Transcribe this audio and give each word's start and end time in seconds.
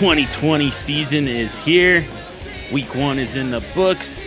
The 0.00 0.06
2020 0.06 0.70
season 0.70 1.28
is 1.28 1.58
here. 1.58 2.06
Week 2.72 2.94
one 2.94 3.18
is 3.18 3.36
in 3.36 3.50
the 3.50 3.60
books. 3.74 4.24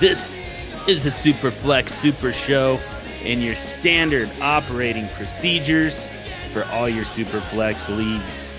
This 0.00 0.42
is 0.88 1.04
a 1.04 1.10
Superflex 1.10 1.90
Super 1.90 2.32
Show 2.32 2.80
and 3.22 3.42
your 3.42 3.54
standard 3.54 4.30
operating 4.40 5.06
procedures 5.08 6.06
for 6.54 6.64
all 6.68 6.88
your 6.88 7.04
Superflex 7.04 7.94
leagues. 7.94 8.50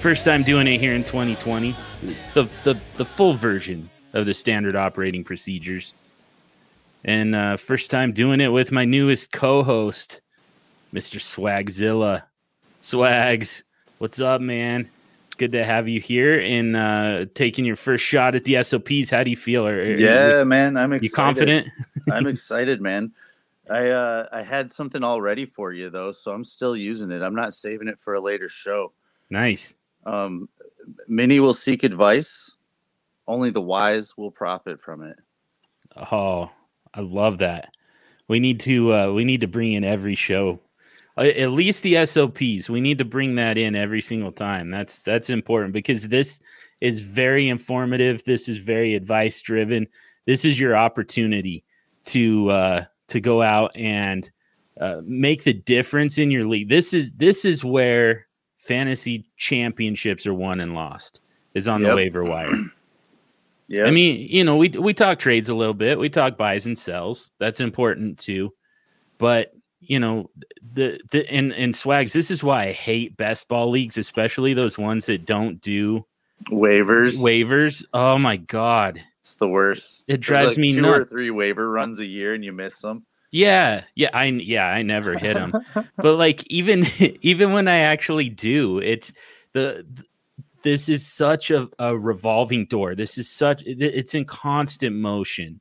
First 0.00 0.24
time 0.24 0.42
doing 0.42 0.66
it 0.66 0.80
here 0.80 0.92
in 0.92 1.04
2020. 1.04 1.76
The, 2.34 2.48
the, 2.64 2.76
the 2.96 3.04
full 3.04 3.34
version 3.34 3.88
of 4.12 4.26
the 4.26 4.34
standard 4.34 4.74
operating 4.74 5.22
procedures. 5.22 5.94
And 7.04 7.36
uh, 7.36 7.56
first 7.58 7.92
time 7.92 8.12
doing 8.12 8.40
it 8.40 8.48
with 8.48 8.72
my 8.72 8.84
newest 8.84 9.30
co 9.30 9.62
host, 9.62 10.20
Mr. 10.92 11.20
Swagzilla. 11.20 12.24
Swags, 12.80 13.62
what's 13.98 14.20
up, 14.20 14.40
man? 14.40 14.90
Good 15.40 15.52
to 15.52 15.64
have 15.64 15.88
you 15.88 16.00
here 16.00 16.38
and 16.38 16.76
uh, 16.76 17.24
taking 17.34 17.64
your 17.64 17.74
first 17.74 18.04
shot 18.04 18.34
at 18.34 18.44
the 18.44 18.62
SOPs. 18.62 19.08
How 19.08 19.24
do 19.24 19.30
you 19.30 19.38
feel? 19.38 19.66
Are, 19.66 19.72
are 19.72 19.84
yeah, 19.84 20.40
you, 20.40 20.44
man, 20.44 20.76
I'm 20.76 20.92
excited. 20.92 21.04
You 21.04 21.10
confident? 21.16 21.68
I'm 22.12 22.26
excited, 22.26 22.82
man. 22.82 23.12
I 23.70 23.88
uh, 23.88 24.28
I 24.32 24.42
had 24.42 24.70
something 24.70 25.02
all 25.02 25.22
ready 25.22 25.46
for 25.46 25.72
you 25.72 25.88
though, 25.88 26.12
so 26.12 26.32
I'm 26.32 26.44
still 26.44 26.76
using 26.76 27.10
it. 27.10 27.22
I'm 27.22 27.34
not 27.34 27.54
saving 27.54 27.88
it 27.88 27.98
for 28.00 28.12
a 28.12 28.20
later 28.20 28.50
show. 28.50 28.92
Nice. 29.30 29.74
Um, 30.04 30.46
many 31.08 31.40
will 31.40 31.54
seek 31.54 31.84
advice. 31.84 32.54
Only 33.26 33.48
the 33.48 33.62
wise 33.62 34.18
will 34.18 34.30
profit 34.30 34.78
from 34.78 35.02
it. 35.02 35.16
Oh, 36.12 36.50
I 36.92 37.00
love 37.00 37.38
that. 37.38 37.72
We 38.28 38.40
need 38.40 38.60
to 38.60 38.92
uh, 38.92 39.12
we 39.12 39.24
need 39.24 39.40
to 39.40 39.48
bring 39.48 39.72
in 39.72 39.84
every 39.84 40.16
show 40.16 40.60
at 41.16 41.50
least 41.50 41.82
the 41.82 42.04
SOPs. 42.06 42.70
We 42.70 42.80
need 42.80 42.98
to 42.98 43.04
bring 43.04 43.34
that 43.36 43.58
in 43.58 43.74
every 43.74 44.00
single 44.00 44.32
time. 44.32 44.70
That's 44.70 45.02
that's 45.02 45.30
important 45.30 45.72
because 45.72 46.08
this 46.08 46.40
is 46.80 47.00
very 47.00 47.48
informative. 47.48 48.24
This 48.24 48.48
is 48.48 48.58
very 48.58 48.94
advice 48.94 49.40
driven. 49.42 49.86
This 50.26 50.44
is 50.44 50.58
your 50.58 50.76
opportunity 50.76 51.64
to 52.06 52.50
uh, 52.50 52.84
to 53.08 53.20
go 53.20 53.42
out 53.42 53.76
and 53.76 54.30
uh, 54.80 55.02
make 55.04 55.44
the 55.44 55.52
difference 55.52 56.18
in 56.18 56.30
your 56.30 56.46
league. 56.46 56.68
This 56.68 56.94
is 56.94 57.12
this 57.12 57.44
is 57.44 57.64
where 57.64 58.26
fantasy 58.56 59.26
championships 59.36 60.26
are 60.26 60.34
won 60.34 60.60
and 60.60 60.74
lost 60.74 61.20
is 61.54 61.68
on 61.68 61.82
yep. 61.82 61.90
the 61.90 61.96
waiver 61.96 62.24
wire. 62.24 62.48
Yeah, 63.72 63.84
I 63.84 63.92
mean, 63.92 64.26
you 64.28 64.42
know, 64.42 64.56
we 64.56 64.68
we 64.70 64.92
talk 64.92 65.20
trades 65.20 65.48
a 65.48 65.54
little 65.54 65.74
bit. 65.74 65.96
We 65.96 66.08
talk 66.08 66.36
buys 66.36 66.66
and 66.66 66.76
sells. 66.76 67.30
That's 67.38 67.60
important 67.60 68.18
too. 68.18 68.52
But 69.16 69.54
you 69.80 69.98
know 69.98 70.30
the 70.74 71.00
the 71.10 71.28
and 71.30 71.52
and 71.52 71.74
swags 71.74 72.12
this 72.12 72.30
is 72.30 72.44
why 72.44 72.68
i 72.68 72.72
hate 72.72 73.16
best 73.16 73.48
ball 73.48 73.70
leagues 73.70 73.96
especially 73.96 74.54
those 74.54 74.76
ones 74.78 75.06
that 75.06 75.24
don't 75.24 75.60
do 75.60 76.04
waivers. 76.50 77.18
waivers. 77.18 77.84
Oh 77.92 78.18
my 78.18 78.38
god. 78.38 79.02
It's 79.20 79.34
the 79.34 79.48
worst. 79.48 80.04
It 80.08 80.20
drives 80.20 80.50
like 80.50 80.58
me 80.58 80.74
two 80.74 80.80
nuts. 80.80 81.00
or 81.00 81.04
three 81.04 81.30
waiver 81.30 81.70
runs 81.70 81.98
a 81.98 82.06
year 82.06 82.32
and 82.32 82.42
you 82.44 82.52
miss 82.52 82.80
them. 82.80 83.04
Yeah 83.32 83.84
yeah 83.94 84.10
i 84.12 84.24
yeah 84.24 84.66
i 84.66 84.82
never 84.82 85.16
hit 85.16 85.34
them 85.34 85.52
but 85.96 86.16
like 86.16 86.44
even 86.50 86.84
even 87.20 87.52
when 87.52 87.68
i 87.68 87.78
actually 87.78 88.28
do 88.28 88.80
it's 88.80 89.12
the 89.52 89.86
this 90.62 90.88
is 90.88 91.06
such 91.06 91.50
a, 91.50 91.68
a 91.78 91.96
revolving 91.96 92.66
door. 92.66 92.94
This 92.94 93.18
is 93.18 93.30
such 93.30 93.62
it's 93.64 94.14
in 94.14 94.24
constant 94.24 94.96
motion. 94.96 95.60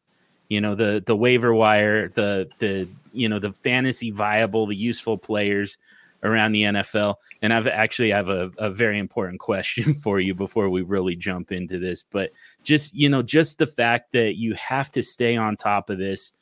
You 0.50 0.62
know 0.62 0.76
the 0.76 1.04
the 1.06 1.16
waiver 1.16 1.54
wire 1.54 2.10
the 2.10 2.50
the 2.60 2.90
you 3.14 3.30
know 3.30 3.40
the 3.40 3.54
fantasy 3.54 4.12
viable 4.12 4.66
the 4.66 4.76
useful 4.76 5.18
players 5.18 5.78
around 6.24 6.52
the 6.52 6.64
NFL 6.64 7.16
and 7.42 7.54
I've 7.54 7.68
actually 7.68 8.12
have 8.12 8.28
a, 8.30 8.52
a 8.58 8.70
very 8.70 9.00
important 9.00 9.40
question 9.40 9.94
for 9.94 10.20
you 10.20 10.34
before 10.34 10.70
we 10.70 10.82
really 10.82 11.16
jump 11.16 11.52
into 11.52 11.80
this 11.80 12.04
but 12.04 12.32
just 12.64 12.94
you 12.94 13.10
know 13.10 13.22
just 13.22 13.58
the 13.58 13.68
fact 13.68 14.12
that 14.14 14.38
you 14.38 14.54
have 14.56 14.92
to 14.92 15.04
stay 15.04 15.36
on 15.36 15.56
top 15.56 15.90
of 15.90 15.98
this 15.98 16.34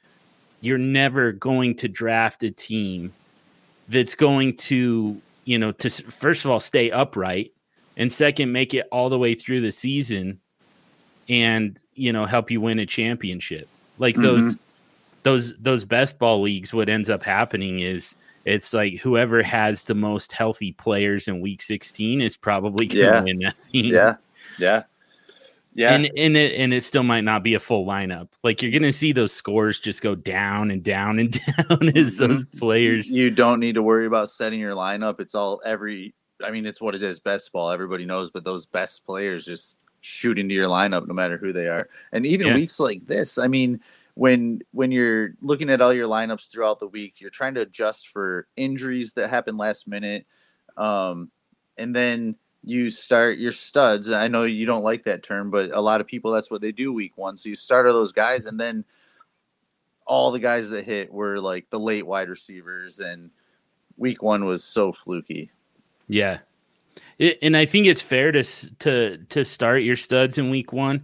you're 0.61 0.77
never 0.77 1.31
going 1.31 1.75
to 1.75 1.87
draft 1.87 2.43
a 2.43 2.51
team 2.51 3.13
that's 3.89 4.15
going 4.15 4.55
to 4.55 5.21
you 5.45 5.57
know 5.57 5.71
to 5.71 5.89
first 5.89 6.45
of 6.45 6.51
all 6.51 6.59
stay 6.59 6.91
upright 6.91 7.53
and 7.95 8.11
second 8.11 8.51
make 8.51 8.73
it 8.73 8.87
all 8.91 9.09
the 9.09 9.17
way 9.17 9.35
through 9.35 9.61
the 9.61 9.71
season 9.71 10.39
and 11.29 11.79
you 11.93 12.11
know 12.11 12.25
help 12.25 12.49
you 12.51 12.59
win 12.59 12.79
a 12.79 12.85
championship 12.85 13.67
like 13.97 14.15
mm-hmm. 14.15 14.23
those 14.43 14.57
those 15.27 15.53
those 15.57 15.83
best 15.83 16.17
ball 16.19 16.41
leagues, 16.41 16.73
what 16.73 16.87
ends 16.87 17.09
up 17.09 17.21
happening 17.21 17.81
is 17.81 18.15
it's 18.45 18.73
like 18.73 18.95
whoever 18.99 19.43
has 19.43 19.83
the 19.83 19.93
most 19.93 20.31
healthy 20.31 20.71
players 20.71 21.27
in 21.27 21.41
week 21.41 21.61
16 21.61 22.21
is 22.21 22.37
probably 22.37 22.87
going 22.87 22.99
to 22.99 23.11
yeah. 23.11 23.21
win 23.21 23.39
that 23.39 23.55
Yeah. 23.71 24.15
Yeah. 24.57 24.83
Yeah. 25.75 25.93
And 25.93 26.09
and 26.17 26.37
it 26.37 26.55
and 26.55 26.73
it 26.73 26.83
still 26.83 27.03
might 27.03 27.25
not 27.25 27.43
be 27.43 27.53
a 27.53 27.59
full 27.59 27.85
lineup. 27.85 28.29
Like 28.43 28.63
you're 28.63 28.71
gonna 28.71 28.91
see 28.91 29.11
those 29.11 29.31
scores 29.33 29.79
just 29.79 30.01
go 30.01 30.15
down 30.15 30.71
and 30.71 30.81
down 30.81 31.19
and 31.19 31.31
down 31.69 31.95
as 31.95 32.17
those 32.17 32.45
mm-hmm. 32.45 32.57
players. 32.57 33.11
You 33.11 33.29
don't 33.29 33.59
need 33.59 33.75
to 33.75 33.83
worry 33.83 34.07
about 34.07 34.31
setting 34.31 34.59
your 34.59 34.73
lineup. 34.73 35.19
It's 35.19 35.35
all 35.35 35.61
every 35.65 36.15
I 36.43 36.51
mean, 36.51 36.65
it's 36.65 36.81
what 36.81 36.95
it 36.95 37.03
is, 37.03 37.19
best 37.19 37.51
ball. 37.51 37.69
Everybody 37.69 38.05
knows, 38.05 38.31
but 38.31 38.43
those 38.43 38.65
best 38.65 39.05
players 39.05 39.45
just 39.45 39.77
shoot 40.01 40.39
into 40.39 40.55
your 40.55 40.67
lineup 40.67 41.05
no 41.05 41.13
matter 41.13 41.37
who 41.37 41.51
they 41.51 41.67
are. 41.67 41.89
And 42.11 42.25
even 42.25 42.47
yeah. 42.47 42.55
weeks 42.55 42.79
like 42.79 43.05
this, 43.05 43.37
I 43.37 43.47
mean, 43.47 43.81
when 44.17 44.59
when 44.71 44.91
you're 44.91 45.35
looking 45.41 45.69
at 45.69 45.79
all 45.79 45.93
your 45.93 46.07
lineups 46.07 46.49
throughout 46.49 46.79
the 46.79 46.87
week, 46.87 47.21
you're 47.21 47.29
trying 47.29 47.53
to 47.53 47.61
adjust 47.61 48.07
for 48.07 48.47
injuries 48.57 49.13
that 49.13 49.29
happen 49.29 49.57
last 49.57 49.87
minute, 49.87 50.25
um, 50.75 51.29
and 51.77 51.95
then 51.95 52.35
you 52.63 52.89
start 52.89 53.37
your 53.37 53.51
studs. 53.51 54.09
I 54.09 54.27
know 54.27 54.43
you 54.43 54.65
don't 54.65 54.83
like 54.83 55.03
that 55.03 55.21
term, 55.21 55.51
but 55.51 55.69
a 55.71 55.79
lot 55.79 56.01
of 56.01 56.07
people 56.07 56.31
that's 56.31 56.49
what 56.49 56.61
they 56.61 56.71
do 56.71 56.91
week 56.91 57.15
one. 57.15 57.37
So 57.37 57.47
you 57.47 57.55
start 57.55 57.85
all 57.85 57.93
those 57.93 58.11
guys, 58.11 58.47
and 58.47 58.59
then 58.59 58.83
all 60.07 60.31
the 60.31 60.39
guys 60.39 60.67
that 60.69 60.83
hit 60.83 61.13
were 61.13 61.39
like 61.39 61.69
the 61.69 61.79
late 61.79 62.05
wide 62.05 62.29
receivers, 62.29 62.99
and 62.99 63.29
week 63.97 64.23
one 64.23 64.45
was 64.45 64.63
so 64.63 64.91
fluky. 64.91 65.51
Yeah, 66.07 66.39
it, 67.19 67.37
and 67.43 67.55
I 67.55 67.67
think 67.67 67.85
it's 67.85 68.01
fair 68.01 68.31
to 68.31 68.43
to 68.43 69.17
to 69.29 69.45
start 69.45 69.83
your 69.83 69.95
studs 69.95 70.39
in 70.39 70.49
week 70.49 70.73
one. 70.73 71.03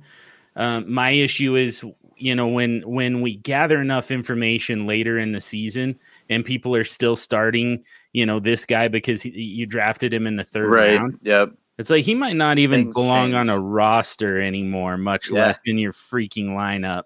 Um, 0.56 0.92
my 0.92 1.12
issue 1.12 1.56
is 1.56 1.84
you 2.18 2.36
know 2.36 2.48
when 2.48 2.82
when 2.82 3.22
we 3.22 3.36
gather 3.38 3.82
enough 3.82 4.12
information 4.12 4.86
later 4.86 5.18
in 5.18 5.32
the 5.32 5.42
season 5.42 5.98
and 6.30 6.46
people 6.46 6.76
are 6.76 6.84
still 6.84 7.16
starting 7.16 7.84
you 8.14 8.26
know 8.26 8.40
this 8.40 8.66
guy 8.66 8.88
because 8.88 9.22
he, 9.22 9.30
you 9.30 9.66
drafted 9.66 10.14
him 10.14 10.28
in 10.28 10.36
the 10.36 10.44
third 10.44 10.70
right. 10.70 10.98
round 10.98 11.20
yep 11.22 11.50
it's 11.78 11.90
like 11.90 12.06
he 12.06 12.14
might 12.14 12.36
not 12.36 12.60
even 12.60 12.84
Things 12.84 12.96
belong 12.96 13.32
change. 13.32 13.36
on 13.36 13.50
a 13.50 13.60
roster 13.60 14.40
anymore 14.40 14.98
much 14.98 15.30
yeah. 15.30 15.48
less 15.48 15.60
in 15.66 15.78
your 15.78 15.94
freaking 15.94 16.50
lineup 16.50 17.04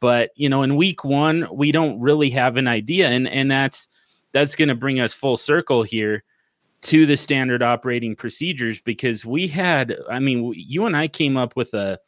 but 0.00 0.30
you 0.34 0.48
know 0.48 0.62
in 0.62 0.76
week 0.76 1.04
one 1.04 1.46
we 1.52 1.72
don't 1.72 2.00
really 2.00 2.30
have 2.30 2.56
an 2.56 2.66
idea 2.66 3.08
and 3.08 3.28
and 3.28 3.50
that's 3.50 3.88
that's 4.32 4.56
going 4.56 4.68
to 4.68 4.74
bring 4.74 5.00
us 5.00 5.12
full 5.12 5.36
circle 5.36 5.82
here 5.82 6.22
to 6.82 7.04
the 7.04 7.16
standard 7.16 7.62
operating 7.62 8.16
procedures 8.16 8.80
because 8.80 9.24
we 9.24 9.46
had 9.46 9.96
i 10.10 10.18
mean 10.18 10.52
you 10.56 10.86
and 10.86 10.96
i 10.96 11.06
came 11.06 11.36
up 11.36 11.54
with 11.56 11.74
a 11.74 11.98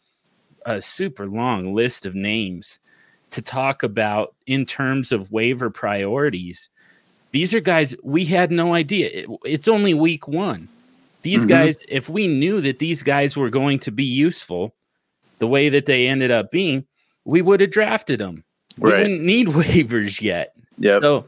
a 0.66 0.82
super 0.82 1.26
long 1.26 1.74
list 1.74 2.06
of 2.06 2.14
names 2.14 2.80
to 3.30 3.42
talk 3.42 3.82
about 3.82 4.34
in 4.46 4.66
terms 4.66 5.10
of 5.12 5.32
waiver 5.32 5.70
priorities. 5.70 6.68
These 7.30 7.54
are 7.54 7.60
guys 7.60 7.94
we 8.02 8.24
had 8.24 8.50
no 8.50 8.74
idea. 8.74 9.08
It, 9.08 9.26
it's 9.44 9.68
only 9.68 9.94
week 9.94 10.28
one. 10.28 10.68
These 11.22 11.40
mm-hmm. 11.40 11.48
guys, 11.48 11.82
if 11.88 12.08
we 12.08 12.26
knew 12.26 12.60
that 12.60 12.78
these 12.78 13.02
guys 13.02 13.36
were 13.36 13.50
going 13.50 13.78
to 13.80 13.90
be 13.90 14.04
useful 14.04 14.74
the 15.38 15.46
way 15.46 15.68
that 15.68 15.86
they 15.86 16.08
ended 16.08 16.30
up 16.30 16.50
being, 16.50 16.84
we 17.24 17.42
would 17.42 17.60
have 17.60 17.70
drafted 17.70 18.20
them. 18.20 18.44
We 18.78 18.90
right. 18.90 19.02
wouldn't 19.02 19.22
need 19.22 19.46
waivers 19.48 20.20
yet. 20.20 20.54
Yep. 20.78 21.00
So, 21.00 21.26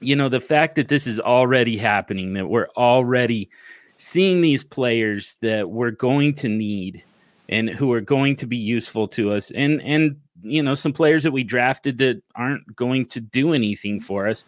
you 0.00 0.16
know, 0.16 0.28
the 0.28 0.40
fact 0.40 0.74
that 0.74 0.88
this 0.88 1.06
is 1.06 1.18
already 1.18 1.76
happening, 1.76 2.34
that 2.34 2.48
we're 2.48 2.68
already 2.76 3.48
seeing 3.96 4.40
these 4.40 4.62
players 4.62 5.38
that 5.40 5.70
we're 5.70 5.92
going 5.92 6.34
to 6.34 6.48
need 6.48 7.02
and 7.48 7.70
who 7.70 7.92
are 7.92 8.00
going 8.00 8.36
to 8.36 8.46
be 8.46 8.56
useful 8.56 9.08
to 9.08 9.32
us 9.32 9.50
and 9.52 9.80
and 9.82 10.16
you 10.42 10.62
know 10.62 10.74
some 10.74 10.92
players 10.92 11.22
that 11.22 11.32
we 11.32 11.44
drafted 11.44 11.98
that 11.98 12.22
aren't 12.34 12.74
going 12.76 13.06
to 13.06 13.20
do 13.20 13.52
anything 13.52 14.00
for 14.00 14.26
us 14.26 14.44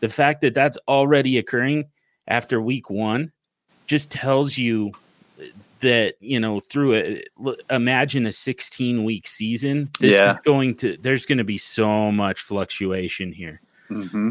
the 0.00 0.08
fact 0.08 0.40
that 0.40 0.54
that's 0.54 0.78
already 0.88 1.38
occurring 1.38 1.84
after 2.28 2.60
week 2.60 2.90
1 2.90 3.32
just 3.86 4.10
tells 4.10 4.56
you 4.56 4.92
that 5.80 6.14
you 6.20 6.38
know 6.38 6.60
through 6.60 6.94
a 6.94 7.22
imagine 7.70 8.26
a 8.26 8.32
16 8.32 9.04
week 9.04 9.26
season 9.26 9.90
this 10.00 10.14
yeah. 10.14 10.34
is 10.34 10.38
going 10.44 10.74
to 10.76 10.96
there's 10.98 11.26
going 11.26 11.38
to 11.38 11.44
be 11.44 11.58
so 11.58 12.12
much 12.12 12.40
fluctuation 12.40 13.32
here 13.32 13.60
mm-hmm. 13.90 14.30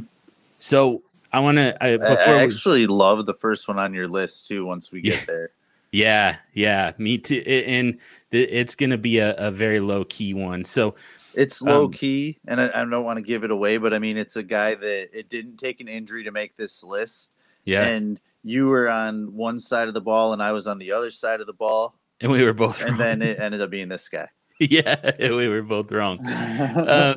so 0.59 1.03
i 1.33 1.39
want 1.39 1.57
to 1.57 1.75
I, 1.83 1.97
I, 1.97 2.43
actually 2.43 2.81
we, 2.81 2.87
love 2.87 3.25
the 3.25 3.33
first 3.33 3.67
one 3.67 3.79
on 3.79 3.93
your 3.93 4.07
list 4.07 4.47
too 4.47 4.65
once 4.65 4.91
we 4.91 5.01
get 5.01 5.19
yeah. 5.19 5.25
there 5.27 5.51
yeah, 5.91 6.37
yeah, 6.53 6.93
me 6.97 7.17
too. 7.17 7.39
And 7.39 7.99
it's 8.31 8.75
going 8.75 8.91
to 8.91 8.97
be 8.97 9.19
a, 9.19 9.33
a, 9.35 9.51
very 9.51 9.79
low 9.79 10.05
key 10.05 10.33
one. 10.33 10.65
So 10.65 10.95
it's 11.33 11.61
low 11.61 11.85
um, 11.85 11.91
key, 11.91 12.39
and 12.47 12.61
I, 12.61 12.69
I 12.73 12.85
don't 12.85 13.03
want 13.03 13.17
to 13.17 13.23
give 13.23 13.43
it 13.43 13.51
away, 13.51 13.77
but 13.77 13.93
I 13.93 13.99
mean, 13.99 14.17
it's 14.17 14.35
a 14.35 14.43
guy 14.43 14.75
that 14.75 15.09
it 15.17 15.29
didn't 15.29 15.57
take 15.57 15.81
an 15.81 15.87
injury 15.87 16.23
to 16.23 16.31
make 16.31 16.55
this 16.57 16.83
list. 16.83 17.31
Yeah, 17.65 17.83
and 17.83 18.19
you 18.43 18.67
were 18.67 18.89
on 18.89 19.33
one 19.35 19.59
side 19.59 19.87
of 19.87 19.93
the 19.93 20.01
ball 20.01 20.33
and 20.33 20.41
I 20.41 20.51
was 20.51 20.67
on 20.67 20.79
the 20.79 20.91
other 20.91 21.11
side 21.11 21.41
of 21.41 21.47
the 21.47 21.53
ball. 21.53 21.95
And 22.19 22.31
we 22.31 22.43
were 22.43 22.53
both 22.53 22.81
And 22.81 22.91
wrong. 22.91 22.97
then 22.97 23.21
it 23.21 23.39
ended 23.39 23.61
up 23.61 23.69
being 23.69 23.89
this 23.89 24.07
guy. 24.09 24.27
yeah, 24.59 25.11
we 25.19 25.47
were 25.47 25.63
both 25.63 25.91
wrong. 25.91 26.19
Um, 26.27 27.15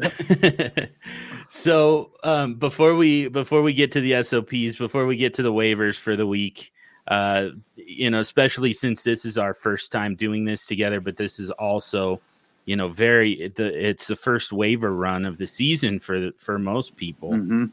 so 1.48 2.12
um, 2.22 2.54
before 2.54 2.94
we 2.94 3.28
before 3.28 3.60
we 3.60 3.74
get 3.74 3.92
to 3.92 4.00
the 4.00 4.22
SOPs, 4.22 4.76
before 4.76 5.04
we 5.04 5.16
get 5.16 5.34
to 5.34 5.42
the 5.42 5.52
waivers 5.52 5.98
for 5.98 6.16
the 6.16 6.26
week, 6.26 6.72
uh, 7.08 7.50
you 7.76 8.10
know, 8.10 8.20
especially 8.20 8.72
since 8.72 9.02
this 9.02 9.24
is 9.24 9.36
our 9.38 9.54
first 9.54 9.92
time 9.92 10.14
doing 10.14 10.44
this 10.44 10.66
together, 10.66 11.00
but 11.00 11.16
this 11.16 11.38
is 11.38 11.50
also, 11.52 12.20
you 12.64 12.76
know, 12.76 12.88
very 12.88 13.48
the 13.56 13.88
it's 13.88 14.06
the 14.06 14.16
first 14.16 14.52
waiver 14.52 14.92
run 14.94 15.24
of 15.24 15.38
the 15.38 15.46
season 15.46 15.98
for 15.98 16.30
for 16.38 16.58
most 16.58 16.96
people. 16.96 17.32
Mhm. 17.32 17.70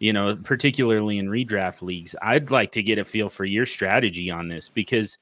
You 0.00 0.12
know, 0.12 0.36
particularly 0.36 1.18
in 1.18 1.26
redraft 1.28 1.82
leagues. 1.82 2.14
I'd 2.22 2.50
like 2.52 2.72
to 2.72 2.82
get 2.82 2.98
a 2.98 3.04
feel 3.04 3.28
for 3.28 3.44
your 3.44 3.66
strategy 3.66 4.30
on 4.30 4.46
this 4.48 4.68
because 4.68 5.18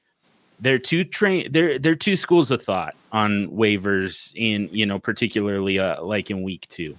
they're 0.59 0.79
two 0.79 1.03
train 1.03 1.51
they're 1.51 1.77
they're 1.77 1.95
two 1.95 2.15
schools 2.15 2.49
of 2.49 2.61
thought 2.63 2.95
on 3.11 3.47
waivers 3.49 4.33
in 4.35 4.67
you 4.71 4.87
know 4.87 4.97
particularly 4.97 5.77
uh, 5.77 6.01
like 6.03 6.31
in 6.31 6.41
week 6.41 6.65
two 6.67 6.97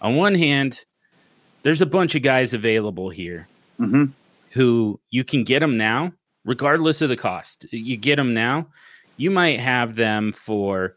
on 0.00 0.16
one 0.16 0.34
hand 0.34 0.86
there's 1.62 1.82
a 1.82 1.86
bunch 1.86 2.14
of 2.14 2.22
guys 2.22 2.54
available 2.54 3.10
here 3.10 3.46
Mhm. 3.78 4.12
Who 4.54 4.98
you 5.10 5.24
can 5.24 5.44
get 5.44 5.60
them 5.60 5.76
now 5.76 6.12
regardless 6.44 7.02
of 7.02 7.08
the 7.08 7.16
cost 7.16 7.66
you 7.70 7.96
get 7.96 8.16
them 8.16 8.32
now 8.32 8.66
you 9.16 9.30
might 9.30 9.60
have 9.60 9.96
them 9.96 10.32
for 10.32 10.96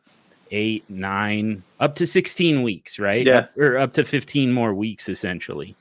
eight 0.52 0.84
nine 0.90 1.62
up 1.80 1.96
to 1.96 2.06
16 2.08 2.62
weeks 2.64 3.00
right 3.00 3.26
Yeah. 3.26 3.40
Up- 3.40 3.58
or 3.58 3.78
up 3.78 3.94
to 3.94 4.06
15 4.06 4.54
more 4.54 4.74
weeks 4.74 5.10
essentially 5.10 5.76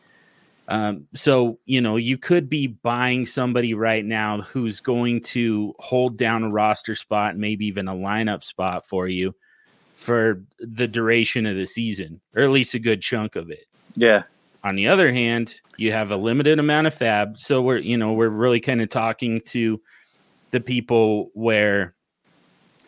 um, 0.68 1.06
so 1.14 1.58
you 1.64 1.80
know 1.80 1.96
you 1.96 2.18
could 2.18 2.48
be 2.48 2.66
buying 2.66 3.24
somebody 3.26 3.74
right 3.74 4.04
now 4.04 4.40
who's 4.40 4.80
going 4.80 5.20
to 5.20 5.74
hold 5.78 6.16
down 6.16 6.42
a 6.42 6.50
roster 6.50 6.96
spot, 6.96 7.36
maybe 7.36 7.66
even 7.66 7.86
a 7.86 7.94
lineup 7.94 8.42
spot 8.42 8.84
for 8.84 9.06
you 9.06 9.32
for 9.94 10.42
the 10.58 10.88
duration 10.88 11.46
of 11.46 11.54
the 11.56 11.66
season, 11.66 12.20
or 12.34 12.42
at 12.42 12.50
least 12.50 12.74
a 12.74 12.80
good 12.80 13.00
chunk 13.00 13.36
of 13.36 13.48
it. 13.50 13.66
Yeah. 13.94 14.24
On 14.66 14.74
the 14.74 14.88
other 14.88 15.12
hand, 15.12 15.60
you 15.76 15.92
have 15.92 16.10
a 16.10 16.16
limited 16.16 16.58
amount 16.58 16.88
of 16.88 16.94
fab, 16.94 17.38
so 17.38 17.62
we're 17.62 17.78
you 17.78 17.96
know 17.96 18.14
we're 18.14 18.28
really 18.28 18.58
kind 18.58 18.82
of 18.82 18.88
talking 18.88 19.40
to 19.42 19.80
the 20.50 20.58
people 20.58 21.30
where 21.34 21.94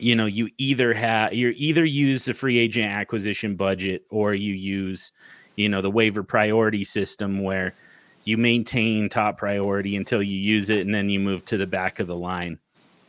you 0.00 0.16
know 0.16 0.26
you 0.26 0.50
either 0.58 0.92
have 0.92 1.34
you 1.34 1.54
either 1.56 1.84
use 1.84 2.24
the 2.24 2.34
free 2.34 2.58
agent 2.58 2.90
acquisition 2.90 3.54
budget 3.54 4.02
or 4.10 4.34
you 4.34 4.54
use 4.54 5.12
you 5.54 5.68
know 5.68 5.80
the 5.80 5.88
waiver 5.88 6.24
priority 6.24 6.82
system 6.84 7.44
where 7.44 7.76
you 8.24 8.36
maintain 8.36 9.08
top 9.08 9.38
priority 9.38 9.94
until 9.94 10.20
you 10.20 10.36
use 10.36 10.70
it 10.70 10.80
and 10.80 10.92
then 10.92 11.08
you 11.08 11.20
move 11.20 11.44
to 11.44 11.56
the 11.56 11.66
back 11.66 12.00
of 12.00 12.08
the 12.08 12.16
line. 12.16 12.58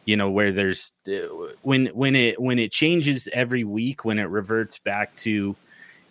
You 0.06 0.16
know 0.16 0.30
where 0.30 0.52
there's 0.52 0.92
uh, 1.08 1.26
when 1.64 1.88
when 1.88 2.16
it 2.16 2.40
when 2.40 2.60
it 2.60 2.72
changes 2.72 3.28
every 3.34 3.64
week 3.64 4.06
when 4.06 4.20
it 4.20 4.30
reverts 4.30 4.78
back 4.78 5.16
to 5.16 5.56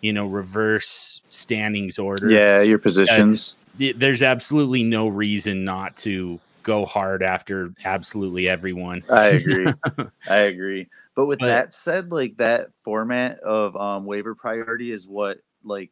you 0.01 0.13
know 0.13 0.25
reverse 0.27 1.21
standings 1.29 1.99
order 1.99 2.29
Yeah. 2.29 2.61
Your 2.61 2.79
positions. 2.79 3.55
th- 3.77 3.95
there's 3.97 4.23
absolutely 4.23 4.83
no 4.83 5.07
reason 5.07 5.63
not 5.63 5.97
to 5.97 6.39
go 6.63 6.85
hard 6.85 7.23
after 7.23 7.73
absolutely 7.85 8.47
everyone 8.49 9.03
I 9.09 9.27
agree. 9.27 9.67
I 10.29 10.37
agree. 10.37 10.87
But 11.15 11.25
with 11.25 11.39
But- 11.39 11.47
that 11.47 11.73
said, 11.73 12.11
like 12.11 12.37
that 12.37 12.69
format 12.83 13.39
of 13.39 13.75
um, 13.75 14.05
waiver 14.05 14.35
priority 14.35 14.91
is 14.91 15.07
what 15.07 15.39
like 15.63 15.89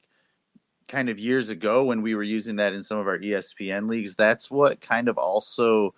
kind 0.88 1.10
of 1.10 1.20
years 1.20 1.50
ago 1.50 1.84
when 1.84 2.02
we 2.02 2.16
were 2.16 2.24
using 2.24 2.56
that 2.58 2.72
in 2.74 2.82
some 2.82 2.98
of 2.98 3.08
our 3.08 3.18
ESPN 3.18 3.90
leagues. 3.90 4.16
That's 4.16 4.50
what 4.50 4.80
kind 4.80 5.10
of 5.10 5.18
also 5.18 5.94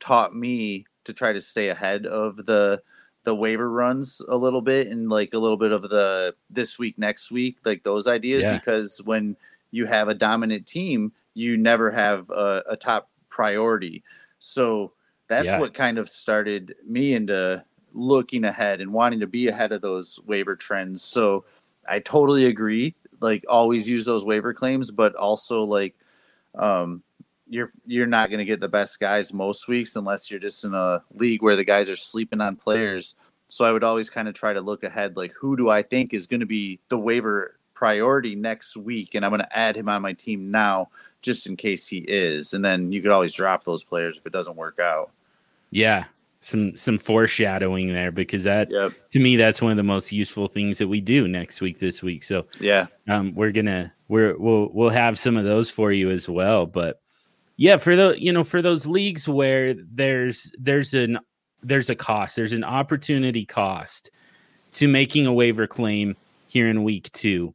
taught 0.00 0.34
me 0.36 0.84
to 1.04 1.12
try 1.14 1.32
to 1.32 1.40
stay 1.40 1.68
ahead 1.70 2.04
of 2.04 2.36
the 2.44 2.82
the 3.24 3.34
waiver 3.34 3.70
runs 3.70 4.20
a 4.28 4.36
little 4.36 4.60
bit 4.62 4.88
and 4.88 5.08
like 5.08 5.32
a 5.34 5.38
little 5.38 5.56
bit 5.56 5.72
of 5.72 5.82
the 5.82 6.34
this 6.50 6.78
week 6.78 6.98
next 6.98 7.30
week 7.32 7.56
like 7.64 7.82
those 7.82 8.06
ideas 8.06 8.42
Yeah. 8.44 8.58
because 8.58 9.00
when 9.04 9.36
you 9.70 9.86
have 9.86 10.08
a 10.08 10.14
dominant 10.14 10.66
team 10.66 11.12
you 11.34 11.56
never 11.56 11.90
have 11.90 12.28
a, 12.30 12.62
a 12.70 12.76
top 12.76 13.08
priority 13.30 14.02
so 14.38 14.92
that's 15.26 15.46
Yeah. 15.46 15.58
what 15.58 15.74
kind 15.74 15.98
of 15.98 16.08
started 16.08 16.74
me 16.86 17.14
into 17.14 17.64
looking 17.94 18.44
ahead 18.44 18.80
and 18.80 18.92
wanting 18.92 19.20
to 19.20 19.26
be 19.26 19.48
ahead 19.48 19.72
of 19.72 19.80
those 19.80 20.18
waiver 20.26 20.54
trends. 20.56 21.00
So 21.02 21.44
I 21.88 22.00
totally 22.00 22.46
agree. 22.46 22.94
Like 23.20 23.44
always 23.48 23.88
use 23.88 24.04
those 24.04 24.24
waiver 24.24 24.52
claims, 24.52 24.90
but 24.90 25.14
also 25.14 25.64
like 25.64 25.94
um 26.56 27.02
you're 27.54 27.72
you're 27.86 28.06
not 28.06 28.30
going 28.30 28.38
to 28.38 28.44
get 28.44 28.58
the 28.60 28.68
best 28.68 28.98
guys 28.98 29.32
most 29.32 29.68
weeks 29.68 29.94
unless 29.96 30.30
you're 30.30 30.40
just 30.40 30.64
in 30.64 30.74
a 30.74 31.02
league 31.14 31.42
where 31.42 31.56
the 31.56 31.64
guys 31.64 31.88
are 31.88 31.96
sleeping 31.96 32.40
on 32.40 32.56
players. 32.56 33.14
So 33.48 33.64
I 33.64 33.70
would 33.72 33.84
always 33.84 34.10
kind 34.10 34.26
of 34.26 34.34
try 34.34 34.52
to 34.52 34.60
look 34.60 34.82
ahead 34.82 35.16
like 35.16 35.32
who 35.32 35.56
do 35.56 35.70
I 35.70 35.82
think 35.82 36.12
is 36.12 36.26
going 36.26 36.40
to 36.40 36.46
be 36.46 36.80
the 36.88 36.98
waiver 36.98 37.56
priority 37.74 38.34
next 38.34 38.76
week 38.76 39.14
and 39.14 39.24
I'm 39.24 39.30
going 39.30 39.40
to 39.40 39.58
add 39.58 39.76
him 39.76 39.88
on 39.88 40.02
my 40.02 40.12
team 40.14 40.50
now 40.50 40.88
just 41.22 41.46
in 41.46 41.56
case 41.56 41.86
he 41.86 41.98
is. 41.98 42.54
And 42.54 42.64
then 42.64 42.90
you 42.92 43.00
could 43.00 43.10
always 43.12 43.32
drop 43.32 43.64
those 43.64 43.84
players 43.84 44.16
if 44.16 44.26
it 44.26 44.32
doesn't 44.32 44.56
work 44.56 44.78
out. 44.80 45.10
yeah 45.70 46.04
some 46.40 46.76
some 46.76 46.98
foreshadowing 46.98 47.90
there 47.92 48.12
because 48.12 48.44
that 48.44 48.70
Yep. 48.70 48.92
to 49.12 49.18
me 49.18 49.36
that's 49.36 49.62
one 49.62 49.70
of 49.70 49.78
the 49.78 49.82
most 49.82 50.12
useful 50.12 50.46
things 50.46 50.76
that 50.78 50.88
we 50.88 51.00
do 51.00 51.26
next 51.26 51.60
week 51.62 51.78
this 51.78 52.02
week 52.02 52.22
so 52.22 52.44
Yeah. 52.60 52.86
um, 53.08 53.34
we're 53.34 53.50
gonna 53.52 53.90
we're 54.08 54.36
we'll 54.36 54.68
we'll 54.74 54.90
have 54.90 55.18
some 55.18 55.36
of 55.38 55.44
those 55.44 55.70
for 55.70 55.90
you 55.90 56.10
as 56.10 56.28
well 56.28 56.66
but 56.66 57.00
yeah 57.56 57.76
for 57.76 57.96
the 57.96 58.14
you 58.18 58.32
know 58.32 58.44
for 58.44 58.62
those 58.62 58.86
leagues 58.86 59.28
where 59.28 59.74
there's 59.74 60.52
there's 60.58 60.94
an 60.94 61.18
there's 61.62 61.90
a 61.90 61.94
cost 61.94 62.36
there's 62.36 62.52
an 62.52 62.64
opportunity 62.64 63.44
cost 63.46 64.10
to 64.72 64.88
making 64.88 65.26
a 65.26 65.32
waiver 65.32 65.66
claim 65.66 66.16
here 66.48 66.68
in 66.68 66.84
week 66.84 67.10
two. 67.12 67.54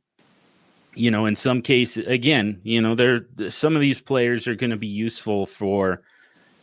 You 0.95 1.11
know 1.11 1.25
in 1.25 1.35
some 1.35 1.61
cases 1.61 2.07
again 2.07 2.59
you 2.63 2.81
know 2.81 2.95
there 2.95 3.19
some 3.49 3.75
of 3.75 3.81
these 3.81 4.01
players 4.01 4.47
are 4.47 4.55
going 4.55 4.71
to 4.71 4.77
be 4.77 4.87
useful 4.87 5.45
for 5.45 6.01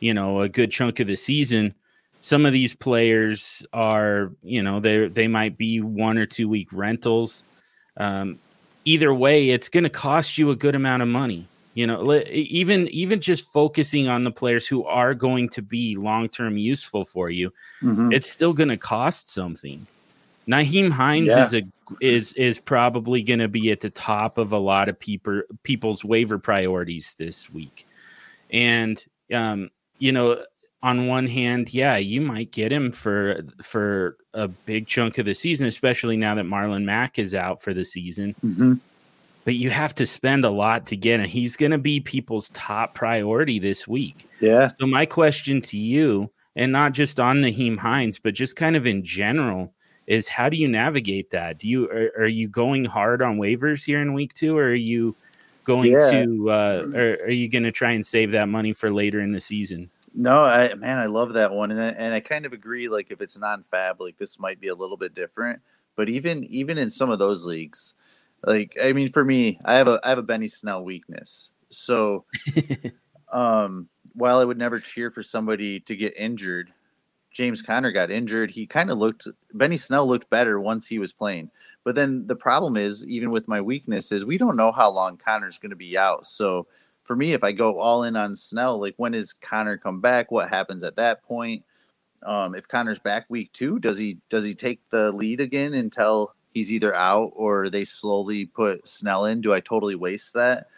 you 0.01 0.13
know 0.13 0.41
a 0.41 0.49
good 0.49 0.71
chunk 0.71 1.01
of 1.01 1.07
the 1.07 1.17
season. 1.17 1.75
Some 2.21 2.45
of 2.45 2.53
these 2.53 2.75
players 2.75 3.65
are 3.73 4.33
you 4.43 4.63
know 4.63 4.81
they 4.81 5.09
they 5.09 5.29
might 5.29 5.57
be 5.57 5.81
one 5.81 6.19
or 6.19 6.27
two 6.27 6.49
week 6.49 6.69
rentals. 6.73 7.45
Um, 7.97 8.39
either 8.85 9.15
way 9.15 9.51
it's 9.51 9.69
going 9.69 9.85
to 9.85 9.91
cost 9.91 10.37
you 10.37 10.51
a 10.51 10.57
good 10.57 10.75
amount 10.75 11.03
of 11.03 11.09
money 11.09 11.49
you 11.77 11.87
know 11.87 12.13
even 12.31 12.89
even 12.89 13.21
just 13.21 13.45
focusing 13.53 14.09
on 14.09 14.25
the 14.25 14.31
players 14.31 14.67
who 14.67 14.83
are 14.85 15.15
going 15.15 15.47
to 15.51 15.61
be 15.63 15.95
long 15.95 16.29
term 16.29 16.57
useful 16.57 17.05
for 17.05 17.31
you 17.31 17.53
Mhm. 17.83 18.13
it's 18.15 18.29
still 18.29 18.53
going 18.55 18.71
to 18.71 18.77
cost 18.79 19.31
something 19.31 19.87
Nyheim 20.49 20.91
Hines 20.91 21.29
Yeah. 21.31 21.45
is 21.45 21.55
a 21.55 21.63
is 22.01 22.33
is 22.35 22.59
probably 22.61 23.21
going 23.23 23.41
to 23.41 23.49
be 23.49 23.71
at 23.73 23.81
the 23.81 23.91
top 23.91 24.39
of 24.39 24.53
a 24.53 24.59
lot 24.59 24.89
of 24.89 24.99
people 24.99 25.43
people's 25.65 26.03
waiver 26.05 26.39
priorities 26.39 27.15
this 27.19 27.51
week. 27.53 27.85
And 28.51 29.05
um, 29.33 29.71
you 29.99 30.13
know, 30.13 30.41
on 30.85 31.09
one 31.09 31.27
hand, 31.27 31.75
yeah, 31.75 31.97
you 31.97 32.21
might 32.21 32.53
get 32.53 32.71
him 32.73 32.93
for 32.93 33.43
for 33.61 34.17
a 34.35 34.47
big 34.47 34.87
chunk 34.87 35.19
of 35.19 35.27
the 35.27 35.35
season, 35.35 35.67
especially 35.67 36.17
now 36.17 36.37
that 36.37 36.45
Marlon 36.47 36.85
Mack 36.85 37.19
is 37.19 37.35
out 37.35 37.61
for 37.61 37.75
the 37.75 37.85
season. 37.85 38.37
Mhm. 38.45 38.79
But 39.47 39.55
you 39.55 39.71
have 39.71 39.95
to 39.95 40.07
spend 40.07 40.45
a 40.45 40.51
lot 40.51 40.87
to 40.87 40.97
get 40.97 41.21
him. 41.21 41.27
He's 41.27 41.57
going 41.57 41.71
to 41.71 41.79
be 41.79 42.01
people's 42.01 42.51
top 42.51 42.95
priority 42.95 43.59
this 43.59 43.87
week. 43.89 44.29
Yeah. 44.41 44.67
So 44.67 44.87
my 44.87 45.07
question 45.07 45.63
to 45.63 45.79
you, 45.79 46.31
and 46.57 46.73
not 46.73 46.93
just 46.93 47.21
on 47.21 47.37
Nyheim 47.39 47.79
Hines, 47.79 48.19
but 48.19 48.35
just 48.35 48.57
kind 48.57 48.75
of 48.75 48.87
in 48.87 49.05
general, 49.05 49.73
is 50.09 50.27
how 50.27 50.49
do 50.49 50.57
you 50.57 50.67
navigate 50.69 51.31
that? 51.31 51.59
Do 51.59 51.69
you 51.69 51.89
are, 51.89 52.13
are 52.19 52.27
you 52.27 52.49
going 52.49 52.85
hard 52.85 53.23
on 53.23 53.39
waivers 53.39 53.85
here 53.85 54.03
in 54.03 54.15
week 54.15 54.35
two, 54.35 54.59
or 54.59 54.65
are 54.65 54.75
you 54.75 55.15
going 55.65 55.93
Yeah. 55.93 56.11
to 56.11 56.51
uh, 56.51 56.87
or 56.95 57.19
are 57.25 57.31
you 57.31 57.49
going 57.49 57.65
to 57.65 57.73
try 57.73 57.93
and 57.93 58.05
save 58.05 58.33
that 58.33 58.49
money 58.49 58.73
for 58.73 58.93
later 58.93 59.21
in 59.21 59.33
the 59.33 59.41
season? 59.41 59.91
No, 60.15 60.45
I 60.45 60.75
man, 60.75 60.99
I 60.99 61.07
love 61.07 61.35
that 61.35 61.53
one, 61.53 61.71
and 61.71 61.81
I, 61.81 61.89
and 61.89 62.15
I 62.15 62.21
kind 62.21 62.47
of 62.47 62.53
agree. 62.53 62.89
Like 62.89 63.11
if 63.11 63.21
it's 63.21 63.39
non-fab, 63.39 64.01
like 64.01 64.17
this 64.17 64.41
might 64.41 64.61
be 64.61 64.69
a 64.69 64.75
little 64.75 64.97
bit 64.97 65.15
different. 65.15 65.61
But 65.95 66.09
even 66.09 66.45
even 66.45 66.79
in 66.79 66.91
some 66.91 67.11
of 67.11 67.19
those 67.19 67.45
leagues, 67.45 67.95
like 68.47 68.77
I 68.83 68.93
mean, 68.93 69.13
for 69.13 69.25
me, 69.25 69.61
I 69.65 69.75
have 69.75 69.89
a 69.89 70.01
I 70.05 70.09
have 70.09 70.19
a 70.19 70.23
Benny 70.23 70.49
Snell 70.49 70.85
weakness. 70.85 71.51
So, 71.69 72.25
um, 73.33 73.89
while 74.15 74.39
I 74.39 74.45
would 74.45 74.57
never 74.57 74.79
cheer 74.79 75.11
for 75.11 75.23
somebody 75.23 75.81
to 75.81 75.97
get 75.97 76.17
injured, 76.17 76.73
James 77.33 77.61
Conner 77.61 77.91
got 77.91 78.11
injured. 78.11 78.53
He 78.53 78.67
kind 78.67 78.91
of 78.91 78.99
looked 78.99 79.27
Benny 79.53 79.77
Snell 79.77 80.07
looked 80.07 80.31
better 80.31 80.61
once 80.61 80.87
he 80.87 81.01
was 81.01 81.13
playing. 81.13 81.51
But 81.85 81.97
then 81.97 82.27
the 82.27 82.37
problem 82.37 82.77
is, 82.77 83.07
even 83.07 83.31
with 83.31 83.49
my 83.49 83.61
weakness, 83.61 84.11
is 84.13 84.25
we 84.25 84.39
don't 84.39 84.57
know 84.57 84.73
how 84.73 84.91
long 84.91 85.17
Conner's 85.17 85.59
going 85.59 85.71
to 85.71 85.77
be 85.77 85.99
out. 85.99 86.25
So 86.25 86.67
for 87.05 87.15
me, 87.15 87.33
if 87.33 87.45
I 87.45 87.53
go 87.53 87.79
all 87.79 88.05
in 88.05 88.17
on 88.17 88.37
Snell, 88.37 88.81
like 88.81 88.95
when 88.97 89.13
does 89.13 89.33
Conner 89.33 89.77
come 89.77 90.01
back? 90.01 90.31
What 90.31 90.49
happens 90.49 90.85
at 90.85 90.97
that 90.97 91.23
point? 91.23 91.65
Um, 92.25 92.55
if 92.55 92.67
Conner's 92.67 92.99
back 92.99 93.27
week 93.29 93.53
two, 93.53 93.79
does 93.81 93.99
he 93.99 94.19
does 94.31 94.45
he 94.45 94.55
take 94.55 94.81
the 94.91 95.13
lead 95.13 95.41
again 95.41 95.75
until 95.75 96.35
he's 96.57 96.73
either 96.73 96.95
out 96.95 97.33
or 97.37 97.69
they 97.69 97.85
slowly 97.85 98.47
put 98.47 98.89
Snell 98.89 99.27
in? 99.27 99.43
Do 99.43 99.53
I 99.53 99.61
totally 99.61 99.95
waste 99.95 100.33
that? 100.33 100.69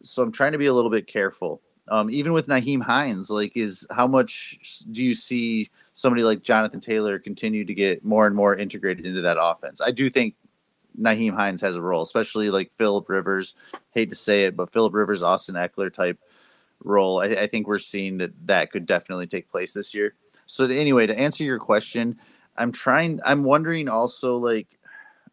So 0.00 0.22
I'm 0.22 0.30
trying 0.30 0.52
to 0.52 0.58
be 0.58 0.66
a 0.66 0.72
little 0.72 0.92
bit 0.92 1.08
careful. 1.08 1.60
Um, 1.88 2.08
even 2.08 2.32
with 2.32 2.46
Nyheim 2.46 2.80
Hines, 2.80 3.30
like, 3.30 3.56
is 3.56 3.84
how 3.90 4.06
much 4.06 4.84
do 4.92 5.02
you 5.02 5.12
see 5.12 5.70
somebody 5.92 6.22
like 6.22 6.44
Jonathan 6.44 6.80
Taylor 6.80 7.18
continue 7.18 7.64
to 7.64 7.74
get 7.74 8.04
more 8.04 8.28
and 8.28 8.36
more 8.36 8.54
integrated 8.54 9.06
into 9.06 9.22
that 9.22 9.36
offense? 9.40 9.80
I 9.80 9.90
do 9.90 10.08
think 10.08 10.36
Nyheim 11.00 11.34
Hines 11.34 11.60
has 11.62 11.74
a 11.74 11.82
role, 11.82 12.02
especially 12.02 12.48
like 12.48 12.70
Philip 12.78 13.08
Rivers. 13.08 13.56
Hate 13.90 14.10
to 14.10 14.16
say 14.16 14.44
it, 14.44 14.56
but 14.56 14.72
Philip 14.72 14.94
Rivers, 14.94 15.24
Austin 15.24 15.56
Ekeler 15.56 15.92
type 15.92 16.20
role. 16.84 17.20
I, 17.20 17.26
I 17.26 17.46
think 17.48 17.66
we're 17.66 17.80
seeing 17.80 18.18
that 18.18 18.30
that 18.46 18.70
could 18.70 18.86
definitely 18.86 19.26
take 19.26 19.50
place 19.50 19.74
this 19.74 19.96
year. 19.96 20.14
So 20.46 20.68
to, 20.68 20.78
anyway, 20.78 21.08
to 21.08 21.18
answer 21.18 21.42
your 21.42 21.58
question, 21.58 22.20
I'm 22.56 22.70
trying. 22.70 23.20
I'm 23.24 23.42
wondering 23.42 23.88
also 23.88 24.36
like 24.36 24.68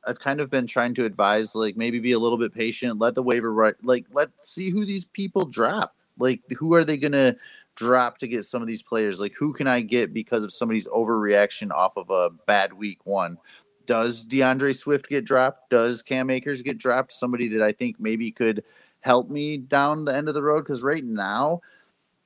I've 0.05 0.20
kind 0.20 0.39
of 0.39 0.50
been 0.50 0.67
trying 0.67 0.96
to 0.96 1.05
advise 1.05 1.55
like 1.55 1.77
maybe 1.77 2.00
be 2.00 2.13
a 2.13 2.20
little 2.20 2.38
bit 2.38 2.53
patient. 2.53 3.00
Let 3.00 3.15
the 3.15 3.24
waiver 3.24 3.53
right. 3.53 3.75
Like 3.84 4.05
let's 4.12 4.50
see 4.50 4.70
who 4.70 4.86
these 4.86 5.05
people 5.05 5.46
drop. 5.46 5.96
Like 6.17 6.41
who 6.58 6.74
are 6.74 6.84
they 6.84 6.98
gonna 6.98 7.36
drop 7.75 8.17
to 8.20 8.27
get 8.27 8.46
some 8.46 8.62
of 8.62 8.67
these 8.67 8.81
players? 8.81 9.20
Like 9.20 9.34
who 9.38 9.53
can 9.53 9.67
I 9.67 9.81
get 9.81 10.13
because 10.13 10.43
of 10.43 10.51
somebody's 10.51 10.88
overreaction 10.88 11.72
off 11.72 11.98
of 11.98 12.10
a 12.10 12.29
bad 12.46 12.74
week 12.74 13.05
one? 13.05 13.38
Does 13.86 14.25
DeAndre 14.25 14.75
Swift 14.75 15.10
get 15.10 15.25
dropped? 15.25 15.70
Does 15.70 16.01
Cam 16.01 16.29
Akers 16.29 16.62
get 16.62 16.77
dropped? 16.77 17.13
Somebody 17.13 17.48
that 17.50 17.62
I 17.62 17.72
think 17.72 18.00
maybe 18.00 18.31
could 18.31 18.63
help 19.01 19.29
me 19.29 19.58
down 19.58 20.05
the 20.05 20.15
end 20.15 20.27
of 20.27 20.34
the 20.34 20.43
road 20.43 20.62
because 20.62 20.84
right 20.84 21.03
now, 21.03 21.62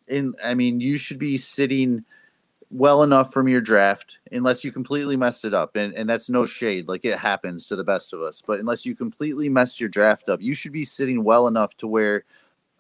in 0.08 0.36
I 0.44 0.54
mean, 0.54 0.80
you 0.80 0.98
should 0.98 1.20
be 1.20 1.38
sitting 1.38 2.04
well 2.76 3.04
enough 3.04 3.32
from 3.32 3.48
your 3.48 3.62
draft 3.62 4.18
unless 4.34 4.66
you 4.66 4.72
completely 4.72 5.16
messed 5.16 5.46
it 5.46 5.54
up 5.54 5.78
and, 5.78 5.94
and 5.94 6.10
that's 6.10 6.30
no 6.30 6.44
mm. 6.44 6.48
shade 6.48 6.88
like 6.90 7.06
it 7.06 7.18
happens 7.18 7.68
to 7.68 7.76
the 7.76 7.84
best 7.84 8.14
of 8.14 8.22
us 8.22 8.42
but 8.46 8.60
unless 8.60 8.86
you 8.86 8.94
completely 8.94 9.48
messed 9.48 9.80
your 9.80 9.88
draft 9.88 10.28
up 10.28 10.42
you 10.42 10.54
should 10.54 10.74
be 10.74 10.84
sitting 10.84 11.24
well 11.24 11.48
enough 11.48 11.76
to 11.78 11.88
where 11.88 12.26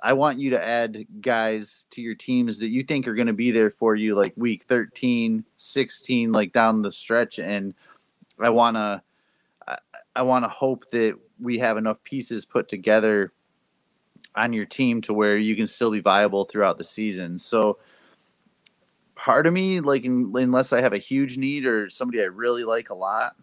i 0.03 0.11
want 0.11 0.37
you 0.37 0.49
to 0.49 0.61
add 0.61 1.05
guys 1.21 1.85
to 1.89 2.01
your 2.01 2.13
teams 2.15 2.59
that 2.59 2.67
you 2.67 2.83
think 2.83 3.07
are 3.07 3.15
going 3.15 3.27
to 3.27 3.33
be 3.33 3.51
there 3.51 3.69
for 3.71 3.95
you 3.95 4.15
like 4.15 4.33
week 4.35 4.65
13 4.65 5.45
16 5.55 6.31
like 6.31 6.51
down 6.51 6.81
the 6.81 6.91
stretch 6.91 7.39
and 7.39 7.73
i 8.39 8.49
want 8.49 8.75
to 8.75 9.01
I, 9.65 9.77
I 10.13 10.21
want 10.23 10.43
to 10.43 10.49
hope 10.49 10.91
that 10.91 11.17
we 11.39 11.57
have 11.59 11.77
enough 11.77 12.03
pieces 12.03 12.43
put 12.43 12.67
together 12.67 13.31
on 14.35 14.51
your 14.51 14.65
team 14.65 15.01
to 15.03 15.13
where 15.13 15.37
you 15.37 15.55
can 15.55 15.67
still 15.67 15.91
be 15.91 16.01
viable 16.01 16.45
throughout 16.45 16.77
the 16.77 16.83
season. 16.83 17.37
So 17.37 17.77
part 19.15 19.47
of 19.47 19.53
me, 19.53 19.79
like 19.79 20.05
in, 20.05 20.31
unless 20.35 20.73
I 20.73 20.81
have 20.81 20.93
a 20.93 20.97
huge 20.97 21.37
need 21.37 21.65
or 21.65 21.89
somebody 21.89 22.21
I 22.21 22.25
really 22.25 22.63
like 22.63 22.89
a 22.89 22.95
lot. 22.95 23.35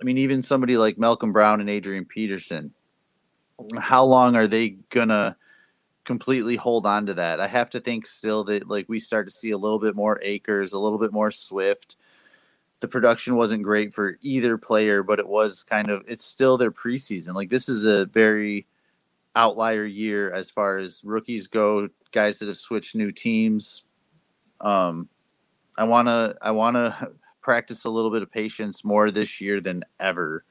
I 0.00 0.04
mean, 0.04 0.18
even 0.18 0.42
somebody 0.42 0.76
like 0.76 0.98
Malcolm 0.98 1.32
Brown 1.32 1.60
and 1.60 1.70
Adrian 1.70 2.04
Peterson, 2.04 2.72
how 3.78 4.04
long 4.04 4.36
are 4.36 4.48
they 4.48 4.70
gonna 4.90 5.36
completely 6.04 6.56
hold 6.56 6.84
on 6.84 7.06
to 7.06 7.14
that? 7.14 7.40
I 7.40 7.46
have 7.46 7.70
to 7.70 7.80
think 7.80 8.06
still 8.06 8.44
that 8.44 8.68
like 8.68 8.88
we 8.88 8.98
start 8.98 9.26
to 9.26 9.34
see 9.34 9.52
a 9.52 9.58
little 9.58 9.78
bit 9.78 9.94
more 9.94 10.20
Akers, 10.22 10.72
a 10.72 10.78
little 10.78 10.98
bit 10.98 11.12
more 11.12 11.30
Swift. 11.30 11.96
The 12.80 12.88
production 12.88 13.36
wasn't 13.36 13.62
great 13.62 13.94
for 13.94 14.18
either 14.20 14.58
player, 14.58 15.02
but 15.02 15.18
it 15.18 15.26
was 15.26 15.62
kind 15.62 15.88
of 15.90 16.02
it's 16.06 16.24
still 16.24 16.58
their 16.58 16.72
preseason. 16.72 17.34
Like 17.34 17.48
this 17.48 17.68
is 17.68 17.84
a 17.84 18.06
very 18.06 18.66
outlier 19.36 19.84
year 19.84 20.32
as 20.32 20.50
far 20.50 20.78
as 20.78 21.02
rookies 21.04 21.46
go, 21.46 21.88
guys 22.12 22.38
that 22.38 22.48
have 22.48 22.58
switched 22.58 22.94
new 22.94 23.10
teams, 23.10 23.84
um, 24.64 25.08
I 25.76 25.84
want 25.84 26.08
to 26.08 26.36
I 26.42 26.50
want 26.50 26.76
to 26.76 27.10
practice 27.40 27.84
a 27.84 27.90
little 27.90 28.10
bit 28.10 28.22
of 28.22 28.30
patience 28.30 28.84
more 28.84 29.10
this 29.10 29.40
year 29.40 29.60
than 29.60 29.84
ever. 30.00 30.44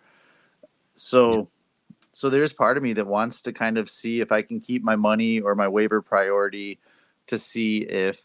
So 0.93 1.33
yeah. 1.33 1.43
so 2.13 2.29
there's 2.29 2.53
part 2.53 2.77
of 2.77 2.83
me 2.83 2.93
that 2.93 3.07
wants 3.07 3.41
to 3.41 3.51
kind 3.51 3.77
of 3.77 3.89
see 3.89 4.21
if 4.21 4.31
I 4.31 4.43
can 4.43 4.59
keep 4.61 4.83
my 4.83 4.95
money 4.95 5.39
or 5.39 5.55
my 5.55 5.67
waiver 5.67 6.01
priority 6.01 6.79
to 7.27 7.37
see 7.37 7.79
if 7.79 8.21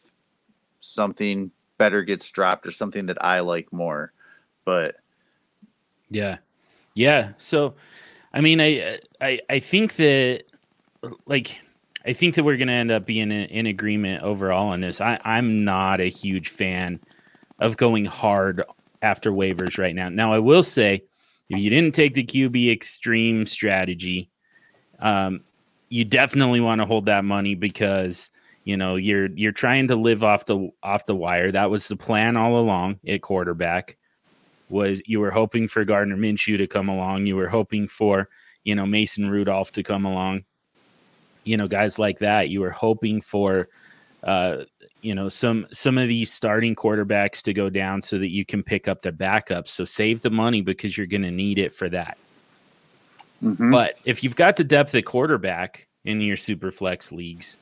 something 0.81 1.51
better 1.79 2.03
gets 2.03 2.29
dropped 2.31 2.67
or 2.67 2.71
something 2.71 3.07
that 3.07 3.25
I 3.25 3.41
like 3.41 3.73
more. 3.73 4.13
But 4.65 4.97
yeah. 6.11 6.39
Yeah, 6.95 7.33
so 7.39 7.75
I 8.35 8.41
mean 8.41 8.61
I 8.61 8.99
I 9.21 9.41
I 9.49 9.61
think 9.61 9.97
that 9.97 10.45
like 11.27 11.61
I 12.07 12.13
think 12.13 12.35
that 12.35 12.45
we're 12.45 12.57
going 12.57 12.69
to 12.69 12.75
end 12.75 12.91
up 12.91 13.07
being 13.07 13.31
in, 13.31 13.47
in, 13.47 13.67
agreement 13.67 14.23
overall 14.23 14.69
on 14.69 14.81
this. 14.81 15.01
I, 15.01 15.19
I'm 15.25 15.65
not 15.65 16.01
a 16.01 16.09
huge 16.09 16.49
fan 16.49 17.01
of 17.59 17.77
going 17.77 18.05
hard 18.05 18.63
after 19.03 19.33
waivers 19.33 19.79
right 19.79 19.95
now. 19.95 20.09
Now, 20.09 20.33
I 20.33 20.39
will 20.39 20.63
say, 20.63 21.03
if 21.49 21.59
you 21.59 21.71
didn't 21.71 21.95
take 21.95 22.15
the 22.15 22.25
QB 22.25 22.71
extreme 22.71 23.47
strategy, 23.47 24.31
um, 25.01 25.41
you 25.89 26.05
definitely 26.05 26.61
want 26.61 26.81
to 26.81 26.87
hold 26.87 27.07
that 27.07 27.25
money 27.25 27.55
because 27.55 28.31
you 28.65 28.77
know 28.77 28.97
you're 28.97 29.29
you're 29.35 29.53
trying 29.53 29.89
to 29.89 29.97
live 29.97 30.23
off 30.23 30.45
the 30.45 30.69
off 30.83 31.07
the 31.07 31.17
wire. 31.17 31.51
That 31.51 31.71
was 31.71 31.89
the 31.89 31.97
plan 31.97 32.37
all 32.37 32.59
along 32.59 33.01
at 33.07 33.23
quarterback. 33.23 33.97
Was 34.69 35.01
you 35.07 35.21
were 35.21 35.31
hoping 35.31 35.69
for 35.69 35.85
Gardner 35.85 36.17
Minshew 36.17 36.59
to 36.59 36.67
come 36.67 36.91
along. 36.91 37.27
You 37.27 37.37
were 37.37 37.49
hoping 37.49 37.89
for 37.89 38.29
you 38.65 38.75
know 38.75 38.85
Mason 38.85 39.31
Rudolph 39.31 39.73
to 39.73 39.83
come 39.83 40.05
along 40.05 40.45
you 41.49 41.57
know 41.57 41.67
guys 41.69 41.99
like 41.99 42.19
that 42.19 42.51
you 42.51 42.61
were 42.61 42.71
hoping 42.71 43.21
for 43.21 43.69
uh, 44.23 44.65
you 45.01 45.15
know 45.15 45.29
some 45.29 45.67
some 45.73 45.97
of 45.97 46.09
these 46.09 46.33
starting 46.33 46.75
quarterbacks 46.75 47.43
to 47.43 47.53
go 47.53 47.71
down 47.71 48.03
so 48.03 48.19
that 48.19 48.31
you 48.31 48.45
can 48.45 48.63
pick 48.63 48.89
up 48.89 49.01
the 49.01 49.13
backups. 49.13 49.69
So 49.69 49.85
save 49.85 50.21
the 50.21 50.31
money 50.31 50.61
because 50.61 50.97
you're 50.97 51.07
going 51.07 51.23
to 51.23 51.31
need 51.31 51.59
it 51.59 51.73
for 51.73 51.89
that. 51.89 52.19
Mm-hmm. 53.41 53.71
but 53.71 53.95
if 54.05 54.25
you've 54.25 54.35
got 54.35 54.57
the 54.57 54.65
depth 54.65 54.97
at 54.97 55.05
quarterback 55.05 55.87
in 56.05 56.21
your 56.21 56.37
super 56.37 56.73
flex 56.73 57.13
leagues 57.13 57.57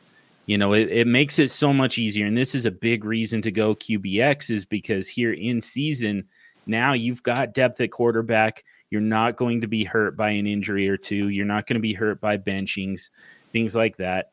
you 0.46 0.56
know 0.56 0.72
it, 0.72 0.88
it 0.88 1.06
makes 1.06 1.38
it 1.38 1.50
so 1.50 1.70
much 1.70 1.98
easier. 1.98 2.24
And 2.24 2.34
this 2.34 2.54
is 2.54 2.64
a 2.64 2.70
big 2.70 3.04
reason 3.04 3.42
to 3.42 3.50
go 3.50 3.74
qbx 3.74 4.50
is 4.50 4.64
because 4.64 5.06
here 5.06 5.34
in 5.34 5.60
season 5.60 6.24
now 6.66 6.94
you've 6.94 7.22
got 7.22 7.52
depth 7.52 7.80
at 7.80 7.90
quarterback. 7.90 8.64
You're 8.90 9.00
not 9.00 9.36
going 9.36 9.60
to 9.60 9.66
be 9.66 9.84
hurt 9.84 10.16
by 10.16 10.30
an 10.30 10.46
injury 10.46 10.88
or 10.88 10.96
two. 10.96 11.28
You're 11.28 11.44
not 11.44 11.66
going 11.66 11.74
to 11.74 11.80
be 11.80 11.92
hurt 11.92 12.20
by 12.20 12.38
benchings 12.38 13.10
things 13.52 13.74
like 13.74 13.96
that. 13.96 14.30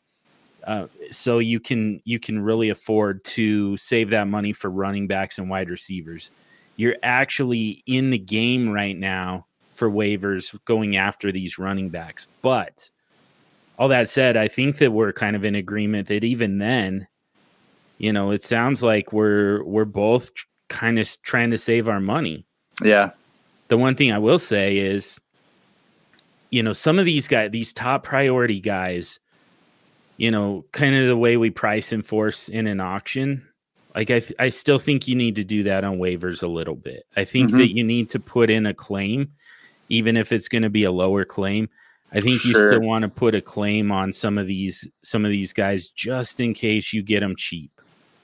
Uh, 0.65 0.88
so 1.12 1.39
you 1.39 1.60
can 1.60 2.01
you 2.05 2.20
can 2.20 2.41
really 2.41 2.70
afford 2.70 3.24
to 3.24 3.75
save 3.77 4.10
that 4.12 4.27
money 4.27 4.53
for 4.53 4.70
running 4.70 5.08
backs 5.08 5.38
and 5.38 5.50
wide 5.50 5.70
receivers. 5.70 6.32
You're 6.77 6.96
actually 7.03 7.84
in 7.86 8.10
the 8.10 8.17
game 8.17 8.70
right 8.70 8.98
now 8.98 9.46
for 9.74 9.89
waivers 9.89 10.58
going 10.65 10.96
after 10.96 11.32
these 11.32 11.60
running 11.60 11.89
backs. 11.89 12.27
But 12.41 12.89
all 13.77 13.89
that 13.89 14.08
said, 14.08 14.38
I 14.38 14.48
think 14.48 14.77
that 14.77 14.91
we're 14.91 15.13
kind 15.13 15.36
of 15.36 15.43
in 15.43 15.55
agreement 15.55 16.08
that 16.08 16.24
even 16.24 16.60
then, 16.60 17.08
you 17.98 18.13
know, 18.13 18.32
it 18.32 18.43
sounds 18.43 18.82
like 18.82 19.12
we're 19.12 19.63
we're 19.63 19.86
both 19.86 20.29
kind 20.70 20.98
of 20.98 21.22
trying 21.24 21.51
to 21.51 21.58
save 21.58 21.89
our 21.89 22.00
money. 22.00 22.46
Yeah. 22.82 23.12
The 23.67 23.77
one 23.77 23.96
thing 23.96 24.12
I 24.12 24.20
will 24.20 24.39
say 24.39 24.77
is 24.77 25.20
you 26.53 26.62
know, 26.62 26.74
some 26.74 27.00
of 27.00 27.05
these 27.05 27.27
guys, 27.27 27.50
these 27.50 27.74
top 27.74 28.03
priority 28.03 28.60
guys, 28.60 29.19
you 30.17 30.29
know, 30.29 30.63
kind 30.72 30.95
of 30.95 31.07
the 31.07 31.17
way 31.17 31.36
we 31.36 31.50
price 31.50 31.91
and 31.91 32.05
force 32.05 32.48
in 32.48 32.67
an 32.67 32.79
auction. 32.79 33.48
Like 33.95 34.12
I, 34.12 34.19
th- 34.19 34.36
I 34.38 34.50
still 34.50 34.77
think 34.77 35.07
you 35.07 35.15
need 35.15 35.36
to 35.38 35.43
do 35.43 35.63
that 35.63 35.83
on 35.83 35.98
waivers 35.98 36.43
a 36.43 36.48
little 36.48 36.75
bit. 36.75 37.07
I 37.17 37.25
think 37.25 37.50
mm-hmm. 37.50 37.57
that 37.57 37.75
you 37.75 37.83
need 37.83 38.12
to 38.12 38.19
put 38.19 38.51
in 38.51 38.67
a 38.67 38.74
claim, 38.74 39.31
even 39.89 40.15
if 40.15 40.31
it's 40.31 40.48
going 40.48 40.62
to 40.62 40.69
be 40.69 40.83
a 40.83 40.91
lower 40.91 41.25
claim. 41.25 41.69
I 42.12 42.19
think 42.19 42.38
sure. 42.38 42.51
you 42.51 42.67
still 42.69 42.81
want 42.81 43.01
to 43.01 43.10
put 43.10 43.33
a 43.33 43.41
claim 43.41 43.91
on 43.91 44.13
some 44.13 44.38
of 44.38 44.45
these 44.45 44.88
some 45.01 45.25
of 45.25 45.31
these 45.31 45.53
guys 45.53 45.89
just 45.89 46.39
in 46.39 46.53
case 46.53 46.93
you 46.93 47.01
get 47.01 47.22
them 47.22 47.36
cheap. 47.36 47.72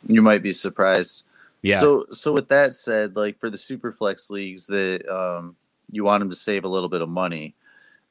You 0.08 0.22
might 0.22 0.44
be 0.44 0.52
surprised. 0.52 1.24
Yeah. 1.64 1.80
So 1.80 2.06
so 2.12 2.32
with 2.32 2.50
that 2.50 2.76
said, 2.76 3.16
like 3.16 3.40
for 3.40 3.50
the 3.50 3.58
super 3.58 3.92
flex 3.92 4.30
leagues 4.30 4.68
that 4.68 5.04
um, 5.12 5.56
you 5.90 6.04
want 6.04 6.22
them 6.22 6.30
to 6.30 6.36
save 6.36 6.64
a 6.64 6.68
little 6.68 6.90
bit 6.90 7.02
of 7.02 7.10
money, 7.10 7.56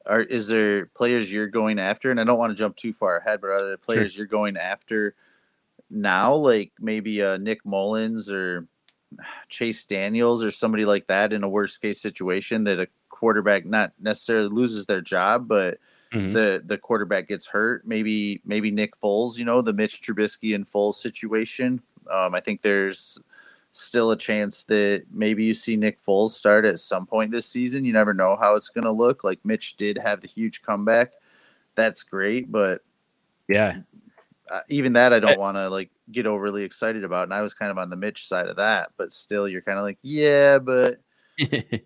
are 0.09 0.21
is 0.21 0.47
there 0.47 0.87
players 0.87 1.31
you're 1.31 1.47
going 1.47 1.79
after? 1.79 2.11
And 2.11 2.19
I 2.19 2.23
don't 2.23 2.39
want 2.39 2.51
to 2.51 2.55
jump 2.55 2.75
too 2.75 2.91
far 2.93 3.17
ahead, 3.17 3.39
but 3.41 3.51
are 3.51 3.65
there 3.67 3.77
players 3.77 4.13
sure. 4.13 4.19
you're 4.19 4.27
going 4.27 4.57
after 4.57 5.15
now, 5.89 6.33
like 6.33 6.71
maybe 6.79 7.21
uh, 7.23 7.37
Nick 7.37 7.65
Mullens 7.65 8.31
or 8.31 8.67
Chase 9.49 9.83
Daniels 9.85 10.43
or 10.43 10.51
somebody 10.51 10.85
like 10.85 11.07
that 11.07 11.31
in 11.31 11.43
a 11.43 11.49
worst 11.49 11.81
case 11.81 12.01
situation 12.01 12.63
that 12.65 12.79
a 12.79 12.87
quarterback 13.09 13.65
not 13.65 13.91
necessarily 13.99 14.49
loses 14.49 14.85
their 14.85 15.01
job, 15.01 15.47
but 15.47 15.77
mm-hmm. 16.13 16.33
the 16.33 16.63
the 16.65 16.77
quarterback 16.77 17.27
gets 17.27 17.47
hurt. 17.47 17.85
Maybe 17.85 18.41
maybe 18.45 18.71
Nick 18.71 18.99
Foles, 19.01 19.37
you 19.37 19.45
know, 19.45 19.61
the 19.61 19.73
Mitch 19.73 20.01
Trubisky 20.01 20.55
and 20.55 20.67
Foles 20.67 20.95
situation. 20.95 21.81
Um, 22.11 22.33
I 22.33 22.39
think 22.39 22.61
there's 22.61 23.19
still 23.71 24.11
a 24.11 24.17
chance 24.17 24.63
that 24.65 25.05
maybe 25.11 25.43
you 25.43 25.53
see 25.53 25.75
Nick 25.75 26.03
Foles 26.03 26.31
start 26.31 26.65
at 26.65 26.79
some 26.79 27.05
point 27.05 27.31
this 27.31 27.45
season. 27.45 27.85
You 27.85 27.93
never 27.93 28.13
know 28.13 28.37
how 28.39 28.55
it's 28.55 28.69
going 28.69 28.85
to 28.85 28.91
look. 28.91 29.23
Like 29.23 29.39
Mitch 29.43 29.77
did 29.77 29.97
have 29.97 30.21
the 30.21 30.27
huge 30.27 30.61
comeback. 30.61 31.11
That's 31.75 32.03
great, 32.03 32.51
but 32.51 32.81
yeah, 33.47 33.77
uh, 34.49 34.61
even 34.69 34.93
that 34.93 35.13
I 35.13 35.19
don't 35.19 35.39
want 35.39 35.57
to 35.57 35.69
like 35.69 35.89
get 36.11 36.25
overly 36.25 36.63
excited 36.63 37.03
about. 37.03 37.23
And 37.23 37.33
I 37.33 37.41
was 37.41 37.53
kind 37.53 37.71
of 37.71 37.77
on 37.77 37.89
the 37.89 37.95
Mitch 37.95 38.27
side 38.27 38.47
of 38.47 38.57
that, 38.57 38.91
but 38.97 39.13
still, 39.13 39.47
you're 39.47 39.61
kind 39.61 39.77
of 39.77 39.83
like, 39.83 39.99
yeah, 40.01 40.59
but 40.59 40.97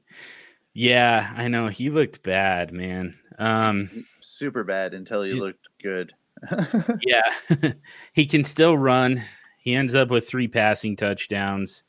yeah, 0.74 1.34
I 1.36 1.48
know 1.48 1.68
he 1.68 1.90
looked 1.90 2.24
bad, 2.24 2.72
man. 2.72 3.16
Um, 3.38 4.06
super 4.22 4.64
bad 4.64 4.94
until 4.94 5.24
he 5.24 5.34
looked 5.34 5.68
good. 5.82 6.14
yeah, 7.02 7.34
he 8.14 8.26
can 8.26 8.44
still 8.44 8.78
run. 8.78 9.24
He 9.64 9.76
ends 9.76 9.96
up 9.96 10.10
with 10.10 10.28
three 10.28 10.50
passing 10.50 10.98
touchdowns. 10.98 11.86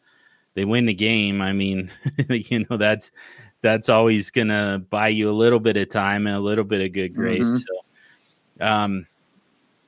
They 0.55 0.65
win 0.65 0.87
the 0.87 0.95
game. 0.95 1.43
I 1.43 1.53
mean, 1.53 1.91
you 2.29 2.65
know 2.71 2.77
that's 2.77 3.11
that's 3.63 3.89
always 3.89 4.31
gonna 4.31 4.85
buy 4.91 5.09
you 5.09 5.29
a 5.29 5.33
little 5.33 5.59
bit 5.59 5.77
of 5.77 5.91
time 5.91 6.27
and 6.29 6.37
a 6.37 6.41
little 6.41 6.65
bit 6.65 6.83
of 6.83 6.93
good 6.93 7.15
grace. 7.15 7.49
Mm-hmm. 7.49 7.57
So, 7.57 8.65
um, 8.65 9.07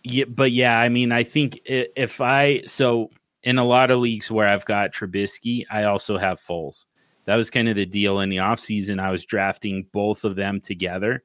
yeah, 0.02 0.25
but 0.25 0.50
yeah, 0.50 0.78
I 0.81 0.88
mean, 0.88 1.12
I 1.12 1.23
think 1.23 1.61
if 1.64 2.21
I 2.21 2.62
so 2.66 3.11
in 3.45 3.59
a 3.59 3.64
lot 3.64 3.93
of 3.93 4.00
leagues 4.00 4.31
where 4.31 4.49
I've 4.49 4.64
got 4.64 4.93
Trubisky, 4.93 5.64
I 5.71 5.85
also 5.85 6.19
have 6.19 6.40
Foles. 6.40 6.87
That 7.26 7.37
was 7.37 7.50
kind 7.50 7.69
of 7.69 7.76
the 7.76 7.87
deal 7.87 8.21
in 8.21 8.31
the 8.31 8.38
offseason. 8.38 9.00
I 9.00 9.12
was 9.12 9.25
drafting 9.25 9.87
both 9.93 10.25
of 10.25 10.35
them 10.35 10.61
together 10.61 11.23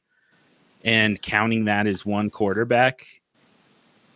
and 0.84 1.20
counting 1.22 1.66
that 1.66 1.88
as 1.88 2.06
one 2.06 2.30
quarterback. 2.30 3.08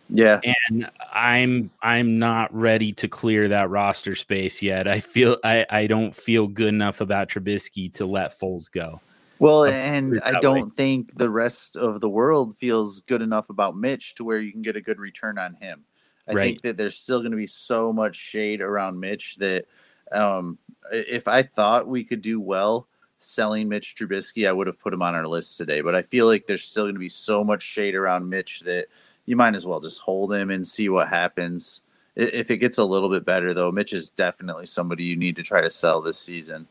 Yeah. 0.08 0.40
And 0.68 0.90
I'm 1.12 1.70
I'm 1.82 2.18
not 2.18 2.54
ready 2.54 2.92
to 2.94 3.08
clear 3.08 3.48
that 3.48 3.70
roster 3.70 4.14
space 4.14 4.62
yet. 4.62 4.86
I 4.86 5.00
feel 5.00 5.36
I, 5.42 5.66
I 5.68 5.86
don't 5.86 6.14
feel 6.14 6.46
good 6.46 6.68
enough 6.68 7.00
about 7.00 7.28
Trubisky 7.28 7.92
to 7.94 8.06
let 8.06 8.38
Foles 8.38 8.70
go. 8.70 9.00
Well, 9.38 9.66
and 9.66 10.20
I 10.24 10.40
don't 10.40 10.68
way. 10.68 10.74
think 10.76 11.18
the 11.18 11.28
rest 11.28 11.76
of 11.76 12.00
the 12.00 12.08
world 12.08 12.56
feels 12.56 13.00
good 13.00 13.20
enough 13.20 13.50
about 13.50 13.76
Mitch 13.76 14.14
to 14.14 14.24
where 14.24 14.38
you 14.38 14.50
can 14.50 14.62
get 14.62 14.76
a 14.76 14.80
good 14.80 14.98
return 14.98 15.38
on 15.38 15.54
him. 15.54 15.84
I 16.28 16.32
right. 16.32 16.44
think 16.44 16.62
that 16.62 16.76
there's 16.76 16.96
still 16.98 17.20
going 17.20 17.32
to 17.32 17.36
be 17.36 17.46
so 17.46 17.92
much 17.92 18.16
shade 18.16 18.60
around 18.60 18.98
Mitch 18.98 19.36
that 19.36 19.66
um, 20.10 20.58
if 20.90 21.28
I 21.28 21.42
thought 21.42 21.86
we 21.86 22.02
could 22.02 22.22
do 22.22 22.40
well 22.40 22.88
selling 23.18 23.68
Mitch 23.68 23.94
Trubisky, 23.94 24.48
I 24.48 24.52
would 24.52 24.66
have 24.66 24.80
put 24.80 24.94
him 24.94 25.02
on 25.02 25.14
our 25.14 25.26
list 25.26 25.58
today. 25.58 25.82
But 25.82 25.94
I 25.94 26.02
feel 26.02 26.26
like 26.26 26.46
there's 26.46 26.64
still 26.64 26.84
going 26.84 26.94
to 26.94 27.00
be 27.00 27.08
so 27.08 27.44
much 27.44 27.62
shade 27.62 27.94
around 27.94 28.28
Mitch 28.28 28.60
that 28.60 28.86
you 29.26 29.36
might 29.36 29.54
as 29.54 29.66
well 29.66 29.80
just 29.80 30.00
hold 30.00 30.32
him 30.32 30.50
and 30.50 30.66
see 30.66 30.88
what 30.88 31.08
happens. 31.08 31.82
If 32.14 32.50
it 32.50 32.56
gets 32.58 32.78
a 32.78 32.84
little 32.84 33.10
bit 33.10 33.26
better, 33.26 33.52
though, 33.52 33.70
Mitch 33.70 33.92
is 33.92 34.10
definitely 34.10 34.66
somebody 34.66 35.04
you 35.04 35.16
need 35.16 35.36
to 35.36 35.42
try 35.42 35.60
to 35.60 35.70
sell 35.70 36.00
this 36.00 36.18
season. 36.18 36.66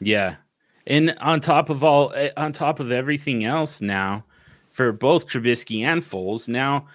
Yeah, 0.00 0.36
and 0.86 1.16
on 1.20 1.40
top 1.40 1.70
of 1.70 1.84
all, 1.84 2.12
eh, 2.14 2.30
on 2.36 2.52
top 2.52 2.80
of 2.80 2.90
everything 2.90 3.44
else, 3.44 3.80
now 3.80 4.24
for 4.70 4.90
both 4.92 5.28
Trubisky 5.28 5.82
and 5.82 6.02
Foles, 6.02 6.48
now 6.48 6.86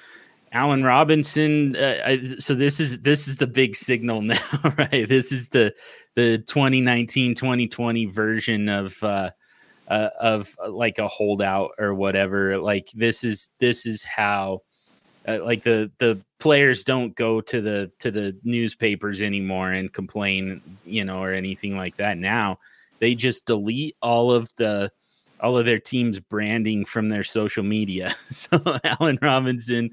Allen 0.51 0.83
Robinson. 0.83 1.75
Uh, 1.75 1.97
I, 2.05 2.35
so 2.39 2.55
this 2.55 2.79
is 2.79 2.99
this 2.99 3.27
is 3.27 3.37
the 3.37 3.47
big 3.47 3.75
signal 3.75 4.21
now, 4.21 4.39
right? 4.77 5.07
This 5.07 5.31
is 5.31 5.49
the 5.49 5.73
the 6.15 6.39
2019 6.39 7.35
2020 7.35 8.05
version 8.05 8.69
of 8.69 9.01
uh, 9.03 9.31
uh, 9.87 10.09
of 10.19 10.55
uh, 10.63 10.71
like 10.71 10.99
a 10.99 11.07
holdout 11.07 11.71
or 11.77 11.93
whatever. 11.93 12.57
Like 12.57 12.89
this 12.93 13.23
is 13.23 13.49
this 13.59 13.85
is 13.85 14.03
how 14.03 14.61
uh, 15.27 15.39
like 15.43 15.63
the 15.63 15.91
the 15.99 16.19
players 16.39 16.83
don't 16.83 17.15
go 17.15 17.41
to 17.41 17.61
the 17.61 17.91
to 17.99 18.11
the 18.11 18.37
newspapers 18.43 19.21
anymore 19.21 19.71
and 19.71 19.93
complain, 19.93 20.61
you 20.85 21.05
know, 21.05 21.19
or 21.19 21.31
anything 21.33 21.77
like 21.77 21.97
that. 21.97 22.17
Now 22.17 22.59
they 22.99 23.15
just 23.15 23.45
delete 23.45 23.95
all 24.01 24.31
of 24.31 24.49
the 24.57 24.91
all 25.39 25.57
of 25.57 25.65
their 25.65 25.79
team's 25.79 26.19
branding 26.19 26.85
from 26.85 27.09
their 27.09 27.23
social 27.23 27.63
media. 27.63 28.15
So 28.29 28.61
Allen 28.83 29.19
Robinson 29.21 29.91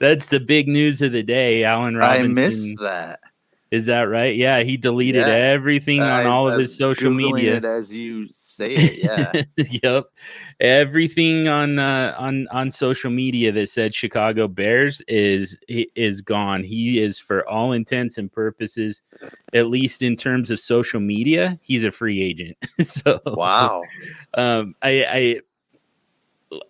that's 0.00 0.26
the 0.26 0.40
big 0.40 0.66
news 0.66 1.02
of 1.02 1.12
the 1.12 1.22
day. 1.22 1.62
Allen 1.62 1.94
Robinson. 1.94 2.38
I 2.38 2.46
missed 2.46 2.80
that. 2.80 3.20
Is 3.70 3.86
that 3.86 4.02
right? 4.02 4.34
Yeah, 4.34 4.64
he 4.64 4.76
deleted 4.76 5.22
yeah. 5.22 5.32
everything 5.32 6.02
on 6.02 6.26
all 6.26 6.48
of 6.48 6.58
his 6.58 6.76
social 6.76 7.12
Googling 7.12 7.34
media. 7.34 7.60
As 7.60 7.94
you 7.94 8.26
say 8.32 8.74
it, 8.74 8.98
yeah. 9.04 9.42
yep, 9.82 10.06
everything 10.58 11.46
on 11.46 11.78
uh, 11.78 12.16
on 12.18 12.48
on 12.48 12.72
social 12.72 13.12
media 13.12 13.52
that 13.52 13.68
said 13.68 13.94
Chicago 13.94 14.48
Bears 14.48 15.02
is 15.06 15.56
is 15.68 16.20
gone. 16.20 16.64
He 16.64 16.98
is, 16.98 17.20
for 17.20 17.48
all 17.48 17.70
intents 17.70 18.18
and 18.18 18.32
purposes, 18.32 19.02
at 19.52 19.68
least 19.68 20.02
in 20.02 20.16
terms 20.16 20.50
of 20.50 20.58
social 20.58 20.98
media, 20.98 21.56
he's 21.62 21.84
a 21.84 21.92
free 21.92 22.20
agent. 22.20 22.56
so 22.80 23.20
wow, 23.24 23.84
um, 24.34 24.74
I, 24.82 25.04
I 25.08 25.40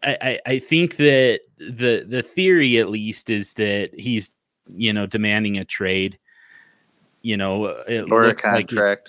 I, 0.03 0.41
I 0.45 0.59
think 0.59 0.97
that 0.97 1.41
the 1.57 2.05
the 2.07 2.23
theory 2.23 2.79
at 2.79 2.91
least 2.91 3.31
is 3.31 3.55
that 3.55 3.99
he's 3.99 4.33
you 4.69 4.93
know 4.93 5.07
demanding 5.07 5.57
a 5.57 5.65
trade 5.65 6.19
you 7.23 7.37
know 7.37 7.67
or 8.11 8.25
a 8.25 8.35
contract 8.35 8.75
like 8.75 9.09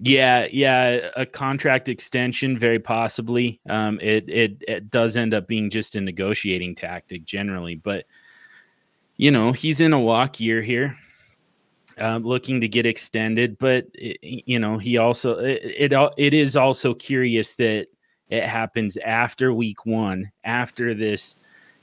yeah 0.00 0.46
yeah 0.50 1.10
a 1.16 1.24
contract 1.24 1.88
extension 1.88 2.58
very 2.58 2.78
possibly. 2.78 3.60
Um 3.68 3.98
it, 4.00 4.28
it 4.28 4.64
it 4.66 4.90
does 4.90 5.16
end 5.16 5.34
up 5.34 5.46
being 5.46 5.70
just 5.70 5.96
a 5.96 6.00
negotiating 6.00 6.74
tactic 6.74 7.24
generally 7.24 7.76
but 7.76 8.04
you 9.16 9.30
know 9.30 9.52
he's 9.52 9.80
in 9.80 9.92
a 9.92 10.00
walk 10.00 10.40
year 10.40 10.62
here 10.62 10.96
uh, 11.96 12.18
looking 12.20 12.60
to 12.60 12.66
get 12.66 12.86
extended 12.86 13.56
but 13.58 13.86
it, 13.94 14.18
you 14.22 14.58
know 14.58 14.78
he 14.78 14.98
also 14.98 15.38
it, 15.38 15.92
it 15.92 16.12
it 16.16 16.34
is 16.34 16.56
also 16.56 16.92
curious 16.92 17.54
that 17.54 17.86
it 18.28 18.44
happens 18.44 18.96
after 18.96 19.52
week 19.52 19.84
one, 19.86 20.30
after 20.44 20.94
this, 20.94 21.36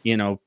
you 0.04 0.18
know, 0.18 0.40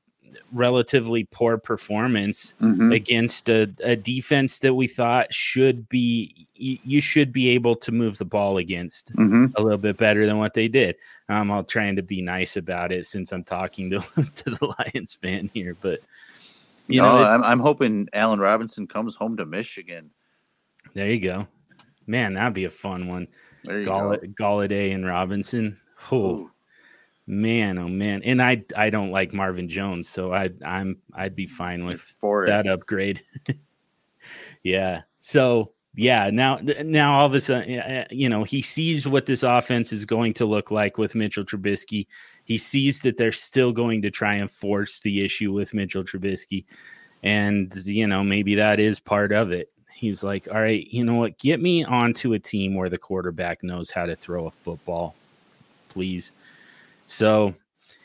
relatively 0.51 1.25
poor 1.25 1.57
performance 1.57 2.53
mm-hmm. 2.61 2.91
against 2.91 3.49
a, 3.49 3.73
a, 3.83 3.95
defense 3.95 4.59
that 4.59 4.73
we 4.73 4.87
thought 4.87 5.33
should 5.33 5.87
be 5.89 6.47
you 6.55 7.01
should 7.01 7.33
be 7.33 7.49
able 7.49 7.75
to 7.75 7.91
move 7.91 8.17
the 8.17 8.25
ball 8.25 8.57
against 8.57 9.13
mm-hmm. 9.13 9.47
a 9.55 9.61
little 9.61 9.77
bit 9.77 9.97
better 9.97 10.25
than 10.25 10.37
what 10.37 10.53
they 10.53 10.67
did. 10.67 10.95
I'm 11.27 11.51
all 11.51 11.63
trying 11.63 11.95
to 11.97 12.01
be 12.01 12.21
nice 12.21 12.55
about 12.55 12.91
it 12.91 13.07
since 13.07 13.31
I'm 13.31 13.43
talking 13.43 13.89
to 13.91 13.99
to 14.35 14.49
the 14.49 14.75
Lions 14.77 15.13
fan 15.13 15.49
here, 15.53 15.75
but 15.81 16.01
you 16.87 17.01
no, 17.01 17.09
know, 17.09 17.23
it, 17.23 17.27
I'm, 17.27 17.43
I'm 17.43 17.59
hoping 17.59 18.07
Allen 18.13 18.39
Robinson 18.39 18.87
comes 18.87 19.15
home 19.15 19.37
to 19.37 19.45
Michigan. 19.45 20.11
There 20.93 21.11
you 21.11 21.19
go, 21.19 21.47
man. 22.07 22.35
That'd 22.35 22.53
be 22.53 22.65
a 22.65 22.71
fun 22.71 23.07
one. 23.07 23.27
Gall- 23.65 24.17
Golladay 24.39 24.93
and 24.93 25.05
Robinson. 25.05 25.79
Oh 26.11 26.51
man, 27.27 27.77
oh 27.77 27.87
man. 27.87 28.21
And 28.23 28.41
I 28.41 28.63
I 28.75 28.89
don't 28.89 29.11
like 29.11 29.33
Marvin 29.33 29.69
Jones, 29.69 30.09
so 30.09 30.33
I 30.33 30.49
I'm 30.65 30.97
I'd 31.13 31.35
be 31.35 31.47
fine 31.47 31.85
with 31.85 32.01
For 32.01 32.45
that 32.45 32.67
upgrade. 32.67 33.21
yeah. 34.63 35.01
So 35.19 35.71
yeah, 35.95 36.29
now 36.31 36.59
now 36.83 37.19
all 37.19 37.25
of 37.25 37.35
a 37.35 37.41
sudden, 37.41 38.05
you 38.11 38.29
know, 38.29 38.43
he 38.43 38.61
sees 38.61 39.07
what 39.07 39.25
this 39.25 39.43
offense 39.43 39.93
is 39.93 40.05
going 40.05 40.33
to 40.35 40.45
look 40.45 40.71
like 40.71 40.97
with 40.97 41.15
Mitchell 41.15 41.45
Trubisky. 41.45 42.07
He 42.43 42.57
sees 42.57 43.01
that 43.01 43.17
they're 43.17 43.31
still 43.31 43.71
going 43.71 44.01
to 44.03 44.11
try 44.11 44.35
and 44.35 44.51
force 44.51 44.99
the 44.99 45.23
issue 45.23 45.51
with 45.51 45.73
Mitchell 45.73 46.03
Trubisky, 46.03 46.65
and 47.23 47.73
you 47.85 48.07
know 48.07 48.23
maybe 48.23 48.55
that 48.55 48.79
is 48.79 48.99
part 48.99 49.31
of 49.31 49.51
it. 49.51 49.71
He's 49.93 50.23
like, 50.23 50.49
all 50.49 50.59
right, 50.59 50.85
you 50.85 51.05
know 51.05 51.15
what? 51.15 51.39
Get 51.39 51.61
me 51.61 51.85
onto 51.85 52.33
a 52.33 52.39
team 52.39 52.75
where 52.75 52.89
the 52.89 52.97
quarterback 52.97 53.63
knows 53.63 53.89
how 53.89 54.05
to 54.05 54.15
throw 54.15 54.45
a 54.47 54.51
football 54.51 55.15
please. 55.95 56.33
So, 57.07 57.55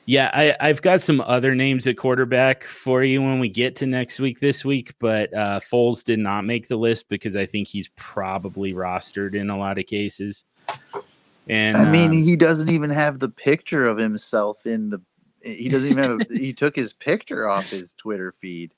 yeah, 0.06 0.30
I, 0.32 0.56
I've 0.60 0.82
got 0.82 1.00
some 1.00 1.20
other 1.20 1.54
names 1.54 1.86
at 1.86 1.96
quarterback 1.96 2.64
for 2.64 3.04
you 3.04 3.22
when 3.22 3.38
we 3.38 3.48
get 3.48 3.76
to 3.76 3.86
next 3.86 4.18
week 4.18 4.40
this 4.40 4.64
week, 4.64 4.94
but 4.98 5.32
uh, 5.32 5.60
Foles 5.60 6.02
did 6.02 6.18
not 6.18 6.44
make 6.44 6.68
the 6.68 6.76
list 6.76 7.08
because 7.08 7.36
I 7.36 7.46
think 7.46 7.68
he's 7.68 7.88
probably 7.96 8.72
rostered 8.72 9.34
in 9.34 9.50
a 9.50 9.56
lot 9.58 9.78
of 9.78 9.86
cases. 9.86 10.44
And 11.48 11.76
I 11.76 11.90
mean, 11.90 12.10
um, 12.10 12.16
he 12.16 12.36
doesn't 12.36 12.68
even 12.68 12.90
have 12.90 13.18
the 13.18 13.28
picture 13.28 13.86
of 13.86 13.98
himself 13.98 14.66
in 14.66 14.90
the. 14.90 15.00
He 15.42 15.68
doesn't 15.68 15.88
even 15.88 16.04
have. 16.04 16.30
he 16.30 16.52
took 16.52 16.76
his 16.76 16.92
picture 16.92 17.48
off 17.48 17.70
his 17.70 17.94
Twitter 17.94 18.34
feed. 18.40 18.74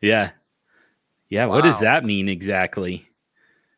Yeah, 0.00 0.30
yeah. 1.28 1.46
Wow. 1.46 1.56
What 1.56 1.64
does 1.64 1.80
that 1.80 2.04
mean 2.04 2.28
exactly? 2.28 3.08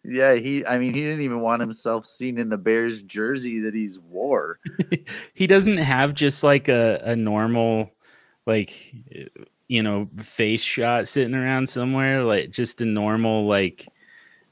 Yeah, 0.05 0.35
he. 0.35 0.65
I 0.67 0.79
mean, 0.79 0.93
he 0.93 1.01
didn't 1.01 1.23
even 1.23 1.41
want 1.41 1.61
himself 1.61 2.05
seen 2.05 2.39
in 2.39 2.51
the 2.51 2.59
Bears 2.59 3.03
jersey 3.03 3.61
that 3.61 3.75
he's 3.75 3.99
wore. 3.99 4.59
he 5.35 5.47
doesn't 5.47 5.79
have 5.79 6.13
just 6.13 6.45
like 6.45 6.69
a 6.69 7.01
a 7.05 7.17
normal, 7.17 7.91
like, 8.47 8.95
you 9.67 9.83
know, 9.83 10.09
face 10.19 10.61
shot 10.61 11.09
sitting 11.09 11.35
around 11.35 11.69
somewhere. 11.69 12.23
Like 12.23 12.51
just 12.51 12.83
a 12.83 12.85
normal, 12.85 13.47
like, 13.47 13.89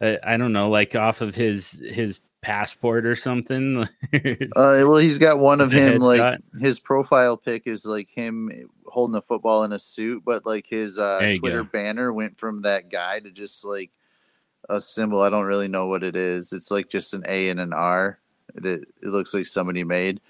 uh, 0.01 0.17
I 0.25 0.39
don't 0.39 0.55
know, 0.55 0.71
like 0.71 0.97
off 0.97 1.21
of 1.21 1.35
his 1.35 1.83
his 1.87 2.23
passport 2.41 3.05
or 3.05 3.15
something. 3.15 3.83
uh, 4.15 4.19
well, 4.57 4.97
he's 4.97 5.19
got 5.19 5.39
one 5.39 5.61
of 5.61 5.71
him. 5.71 5.99
Like 5.99 6.19
shot. 6.19 6.41
his 6.61 6.81
profile 6.81 7.37
pic 7.37 7.67
is 7.67 7.85
like 7.85 8.09
him 8.09 8.51
holding 8.87 9.17
a 9.17 9.23
football 9.23 9.65
in 9.65 9.73
a 9.73 9.79
suit, 9.79 10.23
but 10.25 10.47
like 10.47 10.67
his 10.67 10.99
uh, 10.99 11.35
Twitter 11.39 11.63
go. 11.63 11.69
banner 11.71 12.13
went 12.13 12.39
from 12.39 12.63
that 12.63 12.91
guy 12.91 13.21
to 13.21 13.31
just 13.31 13.67
like 13.67 13.91
a 14.69 14.81
symbol. 14.81 15.21
I 15.21 15.31
don't 15.31 15.45
really 15.47 15.69
know 15.69 15.87
what 15.87 16.03
it 16.03 16.17
is. 16.17 16.53
It's 16.53 16.71
like 16.71 16.89
just 16.89 17.15
an 17.15 17.23
A 17.27 17.49
and 17.49 17.61
an 17.61 17.73
R. 17.73 18.19
It, 18.55 18.65
it 19.03 19.09
looks 19.09 19.35
like 19.35 19.45
somebody 19.47 19.85
made. 19.85 20.21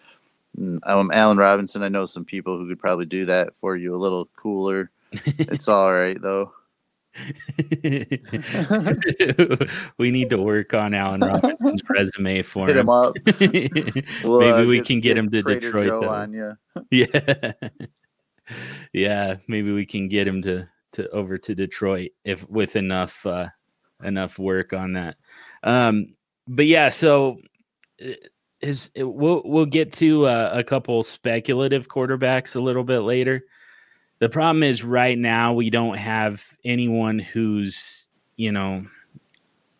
Mm, 0.58 0.78
um, 0.84 1.10
Allen 1.12 1.38
Robinson. 1.38 1.82
I 1.82 1.88
know 1.88 2.04
some 2.06 2.24
people 2.24 2.58
who 2.58 2.68
could 2.68 2.78
probably 2.78 3.06
do 3.06 3.24
that 3.26 3.54
for 3.60 3.76
you 3.76 3.94
a 3.94 3.98
little 3.98 4.26
cooler. 4.36 4.90
it's 5.12 5.68
all 5.68 5.92
right 5.92 6.20
though. 6.20 6.52
we 9.98 10.10
need 10.10 10.30
to 10.30 10.38
work 10.38 10.72
on 10.72 10.94
Allen 10.94 11.20
Robinson's 11.20 11.82
resume 11.90 12.40
for 12.42 12.66
Hit 12.66 12.76
him. 12.76 12.86
him 12.86 12.88
up. 12.88 13.14
We'll, 14.24 14.40
Maybe 14.40 14.50
uh, 14.50 14.64
we 14.64 14.78
get, 14.78 14.86
can 14.86 15.00
get, 15.00 15.08
get 15.08 15.18
him 15.18 15.30
to 15.30 15.42
Trader 15.42 15.72
Detroit. 15.72 16.04
On 16.04 16.32
you. 16.32 16.56
yeah. 16.90 17.52
yeah, 18.94 19.36
maybe 19.46 19.72
we 19.72 19.84
can 19.84 20.08
get 20.08 20.26
him 20.26 20.40
to 20.42 20.66
to 20.92 21.08
over 21.10 21.38
to 21.38 21.54
Detroit 21.54 22.12
if 22.24 22.48
with 22.48 22.76
enough 22.76 23.24
uh 23.24 23.48
enough 24.04 24.38
work 24.38 24.72
on 24.72 24.94
that. 24.94 25.16
Um 25.62 26.14
but 26.48 26.66
yeah, 26.66 26.88
so 26.88 27.38
is 28.60 28.90
uh, 28.98 29.08
we'll 29.08 29.42
we'll 29.44 29.66
get 29.66 29.92
to 29.94 30.26
uh, 30.26 30.50
a 30.52 30.64
couple 30.64 31.02
speculative 31.02 31.88
quarterbacks 31.88 32.56
a 32.56 32.60
little 32.60 32.84
bit 32.84 33.00
later. 33.00 33.44
The 34.18 34.28
problem 34.28 34.62
is 34.62 34.84
right 34.84 35.18
now 35.18 35.52
we 35.52 35.68
don't 35.68 35.96
have 35.96 36.44
anyone 36.64 37.18
who's, 37.18 38.08
you 38.36 38.52
know, 38.52 38.86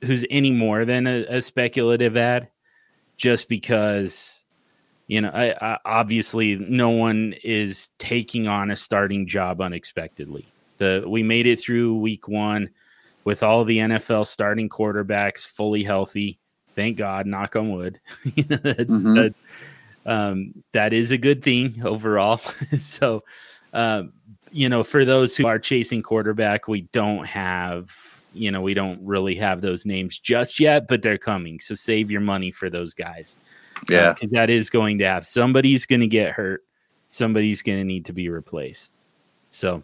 who's 0.03 0.25
any 0.31 0.51
more 0.51 0.85
than 0.85 1.07
a, 1.07 1.25
a 1.29 1.43
speculative 1.43 2.17
ad 2.17 2.49
just 3.17 3.49
because 3.49 4.45
you 5.09 5.21
know, 5.21 5.31
I, 5.31 5.55
I, 5.61 5.79
obviously 5.85 6.57
no 6.57 6.91
one 6.91 7.35
is 7.45 7.91
taking 7.99 8.49
on 8.49 8.71
a 8.71 8.77
starting 8.77 9.27
job 9.27 9.61
unexpectedly. 9.61 10.47
The 10.79 11.05
we 11.07 11.23
made 11.23 11.47
it 11.47 11.61
through 11.61 11.99
week 11.99 12.29
1 12.29 12.71
with 13.25 13.43
all 13.43 13.65
the 13.65 13.79
NFL 13.79 14.27
starting 14.27 14.69
quarterbacks 14.69 15.47
fully 15.47 15.83
healthy. 15.83 16.39
Thank 16.75 16.97
God, 16.97 17.27
knock 17.27 17.57
on 17.57 17.73
wood. 17.73 18.01
mm-hmm. 18.27 19.15
that, 19.15 19.35
um, 20.07 20.65
that 20.73 20.93
is 20.93 21.11
a 21.11 21.19
good 21.19 21.43
thing 21.43 21.83
overall. 21.85 22.41
so, 22.79 23.23
um, 23.73 24.13
you 24.51 24.69
know, 24.69 24.85
for 24.85 25.05
those 25.05 25.37
who 25.37 25.47
are 25.47 25.59
chasing 25.59 26.03
quarterback, 26.03 26.69
we 26.69 26.83
don't 26.93 27.25
have, 27.27 27.91
you 28.35 28.51
know, 28.51 28.61
we 28.61 28.75
don't 28.75 29.01
really 29.03 29.35
have 29.37 29.61
those 29.61 29.87
names 29.87 30.19
just 30.19 30.61
yet, 30.61 30.89
but 30.89 31.03
they're 31.03 31.19
coming. 31.19 31.61
So 31.61 31.75
save 31.75 32.11
your 32.11 32.21
money 32.21 32.51
for 32.51 32.71
those 32.71 32.95
guys. 32.95 33.37
Yeah. 33.89 34.15
Uh, 34.23 34.27
that 34.33 34.51
is 34.51 34.71
going 34.71 34.99
to 34.99 35.05
have 35.05 35.27
somebody's 35.27 35.87
going 35.87 36.01
to 36.01 36.07
get 36.07 36.33
hurt. 36.33 36.63
Somebody's 37.09 37.63
going 37.63 37.79
to 37.79 37.85
need 37.85 38.07
to 38.07 38.13
be 38.13 38.29
replaced. 38.29 38.93
So 39.51 39.83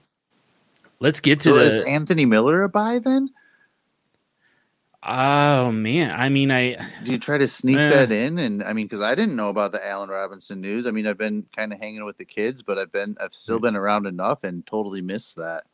let's 1.01 1.21
get 1.21 1.41
to 1.41 1.51
so 1.51 1.55
the. 1.55 1.67
Is 1.67 1.79
Anthony 1.81 2.25
Miller 2.25 2.63
a 2.63 2.69
buy 2.69 2.99
then? 2.99 3.31
Oh 5.03 5.71
man, 5.71 6.11
I 6.19 6.29
mean, 6.29 6.51
I 6.51 6.75
do 7.05 7.13
you 7.13 7.19
try 7.19 7.39
to 7.39 7.47
sneak 7.47 7.79
uh, 7.79 7.89
that 7.89 8.13
in? 8.13 8.39
And 8.39 8.63
I 8.63 8.73
mean, 8.73 8.87
because 8.87 9.01
I 9.01 9.15
didn't 9.15 9.37
know 9.37 9.49
about 9.49 9.73
the 9.73 9.87
Allen 9.87 10.11
Robinson 10.11 10.61
news. 10.61 10.87
I 10.87 10.91
mean, 10.91 11.07
I've 11.07 11.19
been 11.19 11.47
kind 11.55 11.73
of 11.73 11.79
hanging 11.79 12.05
with 12.05 12.19
the 12.19 12.25
kids, 12.25 12.63
but 12.63 12.79
I've 12.79 12.93
been 12.93 13.17
I've 13.21 13.35
still 13.35 13.61
been 13.61 13.77
around 13.77 14.07
enough 14.07 14.45
and 14.45 14.67
totally 14.67 15.01
missed 15.01 15.37
that. 15.37 15.65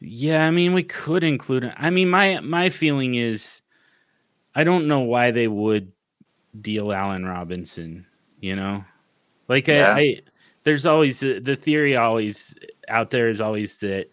Yeah, 0.00 0.46
I 0.46 0.50
mean, 0.50 0.74
we 0.74 0.84
could 0.84 1.24
include 1.24 1.64
it. 1.64 1.74
I 1.76 1.90
mean, 1.90 2.10
my 2.10 2.40
my 2.40 2.68
feeling 2.68 3.14
is, 3.14 3.62
I 4.54 4.62
don't 4.62 4.86
know 4.86 5.00
why 5.00 5.30
they 5.30 5.48
would 5.48 5.90
deal 6.60 6.92
Allen 6.92 7.24
Robinson. 7.24 8.06
You 8.40 8.56
know, 8.56 8.84
like 9.48 9.66
yeah. 9.68 9.94
I, 9.94 9.98
I, 9.98 10.20
there's 10.64 10.86
always 10.86 11.20
the 11.20 11.58
theory 11.58 11.96
always 11.96 12.54
out 12.88 13.10
there 13.10 13.28
is 13.28 13.40
always 13.40 13.78
that 13.78 14.10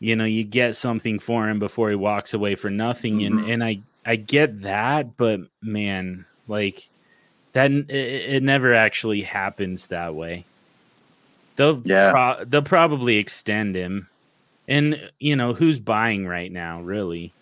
you 0.00 0.16
know 0.16 0.24
you 0.24 0.42
get 0.42 0.74
something 0.74 1.18
for 1.18 1.48
him 1.48 1.58
before 1.58 1.90
he 1.90 1.94
walks 1.94 2.34
away 2.34 2.54
for 2.54 2.70
nothing 2.70 3.18
mm-hmm. 3.18 3.38
and 3.38 3.50
and 3.50 3.64
i 3.64 3.78
i 4.04 4.16
get 4.16 4.62
that 4.62 5.16
but 5.16 5.40
man 5.62 6.24
like 6.48 6.88
that 7.52 7.70
it, 7.70 7.90
it 7.90 8.42
never 8.42 8.74
actually 8.74 9.22
happens 9.22 9.88
that 9.88 10.14
way 10.14 10.44
they'll 11.56 11.80
yeah 11.84 12.10
pro- 12.10 12.44
they'll 12.44 12.62
probably 12.62 13.16
extend 13.16 13.76
him 13.76 14.08
and 14.66 15.10
you 15.18 15.36
know 15.36 15.52
who's 15.54 15.78
buying 15.78 16.26
right 16.26 16.50
now 16.50 16.80
really 16.80 17.32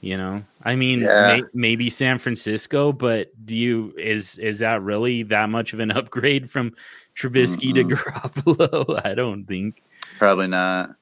you 0.00 0.16
know 0.16 0.42
i 0.62 0.74
mean 0.74 1.00
yeah. 1.00 1.36
may, 1.36 1.42
maybe 1.52 1.90
san 1.90 2.18
francisco 2.18 2.92
but 2.92 3.30
do 3.44 3.56
you 3.56 3.92
is 3.98 4.38
is 4.38 4.60
that 4.60 4.80
really 4.82 5.22
that 5.24 5.50
much 5.50 5.72
of 5.72 5.80
an 5.80 5.90
upgrade 5.92 6.50
from 6.50 6.72
Trubisky 7.18 7.72
mm-hmm. 7.72 7.88
to 7.88 7.96
Garoppolo? 7.96 9.00
I 9.04 9.14
don't 9.14 9.44
think. 9.44 9.82
Probably 10.18 10.46
not. 10.46 10.94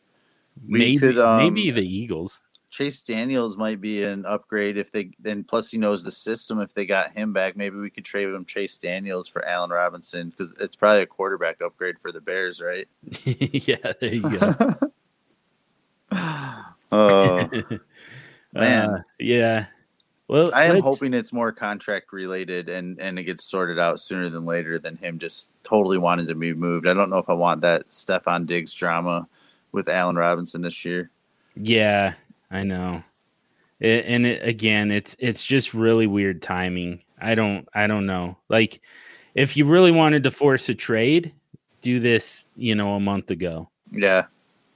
We 0.68 0.78
maybe 0.78 0.98
could, 0.98 1.18
um, 1.18 1.38
maybe 1.38 1.70
the 1.70 1.86
Eagles. 1.86 2.42
Chase 2.70 3.00
Daniels 3.00 3.56
might 3.56 3.80
be 3.80 4.02
an 4.02 4.26
upgrade 4.26 4.76
if 4.76 4.92
they 4.92 5.10
then 5.18 5.44
plus 5.44 5.70
he 5.70 5.78
knows 5.78 6.02
the 6.02 6.10
system. 6.10 6.60
If 6.60 6.74
they 6.74 6.84
got 6.84 7.12
him 7.12 7.32
back, 7.32 7.56
maybe 7.56 7.76
we 7.76 7.88
could 7.88 8.04
trade 8.04 8.28
him 8.28 8.44
Chase 8.44 8.76
Daniels 8.76 9.28
for 9.28 9.46
Allen 9.46 9.70
Robinson 9.70 10.28
because 10.30 10.52
it's 10.60 10.76
probably 10.76 11.02
a 11.02 11.06
quarterback 11.06 11.62
upgrade 11.62 11.98
for 12.02 12.12
the 12.12 12.20
Bears, 12.20 12.60
right? 12.60 12.86
yeah, 13.24 13.92
there 13.98 14.14
you 14.14 14.20
go. 14.20 14.74
oh 16.92 17.48
man, 18.52 18.90
uh, 18.90 19.02
yeah. 19.18 19.66
Well, 20.28 20.50
I 20.52 20.64
am 20.64 20.82
hoping 20.82 21.14
it's 21.14 21.32
more 21.32 21.52
contract 21.52 22.12
related 22.12 22.68
and 22.68 23.00
and 23.00 23.18
it 23.18 23.24
gets 23.24 23.44
sorted 23.44 23.78
out 23.78 24.00
sooner 24.00 24.28
than 24.28 24.44
later 24.44 24.78
than 24.78 24.96
him 24.96 25.18
just 25.18 25.50
totally 25.62 25.98
wanting 25.98 26.26
to 26.26 26.34
be 26.34 26.52
moved. 26.52 26.88
I 26.88 26.94
don't 26.94 27.10
know 27.10 27.18
if 27.18 27.30
I 27.30 27.34
want 27.34 27.60
that 27.62 27.88
Stefon 27.90 28.44
Diggs 28.44 28.74
drama 28.74 29.28
with 29.76 29.88
Allen 29.88 30.16
Robinson 30.16 30.62
this 30.62 30.84
year. 30.84 31.10
Yeah, 31.54 32.14
I 32.50 32.64
know. 32.64 33.04
It, 33.78 34.06
and 34.06 34.26
it, 34.26 34.46
again, 34.46 34.90
it's 34.90 35.14
it's 35.20 35.44
just 35.44 35.74
really 35.74 36.06
weird 36.06 36.42
timing. 36.42 37.02
I 37.20 37.36
don't 37.36 37.68
I 37.74 37.86
don't 37.86 38.06
know. 38.06 38.38
Like 38.48 38.80
if 39.34 39.56
you 39.56 39.66
really 39.66 39.92
wanted 39.92 40.24
to 40.24 40.30
force 40.30 40.68
a 40.68 40.74
trade, 40.74 41.32
do 41.82 42.00
this, 42.00 42.46
you 42.56 42.74
know, 42.74 42.94
a 42.94 43.00
month 43.00 43.30
ago. 43.30 43.68
Yeah. 43.92 44.24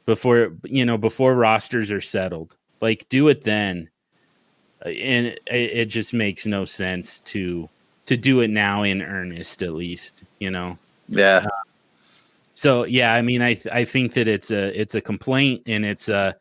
Before 0.07 0.53
you 0.65 0.85
know, 0.85 0.99
before 0.99 1.35
rosters 1.35 1.91
are 1.91 2.03
settled. 2.03 2.57
Like 2.81 3.09
do 3.09 3.29
it 3.29 3.43
then. 3.43 3.91
And 4.85 5.27
it, 5.27 5.41
it 5.47 5.87
just 5.87 6.13
makes 6.13 6.47
no 6.47 6.65
sense 6.65 7.21
to 7.21 7.69
to 8.05 8.17
do 8.17 8.41
it 8.41 8.49
now 8.49 8.83
in 8.83 9.01
earnest 9.01 9.63
at 9.63 9.73
least, 9.73 10.25
you 10.41 10.51
know. 10.51 10.77
Yeah. 11.09 11.47
Uh, 11.47 11.70
so 12.55 12.85
yeah, 12.85 13.15
I 13.15 13.23
mean, 13.23 13.43
I 13.43 13.55
th- 13.55 13.73
I 13.73 13.85
think 13.85 14.15
that 14.15 14.29
it's 14.29 14.51
a 14.51 14.79
it's 14.79 14.95
a 14.95 15.01
complaint 15.01 15.63
and 15.67 15.85
it's 15.85 16.09
a 16.09 16.37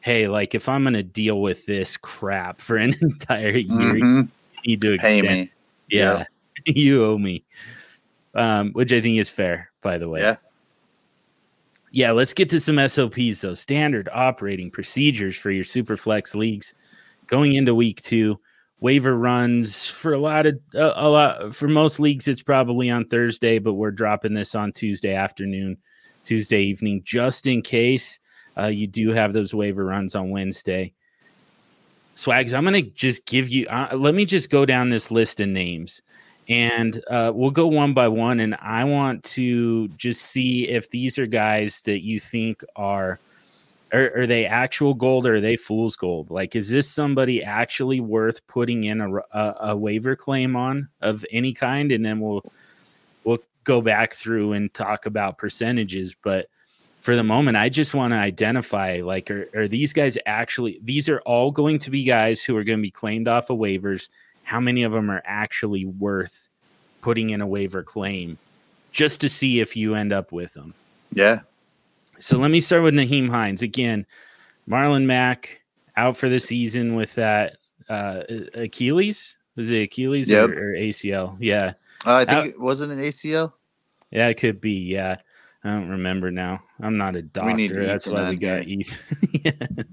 hey, 0.00 0.28
like 0.28 0.54
if 0.54 0.68
I'm 0.68 0.84
gonna 0.84 1.02
deal 1.02 1.40
with 1.40 1.66
this 1.66 1.96
crap 1.96 2.60
for 2.60 2.76
an 2.76 2.96
entire 3.00 3.56
year, 3.56 3.94
mm-hmm. 3.94 4.20
you 4.20 4.28
need 4.66 4.80
to 4.80 4.92
extend. 4.92 5.26
Pay 5.26 5.34
me. 5.34 5.52
Yeah, 5.88 6.24
you 6.66 7.04
owe 7.04 7.18
me. 7.18 7.44
Um, 8.34 8.72
which 8.72 8.92
I 8.92 9.00
think 9.00 9.18
is 9.18 9.28
fair, 9.28 9.70
by 9.82 9.98
the 9.98 10.08
way. 10.08 10.20
Yeah. 10.20 10.36
Yeah, 11.94 12.12
let's 12.12 12.32
get 12.32 12.48
to 12.50 12.60
some 12.60 12.88
SOPs 12.88 13.42
though. 13.42 13.52
Standard 13.52 14.08
operating 14.14 14.70
procedures 14.70 15.36
for 15.36 15.50
your 15.50 15.64
Superflex 15.64 16.34
leagues 16.34 16.74
going 17.26 17.54
into 17.54 17.74
week 17.74 18.00
two 18.00 18.40
waiver 18.82 19.16
runs 19.16 19.86
for 19.86 20.12
a 20.12 20.18
lot 20.18 20.44
of 20.44 20.58
uh, 20.74 20.92
a 20.96 21.08
lot 21.08 21.54
for 21.54 21.68
most 21.68 22.00
leagues 22.00 22.26
it's 22.26 22.42
probably 22.42 22.90
on 22.90 23.04
thursday 23.04 23.60
but 23.60 23.74
we're 23.74 23.92
dropping 23.92 24.34
this 24.34 24.56
on 24.56 24.72
tuesday 24.72 25.14
afternoon 25.14 25.76
tuesday 26.24 26.62
evening 26.62 27.00
just 27.04 27.46
in 27.46 27.62
case 27.62 28.18
uh, 28.58 28.66
you 28.66 28.88
do 28.88 29.10
have 29.10 29.32
those 29.32 29.54
waiver 29.54 29.84
runs 29.84 30.16
on 30.16 30.30
wednesday. 30.30 30.92
Swags 32.16 32.52
i'm 32.52 32.64
gonna 32.64 32.82
just 32.82 33.24
give 33.24 33.48
you 33.48 33.66
uh, 33.68 33.94
let 33.94 34.16
me 34.16 34.24
just 34.24 34.50
go 34.50 34.66
down 34.66 34.90
this 34.90 35.12
list 35.12 35.38
of 35.38 35.48
names 35.48 36.02
and 36.48 37.00
uh, 37.08 37.30
we'll 37.32 37.52
go 37.52 37.68
one 37.68 37.94
by 37.94 38.08
one 38.08 38.40
and 38.40 38.56
i 38.60 38.82
want 38.82 39.22
to 39.22 39.86
just 39.90 40.22
see 40.22 40.68
if 40.68 40.90
these 40.90 41.20
are 41.20 41.26
guys 41.26 41.82
that 41.82 42.02
you 42.02 42.18
think 42.18 42.64
are 42.74 43.20
are, 43.92 44.20
are, 44.20 44.26
they 44.26 44.46
actual 44.46 44.94
gold 44.94 45.26
or 45.26 45.36
are 45.36 45.40
they 45.40 45.56
fool's 45.56 45.96
gold? 45.96 46.30
Like, 46.30 46.56
is 46.56 46.68
this 46.68 46.90
somebody 46.90 47.42
actually 47.42 48.00
worth 48.00 48.46
putting 48.46 48.84
in 48.84 49.00
a, 49.00 49.16
a, 49.32 49.56
a, 49.60 49.76
waiver 49.76 50.16
claim 50.16 50.56
on 50.56 50.88
of 51.00 51.24
any 51.30 51.52
kind? 51.52 51.92
And 51.92 52.04
then 52.04 52.20
we'll 52.20 52.42
we'll 53.24 53.40
go 53.64 53.82
back 53.82 54.14
through 54.14 54.52
and 54.52 54.72
talk 54.72 55.06
about 55.06 55.38
percentages. 55.38 56.16
But 56.22 56.48
for 57.00 57.16
the 57.16 57.22
moment, 57.22 57.56
I 57.56 57.68
just 57.68 57.94
want 57.94 58.12
to 58.12 58.18
identify 58.18 59.02
like, 59.04 59.30
are, 59.30 59.48
are 59.54 59.68
these 59.68 59.92
guys 59.92 60.16
actually? 60.24 60.80
These 60.82 61.08
are 61.08 61.20
all 61.20 61.50
going 61.50 61.78
to 61.80 61.90
be 61.90 62.04
guys 62.04 62.42
who 62.42 62.56
are 62.56 62.64
going 62.64 62.78
to 62.78 62.82
be 62.82 62.90
claimed 62.90 63.28
off 63.28 63.50
of 63.50 63.58
waivers. 63.58 64.08
How 64.44 64.58
many 64.58 64.84
of 64.84 64.92
them 64.92 65.10
are 65.10 65.22
actually 65.24 65.84
worth 65.84 66.48
putting 67.02 67.30
in 67.30 67.40
a 67.40 67.46
waiver 67.46 67.82
claim, 67.82 68.38
just 68.90 69.20
to 69.20 69.28
see 69.28 69.60
if 69.60 69.76
you 69.76 69.94
end 69.94 70.12
up 70.12 70.32
with 70.32 70.54
them? 70.54 70.74
Yeah, 71.12 71.40
so 72.22 72.38
let 72.38 72.52
me 72.52 72.60
start 72.60 72.84
with 72.84 72.94
Nyheim 72.94 73.28
Hines 73.28 73.62
again. 73.62 74.06
Marlon 74.68 75.04
Mack 75.04 75.60
out 75.96 76.16
for 76.16 76.28
the 76.28 76.38
season 76.38 76.94
with 76.94 77.14
that 77.16 77.56
uh, 77.88 78.22
Achilles. 78.54 79.36
Was 79.56 79.70
it 79.70 79.82
Achilles 79.82 80.30
yep. 80.30 80.50
or, 80.50 80.70
or, 80.70 80.74
ACL? 80.74 81.36
Yeah, 81.40 81.72
uh, 82.06 82.14
I 82.14 82.24
think 82.24 82.38
out, 82.38 82.46
it 82.46 82.60
wasn't 82.60 82.92
an 82.92 83.00
ACL. 83.00 83.52
Yeah, 84.12 84.28
it 84.28 84.34
could 84.34 84.60
be. 84.60 84.84
Yeah, 84.84 85.16
I 85.64 85.70
don't 85.70 85.88
remember 85.88 86.30
now. 86.30 86.62
I'm 86.80 86.96
not 86.96 87.16
a 87.16 87.22
doctor. 87.22 87.84
That's 87.84 88.06
why 88.06 88.30
we 88.30 88.36
got 88.36 88.68
Ethan. 88.68 88.98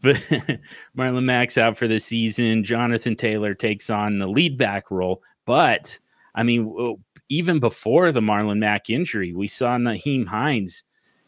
but 0.00 0.16
Marlon 0.96 1.24
Mack's 1.24 1.58
out 1.58 1.76
for 1.76 1.88
the 1.88 1.98
season. 1.98 2.62
Jonathan 2.62 3.16
Taylor 3.16 3.52
takes 3.52 3.90
on 3.90 4.20
the 4.20 4.28
lead 4.28 4.56
back 4.56 4.92
role. 4.92 5.24
But 5.44 5.98
I 6.36 6.44
mean, 6.44 6.98
even 7.28 7.58
before 7.58 8.12
the 8.12 8.20
Marlon 8.20 8.58
Mack 8.58 8.90
injury, 8.90 9.32
we 9.32 9.48
saw 9.48 9.76
Nyheim 9.76 10.28
Hines 10.28 10.84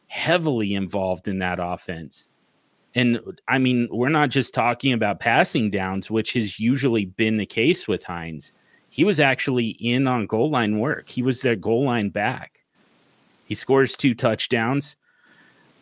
heavily 0.07 0.75
involved 0.75 1.29
in 1.29 1.39
that 1.41 1.59
offense. 1.61 2.29
And 2.95 3.21
I 3.47 3.59
mean, 3.59 3.89
we're 3.91 4.09
not 4.09 4.31
just 4.31 4.55
talking 4.55 4.93
about 4.93 5.21
passing 5.21 5.71
downs, 5.71 6.11
which 6.11 6.33
has 6.33 6.59
usually 6.59 7.05
been 7.05 7.37
the 7.37 7.47
case 7.47 7.87
with 7.87 8.05
Hines. 8.05 8.53
He 8.89 9.05
was 9.05 9.21
actually 9.21 9.69
in 9.69 10.07
on 10.07 10.27
goal 10.27 10.49
line 10.49 10.79
work. 10.79 11.11
He 11.11 11.23
was 11.23 11.43
their 11.43 11.57
goal 11.57 11.85
line 11.85 12.09
back. 12.09 12.65
He 13.45 13.55
scores 13.55 13.97
two 13.97 14.15
touchdowns, 14.15 14.97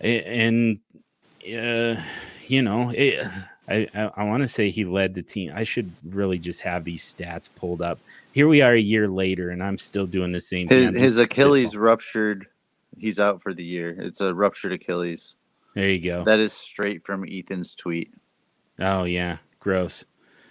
and 0.00 0.80
uh, 1.46 1.96
you 2.46 2.62
know, 2.62 2.90
it, 2.90 3.24
I 3.68 3.88
I, 3.94 4.10
I 4.16 4.24
want 4.24 4.42
to 4.42 4.48
say 4.48 4.70
he 4.70 4.84
led 4.84 5.14
the 5.14 5.22
team. 5.22 5.52
I 5.54 5.62
should 5.62 5.92
really 6.04 6.38
just 6.38 6.60
have 6.62 6.84
these 6.84 7.02
stats 7.04 7.48
pulled 7.54 7.80
up. 7.80 8.00
Here 8.32 8.48
we 8.48 8.60
are 8.60 8.72
a 8.72 8.80
year 8.80 9.06
later, 9.06 9.50
and 9.50 9.62
I'm 9.62 9.78
still 9.78 10.06
doing 10.06 10.32
the 10.32 10.40
same. 10.40 10.68
His, 10.68 10.96
his 10.96 11.18
Achilles 11.18 11.76
ruptured. 11.76 12.48
He's 12.98 13.18
out 13.20 13.42
for 13.42 13.54
the 13.54 13.64
year. 13.64 13.90
It's 13.98 14.20
a 14.20 14.34
ruptured 14.34 14.72
Achilles. 14.72 15.36
There 15.74 15.90
you 15.90 16.00
go. 16.00 16.24
That 16.24 16.40
is 16.40 16.52
straight 16.52 17.04
from 17.04 17.24
Ethan's 17.28 17.74
tweet. 17.74 18.12
Oh 18.78 19.04
yeah, 19.04 19.38
gross. 19.60 20.04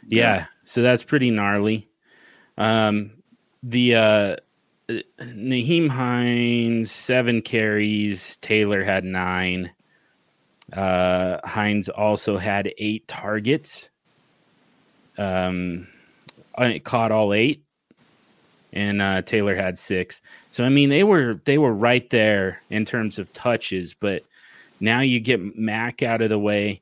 Yeah, 0.07 0.35
yeah. 0.35 0.45
so 0.65 0.81
that's 0.81 1.03
pretty 1.03 1.31
gnarly. 1.31 1.87
Um, 2.57 3.11
the 3.61 3.95
uh, 3.95 4.35
Nyheim 4.89 5.89
Hines 5.89 6.91
seven 6.91 7.41
carries. 7.41 8.37
Taylor 8.37 8.83
had 8.83 9.03
nine. 9.03 9.71
Uh, 10.71 11.37
Hines 11.43 11.89
also 11.89 12.37
had 12.37 12.73
eight 12.77 13.07
targets. 13.07 13.89
Um, 15.17 15.87
I 16.57 16.79
caught 16.79 17.11
all 17.11 17.33
eight, 17.33 17.63
and 18.73 19.01
uh, 19.01 19.21
Taylor 19.21 19.55
had 19.55 19.77
six. 19.77 20.21
So 20.51 20.63
I 20.63 20.69
mean, 20.69 20.89
they 20.89 21.03
were 21.03 21.39
they 21.45 21.57
were 21.57 21.73
right 21.73 22.09
there 22.09 22.61
in 22.69 22.85
terms 22.85 23.19
of 23.19 23.31
touches, 23.33 23.93
but 23.93 24.23
now 24.79 24.99
you 24.99 25.19
get 25.19 25.57
Mack 25.57 26.03
out 26.03 26.21
of 26.21 26.29
the 26.29 26.39
way, 26.39 26.81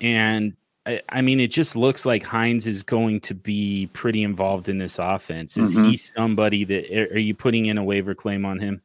and 0.00 0.54
I, 0.86 1.02
I 1.10 1.20
mean, 1.20 1.38
it 1.38 1.48
just 1.48 1.76
looks 1.76 2.06
like 2.06 2.24
Hines 2.24 2.66
is 2.66 2.82
going 2.82 3.20
to 3.20 3.34
be 3.34 3.90
pretty 3.92 4.22
involved 4.22 4.68
in 4.68 4.78
this 4.78 4.98
offense. 4.98 5.56
Is 5.58 5.76
mm-hmm. 5.76 5.90
he 5.90 5.96
somebody 5.96 6.64
that 6.64 7.12
are 7.12 7.18
you 7.18 7.34
putting 7.34 7.66
in 7.66 7.78
a 7.78 7.84
waiver 7.84 8.14
claim 8.14 8.44
on 8.46 8.58
him? 8.58 8.80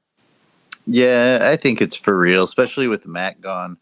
Yeah, 0.85 1.49
I 1.49 1.55
think 1.55 1.81
it's 1.81 1.95
for 1.95 2.17
real, 2.17 2.43
especially 2.43 2.89
with 2.89 3.05
Mack 3.05 3.39
gone. 3.39 3.77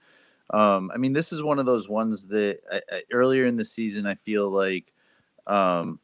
Um, 0.51 0.91
I 0.93 0.97
mean, 0.97 1.13
this 1.13 1.33
is 1.33 1.41
one 1.41 1.57
of 1.57 1.65
those 1.65 1.89
ones 1.89 2.25
that 2.25 2.59
I, 2.71 2.81
I, 2.91 3.01
earlier 3.11 3.45
in 3.45 3.55
the 3.55 3.65
season, 3.65 4.05
I 4.05 4.15
feel 4.15 4.49
like 4.49 4.93
um, 5.47 5.99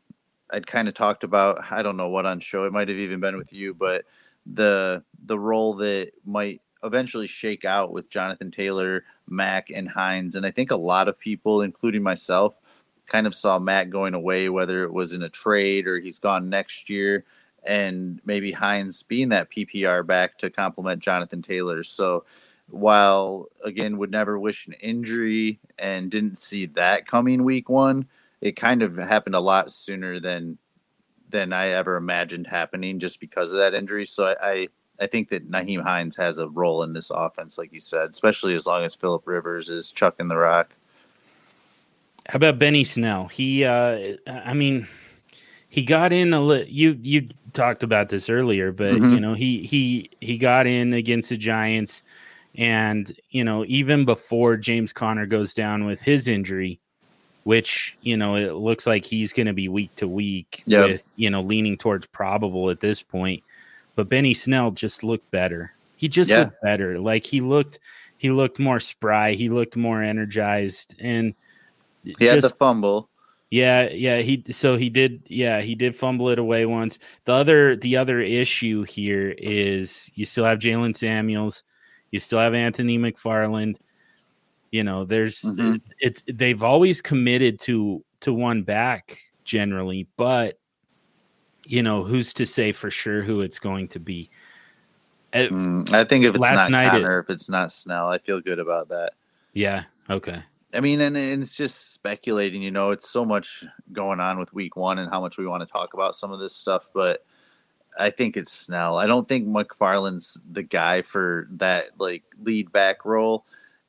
I'd 0.52 0.68
kind 0.68 0.88
of 0.88 0.94
talked 0.94 1.24
about. 1.24 1.72
I 1.72 1.82
don't 1.82 1.98
know 1.98 2.10
what 2.10 2.26
on 2.26 2.40
show. 2.40 2.66
It 2.66 2.74
might 2.74 2.88
have 2.88 2.98
even 2.98 3.20
been 3.20 3.38
with 3.38 3.54
you, 3.54 3.74
but 3.74 4.06
the 4.46 5.04
the 5.26 5.38
role 5.38 5.74
that 5.76 6.12
might 6.26 6.62
eventually 6.84 7.28
shake 7.28 7.66
out 7.66 7.92
with 7.92 8.10
Jonathan 8.10 8.52
Taylor, 8.52 9.04
Mack, 9.28 9.70
and 9.70 9.90
Hines. 9.90 10.36
And 10.36 10.46
I 10.46 10.52
think 10.52 10.72
a 10.72 10.76
lot 10.76 11.08
of 11.08 11.20
people, 11.20 11.62
including 11.62 12.04
myself, 12.04 12.56
kind 13.08 13.28
of 13.28 13.36
saw 13.36 13.60
Mack 13.60 13.90
going 13.90 14.14
away, 14.14 14.50
whether 14.50 14.84
it 14.84 14.94
was 14.94 15.14
in 15.14 15.24
a 15.24 15.30
trade 15.30 15.88
or 15.88 16.00
he's 16.00 16.20
gone 16.20 16.50
next 16.50 16.90
year, 16.90 17.26
and 17.64 18.22
maybe 18.26 18.52
Hines 18.52 19.04
being 19.04 19.30
that 19.30 19.50
PPR 19.52 20.06
back 20.06 20.38
to 20.40 20.50
complement 20.50 21.02
Jonathan 21.02 21.42
Taylor. 21.42 21.84
So 21.84 22.26
while 22.70 23.48
again 23.64 23.98
would 23.98 24.12
never 24.12 24.38
wish 24.38 24.68
an 24.68 24.74
injury 24.74 25.60
and 25.80 26.12
didn't 26.12 26.38
see 26.38 26.66
that 26.68 27.08
coming 27.08 27.44
week 27.44 27.70
one, 27.70 28.06
it 28.42 28.56
kind 28.56 28.84
of 28.84 28.98
happened 28.98 29.36
a 29.36 29.40
lot 29.40 29.72
sooner 29.72 30.20
than 30.20 30.58
than 31.30 31.52
I 31.52 31.70
ever 31.70 31.98
imagined 31.98 32.48
happening 32.48 33.00
just 33.00 33.20
because 33.20 33.52
of 33.52 33.60
that 33.60 33.74
injury. 33.74 34.06
So 34.06 34.28
I, 34.28 34.36
I 34.42 34.68
I 35.00 35.08
think 35.08 35.30
that 35.30 35.50
Nyheim 35.50 35.84
Hines 35.84 36.16
has 36.16 36.40
a 36.40 36.48
role 36.48 36.84
in 36.84 36.94
this 36.94 37.12
offense, 37.12 37.58
like 37.58 37.72
you 37.72 37.80
said, 37.80 38.10
especially 38.10 38.56
as 38.56 38.66
long 38.66 38.84
as 38.84 38.96
Philip 38.96 39.28
Rivers 39.28 39.70
is 39.70 39.92
chucking 39.92 40.28
the 40.28 40.38
rock. 40.38 40.74
How 42.28 42.38
about 42.38 42.60
Benny 42.60 42.84
Snell? 42.84 43.28
He, 43.28 43.64
uh, 43.64 44.16
I 44.28 44.54
mean, 44.54 44.88
he 45.70 45.86
got 45.86 46.12
in 46.12 46.34
a 46.34 46.42
little. 46.42 46.68
You 46.68 46.98
you 47.02 47.30
talked 47.54 47.84
about 47.84 48.10
this 48.10 48.30
earlier, 48.30 48.72
but 48.72 48.96
mm-hmm. 48.96 49.14
you 49.14 49.20
know 49.20 49.34
he 49.34 49.64
he 49.64 50.10
he 50.20 50.38
got 50.38 50.68
in 50.68 50.94
against 50.94 51.30
the 51.30 51.38
Giants, 51.38 52.04
and 52.56 53.16
you 53.30 53.44
know 53.44 53.64
even 53.68 54.04
before 54.04 54.58
James 54.58 54.92
Conner 54.92 55.26
goes 55.26 55.54
down 55.54 55.86
with 55.86 56.02
his 56.02 56.28
injury, 56.28 56.80
which 57.48 57.98
you 58.02 58.18
know 58.18 58.36
it 58.36 58.54
looks 58.56 58.86
like 58.86 59.06
he's 59.06 59.32
going 59.32 59.48
to 59.48 59.54
be 59.54 59.70
week 59.70 59.96
to 59.96 60.08
week 60.08 60.64
yep. 60.66 60.90
with 60.90 61.04
you 61.16 61.30
know 61.30 61.42
leaning 61.42 61.78
towards 61.78 62.06
probable 62.08 62.70
at 62.70 62.82
this 62.82 63.02
point 63.02 63.42
but 63.98 64.08
Benny 64.08 64.36
Snell 64.36 64.70
just 64.70 65.04
looked 65.04 65.30
better. 65.32 65.74
He 65.96 66.08
just 66.08 66.30
yeah. 66.30 66.42
looked 66.42 66.62
better. 66.62 67.00
Like 67.00 67.26
he 67.26 67.42
looked 67.42 67.80
he 68.18 68.30
looked 68.30 68.60
more 68.60 68.80
spry, 68.80 69.34
he 69.34 69.50
looked 69.50 69.76
more 69.76 70.02
energized 70.02 70.96
and 71.00 71.34
he 72.04 72.14
just, 72.14 72.36
had 72.36 72.44
the 72.44 72.50
fumble. 72.52 73.10
Yeah, 73.50 73.90
yeah, 73.90 74.20
he 74.20 74.44
so 74.52 74.78
he 74.78 74.92
did 74.92 75.24
yeah, 75.26 75.62
he 75.62 75.74
did 75.74 75.96
fumble 75.96 76.30
it 76.30 76.38
away 76.38 76.68
once. 76.68 77.00
The 77.26 77.34
other 77.34 77.76
the 77.76 77.98
other 77.98 78.22
issue 78.22 78.84
here 78.84 79.34
is 79.36 80.12
you 80.14 80.26
still 80.26 80.46
have 80.46 80.60
Jaylen 80.60 80.96
Samuels, 80.96 81.64
you 82.12 82.20
still 82.20 82.40
have 82.40 82.54
Anthony 82.54 83.00
McFarland. 83.00 83.78
You 84.72 84.84
know, 84.84 85.06
there's 85.06 85.42
mm-hmm. 85.42 85.78
it's 86.00 86.24
they've 86.28 86.64
always 86.64 87.02
committed 87.02 87.60
to 87.62 88.04
to 88.22 88.34
one 88.34 88.64
back 88.64 89.20
generally, 89.44 90.08
but 90.18 90.60
you 91.66 91.84
know, 91.84 92.04
who's 92.04 92.34
to 92.34 92.46
say 92.46 92.72
for 92.72 92.90
sure 92.90 93.22
who 93.24 93.42
it's 93.42 93.60
going 93.60 93.88
to 93.90 94.00
be? 94.00 94.30
Uh, 95.34 95.40
mm, 95.40 95.94
I 95.94 96.04
think 96.06 96.26
if 96.26 96.36
it's 96.36 96.42
not 96.42 96.70
Conner, 96.70 97.20
it, 97.20 97.24
if 97.24 97.30
it's 97.30 97.50
not 97.50 97.72
Snell, 97.72 98.08
I 98.08 98.18
feel 98.18 98.40
good 98.40 98.60
about 98.60 98.90
that. 98.90 99.12
Yeah. 99.54 99.84
Okay. 100.10 100.42
I 100.74 100.80
mean, 100.80 101.02
and, 101.02 101.18
and, 101.18 101.42
it's 101.42 101.56
just 101.56 101.94
speculating. 101.94 102.62
You 102.62 102.72
know, 102.72 102.92
it's 102.92 103.10
so 103.10 103.26
much 103.26 103.64
going 103.92 104.20
on 104.20 104.40
with 104.40 104.54
Week 104.54 104.76
One 104.76 105.00
and 105.00 105.10
how 105.10 105.20
much 105.20 105.38
we 105.38 105.48
want 105.48 105.68
to 105.68 105.72
talk 105.72 105.94
about 105.94 106.16
some 106.16 106.32
of 106.32 106.40
this 106.40 106.56
stuff, 106.56 106.88
but 106.94 107.26
I 108.00 108.12
think 108.12 108.38
it's 108.38 108.52
Snell. 108.52 108.98
I 108.98 109.08
don't 109.08 109.28
think 109.28 109.48
McFarland's 109.48 110.42
the 110.52 110.64
guy 110.64 111.02
for 111.02 111.48
that 111.52 111.90
like 111.98 112.24
lead 112.42 112.72
back 112.72 113.06
role, 113.06 113.46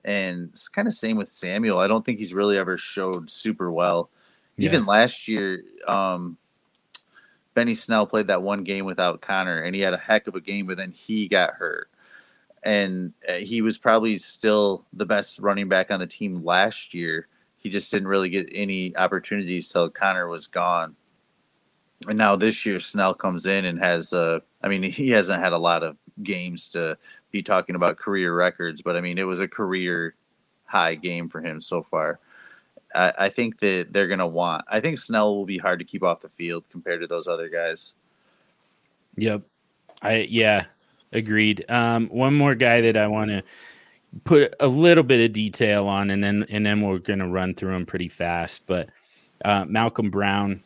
and 0.09 0.49
it's 0.49 0.69
kind 0.69 0.89
of 0.89 0.95
same 0.95 1.19
with 1.19 1.29
Samuel. 1.29 1.79
I 1.79 1.87
don't 1.87 2.03
think 2.03 2.17
he's 2.17 2.33
really 2.33 2.57
ever 2.57 2.79
showed 2.79 3.31
super 3.31 3.71
well. 3.71 4.09
Yeah. 4.57 4.71
Even 4.71 4.87
last 4.87 5.29
year, 5.29 5.63
um, 5.87 6.39
Benny 7.53 7.75
Snell 7.75 8.07
played 8.07 8.29
that 8.29 8.41
one 8.41 8.65
game 8.65 8.87
without 8.87 9.21
Conner, 9.21 9.65
and 9.65 9.75
he 9.75 9.83
had 9.83 9.93
a 9.93 9.99
heck 9.99 10.27
of 10.27 10.35
a 10.35 10.41
game, 10.41 10.67
but 10.67 10.79
then 10.79 10.93
he 10.93 11.29
got 11.29 11.53
hurt. 11.53 11.91
And 12.63 13.13
uh, 13.29 13.35
he 13.35 13.61
was 13.61 13.77
probably 13.77 14.17
still 14.17 14.87
the 14.95 15.05
best 15.05 15.41
running 15.41 15.69
back 15.69 15.91
on 15.91 16.01
the 16.01 16.07
team 16.07 16.43
last 16.43 16.95
year. 16.95 17.29
He 17.59 17.69
just 17.69 17.91
didn't 17.91 18.09
really 18.09 18.31
get 18.31 18.49
any 18.51 18.97
opportunities 18.97 19.69
till 19.71 19.91
Conner 19.91 20.27
was 20.27 20.47
gone. 20.47 20.97
And 22.09 22.17
now 22.17 22.35
this 22.35 22.65
year, 22.65 22.81
Snell 22.81 23.13
comes 23.13 23.45
in 23.45 23.67
and 23.67 23.79
has, 23.79 24.15
uh, 24.15 24.41
I 24.63 24.69
mean, 24.69 24.85
he 24.85 25.11
hasn't 25.11 25.43
had 25.43 25.53
a 25.53 25.59
lot 25.59 25.83
of 25.83 25.99
games 26.23 26.71
to 26.71 26.97
be 27.31 27.43
talking 27.43 27.75
about 27.75 27.99
career 27.99 28.35
records, 28.35 28.83
but 28.83 28.97
I 28.97 29.01
mean, 29.01 29.19
it 29.19 29.25
was 29.25 29.41
a 29.41 29.49
career 29.49 30.15
high 30.65 30.95
game 30.95 31.29
for 31.29 31.41
him 31.41 31.61
so 31.61 31.83
far. 31.83 32.19
I, 32.95 33.13
I 33.19 33.29
think 33.29 33.61
that 33.61 33.89
they're 33.91 34.09
going 34.09 34.19
to 34.19 34.27
want. 34.27 34.65
I 34.69 34.81
think 34.81 34.99
Snell 34.99 35.35
will 35.35 35.47
be 35.47 35.59
hard 35.59 35.79
to 35.81 35.85
keep 35.85 36.03
off 36.03 36.21
the 36.21 36.29
field 36.31 36.65
compared 36.71 37.01
to 37.01 37.07
those 37.07 37.29
other 37.29 37.49
guys. 37.49 37.95
Yep. 39.17 39.43
I 40.01 40.27
yeah, 40.31 40.67
agreed. 41.13 41.65
Um, 41.69 42.09
one 42.09 42.35
more 42.35 42.55
guy 42.55 42.81
that 42.83 42.97
I 42.97 43.09
want 43.09 43.31
to 43.31 43.43
put 44.25 44.55
a 44.61 44.69
little 44.69 45.05
bit 45.05 45.25
of 45.25 45.33
detail 45.33 45.87
on, 45.87 46.11
and 46.11 46.23
then 46.23 46.47
and 46.49 46.65
then 46.65 46.81
we're 46.81 46.99
going 46.99 47.19
to 47.19 47.27
run 47.27 47.55
through 47.55 47.73
them 47.73 47.87
pretty 47.87 48.09
fast. 48.09 48.63
But 48.67 48.91
uh, 49.45 49.65
Malcolm 49.67 50.11
Brown 50.11 50.63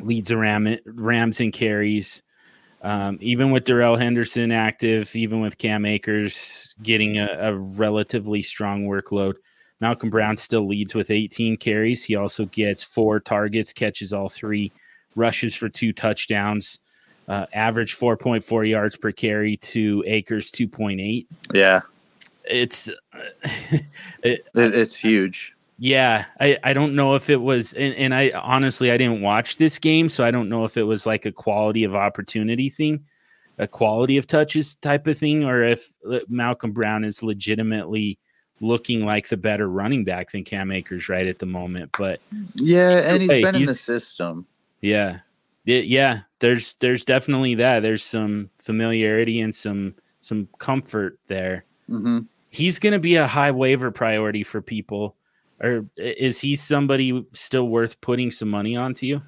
leads 0.00 0.32
Ram, 0.32 0.76
Rams 0.84 1.40
in 1.40 1.52
carries. 1.52 2.22
Um, 2.84 3.16
even 3.22 3.50
with 3.50 3.64
Darrell 3.64 3.96
Henderson 3.96 4.52
active, 4.52 5.16
even 5.16 5.40
with 5.40 5.56
Cam 5.56 5.86
Akers 5.86 6.74
getting 6.82 7.18
a, 7.18 7.28
a 7.40 7.54
relatively 7.56 8.42
strong 8.42 8.84
workload, 8.84 9.36
Malcolm 9.80 10.10
Brown 10.10 10.36
still 10.36 10.68
leads 10.68 10.94
with 10.94 11.10
18 11.10 11.56
carries. 11.56 12.04
He 12.04 12.14
also 12.14 12.44
gets 12.44 12.84
four 12.84 13.20
targets, 13.20 13.72
catches 13.72 14.12
all 14.12 14.28
three, 14.28 14.70
rushes 15.16 15.54
for 15.54 15.70
two 15.70 15.94
touchdowns, 15.94 16.78
uh, 17.26 17.46
average 17.54 17.96
4.4 17.96 18.68
yards 18.68 18.96
per 18.96 19.12
carry 19.12 19.56
to 19.58 20.04
Akers 20.06 20.50
2.8. 20.50 21.26
Yeah. 21.54 21.80
It's 22.44 22.90
it, 24.22 24.46
it's 24.54 24.96
huge. 24.98 25.53
Yeah, 25.78 26.26
I, 26.40 26.58
I 26.62 26.72
don't 26.72 26.94
know 26.94 27.14
if 27.14 27.28
it 27.28 27.40
was, 27.40 27.72
and, 27.72 27.94
and 27.94 28.14
I 28.14 28.30
honestly 28.30 28.90
I 28.90 28.96
didn't 28.96 29.20
watch 29.20 29.56
this 29.56 29.78
game, 29.78 30.08
so 30.08 30.24
I 30.24 30.30
don't 30.30 30.48
know 30.48 30.64
if 30.64 30.76
it 30.76 30.84
was 30.84 31.04
like 31.06 31.26
a 31.26 31.32
quality 31.32 31.84
of 31.84 31.94
opportunity 31.94 32.70
thing, 32.70 33.04
a 33.58 33.66
quality 33.66 34.16
of 34.16 34.26
touches 34.26 34.76
type 34.76 35.06
of 35.06 35.18
thing, 35.18 35.44
or 35.44 35.62
if 35.62 35.92
uh, 36.08 36.20
Malcolm 36.28 36.72
Brown 36.72 37.04
is 37.04 37.22
legitimately 37.22 38.18
looking 38.60 39.04
like 39.04 39.28
the 39.28 39.36
better 39.36 39.68
running 39.68 40.04
back 40.04 40.30
than 40.30 40.44
Cam 40.44 40.70
Akers 40.70 41.08
right 41.08 41.26
at 41.26 41.40
the 41.40 41.46
moment. 41.46 41.90
But 41.98 42.20
yeah, 42.54 43.12
and 43.12 43.22
he's 43.22 43.28
been 43.28 43.54
he's, 43.54 43.68
in 43.68 43.72
the 43.72 43.74
system. 43.74 44.46
Yeah. 44.80 45.18
Yeah, 45.66 46.20
there's 46.40 46.74
there's 46.74 47.06
definitely 47.06 47.54
that. 47.54 47.80
There's 47.80 48.02
some 48.02 48.50
familiarity 48.58 49.40
and 49.40 49.54
some 49.54 49.94
some 50.20 50.46
comfort 50.58 51.18
there. 51.26 51.64
Mm-hmm. 51.88 52.20
He's 52.50 52.78
going 52.78 52.92
to 52.92 52.98
be 52.98 53.16
a 53.16 53.26
high 53.26 53.50
waiver 53.50 53.90
priority 53.90 54.42
for 54.42 54.60
people. 54.60 55.16
Or 55.64 55.86
is 55.96 56.38
he 56.40 56.56
somebody 56.56 57.24
still 57.32 57.68
worth 57.68 57.98
putting 58.02 58.30
some 58.30 58.50
money 58.50 58.76
onto 58.76 59.06
you? 59.06 59.22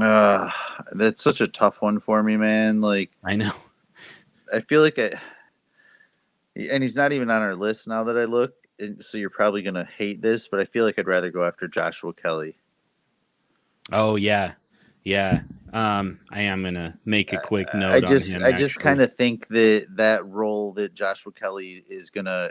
Uh, 0.00 0.50
that's 0.92 1.22
such 1.22 1.40
a 1.40 1.46
tough 1.46 1.80
one 1.80 2.00
for 2.00 2.24
me, 2.24 2.36
man. 2.36 2.80
Like 2.80 3.10
I 3.22 3.36
know 3.36 3.52
I 4.52 4.60
feel 4.60 4.82
like 4.82 4.98
I, 4.98 5.12
and 6.56 6.82
he's 6.82 6.96
not 6.96 7.12
even 7.12 7.30
on 7.30 7.40
our 7.42 7.54
list 7.54 7.86
now 7.86 8.02
that 8.04 8.16
I 8.16 8.24
look. 8.24 8.54
And 8.80 9.02
So 9.02 9.16
you're 9.16 9.30
probably 9.30 9.62
gonna 9.62 9.88
hate 9.96 10.20
this, 10.20 10.48
but 10.48 10.58
I 10.58 10.64
feel 10.64 10.84
like 10.84 10.98
I'd 10.98 11.06
rather 11.06 11.30
go 11.30 11.44
after 11.44 11.68
Joshua 11.68 12.12
Kelley. 12.12 12.56
Oh 13.92 14.16
yeah, 14.16 14.54
yeah. 15.04 15.42
Um, 15.72 16.18
I 16.30 16.42
am 16.42 16.64
gonna 16.64 16.98
make 17.04 17.32
a 17.32 17.38
quick 17.38 17.72
note. 17.74 17.92
I 17.92 18.00
just, 18.00 18.34
him, 18.34 18.44
I 18.44 18.52
just 18.52 18.80
kind 18.80 19.00
of 19.00 19.14
think 19.14 19.46
that 19.48 19.86
that 19.90 20.26
role 20.26 20.72
that 20.72 20.94
Joshua 20.94 21.32
Kelley 21.32 21.84
is 21.88 22.10
gonna 22.10 22.50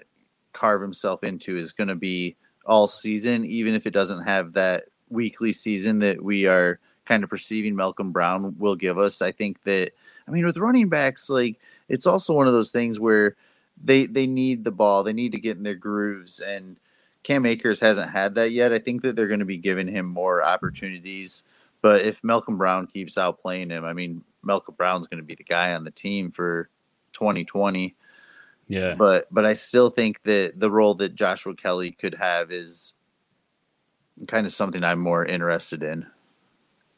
carve 0.54 0.82
himself 0.82 1.24
into 1.24 1.58
is 1.58 1.74
gonna 1.74 1.96
be 1.96 2.38
all 2.66 2.88
season, 2.88 3.46
even 3.46 3.74
if 3.76 3.86
it 3.86 3.92
doesn't 3.92 4.24
have 4.24 4.54
that 4.54 4.86
weekly 5.10 5.54
season 5.54 6.00
that 6.00 6.22
we 6.22 6.48
are 6.48 6.80
kind 7.06 7.24
of 7.24 7.30
perceiving 7.30 7.76
Malcolm 7.76 8.12
Brown 8.12 8.56
will 8.58 8.76
give 8.76 8.98
us. 8.98 9.22
I 9.22 9.32
think 9.32 9.62
that, 9.64 9.92
I 10.28 10.32
mean, 10.32 10.46
with 10.46 10.58
running 10.58 10.90
backs, 10.90 11.30
like 11.30 11.60
it's 11.88 12.08
also 12.08 12.34
one 12.34 12.48
of 12.48 12.54
those 12.54 12.72
things 12.72 13.00
where 13.00 13.36
they 13.84 14.06
they 14.06 14.26
need 14.26 14.64
the 14.64 14.72
ball, 14.72 15.04
they 15.04 15.14
need 15.14 15.34
to 15.34 15.40
get 15.40 15.58
in 15.58 15.64
their 15.64 15.76
grooves, 15.76 16.40
and 16.40 16.78
Cam 17.24 17.46
Akers 17.46 17.80
hasn't 17.80 18.12
had 18.12 18.36
that 18.36 18.52
yet. 18.52 18.72
I 18.72 18.80
think 18.80 19.02
that 19.02 19.16
they're 19.16 19.28
going 19.28 19.40
to 19.40 19.46
be 19.46 19.58
giving 19.58 19.88
him 19.88 20.06
more 20.06 20.44
opportunities. 20.44 21.44
But 21.82 22.02
if 22.02 22.24
Malcolm 22.24 22.58
Brown 22.58 22.88
keeps 22.88 23.18
out 23.18 23.42
playing 23.42 23.70
him, 23.70 23.84
I 23.84 23.94
mean, 23.94 24.24
Malcolm 24.44 24.76
Brown's 24.76 25.08
going 25.08 25.22
to 25.22 25.26
be 25.26 25.36
the 25.36 25.44
guy 25.44 25.74
on 25.74 25.84
the 25.84 25.92
team 25.92 26.32
for 26.32 26.70
2020. 27.14 27.96
Yeah. 28.68 28.96
But 28.96 29.28
but 29.32 29.46
I 29.46 29.54
still 29.54 29.90
think 29.90 30.22
that 30.24 30.54
the 30.58 30.72
role 30.72 30.96
that 30.96 31.16
Joshua 31.16 31.56
Kelley 31.56 31.92
could 31.92 32.16
have 32.16 32.52
is 32.52 32.94
kind 34.28 34.46
of 34.46 34.54
something 34.54 34.84
I'm 34.84 35.00
more 35.00 35.26
interested 35.26 35.84
in. 35.84 36.06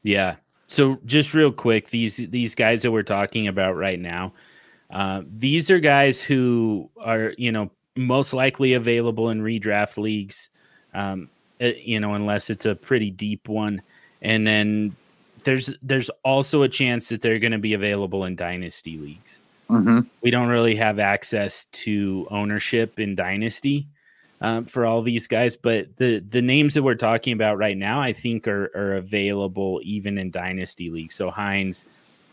Yeah. 0.04 0.38
So 0.68 1.00
just 1.06 1.34
real 1.34 1.52
quick, 1.52 1.90
these 1.90 2.18
these 2.18 2.56
guys 2.56 2.82
that 2.82 2.92
we're 2.92 3.04
talking 3.04 3.48
about 3.48 3.76
right 3.76 4.00
now, 4.00 4.34
uh, 4.92 5.22
these 5.26 5.72
are 5.72 5.80
guys 5.80 6.22
who 6.22 6.90
are 7.02 7.34
you 7.38 7.52
know 7.52 7.72
most 7.96 8.34
likely 8.34 8.74
available 8.74 9.30
in 9.30 9.42
redraft 9.42 9.98
leagues, 9.98 10.50
um, 10.94 11.30
uh, 11.62 11.72
you 11.82 12.00
know 12.00 12.14
unless 12.14 12.50
it's 12.50 12.66
a 12.66 12.76
pretty 12.76 13.10
deep 13.10 13.48
one, 13.48 13.82
and 14.22 14.46
then 14.46 14.96
there's 15.44 15.74
there's 15.82 16.10
also 16.24 16.64
a 16.64 16.70
chance 16.70 17.08
that 17.10 17.22
they're 17.22 17.40
going 17.40 17.54
to 17.54 17.58
be 17.58 17.74
available 17.74 18.26
in 18.26 18.36
dynasty 18.36 18.98
leagues. 18.98 19.40
Mm-hmm. 19.70 20.00
We 20.22 20.32
don't 20.32 20.48
really 20.48 20.76
have 20.76 21.00
access 21.00 21.66
to 21.66 22.28
ownership 22.32 23.00
in 23.00 23.16
dynasty, 23.16 23.88
um, 24.42 24.66
for 24.66 24.86
all 24.86 25.02
these 25.02 25.28
guys. 25.28 25.56
But 25.56 25.98
the 25.98 26.20
the 26.20 26.42
names 26.42 26.74
that 26.74 26.84
we're 26.84 26.96
talking 26.96 27.34
about 27.34 27.58
right 27.58 27.78
now, 27.78 28.02
I 28.02 28.14
think, 28.14 28.48
are 28.48 28.72
are 28.76 28.94
available 28.94 29.82
even 29.84 30.18
in 30.18 30.32
dynasty 30.32 30.90
leagues. 30.90 31.16
So 31.16 31.30
Hines, 31.30 31.86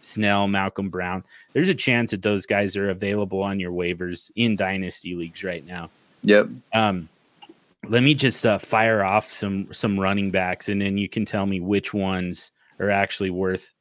Snell, 0.02 0.48
Malcolm 0.48 0.90
Brown. 0.90 1.24
There's 1.52 1.68
a 1.68 1.74
chance 1.74 2.10
that 2.10 2.22
those 2.22 2.46
guys 2.46 2.76
are 2.76 2.90
available 2.90 3.42
on 3.42 3.58
your 3.58 3.72
waivers 3.72 4.30
in 4.36 4.56
dynasty 4.56 5.14
leagues 5.14 5.42
right 5.42 5.66
now. 5.66 5.90
Yep. 6.22 6.48
Um, 6.72 7.08
let 7.88 8.02
me 8.02 8.14
just 8.14 8.46
uh, 8.46 8.58
fire 8.58 9.04
off 9.04 9.30
some 9.30 9.72
some 9.72 9.98
running 9.98 10.30
backs, 10.30 10.68
and 10.68 10.80
then 10.80 10.98
you 10.98 11.08
can 11.08 11.24
tell 11.24 11.46
me 11.46 11.60
which 11.60 11.92
ones 11.92 12.50
are 12.78 12.90
actually 12.90 13.30
worth 13.30 13.72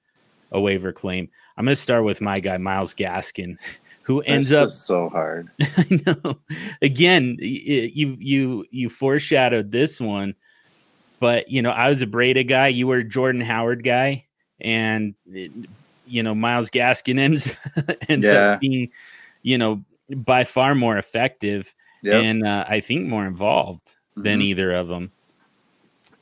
a 0.52 0.60
waiver 0.60 0.92
claim. 0.92 1.30
I'm 1.58 1.66
going 1.66 1.76
to 1.76 1.82
start 1.82 2.04
with 2.04 2.22
my 2.22 2.40
guy 2.40 2.58
Myles 2.58 2.94
Gaskin 2.94 3.58
who 4.04 4.22
ends 4.22 4.50
this 4.50 4.58
up 4.58 4.70
so 4.70 5.10
hard. 5.10 5.50
I 5.60 6.02
know. 6.06 6.38
Again, 6.82 7.38
you 7.40 8.18
you 8.20 8.66
you 8.70 8.90
foreshadowed 8.90 9.72
this 9.72 10.00
one, 10.00 10.36
but 11.20 11.50
you 11.50 11.62
know 11.62 11.72
I 11.72 11.90
was 11.90 12.02
a 12.02 12.08
Breida 12.08 12.48
guy. 12.48 12.68
You 12.68 12.88
were 12.88 12.98
a 12.98 13.04
Jordan 13.04 13.42
Howard 13.42 13.84
guy, 13.84 14.26
and 14.60 15.16
you 16.06 16.24
know 16.24 16.36
Myles 16.36 16.70
Gaskin 16.70 17.18
ends 17.20 17.52
ends 18.08 18.26
yeah. 18.26 18.52
up 18.52 18.60
being 18.60 18.90
you 19.42 19.58
know 19.58 19.84
by 20.10 20.44
far 20.44 20.76
more 20.76 20.98
effective 20.98 21.74
yep. 22.04 22.22
and 22.22 22.46
uh, 22.46 22.66
I 22.68 22.82
think 22.82 23.08
more 23.08 23.26
involved 23.26 23.96
mm-hmm. 24.12 24.24
than 24.24 24.42
either 24.42 24.72
of 24.72 24.88
them. 24.88 25.12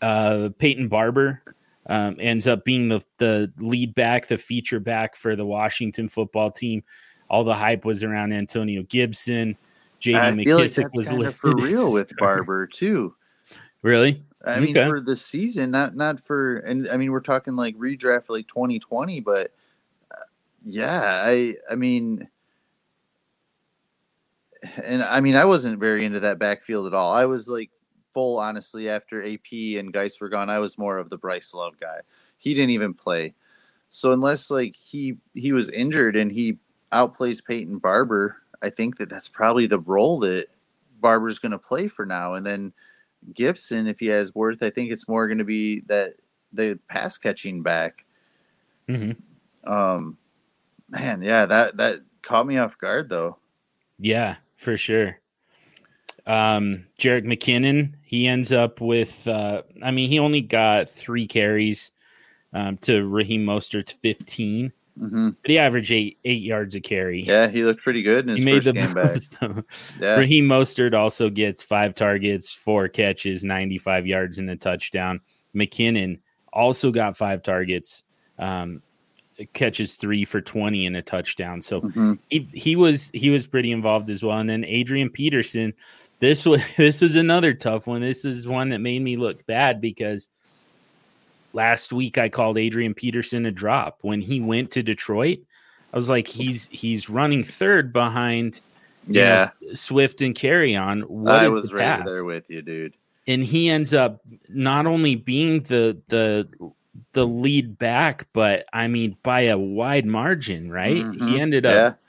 Uh, 0.02 0.50
Peyton 0.58 0.88
Barber 0.88 1.42
um, 1.88 2.16
ends 2.20 2.48
up 2.48 2.64
being 2.64 2.90
the 2.90 3.02
the 3.18 3.52
lead 3.60 3.96
back, 3.96 4.28
the 4.28 4.38
feature 4.38 4.80
back 4.80 5.16
for 5.16 5.36
the 5.36 5.46
Washington 5.46 6.08
football 6.08 6.52
team 6.52 6.84
all 7.32 7.46
the 7.46 7.56
hype 7.56 7.86
was 7.86 8.04
around 8.04 8.34
Antonio 8.34 8.84
Gibson. 8.84 9.58
JD 10.02 10.46
McKissic 10.46 10.84
like 10.84 10.94
was 10.94 11.12
listed 11.14 11.52
for 11.52 11.56
real 11.56 11.92
with 11.92 12.12
Barber 12.18 12.68
too. 12.68 13.16
Really? 13.84 14.22
I 14.46 14.56
okay. 14.56 14.60
mean, 14.60 14.74
for 14.74 15.00
the 15.00 15.16
season, 15.16 15.72
not 15.72 15.96
not 15.96 16.20
for, 16.26 16.58
and 16.58 16.90
I 16.90 16.98
mean, 16.98 17.12
we're 17.12 17.22
talking 17.22 17.56
like 17.56 17.78
redraft 17.78 18.26
like 18.28 18.48
2020, 18.48 19.22
but 19.22 19.52
uh, 20.12 20.16
yeah, 20.66 21.24
I 21.26 21.56
I 21.70 21.76
mean, 21.76 22.28
and 24.84 25.02
I 25.02 25.22
mean, 25.22 25.36
I 25.36 25.46
wasn't 25.46 25.80
very 25.80 26.04
into 26.04 26.20
that 26.20 26.38
backfield 26.38 26.88
at 26.88 26.94
all. 26.94 27.14
I 27.14 27.26
was 27.26 27.48
like 27.48 27.70
full, 28.14 28.40
honestly, 28.40 28.90
after 28.90 29.24
AP 29.24 29.52
and 29.78 29.94
Guice 29.94 30.20
were 30.20 30.30
gone, 30.30 30.50
I 30.50 30.60
was 30.60 30.78
more 30.78 30.98
of 30.98 31.10
the 31.10 31.18
Bryce 31.18 31.54
Love 31.54 31.80
guy. 31.80 32.00
He 32.38 32.54
didn't 32.54 32.72
even 32.72 32.94
play, 32.94 33.34
so 33.90 34.12
unless 34.14 34.50
like 34.50 34.76
he 34.76 35.18
he 35.34 35.52
was 35.52 35.70
injured 35.70 36.16
and 36.16 36.32
he 36.32 36.58
outplays 36.92 37.44
Peyton 37.44 37.78
Barber, 37.78 38.38
I 38.62 38.70
think 38.70 38.98
that 38.98 39.10
that's 39.10 39.30
probably 39.30 39.66
the 39.66 39.80
role 39.80 40.20
that 40.20 40.48
Barber's 41.00 41.40
going 41.40 41.52
to 41.52 41.60
play 41.60 41.88
for 41.88 42.06
now. 42.06 42.36
And 42.36 42.46
then 42.46 42.74
Gibson, 43.34 43.88
if 43.88 44.00
he 44.00 44.08
has 44.08 44.34
worth, 44.34 44.64
I 44.64 44.70
think 44.70 44.92
it's 44.92 45.08
more 45.08 45.28
going 45.28 45.38
to 45.38 45.44
be 45.44 45.82
that 45.88 46.16
the 46.54 46.80
pass 46.88 47.18
catching 47.18 47.62
back. 47.62 48.06
Mm-hmm. 48.88 49.72
Um, 49.72 50.18
man, 50.90 51.22
yeah, 51.22 51.46
that 51.46 51.78
that 51.78 52.00
caught 52.22 52.48
me 52.48 52.58
off 52.58 52.78
guard 52.78 53.10
though. 53.10 53.38
Yeah, 54.00 54.38
for 54.58 54.78
sure. 54.78 55.20
Um, 56.28 56.86
Jerick 57.00 57.26
McKinnon, 57.26 57.94
he 58.04 58.28
ends 58.28 58.52
up 58.52 58.80
with, 58.82 59.28
uh, 59.28 59.64
I 59.84 59.92
mean, 59.92 60.10
he 60.10 60.20
only 60.20 60.42
got 60.42 60.90
three 60.90 61.28
carries 61.28 61.92
um, 62.54 62.78
to 62.78 63.08
Raheem 63.08 63.46
Mostert's 63.46 63.92
15. 63.92 64.72
Mm-hmm. 65.00 65.30
But 65.42 65.50
he 65.50 65.58
averaged 65.58 65.92
eight 65.92 66.20
eight 66.26 66.42
yards 66.42 66.76
a 66.76 66.82
carry. 66.82 67.24
Yeah, 67.24 67.48
he 67.48 67.64
looked 67.64 67.82
pretty 67.82 68.04
good 68.04 68.28
in 68.28 68.36
his 68.36 68.44
he 68.44 68.52
first 68.52 68.68
made 68.68 68.76
the 68.76 68.80
game 68.80 68.94
most. 68.94 69.40
back. 69.40 69.66
yeah. 70.00 70.16
Raheem 70.16 70.48
Mostert 70.48 70.94
also 70.94 71.30
gets 71.30 71.64
five 71.64 71.96
targets, 71.96 72.54
four 72.54 72.90
catches, 72.90 73.44
95 73.44 74.06
yards 74.06 74.38
and 74.38 74.50
a 74.50 74.56
touchdown. 74.56 75.22
McKinnon 75.56 76.20
also 76.54 76.92
got 76.92 77.16
five 77.16 77.42
targets, 77.42 78.04
um, 78.38 78.82
catches 79.54 79.96
three 79.96 80.26
for 80.26 80.42
20 80.42 80.86
and 80.86 80.98
a 80.98 81.02
touchdown. 81.02 81.62
So 81.62 81.82
mm-hmm. 81.82 82.14
he, 82.30 82.50
he 82.54 82.76
was 82.76 83.10
he 83.14 83.30
was 83.30 83.48
pretty 83.48 83.72
involved 83.72 84.10
as 84.10 84.24
well. 84.24 84.40
And 84.40 84.50
then 84.50 84.66
Adrian 84.66 85.10
Peterson, 85.10 85.74
this 86.22 86.46
was 86.46 86.62
this 86.78 87.02
was 87.02 87.18
another 87.18 87.54
tough 87.54 87.88
one. 87.88 88.00
This 88.00 88.24
is 88.24 88.48
one 88.48 88.70
that 88.70 88.80
made 88.80 89.02
me 89.02 89.18
look 89.18 89.46
bad 89.46 89.82
because– 89.82 90.30
last 91.54 91.92
week 91.92 92.18
I 92.18 92.30
called 92.30 92.58
Adrian 92.58 92.94
Peterson 92.94 93.46
a 93.46 93.52
drop 93.52 94.00
when 94.02 94.22
he 94.22 94.40
went 94.40 94.72
to 94.72 94.84
Detroit. 94.84 95.40
I 95.94 95.98
was 95.98 96.10
like, 96.10 96.28
he's 96.28 96.68
he's 96.72 97.10
running 97.10 97.44
third 97.44 97.92
behind, 97.92 98.62
yeah, 99.08 99.52
know, 99.62 99.74
Swift 99.74 100.22
and 100.22 100.34
Kerryon. 100.34 101.28
I 101.28 101.50
was 101.50 101.74
right 101.74 102.04
there 102.06 102.24
with 102.24 102.50
you, 102.50 102.62
dude. 102.62 102.94
And 103.28 103.44
he 103.44 103.70
ends 103.70 103.94
up 103.94 104.22
not 104.50 104.86
only 104.86 105.16
being 105.16 105.64
the 105.64 105.98
the 106.08 106.48
the 107.14 107.28
lead 107.28 107.78
back, 107.78 108.28
but 108.34 108.66
I 108.72 108.88
mean 108.88 109.18
by 109.22 109.42
a 109.42 109.58
wide 109.58 110.06
margin, 110.06 110.72
right? 110.72 110.98
Mm-hmm. 110.98 111.28
He 111.28 111.40
ended 111.40 111.66
up, 111.66 112.00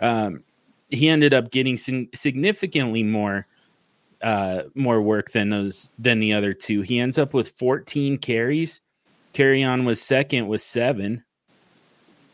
yeah. 0.00 0.24
um, 0.24 0.44
he 0.88 1.08
ended 1.08 1.34
up 1.34 1.50
getting 1.50 1.76
significantly 1.76 3.02
more 3.02 3.46
uh, 4.22 4.62
more 4.74 5.02
work 5.02 5.32
than 5.32 5.50
those 5.50 5.90
than 5.98 6.18
the 6.18 6.32
other 6.32 6.54
two. 6.54 6.80
He 6.80 6.98
ends 6.98 7.18
up 7.18 7.34
with 7.34 7.50
14 7.50 8.18
carries. 8.18 8.80
Kerryon 9.34 9.84
was 9.84 10.00
second 10.00 10.48
with 10.48 10.62
seven. 10.62 11.22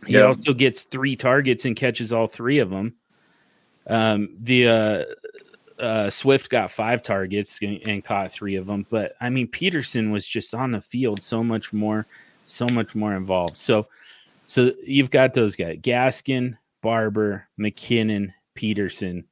He 0.07 0.15
yep. 0.15 0.27
also 0.27 0.55
gets 0.55 0.85
three 0.85 1.17
targets 1.17 1.65
and 1.65 1.75
catches 1.75 2.13
all 2.13 2.27
three 2.27 2.59
of 2.59 2.71
them. 2.71 2.95
Um, 3.87 4.37
the 4.41 4.69
uh, 4.69 5.05
uh, 5.83 6.11
Swift 6.11 6.49
got 6.51 6.71
five 6.71 7.03
targets 7.03 7.59
and, 7.61 7.81
and, 7.85 8.05
caught 8.05 8.31
three 8.31 8.55
of 8.55 8.67
them. 8.67 8.87
But 8.89 9.15
I 9.21 9.31
mean, 9.31 9.49
Peterson 9.49 10.13
was 10.13 10.27
just 10.27 10.55
on 10.55 10.71
the 10.71 10.81
field 10.81 11.23
so 11.23 11.43
much 11.43 11.73
more, 11.73 12.07
so 12.45 12.67
much 12.69 12.95
more 12.95 13.15
involved. 13.15 13.57
So, 13.57 13.89
so 14.47 14.73
you've 14.85 15.11
got 15.11 15.35
those 15.35 15.57
guys: 15.57 15.79
Gaskin, 15.81 16.57
Barber, 16.83 17.49
McKinnon, 17.59 18.33
Peterson 18.61 19.25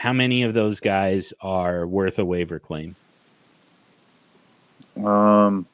how 0.00 0.14
many 0.14 0.44
of 0.44 0.54
those 0.54 0.80
guys 0.80 1.34
are 1.42 1.86
worth 1.86 2.18
a 2.18 2.24
waiver 2.24 2.58
claim? 2.58 2.96
Um, 5.04 5.66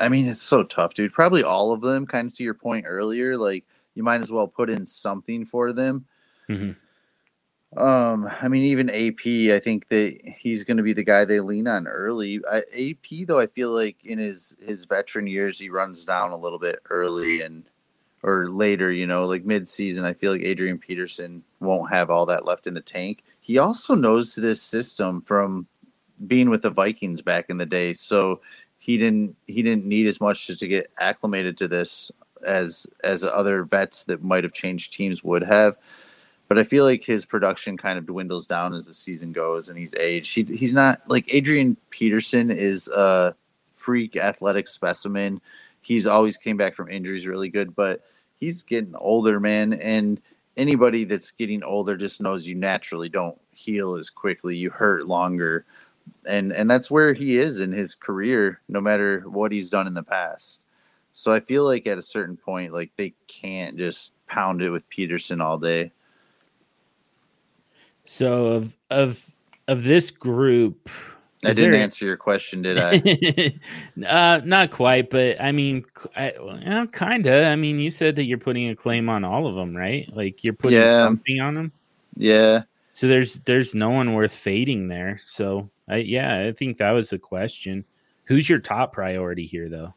I 0.00 0.08
mean, 0.08 0.26
it's 0.26 0.42
so 0.42 0.64
tough, 0.64 0.94
dude. 0.94 1.12
Probably 1.12 1.44
all 1.44 1.70
of 1.70 1.82
them. 1.82 2.04
Kind 2.04 2.26
of 2.26 2.36
to 2.36 2.42
your 2.42 2.54
point 2.54 2.84
earlier, 2.88 3.36
like 3.36 3.64
you 3.94 4.02
might 4.02 4.20
as 4.20 4.32
well 4.32 4.48
put 4.48 4.70
in 4.70 4.84
something 4.84 5.46
for 5.46 5.72
them. 5.72 6.04
Mm-hmm. 6.48 7.80
Um, 7.80 8.28
I 8.42 8.48
mean, 8.48 8.64
even 8.64 8.90
AP, 8.90 9.54
I 9.54 9.60
think 9.60 9.88
that 9.90 10.18
he's 10.36 10.64
going 10.64 10.78
to 10.78 10.82
be 10.82 10.94
the 10.94 11.04
guy 11.04 11.24
they 11.24 11.38
lean 11.38 11.68
on 11.68 11.86
early. 11.86 12.40
I, 12.50 12.58
AP, 12.76 13.24
though, 13.28 13.38
I 13.38 13.46
feel 13.46 13.70
like 13.70 13.98
in 14.04 14.18
his 14.18 14.56
his 14.60 14.84
veteran 14.84 15.28
years, 15.28 15.60
he 15.60 15.68
runs 15.68 16.04
down 16.04 16.32
a 16.32 16.36
little 16.36 16.58
bit 16.58 16.80
early, 16.90 17.42
and 17.42 17.62
or 18.24 18.48
later, 18.48 18.90
you 18.90 19.06
know, 19.06 19.26
like 19.26 19.44
mid 19.44 19.68
season, 19.68 20.06
I 20.06 20.14
feel 20.14 20.32
like 20.32 20.40
Adrian 20.40 20.78
Peterson 20.78 21.42
won't 21.60 21.92
have 21.92 22.10
all 22.10 22.24
that 22.26 22.46
left 22.46 22.66
in 22.66 22.72
the 22.72 22.80
tank. 22.80 23.22
He 23.40 23.58
also 23.58 23.94
knows 23.94 24.34
this 24.34 24.62
system 24.62 25.20
from 25.20 25.66
being 26.26 26.48
with 26.48 26.62
the 26.62 26.70
Vikings 26.70 27.20
back 27.20 27.50
in 27.50 27.58
the 27.58 27.66
day. 27.66 27.92
So 27.92 28.40
he 28.78 28.96
didn't 28.96 29.36
he 29.46 29.62
didn't 29.62 29.84
need 29.84 30.06
as 30.06 30.22
much 30.22 30.46
to, 30.46 30.66
get 30.66 30.90
acclimated 30.98 31.58
to 31.58 31.68
this 31.68 32.10
as 32.46 32.86
as 33.04 33.24
other 33.24 33.64
vets 33.64 34.04
that 34.04 34.24
might 34.24 34.42
have 34.42 34.54
changed 34.54 34.94
teams 34.94 35.22
would 35.22 35.42
have. 35.42 35.76
But 36.48 36.58
I 36.58 36.64
feel 36.64 36.84
like 36.84 37.04
his 37.04 37.26
production 37.26 37.76
kind 37.76 37.98
of 37.98 38.06
dwindles 38.06 38.46
down 38.46 38.74
as 38.74 38.86
the 38.86 38.94
season 38.94 39.32
goes 39.32 39.68
and 39.68 39.78
he's 39.78 39.94
aged. 39.96 40.34
He, 40.34 40.44
he's 40.44 40.72
not 40.72 41.02
like 41.08 41.26
Adrian 41.28 41.76
Peterson 41.90 42.50
is 42.50 42.88
a 42.88 43.34
freak 43.76 44.16
athletic 44.16 44.66
specimen. 44.66 45.42
He's 45.82 46.06
always 46.06 46.38
came 46.38 46.56
back 46.56 46.74
from 46.74 46.90
injuries 46.90 47.26
really 47.26 47.50
good, 47.50 47.76
but 47.76 48.00
he's 48.44 48.62
getting 48.62 48.94
older, 48.96 49.40
man. 49.40 49.72
And 49.74 50.20
anybody 50.56 51.04
that's 51.04 51.30
getting 51.30 51.62
older 51.62 51.96
just 51.96 52.20
knows 52.20 52.46
you 52.46 52.54
naturally 52.54 53.08
don't 53.08 53.40
heal 53.52 53.94
as 53.94 54.10
quickly. 54.10 54.56
You 54.56 54.70
hurt 54.70 55.06
longer. 55.06 55.64
And 56.26 56.52
and 56.52 56.70
that's 56.70 56.90
where 56.90 57.14
he 57.14 57.38
is 57.38 57.60
in 57.60 57.72
his 57.72 57.94
career, 57.94 58.60
no 58.68 58.80
matter 58.80 59.20
what 59.26 59.52
he's 59.52 59.70
done 59.70 59.86
in 59.86 59.94
the 59.94 60.02
past. 60.02 60.62
So 61.14 61.32
I 61.32 61.40
feel 61.40 61.64
like 61.64 61.86
at 61.86 61.96
a 61.96 62.02
certain 62.02 62.36
point, 62.36 62.72
like 62.72 62.90
they 62.96 63.14
can't 63.26 63.78
just 63.78 64.12
pound 64.26 64.60
it 64.60 64.70
with 64.70 64.88
Peterson 64.90 65.40
all 65.40 65.58
day. 65.58 65.92
So 68.04 68.46
of 68.46 68.76
of 68.90 69.30
of 69.66 69.84
this 69.84 70.10
group, 70.10 70.90
I 71.46 71.52
didn't 71.52 71.72
there... 71.72 71.80
answer 71.80 72.04
your 72.04 72.16
question, 72.16 72.62
did 72.62 72.78
I? 72.78 73.58
uh, 74.06 74.40
not 74.44 74.70
quite, 74.70 75.10
but 75.10 75.40
I 75.40 75.52
mean, 75.52 75.84
I, 76.16 76.34
well, 76.40 76.86
kind 76.88 77.26
of. 77.26 77.44
I 77.44 77.56
mean, 77.56 77.78
you 77.78 77.90
said 77.90 78.16
that 78.16 78.24
you're 78.24 78.38
putting 78.38 78.68
a 78.70 78.76
claim 78.76 79.08
on 79.08 79.24
all 79.24 79.46
of 79.46 79.54
them, 79.54 79.76
right? 79.76 80.08
Like 80.14 80.44
you're 80.44 80.54
putting 80.54 80.80
yeah. 80.80 80.96
something 80.96 81.40
on 81.40 81.54
them. 81.54 81.72
Yeah. 82.16 82.62
So 82.92 83.08
there's 83.08 83.40
there's 83.40 83.74
no 83.74 83.90
one 83.90 84.14
worth 84.14 84.32
fading 84.32 84.88
there. 84.88 85.20
So 85.26 85.70
I, 85.88 85.96
yeah, 85.96 86.46
I 86.46 86.52
think 86.52 86.78
that 86.78 86.92
was 86.92 87.10
the 87.10 87.18
question. 87.18 87.84
Who's 88.24 88.48
your 88.48 88.58
top 88.58 88.92
priority 88.92 89.46
here, 89.46 89.68
though? 89.68 89.94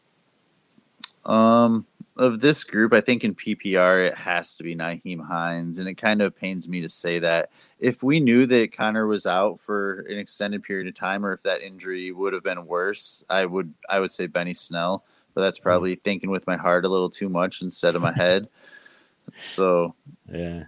Um, 1.31 1.85
of 2.17 2.39
this 2.39 2.63
group, 2.63 2.93
I 2.93 3.01
think 3.01 3.23
in 3.23 3.35
PPR 3.35 4.07
it 4.07 4.15
has 4.15 4.55
to 4.55 4.63
be 4.63 4.75
Nyheim 4.75 5.25
Hines, 5.25 5.79
and 5.79 5.87
it 5.87 5.95
kind 5.95 6.21
of 6.21 6.35
pains 6.35 6.67
me 6.67 6.81
to 6.81 6.89
say 6.89 7.19
that. 7.19 7.51
If 7.79 8.01
we 8.01 8.19
knew 8.19 8.45
that 8.47 8.75
Conner 8.75 9.05
was 9.05 9.25
out 9.25 9.59
for 9.59 10.01
an 10.09 10.17
extended 10.17 10.63
period 10.63 10.87
of 10.87 10.95
time, 10.95 11.25
or 11.25 11.33
if 11.33 11.43
that 11.43 11.61
injury 11.61 12.11
would 12.11 12.33
have 12.33 12.43
been 12.43 12.65
worse, 12.65 13.23
I 13.29 13.45
would 13.45 13.73
I 13.89 13.99
would 13.99 14.11
say 14.11 14.27
Benny 14.27 14.53
Snell, 14.53 15.05
but 15.33 15.41
that's 15.41 15.59
hmm. 15.59 15.63
probably 15.63 15.95
mm. 15.95 16.03
thinking 16.03 16.29
with 16.29 16.47
my 16.47 16.57
heart 16.57 16.85
a 16.85 16.89
little 16.89 17.09
too 17.09 17.29
much 17.29 17.61
instead 17.61 17.95
of 17.95 18.01
my 18.01 18.13
head. 18.13 18.49
So 19.41 19.93
yeah, 20.31 20.63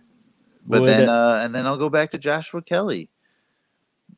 but 0.68 0.84
then 0.86 1.10
uh, 1.10 1.42
and 1.44 1.54
then 1.54 1.66
I'll 1.66 1.78
go 1.78 1.90
back 1.90 2.12
to 2.12 2.18
Joshua 2.18 2.62
Kelley. 2.62 3.10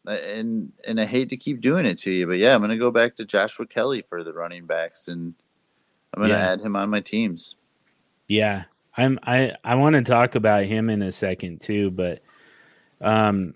And 0.05 0.73
and 0.87 0.99
I 0.99 1.05
hate 1.05 1.29
to 1.29 1.37
keep 1.37 1.61
doing 1.61 1.85
it 1.85 1.99
to 1.99 2.11
you, 2.11 2.25
but 2.25 2.39
yeah, 2.39 2.55
I'm 2.55 2.61
gonna 2.61 2.77
go 2.77 2.91
back 2.91 3.15
to 3.17 3.25
Joshua 3.25 3.67
Kelley 3.67 4.03
for 4.09 4.23
the 4.23 4.33
running 4.33 4.65
backs 4.65 5.07
and 5.07 5.35
I'm 6.13 6.21
gonna 6.21 6.33
yeah. 6.33 6.51
add 6.51 6.61
him 6.61 6.75
on 6.75 6.89
my 6.89 6.99
teams. 6.99 7.55
Yeah, 8.27 8.63
I'm. 8.97 9.19
I 9.23 9.55
I 9.63 9.75
want 9.75 9.95
to 9.95 10.01
talk 10.01 10.35
about 10.35 10.65
him 10.65 10.89
in 10.89 11.01
a 11.01 11.11
second 11.11 11.61
too, 11.61 11.91
but 11.91 12.21
um, 13.01 13.55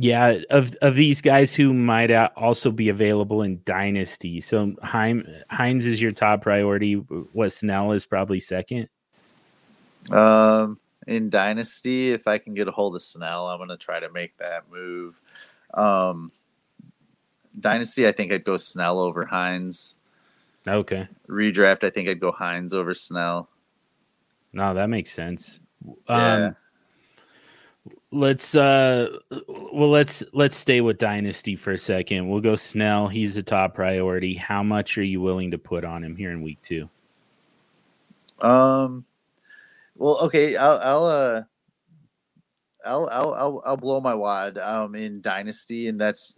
yeah, 0.00 0.38
of 0.50 0.74
of 0.80 0.94
these 0.94 1.20
guys 1.20 1.54
who 1.54 1.74
might 1.74 2.12
also 2.36 2.70
be 2.70 2.88
available 2.88 3.42
in 3.42 3.60
Dynasty. 3.64 4.40
So 4.40 4.74
Heim, 4.82 5.26
Hines 5.50 5.86
is 5.86 6.00
your 6.00 6.12
top 6.12 6.42
priority. 6.42 6.94
What 6.94 7.52
Snell 7.52 7.92
is 7.92 8.06
probably 8.06 8.38
second. 8.38 8.88
Um, 10.10 10.78
in 11.06 11.30
Dynasty, 11.30 12.12
if 12.12 12.28
I 12.28 12.38
can 12.38 12.54
get 12.54 12.68
a 12.68 12.70
hold 12.70 12.94
of 12.94 13.02
Snell, 13.02 13.48
I'm 13.48 13.58
gonna 13.58 13.76
try 13.76 13.98
to 13.98 14.10
make 14.10 14.36
that 14.38 14.70
move. 14.70 15.20
Um, 15.74 16.30
Dynasty, 17.58 18.06
I 18.06 18.12
think 18.12 18.32
I'd 18.32 18.44
go 18.44 18.56
Snell 18.56 19.00
over 19.00 19.24
Hines. 19.24 19.96
Okay. 20.66 21.08
Redraft, 21.28 21.82
I 21.82 21.90
think 21.90 22.08
I'd 22.08 22.20
go 22.20 22.30
Hines 22.30 22.72
over 22.72 22.94
Snell. 22.94 23.48
No, 24.52 24.74
that 24.74 24.88
makes 24.88 25.10
sense. 25.10 25.60
Yeah. 26.08 26.52
Let's 28.10 28.54
uh 28.54 29.18
well 29.72 29.90
let's 29.90 30.24
let's 30.32 30.56
stay 30.56 30.80
with 30.80 30.98
dynasty 30.98 31.56
for 31.56 31.72
a 31.72 31.78
second. 31.78 32.28
We'll 32.28 32.40
go 32.40 32.56
snell. 32.56 33.08
He's 33.08 33.36
a 33.36 33.42
top 33.42 33.74
priority. 33.74 34.34
How 34.34 34.62
much 34.62 34.96
are 34.96 35.02
you 35.02 35.20
willing 35.20 35.50
to 35.50 35.58
put 35.58 35.84
on 35.84 36.02
him 36.02 36.16
here 36.16 36.30
in 36.30 36.42
week 36.42 36.60
two? 36.62 36.88
Um 38.40 39.04
well 39.96 40.18
okay 40.20 40.56
i'll 40.56 40.78
i'll 40.78 41.04
uh 41.04 41.42
I'll, 42.86 43.08
I'll 43.10 43.34
I'll 43.34 43.62
I'll 43.66 43.76
blow 43.76 44.00
my 44.00 44.14
wad 44.14 44.56
um 44.56 44.94
in 44.94 45.20
dynasty 45.20 45.88
and 45.88 46.00
that's 46.00 46.34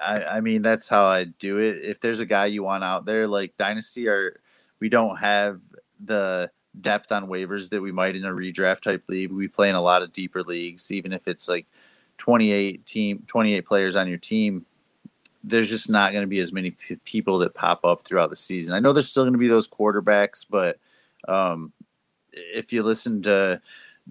I, 0.00 0.22
I 0.24 0.40
mean, 0.40 0.62
that's 0.62 0.88
how 0.88 1.06
I 1.06 1.24
do 1.24 1.58
it. 1.58 1.78
If 1.82 2.00
there's 2.00 2.20
a 2.20 2.26
guy 2.26 2.46
you 2.46 2.62
want 2.62 2.84
out 2.84 3.04
there, 3.04 3.26
like 3.26 3.56
Dynasty, 3.56 4.08
or 4.08 4.40
we 4.80 4.88
don't 4.88 5.16
have 5.16 5.60
the 6.04 6.50
depth 6.80 7.12
on 7.12 7.28
waivers 7.28 7.68
that 7.70 7.80
we 7.80 7.92
might 7.92 8.16
in 8.16 8.24
a 8.24 8.30
redraft 8.30 8.82
type 8.82 9.04
league. 9.08 9.30
We 9.30 9.48
play 9.48 9.68
in 9.68 9.74
a 9.74 9.82
lot 9.82 10.02
of 10.02 10.12
deeper 10.12 10.42
leagues, 10.42 10.90
even 10.90 11.12
if 11.12 11.26
it's 11.28 11.48
like 11.48 11.66
28 12.18 12.84
team, 12.86 13.24
28 13.26 13.66
players 13.66 13.96
on 13.96 14.08
your 14.08 14.18
team. 14.18 14.66
There's 15.42 15.68
just 15.68 15.90
not 15.90 16.12
going 16.12 16.22
to 16.22 16.28
be 16.28 16.38
as 16.38 16.52
many 16.52 16.70
p- 16.72 16.96
people 17.04 17.38
that 17.40 17.54
pop 17.54 17.84
up 17.84 18.02
throughout 18.02 18.30
the 18.30 18.36
season. 18.36 18.74
I 18.74 18.80
know 18.80 18.92
there's 18.92 19.10
still 19.10 19.24
going 19.24 19.34
to 19.34 19.38
be 19.38 19.48
those 19.48 19.68
quarterbacks, 19.68 20.44
but 20.48 20.78
um, 21.28 21.72
if 22.32 22.72
you 22.72 22.82
listen 22.82 23.22
to 23.22 23.60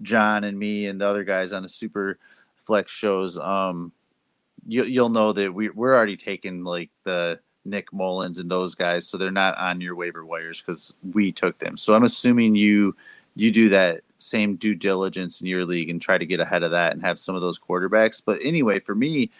John 0.02 0.44
and 0.44 0.58
me 0.58 0.86
and 0.86 1.00
the 1.00 1.06
other 1.06 1.24
guys 1.24 1.52
on 1.52 1.62
the 1.62 1.68
super 1.68 2.18
flex 2.64 2.92
shows, 2.92 3.38
um, 3.38 3.92
you, 4.66 4.84
you'll 4.84 5.08
know 5.08 5.32
that 5.32 5.52
we, 5.52 5.70
we're 5.70 5.94
already 5.94 6.16
taking 6.16 6.62
like 6.62 6.90
the 7.04 7.40
Nick 7.64 7.92
Mullens 7.92 8.38
and 8.38 8.50
those 8.50 8.74
guys, 8.74 9.06
so 9.06 9.16
they're 9.16 9.30
not 9.30 9.56
on 9.58 9.80
your 9.80 9.94
waiver 9.94 10.24
wires 10.24 10.62
because 10.62 10.94
we 11.12 11.32
took 11.32 11.58
them. 11.58 11.76
So 11.76 11.94
I'm 11.94 12.04
assuming 12.04 12.54
you 12.54 12.94
you 13.36 13.50
do 13.50 13.68
that 13.70 14.02
same 14.18 14.56
due 14.56 14.74
diligence 14.74 15.40
in 15.40 15.46
your 15.46 15.64
league 15.64 15.90
and 15.90 16.00
try 16.00 16.18
to 16.18 16.26
get 16.26 16.40
ahead 16.40 16.62
of 16.62 16.70
that 16.70 16.92
and 16.92 17.02
have 17.02 17.18
some 17.18 17.34
of 17.34 17.42
those 17.42 17.58
quarterbacks. 17.58 18.22
But 18.24 18.38
anyway, 18.42 18.80
for 18.80 18.94
me, 18.94 19.30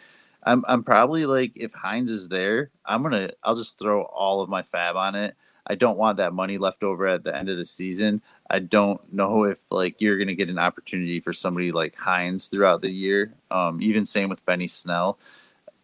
I'm 0.43 0.65
I'm 0.69 0.83
probably 0.83 1.27
like 1.27 1.53
if 1.55 1.73
Hines 1.73 2.11
is 2.11 2.29
there, 2.29 2.71
I'm 2.85 3.03
gonna 3.03 3.31
I'll 3.43 3.57
just 3.57 3.79
throw 3.79 4.03
all 4.03 4.41
of 4.41 4.49
my 4.49 4.63
fab 4.63 4.97
on 4.97 5.15
it. 5.15 5.35
I 5.67 5.75
don't 5.75 5.97
want 5.97 6.19
that 6.19 6.35
money 6.35 6.59
left 6.59 6.83
over 6.83 7.07
at 7.07 7.25
the 7.25 7.35
end 7.35 7.49
of 7.49 7.57
the 7.57 7.65
season. 7.65 8.21
I 8.51 8.59
don't 8.59 9.01
know 9.13 9.45
if 9.45 9.59
like 9.71 10.01
you're 10.01 10.23
to 10.23 10.35
get 10.35 10.51
an 10.51 10.59
opportunity 10.59 11.21
for 11.21 11.33
somebody 11.33 11.73
like 11.73 11.97
Hines 11.97 12.49
throughout 12.49 12.83
the 12.83 12.91
year. 12.91 13.33
Um, 13.51 13.81
even 13.81 14.05
same 14.05 14.29
with 14.29 14.45
Benny 14.45 14.69
Snell. 14.69 15.19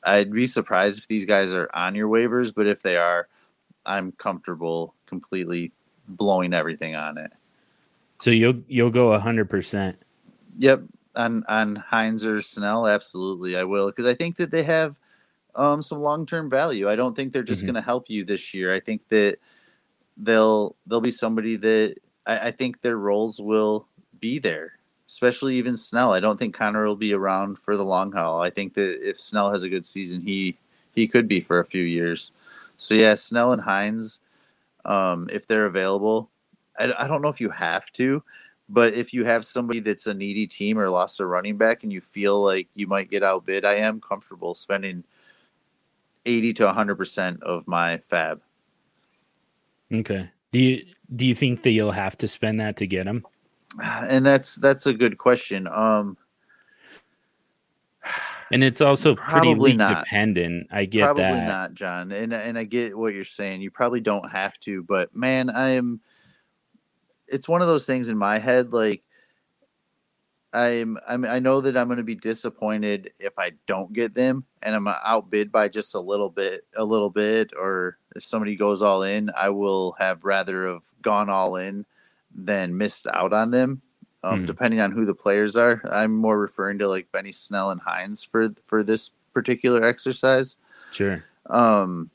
I'd 0.02 0.32
be 0.32 0.46
surprised 0.46 0.98
if 0.98 1.08
these 1.08 1.24
guys 1.24 1.52
are 1.52 1.70
on 1.74 1.94
your 1.94 2.08
waivers, 2.08 2.54
but 2.54 2.66
if 2.66 2.82
they 2.82 2.96
are, 2.96 3.28
I'm 3.84 4.12
comfortable 4.12 4.94
completely 5.06 5.72
blowing 6.08 6.54
everything 6.54 6.94
on 6.94 7.18
it. 7.18 7.32
So 8.20 8.30
you'll 8.30 8.62
you'll 8.68 8.90
go 8.90 9.18
hundred 9.18 9.48
percent. 9.48 10.00
Yep, 10.58 10.82
on 11.16 11.44
on 11.48 11.76
Hines 11.76 12.26
or 12.26 12.40
Snell, 12.40 12.86
absolutely, 12.86 13.56
I 13.56 13.64
will 13.64 13.86
because 13.86 14.06
I 14.06 14.14
think 14.14 14.36
that 14.36 14.50
they 14.50 14.62
have 14.62 14.96
um, 15.54 15.82
some 15.82 15.98
long 15.98 16.26
term 16.26 16.50
value. 16.50 16.88
I 16.88 16.96
don't 16.96 17.14
think 17.14 17.32
they're 17.32 17.42
just 17.42 17.60
mm-hmm. 17.60 17.68
going 17.68 17.82
to 17.82 17.86
help 17.86 18.08
you 18.08 18.24
this 18.24 18.54
year. 18.54 18.74
I 18.74 18.80
think 18.80 19.02
that 19.08 19.38
they'll 20.16 20.76
they'll 20.86 21.00
be 21.00 21.10
somebody 21.10 21.56
that 21.56 21.96
I, 22.26 22.48
I, 22.48 22.52
think 22.52 22.80
their 22.80 22.96
roles 22.96 23.40
will 23.40 23.88
be 24.20 24.38
there, 24.38 24.74
especially 25.10 25.56
even 25.56 25.76
Snell. 25.76 26.12
I 26.12 26.20
don't 26.20 26.38
think 26.38 26.54
Conner 26.54 26.84
will 26.86 26.94
be 26.94 27.12
around 27.12 27.58
for 27.58 27.76
the 27.76 27.84
long 27.84 28.12
haul. 28.12 28.40
I 28.40 28.48
think 28.48 28.74
that 28.74 29.06
if 29.06 29.20
Snell 29.20 29.50
has 29.50 29.64
a 29.64 29.68
good 29.68 29.84
season, 29.84 30.20
he 30.20 30.56
he 30.94 31.08
could 31.08 31.26
be 31.26 31.40
for 31.40 31.58
a 31.58 31.64
few 31.64 31.82
years. 31.82 32.30
So 32.76 32.94
yeah, 32.94 33.14
Snell 33.14 33.52
and 33.52 33.60
Hines, 33.60 34.20
um, 34.84 35.28
if 35.32 35.48
they're 35.48 35.66
available, 35.66 36.30
I, 36.78 36.92
I 36.96 37.08
don't 37.08 37.22
know 37.22 37.28
if 37.28 37.40
you 37.40 37.50
have 37.50 37.90
to, 37.94 38.22
but 38.68 38.94
if 38.94 39.12
you 39.12 39.24
have 39.24 39.44
somebody 39.44 39.80
that's 39.80 40.06
a 40.06 40.14
needy 40.14 40.46
team 40.46 40.78
or 40.78 40.88
lost 40.88 41.18
a 41.18 41.26
running 41.26 41.56
back 41.56 41.82
and 41.82 41.92
you 41.92 42.00
feel 42.00 42.40
like 42.40 42.68
you 42.76 42.86
might 42.86 43.10
get 43.10 43.24
outbid, 43.24 43.64
I 43.64 43.74
am 43.74 44.00
comfortable 44.00 44.54
spending 44.54 45.02
eighty 46.24 46.52
to 46.54 46.72
hundred 46.72 46.96
percent 46.96 47.42
of 47.42 47.66
my 47.66 47.98
fab. 48.10 48.40
Okay. 49.92 50.30
Do 50.52 50.58
you 50.60 50.86
do 51.16 51.26
you 51.26 51.34
think 51.34 51.64
that 51.64 51.70
you'll 51.70 51.90
have 51.90 52.16
to 52.18 52.28
spend 52.28 52.60
that 52.60 52.76
to 52.76 52.86
get 52.86 53.08
him? 53.08 53.26
And 53.78 54.26
that's 54.26 54.56
that's 54.56 54.86
a 54.86 54.92
good 54.92 55.18
question. 55.18 55.68
Um 55.68 56.16
and 58.52 58.64
it's 58.64 58.80
also 58.80 59.14
pretty 59.14 59.54
league 59.54 59.78
not. 59.78 60.04
dependent. 60.04 60.66
I 60.72 60.84
get 60.84 61.02
probably 61.02 61.22
that. 61.22 61.46
not, 61.46 61.74
John. 61.74 62.10
And 62.12 62.32
and 62.32 62.58
I 62.58 62.64
get 62.64 62.96
what 62.96 63.14
you're 63.14 63.24
saying. 63.24 63.60
You 63.60 63.70
probably 63.70 64.00
don't 64.00 64.28
have 64.30 64.58
to, 64.60 64.82
but 64.82 65.14
man, 65.14 65.50
I 65.50 65.70
am 65.70 66.00
it's 67.28 67.48
one 67.48 67.62
of 67.62 67.68
those 67.68 67.86
things 67.86 68.08
in 68.08 68.18
my 68.18 68.38
head 68.38 68.72
like 68.72 69.02
I'm, 70.52 70.98
I'm 71.08 71.24
I 71.24 71.38
know 71.38 71.60
that 71.60 71.76
I'm 71.76 71.86
going 71.86 71.98
to 71.98 72.04
be 72.04 72.16
disappointed 72.16 73.12
if 73.20 73.38
I 73.38 73.52
don't 73.66 73.92
get 73.92 74.14
them 74.14 74.44
and 74.62 74.74
I'm 74.74 74.88
outbid 74.88 75.52
by 75.52 75.68
just 75.68 75.94
a 75.94 76.00
little 76.00 76.28
bit, 76.28 76.66
a 76.76 76.84
little 76.84 77.10
bit, 77.10 77.52
or 77.56 77.98
if 78.16 78.24
somebody 78.24 78.56
goes 78.56 78.82
all 78.82 79.04
in, 79.04 79.30
I 79.36 79.50
will 79.50 79.92
have 80.00 80.24
rather 80.24 80.66
have 80.66 80.82
gone 81.02 81.30
all 81.30 81.54
in 81.54 81.86
then 82.34 82.76
missed 82.76 83.06
out 83.12 83.32
on 83.32 83.50
them. 83.50 83.82
Um, 84.22 84.42
mm. 84.42 84.46
Depending 84.46 84.80
on 84.80 84.92
who 84.92 85.06
the 85.06 85.14
players 85.14 85.56
are, 85.56 85.80
I'm 85.90 86.14
more 86.14 86.38
referring 86.38 86.78
to 86.80 86.88
like 86.88 87.10
Benny 87.10 87.32
Snell 87.32 87.70
and 87.70 87.80
Hines 87.80 88.22
for 88.22 88.50
for 88.66 88.82
this 88.82 89.10
particular 89.32 89.82
exercise. 89.84 90.56
Sure. 90.90 91.24
Um, 91.46 92.10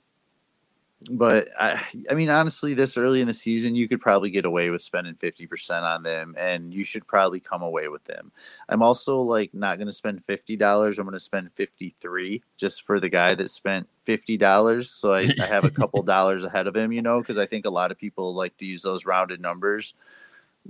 but 1.11 1.49
I, 1.59 1.81
I 2.09 2.13
mean, 2.13 2.29
honestly, 2.29 2.73
this 2.73 2.97
early 2.97 3.21
in 3.21 3.27
the 3.27 3.33
season, 3.33 3.75
you 3.75 3.87
could 3.87 4.01
probably 4.01 4.29
get 4.29 4.45
away 4.45 4.69
with 4.69 4.81
spending 4.81 5.15
50% 5.15 5.83
on 5.83 6.03
them 6.03 6.35
and 6.37 6.73
you 6.73 6.83
should 6.83 7.05
probably 7.07 7.39
come 7.39 7.61
away 7.61 7.87
with 7.87 8.03
them. 8.05 8.31
I'm 8.69 8.81
also 8.81 9.19
like 9.19 9.53
not 9.53 9.77
going 9.77 9.87
to 9.87 9.93
spend 9.93 10.25
$50. 10.25 10.97
I'm 10.97 11.05
going 11.05 11.13
to 11.13 11.19
spend 11.19 11.51
53 11.55 12.41
just 12.57 12.83
for 12.83 12.99
the 12.99 13.09
guy 13.09 13.35
that 13.35 13.51
spent 13.51 13.87
$50. 14.07 14.85
So 14.85 15.13
I, 15.13 15.27
I 15.41 15.45
have 15.45 15.65
a 15.65 15.71
couple 15.71 16.01
dollars 16.03 16.43
ahead 16.43 16.67
of 16.67 16.75
him, 16.75 16.91
you 16.91 17.01
know, 17.01 17.19
because 17.19 17.37
I 17.37 17.45
think 17.45 17.65
a 17.65 17.69
lot 17.69 17.91
of 17.91 17.97
people 17.97 18.33
like 18.33 18.57
to 18.57 18.65
use 18.65 18.81
those 18.81 19.05
rounded 19.05 19.41
numbers. 19.41 19.93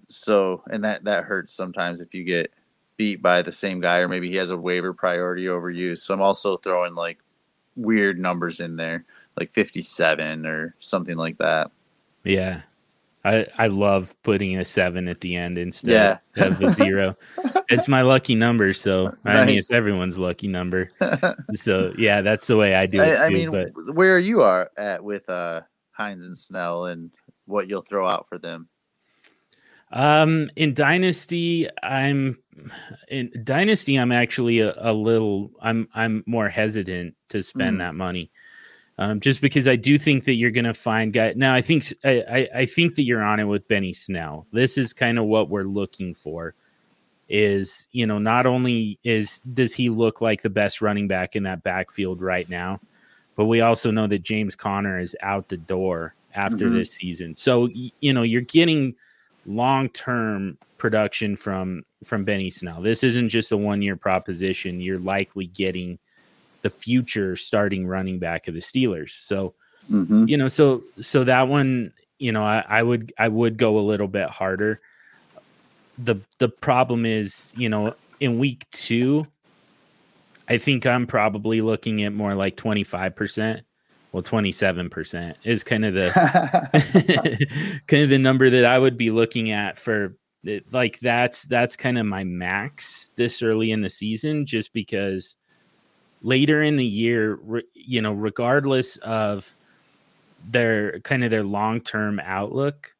So, 0.08 0.64
and 0.68 0.84
that, 0.84 1.04
that 1.06 1.24
hurts 1.24 1.54
sometimes 1.54 2.02
if 2.02 2.14
you 2.14 2.24
get 2.24 2.52
beat 2.98 3.22
by 3.22 3.42
the 3.42 3.52
same 3.52 3.80
guy 3.80 4.00
or 4.00 4.08
maybe 4.08 4.30
he 4.30 4.36
has 4.36 4.50
a 4.50 4.58
waiver 4.58 4.94
priority 4.94 5.50
over 5.50 5.70
you. 5.70 5.96
So 5.96 6.14
I'm 6.14 6.22
also 6.22 6.58
throwing 6.58 6.96
like 6.96 7.20
weird 7.76 8.20
numbers 8.20 8.60
in 8.60 8.76
there 8.76 9.06
like 9.38 9.54
57 9.54 10.46
or 10.46 10.76
something 10.80 11.18
like 11.18 11.38
that. 11.38 11.72
Yeah. 12.24 12.62
I, 13.26 13.48
I 13.58 13.68
love 13.68 14.16
putting 14.22 14.58
a 14.58 14.64
seven 14.64 15.08
at 15.08 15.20
the 15.22 15.36
end 15.36 15.58
instead 15.58 16.22
yeah. 16.36 16.46
of 16.46 16.62
a 16.62 16.70
zero. 16.76 17.18
it's 17.70 17.88
my 17.88 18.04
lucky 18.04 18.36
number, 18.36 18.72
so 18.72 19.16
I 19.26 19.46
mean 19.46 19.58
it's 19.58 19.72
everyone's 19.72 20.20
lucky 20.20 20.48
number. 20.48 20.92
so 21.56 21.92
yeah, 21.98 22.22
that's 22.22 22.46
the 22.46 22.56
way 22.56 22.76
I 22.76 22.86
do 22.86 23.02
it. 23.02 23.18
I, 23.18 23.26
I 23.26 23.30
mean, 23.30 23.50
but 23.50 23.72
where 23.96 24.20
you 24.20 24.44
are 24.44 24.70
at 24.78 25.04
with 25.04 25.28
uh 25.28 25.62
Hines 25.92 26.28
and 26.28 26.38
Snell 26.38 26.86
and 26.86 27.10
what 27.46 27.68
you'll 27.68 27.82
throw 27.82 28.08
out 28.08 28.28
for 28.30 28.38
them. 28.38 28.70
Um, 29.92 30.50
in 30.56 30.74
Dynasty, 30.76 31.68
I'm 31.82 32.38
in 33.08 33.32
Dynasty. 33.44 33.96
I'm 33.98 34.12
actually 34.12 34.60
a, 34.60 34.74
a 34.78 34.94
little. 34.94 35.52
I'm 35.62 35.88
I'm 35.96 36.24
more 36.28 36.50
hesitant 36.50 37.16
to 37.30 37.42
spend 37.42 37.78
mm. 37.78 37.80
that 37.80 37.96
money 37.96 38.30
um, 38.98 39.20
just 39.20 39.41
because 39.41 39.68
I 39.68 39.76
do 39.76 39.98
think 39.98 40.24
that 40.26 40.36
you're 40.36 40.52
going 40.52 40.66
to 40.66 40.74
find 40.74 41.12
guy. 41.12 41.34
Now, 41.36 41.54
I 41.54 41.62
think 41.62 41.93
I, 42.04 42.48
I 42.56 42.66
think 42.66 42.96
that 42.96 43.04
you're 43.04 43.24
on 43.24 43.39
it 43.39 43.46
with 43.46 43.68
Benny 43.68 43.93
Snell. 43.93 44.48
This 44.52 44.78
is 44.78 44.93
kind 44.93 45.20
of 45.20 45.26
what 45.26 45.50
we're 45.50 45.64
looking 45.64 46.16
for. 46.16 46.56
Is 47.28 47.88
you 47.91 48.06
know 48.06 48.20
not 48.20 48.46
only 48.46 49.00
is 49.04 49.41
does 49.41 49.74
he 49.74 49.89
look 49.89 50.22
like 50.22 50.43
the 50.43 50.50
best 50.50 50.82
running 50.82 51.08
back 51.08 51.36
in 51.36 51.43
that 51.43 51.64
backfield 51.64 52.22
right 52.22 52.48
now, 52.48 52.80
but 53.36 53.46
we 53.46 53.62
also 53.62 53.89
know 53.89 54.06
that 54.08 54.22
James 54.22 54.56
Conner 54.56 55.00
is 55.00 55.16
out 55.22 55.50
the 55.50 55.58
door 55.58 56.14
after 56.36 56.66
mm-hmm. 56.66 56.76
this 56.76 56.91
season. 56.91 57.34
So 57.34 57.70
you 58.00 58.14
know 58.14 58.22
you're 58.22 58.41
getting 58.41 58.96
long 59.48 59.89
term 59.89 60.58
production 60.78 61.36
from 61.36 61.84
from 62.04 62.24
Benny 62.24 62.52
Snell. 62.52 62.82
This 62.82 63.04
isn't 63.04 63.30
just 63.30 63.52
a 63.52 63.58
one 63.58 63.82
year 63.82 63.96
proposition. 63.96 64.80
You're 64.80 65.00
likely 65.00 65.48
getting 65.48 65.98
the 66.66 66.70
future 66.72 67.36
starting 67.36 67.86
running 67.86 68.18
back 68.18 68.47
of 68.47 68.55
the 68.55 68.59
Steelers. 68.59 69.11
So, 69.11 69.53
mm-hmm. 69.88 70.28
you 70.28 70.36
know, 70.36 70.47
so 70.47 70.82
so 70.99 71.24
that 71.24 71.47
one, 71.47 71.93
you 72.18 72.32
know, 72.32 72.41
I, 72.41 72.66
I 72.68 72.82
would 72.82 73.13
I 73.20 73.28
would 73.28 73.57
go 73.57 73.78
a 73.78 73.86
little 73.86 74.07
bit 74.07 74.32
harder. 74.32 74.82
The 75.99 76.16
the 76.39 76.49
problem 76.49 77.05
is, 77.05 77.53
you 77.55 77.70
know, 77.70 77.93
in 78.20 78.39
week 78.39 78.66
two, 78.72 79.28
I 80.49 80.57
think 80.57 80.88
I'm 80.88 81.05
probably 81.05 81.61
looking 81.61 82.01
at 82.01 82.13
more 82.13 82.34
like 82.34 82.57
25%. 82.57 83.61
Well, 84.11 84.24
27% 84.24 85.36
is 85.43 85.63
kind 85.63 85.86
of 85.86 85.93
the 85.93 86.09
kind 87.88 88.03
of 88.03 88.09
the 88.09 88.18
number 88.18 88.49
that 88.49 88.66
I 88.66 88.80
would 88.80 88.97
be 88.97 89.11
looking 89.11 89.51
at 89.51 89.78
for 89.78 90.18
like 90.72 90.99
that's 90.99 91.43
that's 91.43 91.76
kind 91.76 91.99
of 91.99 92.07
my 92.07 92.24
max 92.24 93.11
this 93.18 93.43
early 93.43 93.70
in 93.70 93.82
the 93.82 93.89
season 93.89 94.47
just 94.47 94.74
because 94.74 95.38
later 96.26 96.64
in 96.64 96.76
the 96.76 96.86
year, 96.86 97.40
you 97.76 98.02
know, 98.02 98.12
regardless 98.12 98.98
of 98.98 99.56
their 100.50 101.00
kind 101.02 101.24
of 101.24 101.30
their 101.30 101.44
long 101.44 101.80
term 101.80 102.20
outlook, 102.20 102.94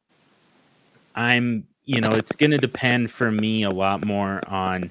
I'm, 1.14 1.66
you 1.84 2.00
know, 2.00 2.10
it's 2.10 2.32
going 2.32 2.52
to 2.52 2.58
depend 2.58 3.10
for 3.10 3.30
me 3.30 3.64
a 3.64 3.70
lot 3.70 4.04
more 4.04 4.40
on 4.46 4.90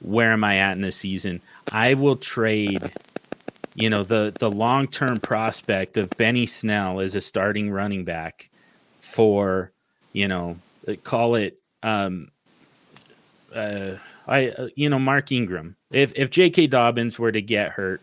where 0.00 0.32
am 0.32 0.42
I 0.42 0.58
at 0.58 0.72
in 0.72 0.82
the 0.82 0.90
season. 0.92 1.40
I 1.70 1.94
will 1.94 2.16
trade, 2.16 2.92
you 3.76 3.88
know, 3.88 4.02
the 4.02 4.34
the 4.38 4.50
long 4.50 4.88
term 4.88 5.20
prospect 5.20 5.96
of 5.96 6.10
Benny 6.10 6.46
Snell 6.46 6.98
as 7.00 7.14
a 7.14 7.20
starting 7.20 7.70
running 7.70 8.04
back 8.04 8.50
for, 9.00 9.70
you 10.12 10.26
know, 10.26 10.56
call 11.04 11.36
it 11.36 11.58
um 11.84 12.28
uh 13.54 13.94
I 14.26 14.48
uh, 14.48 14.68
you 14.76 14.88
know 14.88 14.98
Mark 14.98 15.32
Ingram. 15.32 15.76
If 15.90 16.12
if 16.16 16.30
J.K. 16.30 16.68
Dobbins 16.68 17.18
were 17.18 17.32
to 17.32 17.42
get 17.42 17.70
hurt, 17.70 18.00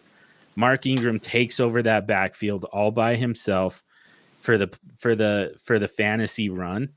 Mark 0.56 0.86
Ingram 0.86 1.20
takes 1.20 1.60
over 1.60 1.82
that 1.84 2.08
backfield 2.08 2.66
all 2.66 2.92
by 2.92 3.16
himself 3.16 3.84
for 4.40 4.58
the 4.58 4.70
for 4.98 5.16
the 5.16 5.56
for 5.64 5.80
the 5.80 5.88
fantasy 5.88 6.50
run. 6.50 6.90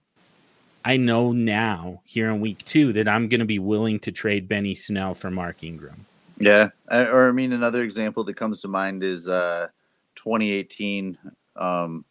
I 0.84 0.96
know 0.96 1.32
now 1.32 2.02
here 2.04 2.28
in 2.30 2.40
week 2.40 2.64
two 2.64 2.92
that 2.94 3.06
I'm 3.06 3.28
going 3.28 3.40
to 3.40 3.46
be 3.46 3.60
willing 3.60 4.00
to 4.00 4.10
trade 4.10 4.48
Benny 4.48 4.74
Snell 4.74 5.14
for 5.14 5.30
Mark 5.30 5.62
Ingram. 5.62 6.06
Yeah, 6.38 6.70
or 6.90 7.28
I 7.28 7.32
mean 7.32 7.52
another 7.52 7.82
example 7.82 8.24
that 8.24 8.34
comes 8.34 8.60
to 8.62 8.68
mind 8.68 9.04
is 9.04 9.28
uh, 9.28 9.68
2018 10.16 11.16
um, 11.56 12.04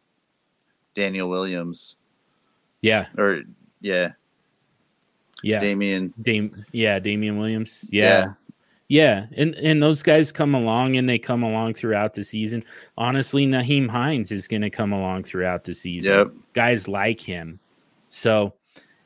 Daniel 0.95 1.29
Williams. 1.29 1.95
Yeah. 2.81 3.07
Or 3.17 3.41
yeah, 3.81 4.11
yeah, 5.43 5.59
Damien. 5.59 6.13
Dame, 6.21 6.65
yeah, 6.71 6.99
Damien 6.99 7.37
Williams. 7.37 7.85
Yeah. 7.89 8.03
yeah. 8.03 8.33
Yeah, 8.91 9.27
and 9.37 9.55
and 9.55 9.81
those 9.81 10.03
guys 10.03 10.33
come 10.33 10.53
along 10.53 10.97
and 10.97 11.07
they 11.07 11.17
come 11.17 11.43
along 11.43 11.75
throughout 11.75 12.13
the 12.13 12.25
season. 12.25 12.61
Honestly, 12.97 13.47
Nyheim 13.47 13.87
Hines 13.87 14.33
is 14.33 14.49
going 14.49 14.63
to 14.63 14.69
come 14.69 14.91
along 14.91 15.23
throughout 15.23 15.63
the 15.63 15.73
season. 15.73 16.13
Yep. 16.13 16.31
Guys 16.51 16.89
like 16.89 17.21
him, 17.21 17.57
so 18.09 18.53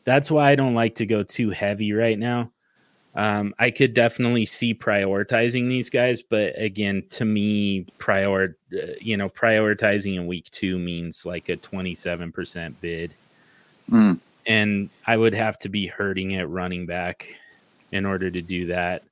that's 0.04 0.32
why 0.32 0.50
I 0.50 0.56
don't 0.56 0.74
like 0.74 0.96
to 0.96 1.06
go 1.06 1.22
too 1.22 1.52
heavy 1.52 1.94
right 1.94 2.18
now. 2.18 2.52
Um, 3.14 3.54
I 3.60 3.70
could 3.70 3.94
definitely 3.94 4.48
see 4.48 4.74
prioritizing 4.74 5.70
these 5.70 5.92
guys, 5.92 6.24
but 6.24 6.60
again, 6.60 7.04
to 7.12 7.24
me, 7.24 7.86
prior, 8.00 8.58
uh, 8.74 8.88
you 9.00 9.18
know, 9.18 9.30
prioritizing 9.30 10.16
in 10.16 10.26
week 10.26 10.50
two 10.50 10.80
means 10.80 11.28
like 11.28 11.48
a 11.50 11.58
twenty-seven 11.58 12.32
percent 12.32 12.82
bid. 12.82 13.14
Mm 13.92 14.20
and 14.46 14.90
I 15.06 15.18
would 15.18 15.34
have 15.34 15.58
to 15.60 15.70
be 15.70 15.88
hurting 15.88 16.36
at 16.36 16.50
running 16.50 16.86
back 16.86 17.36
in 17.92 18.06
order 18.06 18.30
to 18.30 18.42
do 18.42 18.68
that. 18.68 19.04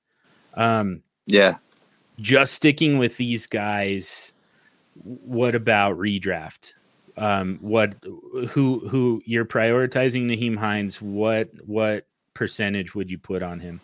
Um, 0.53 1.01
yeah. 1.25 1.55
Just 2.19 2.53
sticking 2.53 2.97
with 2.97 3.17
these 3.17 3.47
guys. 3.47 4.33
What 5.03 5.55
about 5.55 5.97
redraft? 5.97 6.73
Um, 7.17 7.57
what 7.61 7.95
who 8.49 8.79
who 8.87 9.21
you're 9.25 9.45
prioritizing 9.45 10.25
Nyheim 10.25 10.57
Hines? 10.57 11.01
What 11.01 11.49
what 11.65 12.05
percentage 12.33 12.95
would 12.95 13.09
you 13.09 13.17
put 13.17 13.43
on 13.43 13.59
him? 13.59 13.79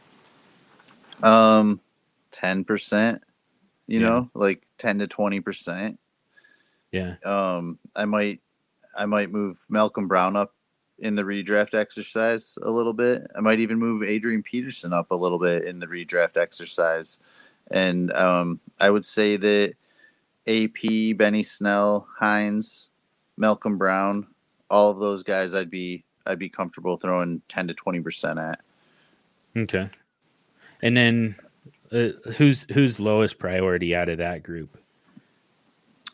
Um, 1.24 1.80
ten 2.32 2.64
percent. 2.64 3.24
You 3.88 4.00
yeah. 4.00 4.06
know, 4.08 4.30
like 4.34 4.64
ten 4.78 5.00
to 5.00 5.08
twenty 5.08 5.39
percent. 5.39 6.00
Yeah. 6.91 7.16
Um, 7.26 7.80
I 7.95 8.06
might 8.06 8.41
I 8.95 9.06
might 9.06 9.30
move 9.30 9.60
Malcolm 9.70 10.08
Brown 10.08 10.36
up 10.36 10.54
in 11.02 11.16
the 11.16 11.24
redraft 11.24 11.74
exercise 11.74 12.58
a 12.62 12.70
little 12.70 12.93
bit. 12.93 13.28
I 13.36 13.41
might 13.41 13.60
even 13.60 13.78
move 13.78 14.04
Adrian 14.04 14.43
Peterson 14.43 14.93
up 14.93 15.12
a 15.12 15.16
little 15.16 15.39
bit 15.39 15.66
in 15.66 15.80
the 15.80 15.88
redraft 15.88 16.38
exercise. 16.38 17.20
And 17.72 18.12
um, 18.14 18.60
I 18.80 18.89
would 18.89 19.06
say 19.06 19.38
that 19.38 19.74
AP, 20.47 21.18
Benny 21.18 21.43
Snell, 21.43 22.08
Hines, 22.18 22.89
Malcolm 23.38 23.78
Brown, 23.78 24.28
all 24.70 24.89
of 24.89 25.00
those 25.00 25.24
guys 25.24 25.54
I'd 25.54 25.70
be 25.70 26.04
I'd 26.26 26.39
be 26.39 26.50
comfortable 26.50 26.97
throwing 26.97 27.41
10 27.50 27.70
to 27.70 27.74
20% 27.74 28.52
at. 28.52 28.60
Okay. 29.58 29.89
And 30.82 30.95
then 30.95 31.36
uh, 31.91 32.10
who's 32.36 32.68
who's 32.72 33.00
lowest 33.00 33.39
priority 33.39 33.95
out 33.95 34.10
of 34.10 34.20
that 34.20 34.43
group? 34.43 34.78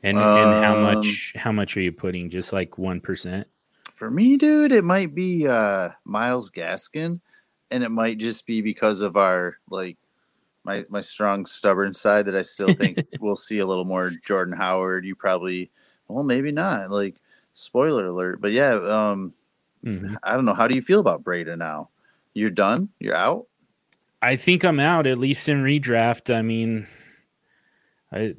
And, 0.04 0.18
um, 0.18 0.38
and 0.38 0.64
how 0.64 0.76
much 0.80 1.34
how 1.36 1.52
much 1.52 1.76
are 1.76 1.82
you 1.82 1.92
putting? 1.92 2.30
Just 2.30 2.54
like 2.54 2.72
1%? 2.72 3.46
For 4.06 4.12
me, 4.12 4.38
dude, 4.38 4.72
it 4.72 4.84
might 4.84 5.16
be 5.16 5.48
uh 5.48 5.90
Myles 6.04 6.52
Gaskin, 6.52 7.20
and 7.72 7.84
it 7.84 7.90
might 7.90 8.20
just 8.20 8.46
be 8.46 8.62
because 8.62 9.02
of 9.02 9.18
our 9.18 9.58
like 9.72 9.98
my 10.64 10.86
my 10.90 11.02
strong 11.02 11.48
stubborn 11.48 11.92
side 11.92 12.28
that 12.28 12.36
I 12.36 12.44
still 12.44 12.72
think 12.76 13.00
we'll 13.20 13.36
see 13.36 13.58
a 13.58 13.66
little 13.66 13.84
more 13.84 14.12
Jordan 14.24 14.56
Howard. 14.56 15.06
You 15.06 15.16
probably 15.16 15.72
well 16.08 16.24
maybe 16.24 16.52
not. 16.52 16.92
Like 16.92 17.16
spoiler 17.56 18.06
alert, 18.06 18.42
but 18.42 18.52
yeah, 18.52 18.76
um 18.76 19.34
mm-hmm. 19.84 20.18
I 20.22 20.36
don't 20.36 20.46
know. 20.46 20.54
How 20.54 20.68
do 20.68 20.76
you 20.76 20.84
feel 20.84 21.00
about 21.00 21.24
Breida 21.24 21.58
now? 21.58 21.90
You're 22.36 22.52
done? 22.52 22.90
You're 23.00 23.16
out? 23.16 23.48
I 24.22 24.36
think 24.36 24.64
I'm 24.64 24.80
out, 24.80 25.08
at 25.08 25.18
least 25.18 25.50
in 25.50 25.64
redraft. 25.64 26.32
I 26.32 26.44
mean 26.44 26.86
I 28.12 28.36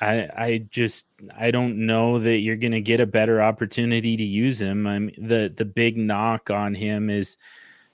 I 0.00 0.28
I 0.36 0.66
just 0.70 1.06
I 1.36 1.50
don't 1.50 1.86
know 1.86 2.18
that 2.18 2.38
you're 2.38 2.56
going 2.56 2.72
to 2.72 2.80
get 2.80 3.00
a 3.00 3.06
better 3.06 3.42
opportunity 3.42 4.16
to 4.16 4.24
use 4.24 4.60
him. 4.60 4.86
I 4.86 4.98
mean, 4.98 5.14
the 5.18 5.52
the 5.54 5.64
big 5.64 5.96
knock 5.96 6.50
on 6.50 6.74
him 6.74 7.10
is 7.10 7.36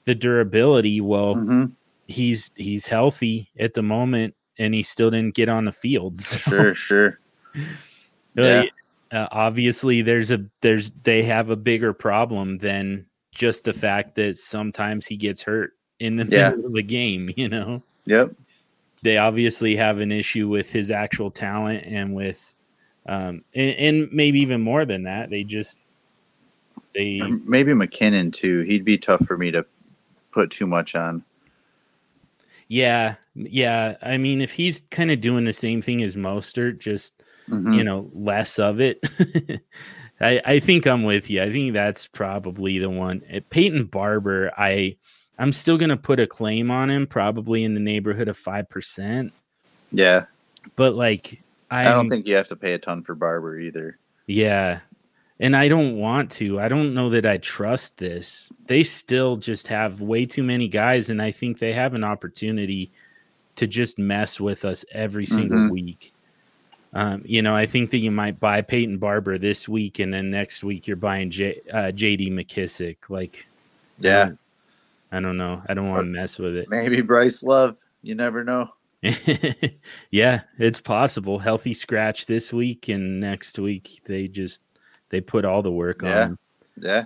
the 0.05 0.15
durability. 0.15 1.01
Well, 1.01 1.37
mm-hmm. 1.37 1.65
he's 2.07 2.51
he's 2.57 2.87
healthy 2.87 3.51
at 3.59 3.75
the 3.75 3.83
moment, 3.83 4.35
and 4.59 4.75
he 4.75 4.83
still 4.83 5.11
didn't 5.11 5.35
get 5.35 5.49
on 5.49 5.65
the 5.65 5.73
field. 5.73 6.19
So. 6.21 6.37
Sure, 6.39 6.75
sure. 6.75 7.21
yeah. 8.35 8.65
Uh, 9.11 9.29
obviously, 9.31 10.03
there's 10.03 10.31
a 10.31 10.45
there's 10.61 10.91
they 11.03 11.23
have 11.23 11.51
a 11.51 11.57
bigger 11.57 11.93
problem 11.93 12.59
than 12.59 13.07
just 13.35 13.65
the 13.65 13.73
fact 13.73 14.15
that 14.15 14.37
sometimes 14.37 15.07
he 15.07 15.17
gets 15.17 15.43
hurt 15.43 15.73
in 16.01 16.17
the 16.17 16.25
yeah. 16.25 16.51
middle 16.51 16.67
of 16.67 16.75
the 16.75 16.83
game. 16.83 17.31
You 17.37 17.49
know. 17.49 17.83
Yep 18.05 18.33
they 19.03 19.19
obviously 19.19 19.77
have 19.77 19.99
an 19.99 20.13
issue 20.13 20.49
with 20.49 20.71
his 20.71 20.91
actual 20.91 21.31
talent 21.31 21.85
and 21.87 22.15
with 22.15 22.55
um 23.07 23.43
and, 23.55 23.77
and 23.77 24.13
maybe 24.13 24.41
even 24.41 24.61
more 24.61 24.85
than 24.85 25.03
that 25.03 25.31
they 25.31 25.43
just 25.43 25.79
they 26.95 27.21
maybe 27.45 27.73
McKinnon 27.73 28.33
too 28.33 28.61
he'd 28.61 28.85
be 28.85 28.99
tough 28.99 29.25
for 29.27 29.37
me 29.37 29.51
to 29.51 29.65
put 30.31 30.51
too 30.51 30.67
much 30.67 30.95
on 30.95 31.25
yeah 32.69 33.17
yeah 33.35 33.97
i 34.03 34.17
mean 34.17 34.41
if 34.41 34.53
he's 34.53 34.83
kind 34.91 35.11
of 35.11 35.21
doing 35.21 35.45
the 35.45 35.53
same 35.53 35.83
thing 35.83 36.03
as 36.03 36.17
Mostert 36.17 36.79
just 36.79 37.23
mm-hmm. 37.49 37.73
you 37.73 37.85
know 37.85 38.11
less 38.15 38.59
of 38.59 38.81
it 38.81 39.03
I, 40.23 40.41
I 40.45 40.61
think 40.61 40.87
I'm 40.87 41.03
with 41.03 41.29
you. 41.31 41.43
I 41.43 41.51
think 41.51 41.73
that's 41.73 42.07
probably 42.07 42.79
the 42.79 42.89
one. 42.89 43.23
Peyton 43.51 43.87
Barber, 43.87 44.53
I 44.57 44.97
I'm 45.43 45.53
still 45.53 45.77
going 45.77 45.89
to 45.89 45.97
put 45.97 46.21
a 46.21 46.27
claim 46.29 46.71
on 46.71 46.89
him, 46.89 47.05
probably 47.05 47.65
in 47.65 47.75
the 47.75 47.81
neighborhood 47.81 48.29
of 48.29 48.39
5%. 48.39 49.33
Yeah. 49.91 50.27
But 50.77 50.95
like, 50.95 51.43
I'm, 51.69 51.89
I 51.89 51.91
do 51.91 51.97
not 51.97 52.09
think 52.11 52.29
you 52.29 52.37
have 52.37 52.47
to 52.47 52.55
pay 52.55 52.75
a 52.75 52.79
ton 52.79 53.03
for 53.03 53.17
Barber 53.17 53.59
either. 53.59 53.99
Yeah. 54.27 54.79
And 55.41 55.57
I 55.57 55.67
don't 55.67 55.97
want 55.97 56.31
to. 56.33 56.61
I 56.61 56.69
don't 56.69 56.95
know 56.95 57.11
that 57.11 57.27
I 57.27 57.39
trust 57.39 57.97
this. 57.97 58.53
They 58.67 58.85
still 58.85 59.37
just 59.37 59.67
have 59.67 60.01
way 60.01 60.27
too 60.27 60.45
many 60.45 60.69
guys, 60.69 61.11
and 61.11 61.21
I 61.21 61.33
think 61.33 61.59
they 61.59 61.73
have 61.73 61.95
an 61.95 62.05
opportunity 62.05 62.93
to 63.57 63.67
just 63.67 63.99
mess 63.99 64.39
with 64.39 64.65
us 64.65 64.85
every 64.93 65.27
single 65.27 65.59
mm-hmm. 65.59 65.73
week. 65.73 66.13
Um, 66.93 67.23
you 67.25 67.43
know, 67.43 67.57
I 67.57 67.67
think 67.67 67.91
that 67.91 67.99
you 67.99 68.13
might 68.13 68.39
buy 68.39 68.63
Peyton 68.63 68.99
Barber 68.99 69.39
this 69.39 69.69
week, 69.69 69.99
and 69.99 70.15
then 70.15 70.31
next 70.31 70.63
week 70.63 70.87
you're 70.87 70.97
buying 70.97 71.33
J, 71.33 71.61
uh, 71.73 71.91
J.D. 71.91 72.31
McKissic. 72.31 72.99
Like, 73.09 73.49
yeah, 73.99 74.31
I 75.13 75.21
don't 75.21 75.37
know. 75.37 75.63
I 75.69 75.75
don't 75.75 75.91
want 75.91 76.01
to 76.01 76.11
mess 76.11 76.39
with 76.39 76.57
it. 76.57 76.69
Maybe 76.69 77.03
Bryce 77.03 77.43
Love. 77.43 77.77
You 78.03 78.15
never 78.15 78.43
know. 78.43 78.71
yeah, 80.11 80.43
it's 80.59 80.81
possible. 80.81 81.39
Healthy 81.39 81.75
scratch 81.75 82.27
this 82.27 82.53
week 82.53 82.89
and 82.89 83.21
next 83.21 83.59
week 83.59 84.01
they 84.05 84.29
just 84.29 84.63
they 85.11 85.21
put 85.21 85.45
all 85.45 85.63
the 85.63 85.71
work 85.71 86.03
yeah. 86.03 86.25
on. 86.25 86.39
Yeah. 86.81 87.05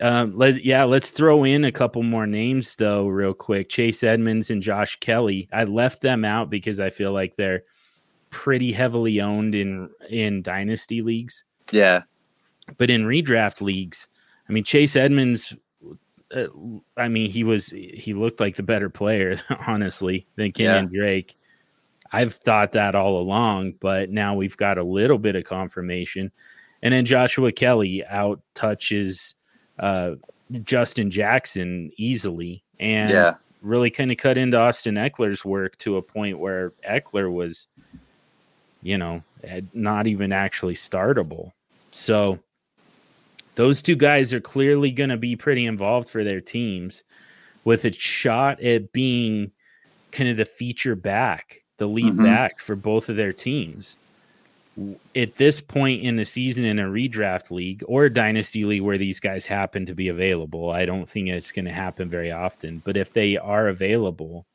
Um, 0.00 0.34
let 0.34 0.64
yeah, 0.64 0.84
let's 0.84 1.10
throw 1.10 1.44
in 1.44 1.64
a 1.64 1.72
couple 1.72 2.02
more 2.02 2.26
names 2.26 2.76
though, 2.76 3.06
real 3.06 3.34
quick. 3.34 3.68
Chase 3.68 4.02
Edmonds 4.02 4.50
and 4.50 4.62
Josh 4.62 4.96
Kelley. 5.00 5.48
I 5.52 5.64
left 5.64 6.00
them 6.00 6.24
out 6.24 6.50
because 6.50 6.80
I 6.80 6.90
feel 6.90 7.12
like 7.12 7.36
they're 7.36 7.62
pretty 8.30 8.72
heavily 8.72 9.20
owned 9.20 9.54
in 9.54 9.90
in 10.08 10.42
dynasty 10.42 11.02
leagues. 11.02 11.44
Yeah. 11.70 12.02
But 12.78 12.90
in 12.90 13.04
redraft 13.04 13.60
leagues, 13.60 14.08
I 14.48 14.52
mean 14.52 14.64
Chase 14.64 14.96
Edmonds 14.96 15.54
uh, 16.34 16.46
I 16.96 17.08
mean, 17.08 17.30
he 17.30 17.44
was 17.44 17.68
he 17.68 18.14
looked 18.14 18.40
like 18.40 18.56
the 18.56 18.62
better 18.62 18.88
player, 18.88 19.40
honestly, 19.66 20.26
than 20.36 20.52
Kenyan 20.52 20.90
yeah. 20.92 20.98
Drake. 20.98 21.36
I've 22.12 22.32
thought 22.32 22.72
that 22.72 22.94
all 22.94 23.20
along, 23.20 23.74
but 23.80 24.10
now 24.10 24.34
we've 24.34 24.56
got 24.56 24.78
a 24.78 24.82
little 24.82 25.18
bit 25.18 25.36
of 25.36 25.44
confirmation. 25.44 26.32
And 26.82 26.92
then 26.92 27.04
Joshua 27.04 27.52
Kelley 27.52 28.04
out 28.06 28.40
touches 28.54 29.36
uh, 29.78 30.12
Justin 30.62 31.10
Jackson 31.10 31.90
easily, 31.96 32.64
and 32.80 33.10
yeah. 33.10 33.34
really 33.62 33.90
kind 33.90 34.10
of 34.10 34.16
cut 34.16 34.38
into 34.38 34.58
Austin 34.58 34.94
Ekeler's 34.94 35.44
work 35.44 35.76
to 35.78 35.98
a 35.98 36.02
point 36.02 36.38
where 36.38 36.72
Eckler 36.88 37.32
was, 37.32 37.68
you 38.82 38.98
know, 38.98 39.22
not 39.72 40.06
even 40.06 40.32
actually 40.32 40.74
startable. 40.74 41.52
So 41.92 42.40
those 43.60 43.82
two 43.82 43.94
guys 43.94 44.32
are 44.32 44.40
clearly 44.40 44.90
going 44.90 45.10
to 45.10 45.18
be 45.18 45.36
pretty 45.36 45.66
involved 45.66 46.08
for 46.08 46.24
their 46.24 46.40
teams 46.40 47.04
with 47.64 47.84
a 47.84 47.92
shot 47.92 48.58
at 48.62 48.90
being 48.90 49.50
kind 50.12 50.30
of 50.30 50.38
the 50.38 50.46
feature 50.46 50.96
back, 50.96 51.62
the 51.76 51.86
lead 51.86 52.14
mm-hmm. 52.14 52.24
back 52.24 52.58
for 52.58 52.74
both 52.74 53.10
of 53.10 53.16
their 53.16 53.34
teams. 53.34 53.98
At 55.14 55.36
this 55.36 55.60
point 55.60 56.00
in 56.00 56.16
the 56.16 56.24
season 56.24 56.64
in 56.64 56.78
a 56.78 56.84
redraft 56.84 57.50
league 57.50 57.84
or 57.86 58.06
a 58.06 58.10
dynasty 58.10 58.64
league 58.64 58.80
where 58.80 58.96
these 58.96 59.20
guys 59.20 59.44
happen 59.44 59.84
to 59.84 59.94
be 59.94 60.08
available, 60.08 60.70
I 60.70 60.86
don't 60.86 61.06
think 61.06 61.28
it's 61.28 61.52
going 61.52 61.66
to 61.66 61.70
happen 61.70 62.08
very 62.08 62.32
often. 62.32 62.80
But 62.82 62.96
if 62.96 63.12
they 63.12 63.36
are 63.36 63.68
available, 63.68 64.46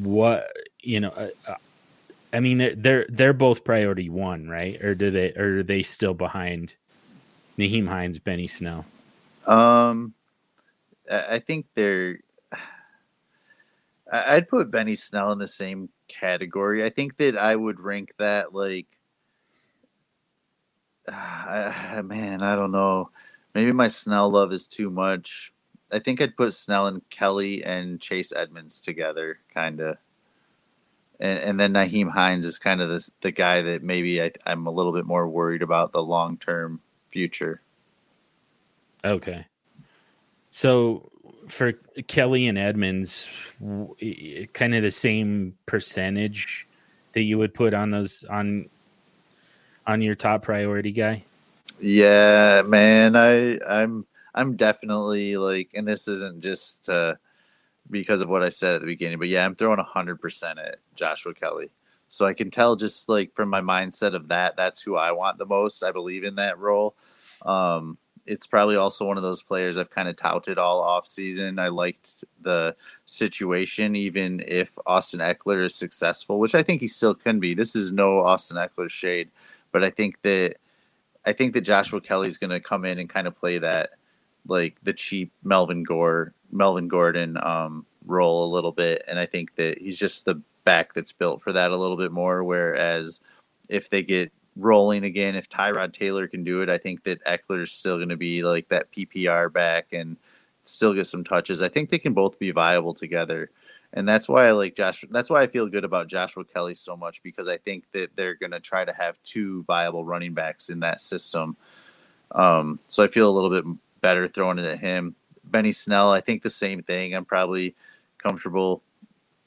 what 0.00 0.50
you 0.80 0.98
know, 0.98 1.10
uh, 1.10 1.28
uh, 1.46 1.54
I 2.32 2.40
mean, 2.40 2.58
they're 2.58 2.74
they're, 2.74 3.06
they're 3.08 3.32
both 3.32 3.62
priority 3.62 4.08
one, 4.08 4.48
right? 4.48 4.82
Or 4.82 4.96
do 4.96 5.12
they 5.12 5.32
or 5.34 5.58
are 5.58 5.62
they 5.62 5.84
still 5.84 6.14
behind 6.14 6.74
Nyheim 7.58 7.86
Hines, 7.86 8.18
Benny 8.18 8.48
Snell? 8.48 8.84
Um, 9.46 10.14
I 11.10 11.38
think 11.38 11.66
they're. 11.74 12.20
I'd 14.12 14.48
put 14.48 14.70
Benny 14.70 14.94
Snell 14.94 15.32
in 15.32 15.38
the 15.38 15.46
same 15.46 15.88
category. 16.06 16.84
I 16.84 16.90
think 16.90 17.16
that 17.16 17.36
I 17.38 17.56
would 17.56 17.80
rank 17.80 18.12
that 18.18 18.54
like. 18.54 18.86
Uh, 21.12 22.00
man, 22.04 22.42
I 22.42 22.54
don't 22.54 22.70
know. 22.70 23.10
Maybe 23.54 23.72
my 23.72 23.88
Snell 23.88 24.30
love 24.30 24.52
is 24.52 24.66
too 24.66 24.88
much. 24.88 25.52
I 25.90 25.98
think 25.98 26.22
I'd 26.22 26.36
put 26.36 26.54
Snell 26.54 26.86
and 26.86 27.02
Kelley 27.10 27.62
and 27.64 28.00
Chase 28.00 28.32
Edmonds 28.34 28.80
together, 28.80 29.38
kind 29.52 29.80
of. 29.80 29.98
And, 31.20 31.38
and 31.38 31.60
then 31.60 31.72
Nyheim 31.74 32.10
Hines 32.10 32.46
is 32.46 32.58
kind 32.58 32.80
of 32.80 32.88
the, 32.88 33.10
the 33.20 33.30
guy 33.30 33.60
that 33.60 33.82
maybe 33.82 34.22
I, 34.22 34.30
I'm 34.46 34.66
a 34.66 34.70
little 34.70 34.92
bit 34.92 35.04
more 35.04 35.28
worried 35.28 35.60
about 35.60 35.92
the 35.92 36.02
long 36.02 36.38
term 36.38 36.80
future. 37.12 37.62
Okay. 39.04 39.46
So 40.50 41.10
for 41.48 41.72
Kelley 42.06 42.46
and 42.46 42.58
Edmonds, 42.58 43.28
kind 44.52 44.74
of 44.74 44.82
the 44.82 44.90
same 44.90 45.56
percentage 45.66 46.66
that 47.12 47.22
you 47.22 47.38
would 47.38 47.54
put 47.54 47.74
on 47.74 47.90
those 47.90 48.24
on 48.24 48.68
on 49.86 50.00
your 50.00 50.14
top 50.14 50.42
priority 50.42 50.92
guy. 50.92 51.24
Yeah, 51.80 52.62
man, 52.64 53.16
I 53.16 53.58
I'm 53.58 54.06
I'm 54.34 54.56
definitely 54.56 55.36
like, 55.36 55.70
and 55.74 55.86
this 55.86 56.08
isn't 56.08 56.40
just 56.40 56.88
uh, 56.88 57.14
because 57.90 58.20
of 58.20 58.28
what 58.28 58.42
I 58.42 58.48
said 58.48 58.74
at 58.74 58.80
the 58.80 58.86
beginning, 58.86 59.18
but 59.18 59.28
yeah, 59.28 59.44
I'm 59.44 59.54
throwing 59.54 59.78
hundred 59.78 60.20
percent 60.20 60.58
at 60.58 60.76
Joshua 60.94 61.34
Kelley. 61.34 61.70
So 62.12 62.26
I 62.26 62.34
can 62.34 62.50
tell 62.50 62.76
just 62.76 63.08
like 63.08 63.34
from 63.34 63.48
my 63.48 63.62
mindset 63.62 64.14
of 64.14 64.28
that, 64.28 64.54
that's 64.54 64.82
who 64.82 64.96
I 64.96 65.12
want 65.12 65.38
the 65.38 65.46
most. 65.46 65.82
I 65.82 65.92
believe 65.92 66.24
in 66.24 66.34
that 66.34 66.58
role. 66.58 66.94
Um, 67.40 67.96
it's 68.26 68.46
probably 68.46 68.76
also 68.76 69.06
one 69.06 69.16
of 69.16 69.22
those 69.22 69.42
players 69.42 69.78
I've 69.78 69.88
kind 69.88 70.10
of 70.10 70.16
touted 70.16 70.58
all 70.58 70.82
off 70.82 71.06
season. 71.06 71.58
I 71.58 71.68
liked 71.68 72.22
the 72.42 72.76
situation, 73.06 73.96
even 73.96 74.44
if 74.46 74.68
Austin 74.84 75.20
Ekeler 75.20 75.64
is 75.64 75.74
successful, 75.74 76.38
which 76.38 76.54
I 76.54 76.62
think 76.62 76.82
he 76.82 76.86
still 76.86 77.14
can 77.14 77.40
be. 77.40 77.54
This 77.54 77.74
is 77.74 77.92
no 77.92 78.20
Austin 78.20 78.58
Ekeler 78.58 78.90
shade, 78.90 79.30
but 79.72 79.82
I 79.82 79.88
think 79.88 80.20
that 80.20 80.56
I 81.24 81.32
think 81.32 81.54
that 81.54 81.62
Joshua 81.62 82.02
Kelley's 82.02 82.36
going 82.36 82.50
to 82.50 82.60
come 82.60 82.84
in 82.84 82.98
and 82.98 83.08
kind 83.08 83.26
of 83.26 83.40
play 83.40 83.56
that 83.58 83.92
like 84.46 84.76
the 84.82 84.92
cheap 84.92 85.32
Melvin 85.44 85.82
Gore, 85.82 86.34
Melvin 86.50 86.88
Gordon 86.88 87.38
um, 87.42 87.86
role 88.04 88.44
a 88.44 88.52
little 88.54 88.72
bit, 88.72 89.02
and 89.08 89.18
I 89.18 89.24
think 89.24 89.56
that 89.56 89.78
he's 89.78 89.98
just 89.98 90.26
the 90.26 90.42
back 90.64 90.94
that's 90.94 91.12
built 91.12 91.42
for 91.42 91.52
that 91.52 91.70
a 91.70 91.76
little 91.76 91.96
bit 91.96 92.12
more. 92.12 92.44
Whereas 92.44 93.20
if 93.68 93.90
they 93.90 94.02
get 94.02 94.32
rolling 94.56 95.04
again, 95.04 95.34
if 95.34 95.48
Tyrod 95.48 95.92
Taylor 95.92 96.26
can 96.28 96.44
do 96.44 96.62
it, 96.62 96.68
I 96.68 96.78
think 96.78 97.04
that 97.04 97.24
Ekeler 97.24 97.62
is 97.62 97.72
still 97.72 97.96
going 97.96 98.08
to 98.10 98.16
be 98.16 98.42
like 98.42 98.68
that 98.68 98.92
PPR 98.92 99.52
back 99.52 99.92
and 99.92 100.16
still 100.64 100.94
get 100.94 101.06
some 101.06 101.24
touches. 101.24 101.62
I 101.62 101.68
think 101.68 101.90
they 101.90 101.98
can 101.98 102.12
both 102.12 102.38
be 102.38 102.50
viable 102.50 102.94
together. 102.94 103.50
And 103.94 104.08
that's 104.08 104.28
why 104.28 104.46
I 104.46 104.52
like 104.52 104.74
Josh. 104.74 105.04
That's 105.10 105.28
why 105.28 105.42
I 105.42 105.46
feel 105.46 105.66
good 105.66 105.84
about 105.84 106.08
Joshua 106.08 106.44
Kelley 106.44 106.74
so 106.74 106.96
much 106.96 107.22
because 107.22 107.46
I 107.46 107.58
think 107.58 107.84
that 107.92 108.10
they're 108.16 108.34
going 108.34 108.52
to 108.52 108.60
try 108.60 108.84
to 108.84 108.92
have 108.92 109.22
two 109.22 109.64
viable 109.64 110.04
running 110.04 110.32
backs 110.32 110.70
in 110.70 110.80
that 110.80 111.00
system. 111.00 111.56
Um, 112.30 112.78
so 112.88 113.04
I 113.04 113.08
feel 113.08 113.28
a 113.28 113.32
little 113.32 113.50
bit 113.50 113.64
better 114.00 114.28
throwing 114.28 114.58
it 114.58 114.64
at 114.64 114.78
him. 114.78 115.14
Benny 115.44 115.72
Snell, 115.72 116.10
I 116.10 116.22
think 116.22 116.42
the 116.42 116.50
same 116.50 116.82
thing. 116.82 117.14
I'm 117.14 117.26
probably 117.26 117.74
comfortable 118.16 118.82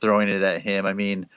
throwing 0.02 0.30
it 0.30 0.42
at 0.42 0.62
him. 0.62 0.86
I 0.86 0.94
mean, 0.94 1.28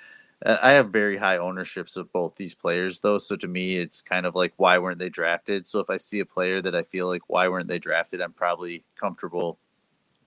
I 0.45 0.71
have 0.71 0.91
very 0.91 1.17
high 1.17 1.39
ownerships 1.39 1.97
of 1.97 2.13
both 2.13 2.37
these 2.37 2.55
players, 2.55 3.01
though. 3.01 3.19
So 3.19 3.37
to 3.37 3.49
me, 3.49 3.77
it's 3.79 4.01
kind 4.03 4.27
of 4.27 4.35
like, 4.35 4.55
why 4.57 4.79
weren't 4.79 4.99
they 4.99 5.09
drafted? 5.09 5.67
So 5.67 5.81
if 5.81 5.91
I 5.91 5.97
see 5.97 6.21
a 6.21 6.27
player 6.27 6.63
that 6.63 6.75
I 6.75 6.83
feel 6.85 7.09
like, 7.09 7.23
why 7.29 7.49
weren't 7.49 7.69
they 7.69 7.79
drafted? 7.79 8.21
I'm 8.21 8.33
probably 8.33 8.85
comfortable 8.97 9.59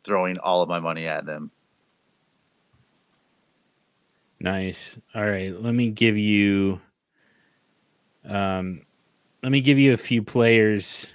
throwing 0.03 0.37
all 0.39 0.61
of 0.61 0.69
my 0.69 0.79
money 0.79 1.07
at 1.07 1.25
them. 1.25 1.51
Nice. 4.39 4.97
All 5.15 5.25
right. 5.25 5.53
Let 5.59 5.73
me 5.75 5.91
give 5.91 6.17
you 6.17 6.81
Um, 8.25 8.85
let 9.43 9.51
me 9.51 9.61
give 9.61 9.79
you 9.79 9.93
a 9.93 9.97
few 9.97 10.21
players. 10.23 11.13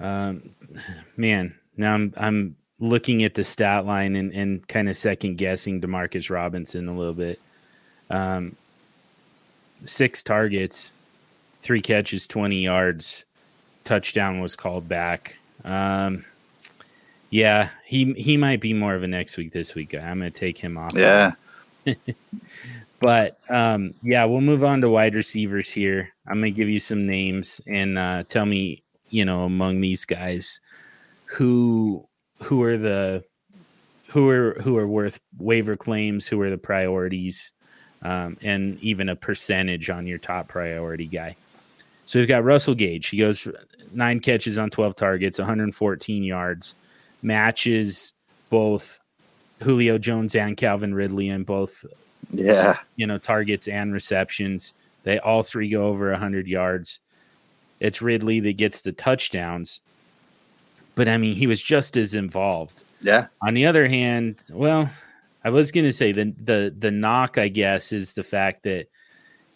Um, 0.00 0.54
man, 1.16 1.54
now 1.76 1.94
I'm 1.94 2.12
I'm 2.16 2.56
looking 2.80 3.22
at 3.22 3.34
the 3.34 3.44
stat 3.44 3.86
line 3.86 4.16
and, 4.16 4.32
and 4.32 4.66
kind 4.68 4.88
of 4.88 4.96
second 4.96 5.36
guessing 5.36 5.80
Demarcus 5.80 6.30
Robinson 6.30 6.88
a 6.88 6.96
little 6.96 7.14
bit. 7.14 7.40
Um, 8.10 8.56
six 9.84 10.22
targets, 10.22 10.92
three 11.60 11.80
catches, 11.80 12.26
20 12.26 12.56
yards, 12.56 13.24
touchdown 13.84 14.40
was 14.40 14.56
called 14.56 14.88
back. 14.88 15.36
Um, 15.64 16.24
yeah, 17.30 17.70
he 17.84 18.12
he 18.12 18.36
might 18.36 18.60
be 18.60 18.72
more 18.72 18.94
of 18.94 19.02
a 19.02 19.08
next 19.08 19.36
week 19.36 19.52
this 19.52 19.74
week 19.74 19.90
guy. 19.90 19.98
I'm 19.98 20.20
going 20.20 20.30
to 20.30 20.38
take 20.38 20.58
him 20.58 20.78
off. 20.78 20.94
Yeah. 20.94 21.32
but 23.00 23.38
um, 23.48 23.94
yeah, 24.02 24.24
we'll 24.24 24.40
move 24.40 24.62
on 24.62 24.80
to 24.82 24.88
wide 24.88 25.14
receivers 25.14 25.70
here. 25.70 26.10
I'm 26.26 26.40
going 26.40 26.52
to 26.52 26.56
give 26.56 26.68
you 26.68 26.80
some 26.80 27.06
names 27.06 27.60
and 27.66 27.98
uh, 27.98 28.22
tell 28.28 28.46
me, 28.46 28.82
you 29.10 29.24
know, 29.24 29.44
among 29.44 29.80
these 29.80 30.04
guys 30.04 30.60
who 31.24 32.06
who 32.44 32.62
are 32.62 32.76
the 32.76 33.24
who 34.08 34.28
are 34.28 34.54
who 34.62 34.76
are 34.76 34.86
worth 34.86 35.18
waiver 35.38 35.76
claims, 35.76 36.26
who 36.26 36.40
are 36.40 36.50
the 36.50 36.58
priorities, 36.58 37.52
um, 38.02 38.36
and 38.42 38.78
even 38.80 39.08
a 39.08 39.16
percentage 39.16 39.90
on 39.90 40.06
your 40.06 40.18
top 40.18 40.48
priority 40.48 41.06
guy. 41.06 41.34
So 42.06 42.18
we've 42.18 42.28
got 42.28 42.44
Russell 42.44 42.74
Gage. 42.74 43.08
He 43.08 43.18
goes 43.18 43.48
nine 43.92 44.20
catches 44.20 44.58
on 44.58 44.70
12 44.70 44.94
targets, 44.94 45.38
114 45.38 46.22
yards, 46.22 46.74
matches 47.22 48.12
both 48.50 49.00
Julio 49.62 49.98
Jones 49.98 50.34
and 50.34 50.56
Calvin 50.56 50.94
Ridley 50.94 51.30
in 51.30 51.44
both 51.44 51.84
yeah, 52.30 52.78
you 52.96 53.06
know, 53.06 53.18
targets 53.18 53.68
and 53.68 53.92
receptions. 53.92 54.74
They 55.04 55.18
all 55.18 55.42
three 55.42 55.70
go 55.70 55.86
over 55.86 56.10
100 56.10 56.46
yards. 56.46 57.00
It's 57.80 58.02
Ridley 58.02 58.40
that 58.40 58.56
gets 58.56 58.82
the 58.82 58.92
touchdowns. 58.92 59.80
But 60.94 61.08
I 61.08 61.18
mean, 61.18 61.34
he 61.34 61.46
was 61.46 61.60
just 61.60 61.96
as 61.96 62.14
involved. 62.14 62.84
Yeah. 63.00 63.26
On 63.42 63.54
the 63.54 63.66
other 63.66 63.88
hand, 63.88 64.44
well, 64.48 64.88
I 65.44 65.50
was 65.50 65.70
going 65.70 65.84
to 65.84 65.92
say 65.92 66.12
the 66.12 66.34
the 66.42 66.74
the 66.76 66.90
knock 66.90 67.36
I 67.38 67.48
guess 67.48 67.92
is 67.92 68.14
the 68.14 68.24
fact 68.24 68.62
that 68.62 68.86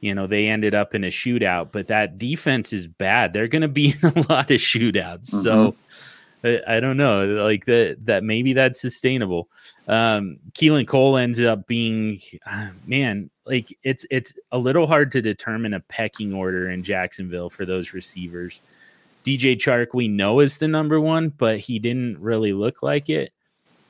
you 0.01 0.15
know 0.15 0.27
they 0.27 0.49
ended 0.49 0.75
up 0.75 0.95
in 0.95 1.05
a 1.05 1.09
shootout, 1.09 1.73
but 1.73 1.87
that 1.87 2.19
defense 2.19 2.73
is 2.73 2.87
bad. 2.87 3.33
They're 3.33 3.49
going 3.49 3.63
to 3.63 3.69
be 3.69 3.95
in 4.03 4.09
a 4.09 4.27
lot 4.29 4.51
of 4.51 4.61
shootouts. 4.61 5.31
Mm-hmm. 5.31 5.43
So 5.43 5.77
I, 6.45 6.61
I, 6.77 6.81
don't 6.81 6.97
know, 6.97 7.27
like 7.43 7.65
that 7.67 7.97
that 8.05 8.23
maybe 8.23 8.53
that's 8.53 8.81
sustainable. 8.81 9.49
Um, 9.89 10.39
Keelan 10.53 10.87
Cole 10.87 11.17
ends 11.17 11.41
up 11.41 11.67
being 11.67 12.21
uh, 12.47 12.69
man, 12.87 13.31
like 13.47 13.77
it's 13.83 14.07
it's 14.11 14.35
a 14.53 14.59
little 14.59 14.87
hard 14.87 15.13
to 15.13 15.23
determine 15.23 15.75
a 15.75 15.81
pecking 15.81 16.35
order 16.35 16.71
in 16.71 16.83
Jacksonville 16.83 17.51
for 17.51 17.65
those 17.65 17.95
receivers. 17.95 18.63
DJ 19.29 19.57
Chark 19.57 19.89
we 19.93 20.09
know 20.09 20.41
is 20.41 20.57
the 20.57 20.69
number 20.69 20.99
one, 20.99 21.29
but 21.29 21.59
he 21.59 21.79
didn't 21.79 22.19
really 22.19 22.55
look 22.55 22.83
like 22.83 23.11
it. 23.11 23.31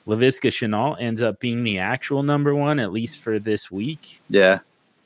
Laviska 0.04 0.50
Shenault 0.50 0.96
ends 0.98 1.22
up 1.22 1.38
being 1.38 1.62
the 1.62 1.78
actual 1.78 2.24
number 2.24 2.56
one, 2.56 2.80
at 2.80 2.90
least 2.90 3.20
for 3.20 3.38
this 3.38 3.70
week. 3.70 4.20
Yeah. 4.28 4.58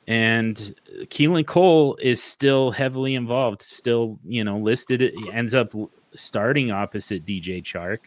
And 0.07 0.73
Keelan 1.03 1.45
Cole 1.45 1.97
is 2.01 2.23
still 2.23 2.71
heavily 2.71 3.13
involved, 3.13 3.61
still, 3.61 4.17
you 4.25 4.43
know, 4.43 4.57
listed. 4.57 5.03
It 5.03 5.13
ends 5.31 5.53
up 5.53 5.71
starting 6.15 6.71
opposite 6.71 7.27
DJ 7.27 7.61
Chark 7.61 7.99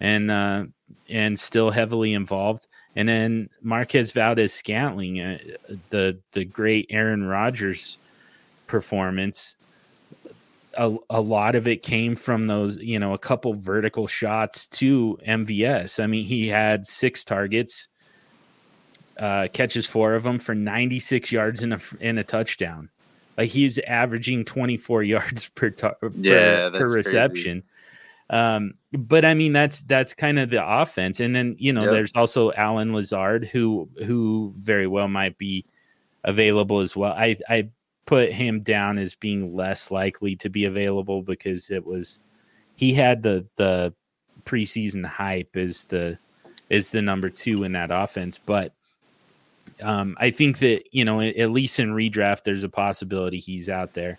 and, 0.00 0.30
uh, 0.30 0.64
and 1.10 1.38
still 1.38 1.70
heavily 1.70 2.14
involved. 2.14 2.66
And 2.94 3.06
then 3.06 3.50
Marquez 3.60 4.10
Valdes 4.10 4.54
Scantling, 4.54 5.20
uh, 5.20 5.38
the, 5.90 6.16
the 6.32 6.46
great 6.46 6.86
Aaron 6.88 7.26
Rodgers 7.26 7.98
performance 8.66 9.54
a, 10.76 10.96
a 11.10 11.20
lot 11.20 11.54
of 11.54 11.66
it 11.66 11.82
came 11.82 12.16
from 12.16 12.46
those, 12.46 12.76
you 12.76 12.98
know, 12.98 13.14
a 13.14 13.18
couple 13.18 13.54
vertical 13.54 14.06
shots 14.06 14.66
to 14.68 15.18
MVS. 15.26 16.02
I 16.02 16.06
mean, 16.06 16.24
he 16.24 16.48
had 16.48 16.86
six 16.86 17.24
targets, 17.24 17.88
uh, 19.18 19.48
catches 19.52 19.86
four 19.86 20.14
of 20.14 20.22
them 20.22 20.38
for 20.38 20.54
96 20.54 21.32
yards 21.32 21.62
in 21.62 21.72
a 21.72 21.80
in 22.00 22.18
a 22.18 22.24
touchdown. 22.24 22.90
Like 23.36 23.50
he's 23.50 23.78
averaging 23.78 24.44
24 24.44 25.02
yards 25.04 25.48
per 25.50 25.70
tar- 25.70 25.96
yeah, 26.14 26.70
per, 26.70 26.80
per 26.80 26.88
reception. 26.88 27.62
Um, 28.28 28.74
but 28.92 29.24
I 29.24 29.34
mean 29.34 29.52
that's 29.52 29.82
that's 29.82 30.14
kind 30.14 30.38
of 30.38 30.50
the 30.50 30.66
offense, 30.66 31.20
and 31.20 31.34
then 31.34 31.56
you 31.58 31.72
know 31.72 31.84
yep. 31.84 31.92
there's 31.92 32.12
also 32.14 32.52
Allen 32.52 32.92
Lazard 32.92 33.46
who 33.46 33.88
who 34.04 34.52
very 34.56 34.86
well 34.86 35.08
might 35.08 35.38
be 35.38 35.64
available 36.24 36.80
as 36.80 36.96
well. 36.96 37.12
I 37.12 37.36
I 37.48 37.68
put 38.06 38.32
him 38.32 38.60
down 38.60 38.98
as 38.98 39.14
being 39.14 39.54
less 39.54 39.90
likely 39.90 40.36
to 40.36 40.48
be 40.48 40.64
available 40.64 41.22
because 41.22 41.70
it 41.70 41.84
was 41.84 42.18
he 42.76 42.94
had 42.94 43.22
the 43.22 43.46
the 43.56 43.92
preseason 44.44 45.04
hype 45.04 45.56
as 45.56 45.84
the 45.86 46.18
is 46.70 46.90
the 46.90 47.02
number 47.02 47.28
two 47.30 47.64
in 47.64 47.72
that 47.72 47.90
offense, 47.92 48.38
but 48.38 48.72
um, 49.82 50.16
I 50.18 50.30
think 50.30 50.58
that 50.60 50.84
you 50.92 51.04
know 51.04 51.20
at 51.20 51.50
least 51.50 51.78
in 51.78 51.90
redraft 51.90 52.44
there's 52.44 52.64
a 52.64 52.68
possibility 52.68 53.38
he's 53.38 53.68
out 53.68 53.92
there. 53.92 54.18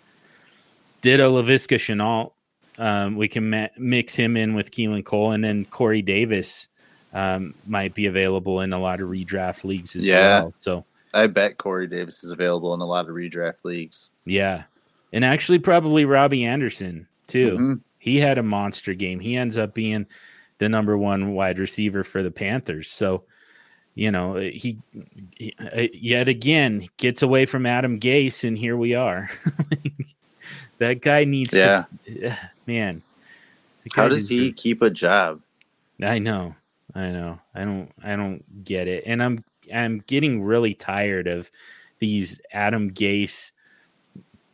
Ditto 1.00 1.42
Laviska 1.42 1.76
Shenault. 1.76 2.32
Um, 2.78 3.16
we 3.16 3.26
can 3.26 3.50
ma- 3.50 3.68
mix 3.76 4.14
him 4.14 4.36
in 4.36 4.54
with 4.54 4.70
Keelan 4.70 5.04
Cole, 5.04 5.32
and 5.32 5.42
then 5.42 5.64
Corey 5.64 6.02
Davis 6.02 6.68
um, 7.12 7.54
might 7.66 7.94
be 7.94 8.06
available 8.06 8.60
in 8.60 8.72
a 8.72 8.78
lot 8.78 9.00
of 9.00 9.08
redraft 9.08 9.64
leagues 9.64 9.96
as 9.96 10.04
yeah. 10.04 10.40
well. 10.40 10.54
So 10.58 10.84
I 11.14 11.26
bet 11.26 11.58
Corey 11.58 11.86
Davis 11.86 12.24
is 12.24 12.30
available 12.30 12.74
in 12.74 12.80
a 12.80 12.86
lot 12.86 13.08
of 13.08 13.14
redraft 13.14 13.64
leagues. 13.64 14.10
Yeah. 14.24 14.64
And 15.12 15.24
actually, 15.24 15.58
probably 15.58 16.04
Robbie 16.04 16.44
Anderson, 16.44 17.06
too. 17.26 17.52
Mm-hmm. 17.52 17.74
He 17.98 18.18
had 18.18 18.38
a 18.38 18.42
monster 18.42 18.94
game. 18.94 19.20
He 19.20 19.36
ends 19.36 19.56
up 19.56 19.74
being 19.74 20.06
the 20.58 20.68
number 20.68 20.96
one 20.96 21.32
wide 21.32 21.58
receiver 21.58 22.04
for 22.04 22.22
the 22.22 22.30
Panthers. 22.30 22.90
So, 22.90 23.24
you 23.94 24.10
know, 24.10 24.34
he, 24.34 24.78
he 25.36 25.54
uh, 25.58 25.86
yet 25.92 26.28
again 26.28 26.88
gets 26.98 27.22
away 27.22 27.46
from 27.46 27.66
Adam 27.66 27.98
Gase, 27.98 28.44
and 28.44 28.56
here 28.56 28.76
we 28.76 28.94
are. 28.94 29.30
that 30.78 31.00
guy 31.00 31.24
needs 31.24 31.54
yeah. 31.54 31.84
to, 32.04 32.38
man. 32.66 33.02
How 33.94 34.08
does 34.08 34.28
he 34.28 34.52
keep 34.52 34.82
a 34.82 34.90
job? 34.90 35.40
I 36.02 36.18
know. 36.18 36.54
I 36.94 37.10
know. 37.10 37.38
I 37.54 37.64
don't 37.64 37.92
I 38.02 38.16
don't 38.16 38.64
get 38.64 38.88
it. 38.88 39.04
And 39.06 39.22
I'm 39.22 39.40
I'm 39.72 40.02
getting 40.06 40.42
really 40.42 40.74
tired 40.74 41.26
of 41.26 41.50
these 41.98 42.40
Adam 42.52 42.90
Gase, 42.90 43.52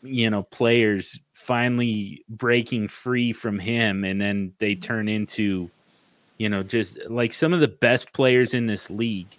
you 0.03 0.31
know, 0.31 0.43
players 0.45 1.21
finally 1.35 2.25
breaking 2.29 2.89
free 2.89 3.33
from 3.33 3.59
him, 3.59 4.05
and 4.05 4.21
then 4.21 4.53
they 4.59 4.75
turn 4.75 5.09
into, 5.09 5.71
you 6.39 6.49
know, 6.49 6.63
just 6.63 6.99
like 7.09 7.33
some 7.33 7.53
of 7.53 7.61
the 7.61 7.69
best 7.69 8.13
players 8.13 8.55
in 8.55 8.67
this 8.67 8.91
league 8.91 9.37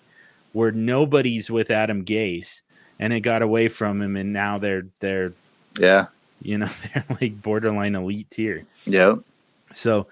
were 0.53 0.71
nobody's 0.71 1.49
with 1.49 1.71
Adam 1.71 2.05
Gase, 2.05 2.61
and 2.99 3.11
it 3.11 3.21
got 3.21 3.41
away 3.41 3.67
from 3.67 4.01
him, 4.01 4.15
and 4.15 4.31
now 4.31 4.57
they're 4.57 4.87
they're 4.99 5.33
yeah, 5.77 6.07
you 6.41 6.57
know, 6.57 6.69
they're 6.93 7.05
like 7.21 7.41
borderline 7.41 7.95
elite 7.95 8.29
tier. 8.29 8.63
Yeah. 8.85 9.15
So, 9.73 10.07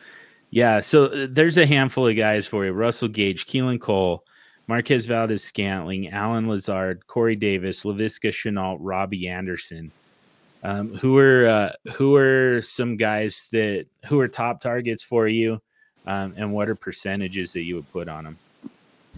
yeah, 0.49 0.81
so 0.81 1.05
uh, 1.05 1.27
there's 1.29 1.57
a 1.57 1.65
handful 1.65 2.07
of 2.07 2.15
guys 2.15 2.45
for 2.45 2.65
you: 2.65 2.71
Russell 2.73 3.07
Gage, 3.07 3.45
Keelan 3.45 3.79
Cole. 3.79 4.23
Marquez 4.67 5.05
Valdes 5.05 5.43
Scantling, 5.43 6.09
Allen 6.09 6.47
Lazard, 6.47 7.05
Corey 7.07 7.35
Davis, 7.35 7.83
Laviska 7.83 8.29
Shenault, 8.29 8.77
Robbie 8.79 9.27
Anderson. 9.27 9.91
Um, 10.65 10.93
who 10.95 11.17
are 11.17 11.45
uh, 11.45 11.91
who 11.93 12.15
are 12.15 12.61
some 12.61 12.95
guys 12.95 13.49
that 13.51 13.85
who 14.05 14.17
are 14.21 14.29
top 14.29 14.61
targets 14.61 15.03
for 15.03 15.27
you, 15.27 15.61
um, 16.07 16.33
and 16.37 16.53
what 16.53 16.69
are 16.69 16.75
percentages 16.75 17.51
that 17.51 17.63
you 17.63 17.75
would 17.75 17.91
put 17.91 18.07
on 18.07 18.23
them? 18.23 18.37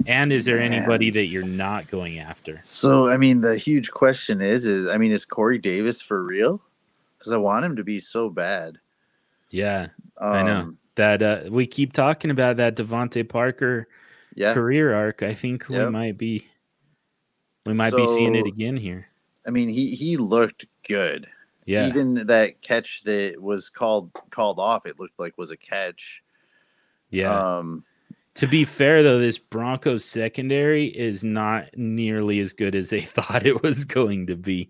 And 0.08 0.34
is 0.34 0.46
there 0.46 0.58
Man. 0.58 0.74
anybody 0.74 1.12
that 1.12 1.28
you're 1.28 1.44
not 1.44 1.88
going 1.88 2.18
after? 2.18 2.60
So, 2.64 3.10
I 3.10 3.18
mean, 3.18 3.42
the 3.42 3.58
huge 3.58 3.92
question 3.92 4.42
is: 4.42 4.66
is 4.66 4.88
I 4.88 4.98
mean, 4.98 5.12
is 5.12 5.24
Corey 5.24 5.60
Davis 5.60 6.02
for 6.02 6.24
real? 6.24 6.60
Because 7.20 7.32
I 7.32 7.38
want 7.38 7.64
him 7.64 7.76
to 7.76 7.84
be 7.84 8.00
so 8.00 8.28
bad. 8.28 8.80
Yeah, 9.52 9.90
um, 10.20 10.34
I 10.34 10.42
know 10.42 10.58
um, 10.58 10.78
that 10.96 11.22
uh, 11.22 11.42
we 11.50 11.68
keep 11.68 11.94
talking 11.94 12.32
about 12.32 12.58
that 12.58 12.76
DeVante 12.76 13.30
Parker 13.30 13.88
yeah. 14.36 14.54
career 14.54 14.94
arc, 14.94 15.24
I 15.24 15.34
think 15.34 15.66
yep. 15.70 15.86
we 15.88 15.92
might 15.92 16.18
be 16.18 16.48
we 17.66 17.74
might 17.74 17.92
so, 17.92 17.98
be 17.98 18.08
seeing 18.08 18.36
it 18.36 18.46
again 18.46 18.78
here. 18.78 19.08
I 19.48 19.50
mean, 19.50 19.70
he 19.70 19.96
he 19.96 20.18
looked 20.18 20.66
good. 20.88 21.28
Yeah. 21.66 21.88
Even 21.88 22.28
that 22.28 22.62
catch 22.62 23.04
that 23.04 23.42
was 23.42 23.70
called 23.70 24.12
called 24.30 24.60
off, 24.60 24.86
it 24.86 25.00
looked 25.00 25.20
like 25.20 25.38
was 25.38 25.52
a 25.52 25.58
catch. 25.58 26.24
Yeah. 27.10 27.58
Um 27.58 27.84
to 28.36 28.48
be 28.48 28.66
fair 28.66 29.02
though, 29.02 29.20
this 29.20 29.38
Broncos 29.38 30.06
secondary 30.06 30.88
is 30.88 31.24
not 31.24 31.66
nearly 31.76 32.40
as 32.40 32.54
good 32.54 32.76
as 32.76 32.90
they 32.90 33.02
thought 33.02 33.46
it 33.46 33.64
was 33.64 33.86
going 33.86 34.28
to 34.28 34.36
be. 34.36 34.70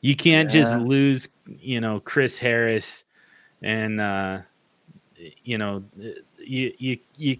You 0.00 0.14
can't 0.14 0.52
yeah. 0.52 0.62
just 0.62 0.76
lose, 0.76 1.28
you 1.46 1.80
know, 1.80 2.00
Chris 2.00 2.38
Harris 2.38 3.04
and 3.62 4.00
uh 4.00 4.40
you 5.42 5.58
know, 5.58 5.84
you 6.38 6.72
you 6.78 6.98
you 7.16 7.38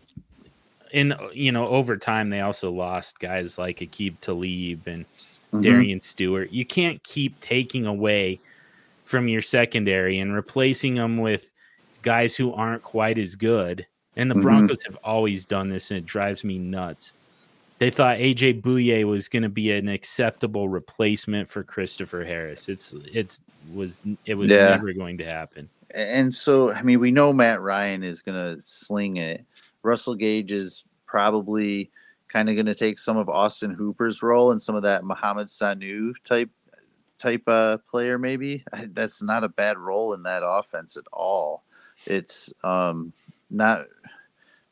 in 0.93 1.15
you 1.33 1.53
know 1.53 1.67
over 1.67 1.97
time 1.97 2.31
they 2.31 2.41
also 2.41 2.71
lost 2.71 3.19
guys 3.19 3.59
like 3.59 3.79
Aqib 3.79 4.21
Talib 4.21 4.87
and 4.87 5.05
mm-hmm. 5.05 5.61
Darian 5.61 6.01
Stewart. 6.01 6.51
You 6.51 6.65
can't 6.65 7.03
keep 7.03 7.41
taking 7.41 7.87
away 7.87 8.41
from 9.05 9.29
your 9.29 9.43
secondary 9.43 10.19
and 10.19 10.35
replacing 10.35 10.95
them 10.95 11.19
with 11.19 11.51
guys 12.03 12.37
who 12.37 12.53
aren't 12.53 12.83
quite 12.83 13.19
as 13.19 13.35
good. 13.35 13.87
And 14.17 14.31
the 14.31 14.35
mm-hmm. 14.35 14.43
Broncos 14.43 14.85
have 14.85 14.99
always 15.05 15.45
done 15.45 15.69
this, 15.69 15.91
and 15.91 15.99
it 15.99 16.07
drives 16.07 16.43
me 16.45 16.59
nuts. 16.59 17.15
They 17.79 17.91
thought 17.91 18.19
AJ 18.19 18.63
Bouye 18.63 19.05
was 19.05 19.29
going 19.29 19.45
to 19.45 19.49
be 19.49 19.71
an 19.71 19.89
acceptable 19.89 20.69
replacement 20.69 21.49
for 21.49 21.63
Christopher 21.63 22.25
Harris. 22.25 22.69
It's 22.69 22.93
it's 23.13 23.41
was 23.73 24.03
it 24.27 24.35
was 24.35 24.51
yeah. 24.51 24.71
never 24.71 24.93
going 24.93 25.19
to 25.19 25.25
happen. 25.25 25.69
And 25.93 26.35
so, 26.35 26.73
I 26.73 26.83
mean, 26.83 27.01
we 27.01 27.11
know 27.11 27.33
Matt 27.33 27.61
Ryan 27.61 28.03
is 28.03 28.21
going 28.21 28.37
to 28.37 28.61
sling 28.61 29.17
it. 29.17 29.45
Russell 29.89 30.15
Gage 30.15 30.53
is 30.53 30.85
probably 31.07 31.91
kind 32.29 32.51
of 32.51 32.55
going 32.57 32.67
to 32.67 32.75
take 32.75 32.99
some 32.99 33.17
of 33.17 33.31
Austin 33.31 33.73
Hooper's 33.73 34.23
role 34.23 34.53
and 34.53 34.61
some 34.61 34.75
of 34.75 34.83
that 34.83 35.03
Mohamed 35.03 35.49
Sanu 35.49 36.13
type 36.25 36.51
type 37.19 37.43
uh, 37.47 37.79
player. 37.91 38.19
Maybe 38.19 38.65
that's 38.89 39.23
not 39.23 39.45
a 39.45 39.49
bad 39.49 39.79
role 39.79 40.13
in 40.13 40.23
that 40.25 40.43
offense 40.45 40.97
at 40.99 41.07
all. 41.11 41.65
It's 42.05 42.53
um, 42.63 43.15
not 43.51 43.87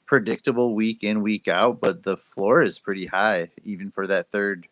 predictable 0.05 0.75
week 0.75 1.03
in 1.03 1.23
week 1.23 1.49
out, 1.49 1.81
but 1.81 2.03
the 2.03 2.19
floor 2.19 2.63
is 2.63 2.79
pretty 2.79 3.07
high 3.07 3.49
even 3.65 3.91
for 3.91 4.07
that 4.07 4.31
third 4.31 4.69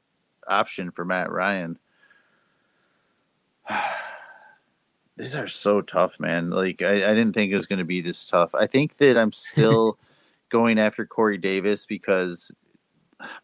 option 0.46 0.90
for 0.90 1.06
Matt 1.06 1.32
Ryan. 1.32 1.78
These 5.16 5.36
are 5.36 5.46
so 5.46 5.80
tough, 5.80 6.20
man. 6.20 6.50
Like 6.50 6.82
I, 6.82 6.96
I 6.96 7.14
didn't 7.14 7.32
think 7.32 7.50
it 7.50 7.56
was 7.56 7.66
going 7.66 7.78
to 7.78 7.84
be 7.84 8.02
this 8.02 8.26
tough. 8.26 8.54
I 8.54 8.66
think 8.66 8.98
that 8.98 9.16
I'm 9.16 9.32
still 9.32 9.96
going 10.54 10.78
after 10.78 11.04
Corey 11.04 11.36
Davis 11.36 11.84
because 11.84 12.54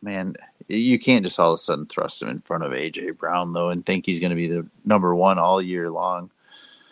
man, 0.01 0.37
you 0.69 0.97
can't 0.97 1.25
just 1.25 1.41
all 1.41 1.51
of 1.51 1.57
a 1.57 1.59
sudden 1.59 1.87
thrust 1.87 2.23
him 2.23 2.29
in 2.29 2.41
front 2.41 2.63
of 2.63 2.71
AJ 2.71 3.19
Brown 3.19 3.53
though 3.53 3.71
and 3.71 3.85
think 3.85 4.07
he's 4.07 4.21
going 4.21 4.31
to 4.31 4.37
be 4.37 4.47
the 4.47 4.65
number 4.85 5.13
one 5.13 5.37
all 5.37 5.61
year 5.61 5.91
long. 5.91 6.31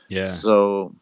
Yeah. 0.09 0.27
So, 0.27 0.97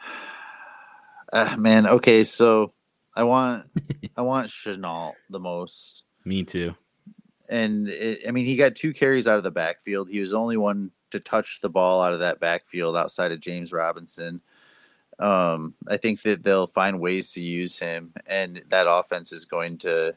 uh, 1.34 1.56
man, 1.58 1.86
okay, 1.86 2.24
so 2.24 2.72
I 3.14 3.24
want 3.24 3.66
I 4.16 4.22
want 4.22 4.48
Shenault 4.48 5.12
the 5.28 5.40
most. 5.40 6.04
Me 6.24 6.42
too. 6.42 6.74
And 7.50 7.86
it, 7.86 8.20
I 8.26 8.30
mean, 8.30 8.46
he 8.46 8.56
got 8.56 8.76
two 8.76 8.94
carries 8.94 9.26
out 9.26 9.36
of 9.36 9.44
the 9.44 9.50
backfield. 9.50 10.08
He 10.08 10.20
was 10.20 10.32
only 10.32 10.56
one 10.56 10.90
to 11.10 11.20
touch 11.20 11.60
the 11.60 11.68
ball 11.68 12.02
out 12.02 12.12
of 12.12 12.20
that 12.20 12.40
backfield 12.40 12.96
outside 12.96 13.32
of 13.32 13.40
James 13.40 13.72
Robinson. 13.72 14.40
Um, 15.18 15.74
I 15.88 15.96
think 15.96 16.22
that 16.22 16.42
they'll 16.42 16.66
find 16.66 17.00
ways 17.00 17.32
to 17.32 17.42
use 17.42 17.78
him, 17.78 18.12
and 18.26 18.62
that 18.68 18.86
offense 18.88 19.32
is 19.32 19.44
going 19.44 19.78
to. 19.78 20.14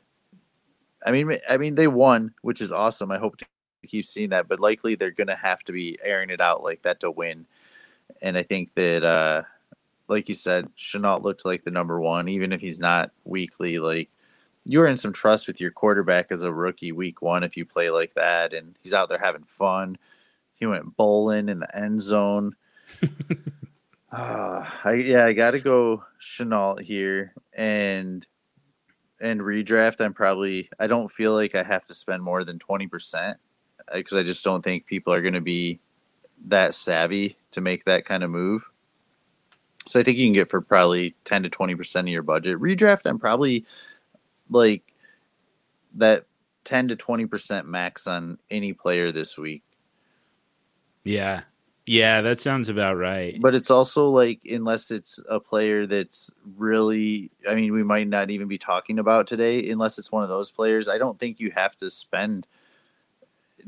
I 1.05 1.11
mean, 1.11 1.39
I 1.49 1.57
mean, 1.57 1.75
they 1.75 1.87
won, 1.87 2.33
which 2.41 2.59
is 2.59 2.73
awesome. 2.73 3.11
I 3.11 3.17
hope 3.17 3.37
to 3.37 3.45
keep 3.87 4.05
seeing 4.05 4.29
that, 4.29 4.49
but 4.49 4.59
likely 4.59 4.95
they're 4.95 5.11
going 5.11 5.27
to 5.27 5.35
have 5.35 5.59
to 5.59 5.71
be 5.71 5.97
airing 6.03 6.29
it 6.29 6.41
out 6.41 6.63
like 6.63 6.81
that 6.81 6.99
to 7.01 7.11
win. 7.11 7.45
And 8.21 8.37
I 8.37 8.43
think 8.43 8.73
that, 8.75 9.03
uh, 9.03 9.43
like 10.09 10.27
you 10.27 10.33
said, 10.33 10.67
Shenault 10.77 11.23
looked 11.23 11.45
like 11.45 11.63
the 11.63 11.71
number 11.71 12.01
one, 12.01 12.27
even 12.27 12.51
if 12.51 12.59
he's 12.59 12.79
not 12.79 13.11
weekly. 13.23 13.79
Like 13.79 14.09
you're 14.65 14.87
in 14.87 14.97
some 14.97 15.13
trust 15.13 15.47
with 15.47 15.61
your 15.61 15.71
quarterback 15.71 16.31
as 16.31 16.43
a 16.43 16.51
rookie 16.51 16.91
week 16.91 17.21
one 17.21 17.43
if 17.43 17.55
you 17.55 17.65
play 17.65 17.89
like 17.89 18.13
that, 18.15 18.53
and 18.53 18.75
he's 18.81 18.93
out 18.93 19.07
there 19.07 19.19
having 19.19 19.43
fun. 19.43 19.97
He 20.59 20.65
went 20.65 20.95
bowling 20.97 21.49
in 21.49 21.59
the 21.59 21.77
end 21.77 22.01
zone. 22.01 22.55
Uh, 24.11 24.65
I 24.83 24.93
yeah, 24.93 25.25
I 25.25 25.33
got 25.33 25.51
to 25.51 25.59
go 25.59 26.03
Shenault 26.21 26.81
here 26.81 27.33
and 27.53 28.25
and 29.21 29.39
redraft. 29.39 30.01
I'm 30.01 30.13
probably 30.13 30.69
I 30.79 30.87
don't 30.87 31.11
feel 31.11 31.33
like 31.33 31.55
I 31.55 31.63
have 31.63 31.85
to 31.87 31.93
spend 31.93 32.23
more 32.23 32.43
than 32.43 32.59
twenty 32.59 32.87
percent 32.87 33.37
because 33.93 34.17
uh, 34.17 34.19
I 34.19 34.23
just 34.23 34.43
don't 34.43 34.63
think 34.63 34.85
people 34.85 35.13
are 35.13 35.21
going 35.21 35.33
to 35.33 35.41
be 35.41 35.79
that 36.47 36.73
savvy 36.73 37.37
to 37.51 37.61
make 37.61 37.85
that 37.85 38.05
kind 38.05 38.23
of 38.23 38.29
move. 38.29 38.69
So 39.85 39.99
I 39.99 40.03
think 40.03 40.17
you 40.17 40.27
can 40.27 40.33
get 40.33 40.49
for 40.49 40.61
probably 40.61 41.15
ten 41.23 41.43
to 41.43 41.49
twenty 41.49 41.75
percent 41.75 42.07
of 42.07 42.11
your 42.11 42.23
budget. 42.23 42.59
Redraft, 42.59 43.01
I'm 43.05 43.19
probably 43.19 43.65
like 44.49 44.83
that 45.95 46.25
ten 46.65 46.89
to 46.89 46.97
twenty 46.97 47.25
percent 47.25 47.65
max 47.67 48.07
on 48.07 48.37
any 48.51 48.73
player 48.73 49.11
this 49.13 49.37
week. 49.37 49.63
Yeah, 51.03 51.41
yeah, 51.89 52.21
that 52.21 52.39
sounds 52.39 52.69
about 52.69 52.97
right. 52.97 53.35
But 53.41 53.55
it's 53.55 53.71
also 53.71 54.09
like 54.09 54.41
unless 54.45 54.91
it's 54.91 55.19
a 55.27 55.39
player 55.39 55.87
that's 55.87 56.29
really 56.55 57.31
I 57.49 57.55
mean, 57.55 57.73
we 57.73 57.83
might 57.83 58.07
not 58.07 58.29
even 58.29 58.47
be 58.47 58.59
talking 58.59 58.99
about 58.99 59.25
today 59.25 59.71
unless 59.71 59.97
it's 59.97 60.11
one 60.11 60.21
of 60.21 60.29
those 60.29 60.51
players. 60.51 60.87
I 60.87 60.99
don't 60.99 61.17
think 61.17 61.39
you 61.39 61.49
have 61.55 61.75
to 61.77 61.89
spend 61.89 62.45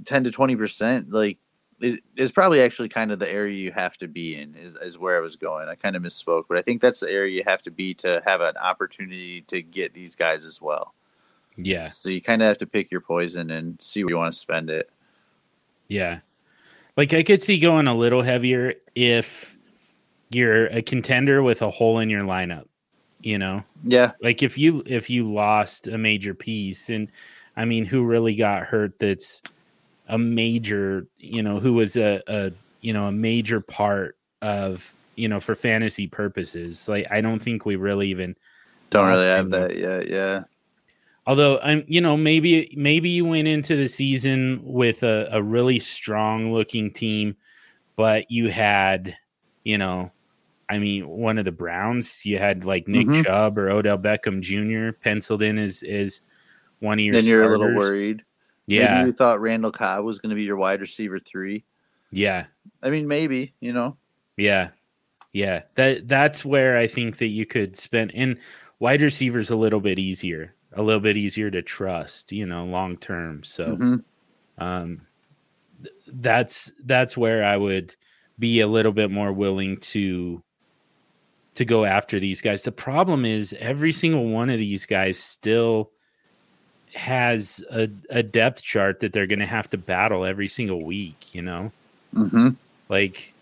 10 0.05 0.25
to 0.25 0.29
20% 0.29 1.07
like 1.09 1.39
it's 1.81 2.31
probably 2.31 2.61
actually 2.61 2.89
kind 2.89 3.11
of 3.11 3.17
the 3.17 3.27
area 3.27 3.57
you 3.57 3.71
have 3.71 3.97
to 3.97 4.07
be 4.07 4.35
in 4.35 4.53
is, 4.53 4.77
is 4.79 4.99
where 4.99 5.17
I 5.17 5.19
was 5.19 5.35
going. 5.35 5.67
I 5.67 5.73
kind 5.73 5.95
of 5.95 6.03
misspoke, 6.03 6.43
but 6.47 6.59
I 6.59 6.61
think 6.61 6.79
that's 6.79 6.99
the 6.99 7.09
area 7.09 7.35
you 7.35 7.43
have 7.47 7.63
to 7.63 7.71
be 7.71 7.95
to 7.95 8.21
have 8.23 8.41
an 8.41 8.55
opportunity 8.57 9.41
to 9.47 9.63
get 9.63 9.95
these 9.95 10.15
guys 10.15 10.45
as 10.45 10.61
well. 10.61 10.93
Yeah. 11.57 11.89
So 11.89 12.09
you 12.09 12.21
kind 12.21 12.43
of 12.43 12.49
have 12.49 12.59
to 12.59 12.67
pick 12.67 12.91
your 12.91 13.01
poison 13.01 13.49
and 13.49 13.81
see 13.81 14.03
where 14.03 14.11
you 14.11 14.17
want 14.17 14.31
to 14.31 14.39
spend 14.39 14.69
it. 14.69 14.91
Yeah. 15.87 16.19
Like 16.97 17.13
I 17.13 17.23
could 17.23 17.41
see 17.41 17.59
going 17.59 17.87
a 17.87 17.95
little 17.95 18.21
heavier 18.21 18.73
if 18.95 19.57
you're 20.29 20.67
a 20.67 20.81
contender 20.81 21.43
with 21.43 21.61
a 21.61 21.69
hole 21.69 21.99
in 21.99 22.09
your 22.09 22.23
lineup, 22.23 22.65
you 23.21 23.37
know? 23.37 23.63
Yeah. 23.83 24.11
Like 24.21 24.43
if 24.43 24.57
you 24.57 24.83
if 24.85 25.09
you 25.09 25.31
lost 25.31 25.87
a 25.87 25.97
major 25.97 26.33
piece 26.33 26.89
and 26.89 27.09
I 27.55 27.65
mean 27.65 27.85
who 27.85 28.03
really 28.03 28.35
got 28.35 28.63
hurt 28.63 28.97
that's 28.99 29.41
a 30.07 30.17
major, 30.17 31.07
you 31.17 31.41
know, 31.41 31.59
who 31.59 31.73
was 31.73 31.95
a, 31.95 32.21
a 32.27 32.51
you 32.81 32.93
know, 32.93 33.07
a 33.07 33.11
major 33.11 33.61
part 33.61 34.17
of, 34.41 34.93
you 35.15 35.27
know, 35.27 35.39
for 35.39 35.55
fantasy 35.55 36.07
purposes. 36.07 36.87
Like 36.87 37.07
I 37.09 37.21
don't 37.21 37.39
think 37.39 37.65
we 37.65 37.75
really 37.75 38.09
even 38.09 38.35
don't 38.89 39.07
really 39.07 39.25
have 39.25 39.49
that 39.51 39.77
yet, 39.77 40.09
yeah. 40.09 40.43
Although 41.27 41.59
I'm, 41.59 41.83
you 41.87 42.01
know, 42.01 42.17
maybe 42.17 42.73
maybe 42.75 43.09
you 43.09 43.25
went 43.25 43.47
into 43.47 43.75
the 43.75 43.87
season 43.87 44.59
with 44.63 45.03
a, 45.03 45.27
a 45.31 45.41
really 45.41 45.79
strong 45.79 46.51
looking 46.51 46.91
team, 46.91 47.35
but 47.95 48.29
you 48.31 48.49
had, 48.49 49.15
you 49.63 49.77
know, 49.77 50.11
I 50.67 50.79
mean, 50.79 51.07
one 51.07 51.37
of 51.37 51.45
the 51.45 51.51
Browns, 51.51 52.25
you 52.25 52.39
had 52.39 52.65
like 52.65 52.87
Nick 52.87 53.05
mm-hmm. 53.05 53.23
Chubb 53.23 53.57
or 53.57 53.69
Odell 53.69 53.99
Beckham 53.99 54.41
Jr. 54.41 54.97
penciled 54.97 55.43
in 55.43 55.59
as 55.59 55.83
is 55.83 56.21
one 56.79 56.97
of 56.97 57.05
your. 57.05 57.13
Then 57.13 57.25
you're 57.25 57.43
a 57.43 57.49
little 57.49 57.75
worried. 57.75 58.23
Yeah, 58.65 58.95
maybe 58.95 59.07
you 59.07 59.13
thought 59.13 59.41
Randall 59.41 59.71
Cobb 59.71 60.05
was 60.05 60.17
going 60.17 60.29
to 60.29 60.35
be 60.35 60.43
your 60.43 60.55
wide 60.55 60.81
receiver 60.81 61.19
three. 61.19 61.65
Yeah, 62.09 62.45
I 62.81 62.89
mean, 62.89 63.07
maybe 63.07 63.53
you 63.59 63.73
know. 63.73 63.97
Yeah, 64.37 64.69
yeah. 65.33 65.63
That 65.75 66.07
that's 66.07 66.43
where 66.43 66.77
I 66.77 66.87
think 66.87 67.17
that 67.17 67.27
you 67.27 67.45
could 67.45 67.77
spend 67.77 68.11
and 68.15 68.37
wide 68.79 69.01
receivers 69.01 69.49
a 69.49 69.55
little 69.55 69.81
bit 69.81 69.99
easier 69.99 70.55
a 70.73 70.81
little 70.81 71.01
bit 71.01 71.17
easier 71.17 71.51
to 71.51 71.61
trust, 71.61 72.31
you 72.31 72.45
know, 72.45 72.65
long 72.65 72.97
term. 72.97 73.43
So, 73.43 73.65
mm-hmm. 73.65 73.95
um, 74.57 75.01
th- 75.81 75.95
that's 76.07 76.71
that's 76.83 77.17
where 77.17 77.43
I 77.43 77.57
would 77.57 77.95
be 78.39 78.59
a 78.61 78.67
little 78.67 78.91
bit 78.91 79.11
more 79.11 79.31
willing 79.31 79.77
to 79.77 80.41
to 81.55 81.65
go 81.65 81.85
after 81.85 82.19
these 82.19 82.41
guys. 82.41 82.63
The 82.63 82.71
problem 82.71 83.25
is 83.25 83.55
every 83.59 83.91
single 83.91 84.27
one 84.27 84.49
of 84.49 84.57
these 84.57 84.85
guys 84.85 85.19
still 85.19 85.91
has 86.93 87.63
a, 87.69 87.89
a 88.09 88.23
depth 88.23 88.61
chart 88.61 88.99
that 88.99 89.13
they're 89.13 89.27
going 89.27 89.39
to 89.39 89.45
have 89.45 89.69
to 89.69 89.77
battle 89.77 90.25
every 90.25 90.47
single 90.47 90.83
week, 90.83 91.33
you 91.33 91.41
know? 91.41 91.71
Mm-hmm. 92.15 92.49
Like, 92.89 93.33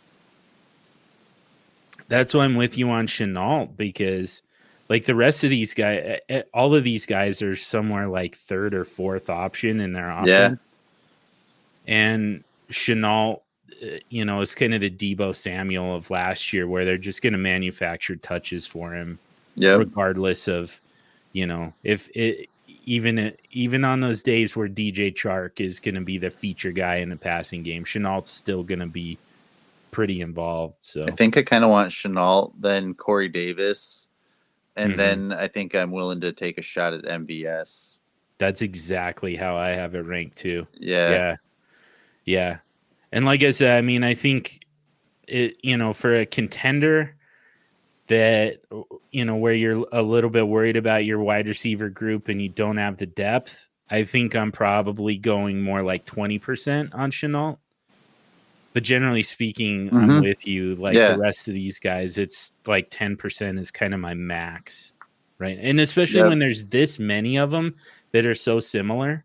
that's 2.07 2.33
why 2.33 2.45
I'm 2.45 2.55
with 2.55 2.77
you 2.77 2.89
on 2.89 3.07
Shenault 3.07 3.75
because 3.77 4.41
like 4.89 5.05
the 5.05 5.15
rest 5.15 5.43
of 5.43 5.51
these 5.51 5.73
guys, 5.73 6.01
eh, 6.03 6.17
eh, 6.29 6.41
all 6.53 6.73
of 6.73 6.83
these 6.83 7.05
guys 7.05 7.41
are 7.41 7.55
somewhere 7.55 8.07
like 8.07 8.35
third 8.35 8.73
or 8.73 8.83
fourth 8.83 9.29
option 9.29 9.79
in 9.79 9.93
their 9.93 10.09
offense. 10.09 10.27
Yeah. 10.27 10.55
And 11.87 12.43
Shenault, 12.71 13.41
eh, 13.81 13.99
you 14.09 14.25
know, 14.25 14.41
is 14.41 14.55
kind 14.55 14.73
of 14.73 14.81
the 14.81 14.89
Deebo 14.89 15.35
Samuel 15.35 15.95
of 15.95 16.09
last 16.09 16.51
year, 16.51 16.67
where 16.67 16.85
they're 16.85 16.97
just 16.97 17.21
going 17.21 17.33
to 17.33 17.39
manufacture 17.39 18.15
touches 18.15 18.65
for 18.65 18.93
him, 18.93 19.19
yeah, 19.55 19.75
regardless 19.75 20.47
of, 20.47 20.81
you 21.33 21.45
know, 21.45 21.73
if 21.83 22.09
it 22.15 22.49
even 22.85 23.33
even 23.51 23.85
on 23.85 23.99
those 23.99 24.23
days 24.23 24.55
where 24.55 24.67
DJ 24.67 25.13
Chark 25.13 25.61
is 25.63 25.79
going 25.79 25.95
to 25.95 26.01
be 26.01 26.17
the 26.17 26.31
feature 26.31 26.71
guy 26.71 26.95
in 26.95 27.09
the 27.09 27.15
passing 27.15 27.61
game, 27.61 27.83
Shenault's 27.83 28.31
still 28.31 28.63
going 28.63 28.79
to 28.79 28.87
be 28.87 29.19
pretty 29.91 30.21
involved. 30.21 30.75
So 30.79 31.05
I 31.05 31.11
think 31.11 31.37
I 31.37 31.43
kind 31.43 31.63
of 31.63 31.69
want 31.69 31.91
Shenault, 31.91 32.53
then 32.59 32.95
Corey 32.95 33.29
Davis, 33.29 34.07
and 34.79 34.91
mm-hmm. 34.91 34.97
then 34.97 35.33
I 35.33 35.47
think 35.47 35.75
I'm 35.75 35.91
willing 35.91 36.21
to 36.21 36.31
take 36.31 36.57
a 36.57 36.61
shot 36.61 36.93
at 36.93 37.03
MVS. 37.03 37.97
That's 38.37 38.61
exactly 38.61 39.35
how 39.35 39.57
I 39.57 39.69
have 39.69 39.95
it 39.95 40.05
ranked 40.05 40.37
too. 40.37 40.65
Yeah. 40.73 41.09
Yeah. 41.09 41.35
Yeah. 42.25 42.57
And 43.11 43.25
like 43.25 43.43
I 43.43 43.51
said, 43.51 43.77
I 43.77 43.81
mean, 43.81 44.03
I 44.03 44.13
think 44.13 44.65
it, 45.27 45.57
you 45.61 45.77
know, 45.77 45.93
for 45.93 46.15
a 46.15 46.25
contender, 46.25 47.15
that 48.07 48.57
you 49.11 49.23
know 49.23 49.35
where 49.35 49.53
you're 49.53 49.85
a 49.91 50.01
little 50.01 50.31
bit 50.31 50.47
worried 50.47 50.75
about 50.75 51.05
your 51.05 51.19
wide 51.19 51.47
receiver 51.47 51.89
group 51.89 52.27
and 52.27 52.41
you 52.41 52.49
don't 52.49 52.77
have 52.77 52.97
the 52.97 53.05
depth, 53.05 53.67
I 53.89 54.03
think 54.03 54.35
I'm 54.35 54.51
probably 54.51 55.17
going 55.17 55.61
more 55.61 55.83
like 55.83 56.05
20% 56.05 56.95
on 56.95 57.11
Shenault. 57.11 57.57
But 58.73 58.83
generally 58.83 59.23
speaking, 59.23 59.87
mm-hmm. 59.87 59.97
I'm 59.97 60.21
with 60.21 60.45
you. 60.45 60.75
Like 60.75 60.95
yeah. 60.95 61.13
the 61.13 61.19
rest 61.19 61.47
of 61.47 61.53
these 61.53 61.79
guys, 61.79 62.17
it's 62.17 62.53
like 62.67 62.89
10% 62.91 63.59
is 63.59 63.71
kind 63.71 63.93
of 63.93 63.99
my 63.99 64.13
max. 64.13 64.93
Right. 65.39 65.57
And 65.59 65.79
especially 65.79 66.19
yep. 66.19 66.29
when 66.29 66.39
there's 66.39 66.65
this 66.65 66.99
many 66.99 67.37
of 67.37 67.49
them 67.49 67.75
that 68.11 68.25
are 68.25 68.35
so 68.35 68.59
similar, 68.59 69.23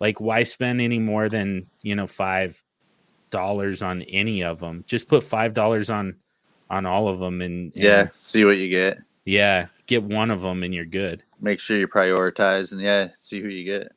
like 0.00 0.20
why 0.20 0.42
spend 0.42 0.80
any 0.80 0.98
more 0.98 1.28
than, 1.28 1.66
you 1.82 1.94
know, 1.94 2.06
five 2.06 2.62
dollars 3.30 3.82
on 3.82 4.02
any 4.02 4.42
of 4.42 4.58
them? 4.58 4.84
Just 4.86 5.06
put 5.06 5.22
five 5.22 5.52
dollars 5.54 5.90
on 5.90 6.16
on 6.70 6.86
all 6.86 7.08
of 7.08 7.18
them 7.18 7.42
and, 7.42 7.72
and 7.74 7.84
yeah, 7.84 8.08
see 8.14 8.44
what 8.44 8.56
you 8.56 8.68
get. 8.68 8.98
Yeah, 9.24 9.66
get 9.86 10.02
one 10.02 10.30
of 10.30 10.40
them 10.40 10.62
and 10.62 10.74
you're 10.74 10.84
good. 10.84 11.22
Make 11.40 11.60
sure 11.60 11.78
you 11.78 11.88
prioritize 11.88 12.72
and 12.72 12.80
yeah, 12.80 13.08
see 13.18 13.40
who 13.40 13.48
you 13.48 13.64
get. 13.64 13.92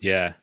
Yeah. 0.00 0.34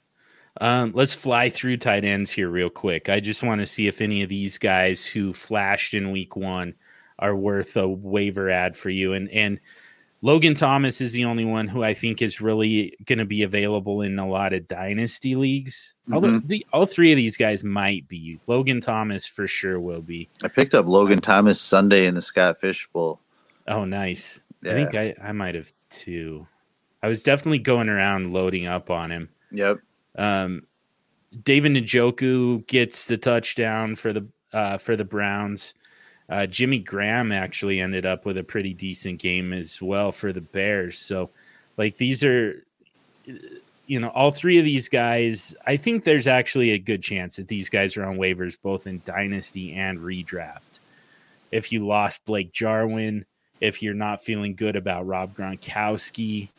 Um, 0.60 0.92
let's 0.96 1.14
fly 1.14 1.50
through 1.50 1.78
tight 1.78 2.04
ends 2.04 2.32
here 2.32 2.50
real 2.50 2.70
quick. 2.70 3.10
I 3.10 3.20
just 3.20 3.44
want 3.44 3.62
to 3.62 3.68
see 3.68 3.88
if 3.88 4.02
any 4.02 4.24
of 4.24 4.30
these 4.30 4.58
guys 4.58 5.06
who 5.06 5.34
flashed 5.34 5.94
in 5.94 6.12
week 6.12 6.36
one 6.36 6.74
are 7.20 7.36
worth 7.36 7.76
a 7.78 7.88
waiver 7.88 8.50
add 8.50 8.76
for 8.76 8.90
you. 8.90 9.14
And 9.14 9.30
and 9.30 9.60
Logan 10.22 10.56
Thomas 10.56 11.00
is 11.00 11.12
the 11.12 11.26
only 11.26 11.46
one 11.46 11.68
who 11.68 11.84
I 11.84 11.94
think 11.94 12.22
is 12.22 12.42
really 12.42 12.98
going 13.06 13.20
to 13.20 13.26
be 13.26 13.44
available 13.44 14.02
in 14.02 14.18
a 14.18 14.28
lot 14.28 14.54
of 14.54 14.68
dynasty 14.68 15.36
leagues. 15.36 15.94
Mm-hmm. 16.04 16.14
Although 16.14 16.40
the, 16.40 16.66
all 16.74 16.86
three 16.88 17.12
of 17.12 17.18
these 17.18 17.38
guys 17.38 17.64
might 17.64 18.08
be. 18.08 18.40
Logan 18.48 18.82
Thomas 18.82 19.28
for 19.28 19.48
sure 19.48 19.80
will 19.80 20.02
be. 20.02 20.28
I 20.44 20.48
picked 20.48 20.74
up 20.74 20.88
Logan 20.88 21.22
Thomas 21.22 21.62
Sunday 21.62 22.08
in 22.08 22.16
the 22.16 22.22
Scott 22.22 22.60
Fish 22.60 22.88
Bowl. 22.92 23.20
Oh, 23.68 23.86
nice. 23.86 24.40
Yeah. 24.64 24.72
I 24.72 24.74
think 24.74 24.96
I, 24.96 25.16
I 25.22 25.32
might 25.34 25.54
have 25.54 25.72
too. 25.92 26.48
I 27.04 27.08
was 27.08 27.22
definitely 27.22 27.60
going 27.60 27.90
around 27.90 28.34
loading 28.34 28.66
up 28.66 28.90
on 28.90 29.12
him. 29.12 29.30
Yep. 29.52 29.80
Um, 30.18 30.64
David 31.44 31.74
Njoku 31.74 32.66
gets 32.68 33.08
the 33.08 33.18
touchdown 33.18 33.96
for 33.96 34.14
the 34.14 34.28
uh, 34.54 34.78
for 34.78 34.96
the 34.96 35.04
Browns. 35.06 35.74
Uh, 36.30 36.46
Jimmy 36.46 36.80
Graham 36.80 37.32
actually 37.32 37.80
ended 37.80 38.06
up 38.06 38.26
with 38.26 38.38
a 38.38 38.44
pretty 38.44 38.74
decent 38.74 39.20
game 39.20 39.54
as 39.54 39.82
well 39.82 40.12
for 40.12 40.34
the 40.34 40.42
Bears. 40.42 40.98
So, 41.00 41.30
like 41.78 41.98
these 41.98 42.24
are, 42.24 42.66
you 43.86 44.00
know, 44.00 44.10
all 44.10 44.32
three 44.32 44.58
of 44.58 44.66
these 44.66 44.90
guys. 44.90 45.56
I 45.66 45.78
think 45.78 46.04
there's 46.04 46.28
actually 46.28 46.72
a 46.72 46.80
good 46.80 47.02
chance 47.02 47.38
that 47.38 47.48
these 47.48 47.70
guys 47.70 47.96
are 47.96 48.06
on 48.06 48.18
waivers 48.18 48.58
both 48.62 48.88
in 48.88 49.02
dynasty 49.06 49.74
and 49.74 50.00
redraft. 50.00 50.80
If 51.52 51.72
you 51.72 51.88
lost 51.88 52.26
Blake 52.26 52.52
Jarwin, 52.52 53.26
if 53.62 53.82
you're 53.82 53.94
not 53.94 54.22
feeling 54.22 54.56
good 54.56 54.76
about 54.76 55.08
Rob 55.08 55.34
Gronkowski, 55.36 56.50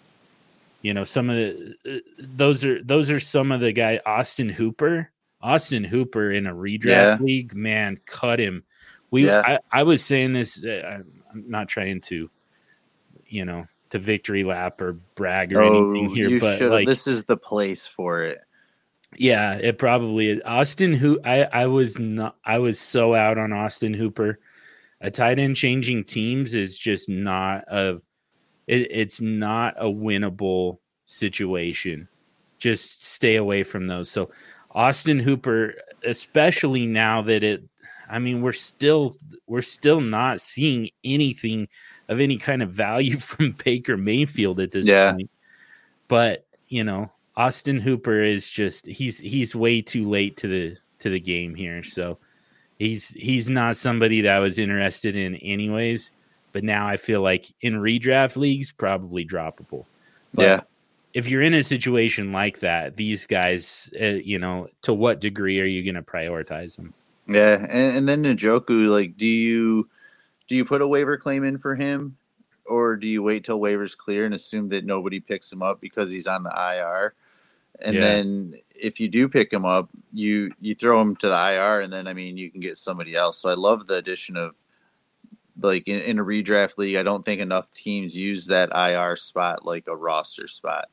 you 0.82 0.94
know, 0.94 1.04
some 1.04 1.28
of 1.30 1.36
the 1.36 1.74
uh, 1.86 1.98
those 2.18 2.64
are 2.64 2.82
those 2.82 3.10
are 3.10 3.20
some 3.20 3.52
of 3.52 3.60
the 3.60 3.72
guy 3.72 4.00
Austin 4.06 4.48
Hooper. 4.48 5.10
Austin 5.40 5.84
Hooper 5.84 6.32
in 6.32 6.46
a 6.46 6.54
redraft 6.54 6.86
yeah. 6.86 7.18
league, 7.20 7.54
man, 7.54 7.98
cut 8.06 8.40
him. 8.40 8.64
We 9.10 9.26
yeah. 9.26 9.42
I, 9.44 9.58
I, 9.70 9.82
was 9.84 10.04
saying 10.04 10.32
this. 10.32 10.64
Uh, 10.64 11.02
I'm 11.30 11.44
not 11.48 11.68
trying 11.68 12.00
to, 12.02 12.28
you 13.26 13.44
know, 13.44 13.66
to 13.90 13.98
victory 13.98 14.42
lap 14.42 14.80
or 14.80 14.94
brag 15.14 15.56
or 15.56 15.62
oh, 15.62 15.90
anything 15.90 16.10
here, 16.10 16.40
but 16.40 16.60
like 16.62 16.88
this 16.88 17.06
is 17.06 17.24
the 17.24 17.36
place 17.36 17.86
for 17.86 18.24
it. 18.24 18.40
Yeah, 19.16 19.54
it 19.54 19.78
probably 19.78 20.30
is. 20.30 20.42
Austin 20.44 20.92
who 20.92 21.20
I 21.24 21.44
I 21.44 21.66
was 21.66 21.98
not 21.98 22.36
I 22.44 22.58
was 22.58 22.78
so 22.78 23.14
out 23.14 23.38
on 23.38 23.52
Austin 23.52 23.94
Hooper. 23.94 24.38
A 25.00 25.10
tight 25.10 25.38
end 25.38 25.56
changing 25.56 26.04
teams 26.04 26.54
is 26.54 26.76
just 26.76 27.08
not 27.08 27.64
a 27.68 28.00
it, 28.68 28.88
it's 28.90 29.20
not 29.20 29.74
a 29.76 29.86
winnable 29.86 30.78
situation. 31.06 32.08
Just 32.58 33.04
stay 33.04 33.36
away 33.36 33.64
from 33.64 33.88
those. 33.88 34.10
So 34.10 34.30
Austin 34.70 35.18
Hooper, 35.18 35.74
especially 36.04 36.86
now 36.86 37.22
that 37.22 37.42
it 37.42 37.64
I 38.08 38.18
mean, 38.18 38.42
we're 38.42 38.52
still 38.52 39.14
we're 39.46 39.62
still 39.62 40.00
not 40.00 40.40
seeing 40.40 40.90
anything 41.04 41.68
of 42.08 42.20
any 42.20 42.38
kind 42.38 42.62
of 42.62 42.70
value 42.70 43.18
from 43.18 43.56
Baker 43.64 43.96
Mayfield 43.96 44.60
at 44.60 44.70
this 44.72 44.86
yeah. 44.86 45.12
point. 45.12 45.30
But, 46.08 46.46
you 46.68 46.84
know, 46.84 47.12
Austin 47.36 47.78
Hooper 47.78 48.20
is 48.20 48.48
just 48.48 48.86
he's 48.86 49.18
he's 49.18 49.54
way 49.54 49.80
too 49.80 50.08
late 50.08 50.36
to 50.38 50.48
the 50.48 50.76
to 51.00 51.10
the 51.10 51.20
game 51.20 51.54
here. 51.54 51.82
So 51.82 52.18
he's 52.78 53.10
he's 53.10 53.48
not 53.48 53.76
somebody 53.76 54.22
that 54.22 54.32
I 54.32 54.38
was 54.38 54.58
interested 54.58 55.16
in 55.16 55.36
anyways. 55.36 56.12
But 56.52 56.64
now 56.64 56.86
I 56.86 56.96
feel 56.96 57.20
like 57.20 57.46
in 57.60 57.74
redraft 57.74 58.36
leagues, 58.36 58.72
probably 58.72 59.24
droppable. 59.24 59.84
But 60.34 60.42
yeah. 60.42 60.60
If 61.14 61.28
you're 61.28 61.42
in 61.42 61.54
a 61.54 61.62
situation 61.62 62.32
like 62.32 62.60
that, 62.60 62.96
these 62.96 63.26
guys, 63.26 63.90
uh, 64.00 64.04
you 64.04 64.38
know, 64.38 64.68
to 64.82 64.92
what 64.92 65.20
degree 65.20 65.60
are 65.60 65.64
you 65.64 65.82
going 65.82 65.94
to 65.94 66.02
prioritize 66.02 66.76
them? 66.76 66.92
Yeah, 67.26 67.54
and, 67.54 67.96
and 67.96 68.08
then 68.08 68.22
Njoku, 68.24 68.88
like, 68.88 69.16
do 69.16 69.26
you 69.26 69.88
do 70.48 70.56
you 70.56 70.64
put 70.64 70.82
a 70.82 70.88
waiver 70.88 71.16
claim 71.16 71.44
in 71.44 71.58
for 71.58 71.74
him, 71.74 72.16
or 72.66 72.96
do 72.96 73.06
you 73.06 73.22
wait 73.22 73.44
till 73.44 73.60
waivers 73.60 73.96
clear 73.96 74.24
and 74.24 74.34
assume 74.34 74.68
that 74.70 74.84
nobody 74.84 75.20
picks 75.20 75.52
him 75.52 75.62
up 75.62 75.80
because 75.80 76.10
he's 76.10 76.26
on 76.26 76.42
the 76.42 76.50
IR? 76.50 77.14
And 77.80 77.94
yeah. 77.94 78.00
then 78.00 78.54
if 78.74 78.98
you 78.98 79.08
do 79.08 79.28
pick 79.28 79.52
him 79.52 79.64
up, 79.64 79.88
you 80.12 80.52
you 80.60 80.74
throw 80.74 81.00
him 81.00 81.16
to 81.16 81.28
the 81.28 81.52
IR, 81.52 81.82
and 81.82 81.92
then 81.92 82.06
I 82.06 82.14
mean 82.14 82.36
you 82.36 82.50
can 82.50 82.60
get 82.60 82.78
somebody 82.78 83.14
else. 83.14 83.38
So 83.38 83.50
I 83.50 83.54
love 83.54 83.86
the 83.86 83.94
addition 83.94 84.36
of 84.36 84.54
like 85.60 85.88
in, 85.88 86.00
in, 86.00 86.18
a 86.18 86.24
redraft 86.24 86.78
league, 86.78 86.96
I 86.96 87.02
don't 87.02 87.24
think 87.24 87.40
enough 87.40 87.72
teams 87.74 88.16
use 88.16 88.46
that 88.46 88.70
IR 88.74 89.16
spot 89.16 89.64
like 89.64 89.88
a 89.88 89.96
roster 89.96 90.48
spot. 90.48 90.88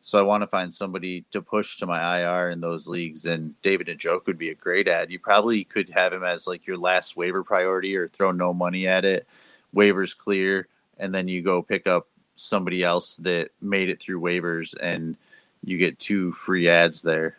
So 0.00 0.18
I 0.18 0.22
want 0.22 0.42
to 0.42 0.46
find 0.46 0.72
somebody 0.72 1.24
to 1.32 1.42
push 1.42 1.76
to 1.78 1.86
my 1.86 2.20
IR 2.20 2.50
in 2.50 2.60
those 2.60 2.88
leagues, 2.88 3.26
and 3.26 3.60
David 3.62 3.88
Njoku 3.88 4.26
would 4.26 4.38
be 4.38 4.50
a 4.50 4.54
great 4.54 4.88
add. 4.88 5.10
You 5.10 5.18
probably 5.18 5.64
could 5.64 5.88
have 5.90 6.12
him 6.12 6.22
as 6.22 6.46
like 6.46 6.66
your 6.66 6.78
last 6.78 7.16
waiver 7.16 7.42
priority, 7.42 7.96
or 7.96 8.08
throw 8.08 8.30
no 8.30 8.54
money 8.54 8.86
at 8.86 9.04
it. 9.04 9.26
Waivers 9.74 10.16
clear, 10.16 10.68
and 10.98 11.14
then 11.14 11.28
you 11.28 11.42
go 11.42 11.62
pick 11.62 11.86
up 11.86 12.06
somebody 12.36 12.84
else 12.84 13.16
that 13.16 13.50
made 13.60 13.88
it 13.88 14.00
through 14.00 14.20
waivers, 14.20 14.74
and 14.80 15.16
you 15.64 15.76
get 15.76 15.98
two 15.98 16.32
free 16.32 16.68
adds 16.68 17.02
there. 17.02 17.36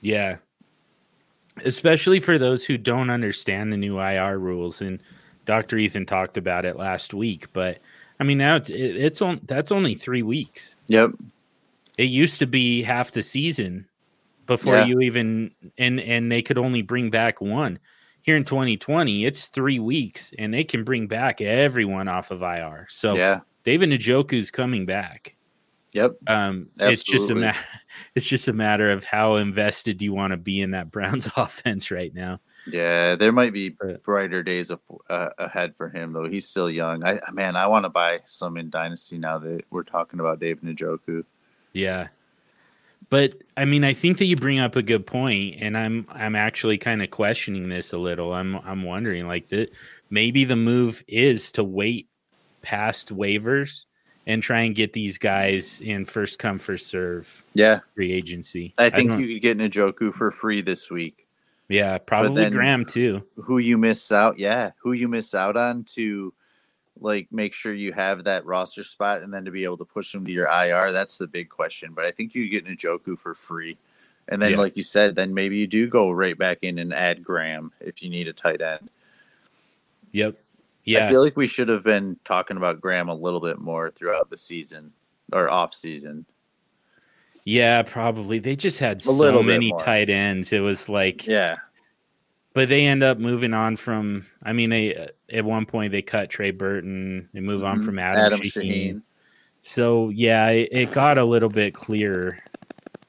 Yeah, 0.00 0.38
especially 1.64 2.20
for 2.20 2.38
those 2.38 2.64
who 2.64 2.76
don't 2.76 3.10
understand 3.10 3.72
the 3.72 3.76
new 3.76 3.98
IR 3.98 4.38
rules 4.38 4.80
and 4.80 5.00
Dr. 5.48 5.78
Ethan 5.78 6.04
talked 6.04 6.36
about 6.36 6.66
it 6.66 6.76
last 6.76 7.14
week, 7.14 7.50
but 7.54 7.78
I 8.20 8.24
mean 8.24 8.36
now 8.36 8.56
it's 8.56 8.68
it, 8.68 8.96
it's 8.96 9.22
on 9.22 9.40
that's 9.46 9.72
only 9.72 9.94
3 9.94 10.22
weeks. 10.22 10.76
Yep. 10.88 11.12
It 11.96 12.10
used 12.10 12.38
to 12.40 12.46
be 12.46 12.82
half 12.82 13.12
the 13.12 13.22
season 13.22 13.86
before 14.46 14.74
yeah. 14.74 14.84
you 14.84 15.00
even 15.00 15.52
and 15.78 16.00
and 16.00 16.30
they 16.30 16.42
could 16.42 16.58
only 16.58 16.82
bring 16.82 17.08
back 17.08 17.40
one. 17.40 17.78
Here 18.20 18.36
in 18.36 18.44
2020, 18.44 19.24
it's 19.24 19.46
3 19.46 19.78
weeks 19.78 20.34
and 20.38 20.52
they 20.52 20.64
can 20.64 20.84
bring 20.84 21.06
back 21.06 21.40
everyone 21.40 22.08
off 22.08 22.30
of 22.30 22.42
IR. 22.42 22.86
So 22.90 23.16
Yeah. 23.16 23.40
David 23.64 23.88
Njoku's 23.88 24.50
coming 24.50 24.84
back. 24.84 25.34
Yep. 25.92 26.16
Um, 26.26 26.68
it's 26.76 27.04
just 27.04 27.30
a 27.30 27.34
matter. 27.34 27.58
It's 28.14 28.26
just 28.26 28.48
a 28.48 28.52
matter 28.52 28.90
of 28.90 29.02
how 29.02 29.36
invested 29.36 29.96
do 29.96 30.04
you 30.04 30.12
want 30.12 30.32
to 30.32 30.36
be 30.36 30.60
in 30.60 30.72
that 30.72 30.90
Browns 30.90 31.28
offense 31.36 31.90
right 31.90 32.14
now. 32.14 32.38
Yeah, 32.70 33.16
there 33.16 33.32
might 33.32 33.52
be 33.52 33.74
brighter 34.04 34.42
days 34.42 34.70
uh, 34.70 35.28
ahead 35.38 35.74
for 35.76 35.88
him 35.88 36.12
though. 36.12 36.28
He's 36.28 36.48
still 36.48 36.70
young. 36.70 37.04
I 37.04 37.20
man, 37.32 37.56
I 37.56 37.66
want 37.66 37.84
to 37.84 37.90
buy 37.90 38.20
some 38.26 38.56
in 38.56 38.70
Dynasty 38.70 39.18
now 39.18 39.38
that 39.38 39.64
we're 39.70 39.82
talking 39.82 40.20
about 40.20 40.40
Dave 40.40 40.60
Njoku. 40.60 41.24
Yeah, 41.72 42.08
but 43.10 43.34
I 43.56 43.64
mean, 43.64 43.84
I 43.84 43.94
think 43.94 44.18
that 44.18 44.26
you 44.26 44.36
bring 44.36 44.58
up 44.58 44.76
a 44.76 44.82
good 44.82 45.06
point, 45.06 45.56
and 45.60 45.76
I'm 45.76 46.06
I'm 46.10 46.34
actually 46.34 46.78
kind 46.78 47.02
of 47.02 47.10
questioning 47.10 47.68
this 47.68 47.92
a 47.92 47.98
little. 47.98 48.32
I'm 48.32 48.56
I'm 48.56 48.82
wondering 48.82 49.26
like 49.26 49.48
that 49.48 49.70
maybe 50.10 50.44
the 50.44 50.56
move 50.56 51.02
is 51.08 51.52
to 51.52 51.64
wait 51.64 52.08
past 52.60 53.14
waivers 53.14 53.86
and 54.26 54.42
try 54.42 54.60
and 54.60 54.74
get 54.74 54.92
these 54.92 55.16
guys 55.16 55.80
in 55.80 56.04
first 56.04 56.38
come 56.38 56.58
first 56.58 56.88
serve. 56.88 57.44
Yeah, 57.54 57.80
free 57.94 58.12
agency. 58.12 58.74
I 58.76 58.90
think 58.90 59.10
I 59.10 59.18
you 59.18 59.34
could 59.34 59.42
get 59.42 59.58
Njoku 59.58 60.12
for 60.12 60.30
free 60.30 60.60
this 60.60 60.90
week. 60.90 61.27
Yeah, 61.68 61.98
probably 61.98 62.48
Graham 62.50 62.84
too. 62.84 63.22
Who 63.36 63.58
you 63.58 63.76
miss 63.76 64.10
out? 64.10 64.38
Yeah, 64.38 64.72
who 64.78 64.92
you 64.92 65.06
miss 65.06 65.34
out 65.34 65.56
on 65.56 65.84
to 65.94 66.32
like 67.00 67.28
make 67.30 67.54
sure 67.54 67.74
you 67.74 67.92
have 67.92 68.24
that 68.24 68.44
roster 68.44 68.82
spot 68.82 69.22
and 69.22 69.32
then 69.32 69.44
to 69.44 69.50
be 69.50 69.64
able 69.64 69.76
to 69.78 69.84
push 69.84 70.12
them 70.12 70.24
to 70.24 70.32
your 70.32 70.48
IR. 70.48 70.92
That's 70.92 71.18
the 71.18 71.26
big 71.26 71.48
question. 71.48 71.92
But 71.94 72.04
I 72.04 72.10
think 72.10 72.34
you 72.34 72.48
get 72.48 72.66
Njoku 72.66 73.18
for 73.18 73.34
free. 73.34 73.76
And 74.28 74.42
then, 74.42 74.52
yeah. 74.52 74.58
like 74.58 74.76
you 74.76 74.82
said, 74.82 75.14
then 75.14 75.32
maybe 75.32 75.56
you 75.56 75.66
do 75.66 75.88
go 75.88 76.10
right 76.10 76.36
back 76.36 76.58
in 76.62 76.78
and 76.78 76.92
add 76.92 77.24
Graham 77.24 77.72
if 77.80 78.02
you 78.02 78.10
need 78.10 78.28
a 78.28 78.32
tight 78.32 78.60
end. 78.60 78.90
Yep. 80.12 80.36
Yeah. 80.84 81.06
I 81.06 81.10
feel 81.10 81.22
like 81.22 81.36
we 81.36 81.46
should 81.46 81.68
have 81.68 81.84
been 81.84 82.18
talking 82.24 82.56
about 82.56 82.80
Graham 82.80 83.08
a 83.08 83.14
little 83.14 83.40
bit 83.40 83.58
more 83.58 83.90
throughout 83.90 84.28
the 84.30 84.36
season 84.36 84.92
or 85.32 85.48
off 85.48 85.74
season. 85.74 86.26
Yeah, 87.44 87.82
probably. 87.82 88.38
They 88.38 88.56
just 88.56 88.78
had 88.78 88.98
a 88.98 89.00
so 89.00 89.42
many 89.42 89.72
tight 89.78 90.10
ends. 90.10 90.52
It 90.52 90.60
was 90.60 90.88
like 90.88 91.26
yeah. 91.26 91.56
but 92.54 92.68
they 92.68 92.86
end 92.86 93.02
up 93.02 93.18
moving 93.18 93.54
on 93.54 93.76
from. 93.76 94.26
I 94.42 94.52
mean, 94.52 94.70
they 94.70 95.08
at 95.32 95.44
one 95.44 95.66
point 95.66 95.92
they 95.92 96.02
cut 96.02 96.30
Trey 96.30 96.50
Burton. 96.50 97.28
They 97.32 97.40
move 97.40 97.62
mm-hmm. 97.62 97.80
on 97.80 97.82
from 97.82 97.98
Adam, 97.98 98.24
Adam 98.24 98.40
Shaheen. 98.40 98.94
Shaheen. 98.94 99.02
So 99.62 100.08
yeah, 100.10 100.48
it, 100.48 100.68
it 100.72 100.92
got 100.92 101.18
a 101.18 101.24
little 101.24 101.48
bit 101.48 101.74
clearer. 101.74 102.38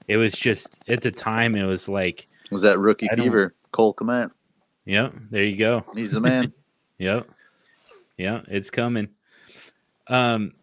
It 0.08 0.18
was 0.18 0.34
just 0.34 0.80
at 0.88 1.02
the 1.02 1.12
time 1.12 1.56
it 1.56 1.66
was 1.66 1.88
like 1.88 2.28
was 2.52 2.64
that 2.64 2.80
rookie 2.80 3.08
fever 3.16 3.54
Cole 3.72 3.94
Kmet. 3.94 4.32
Yep, 4.86 5.14
there 5.30 5.44
you 5.44 5.56
go. 5.56 5.86
He's 5.94 6.12
the 6.12 6.20
man. 6.20 6.52
yep, 6.98 7.30
yeah, 8.18 8.42
it's 8.48 8.72
coming. 8.72 9.10
Um, 10.08 10.54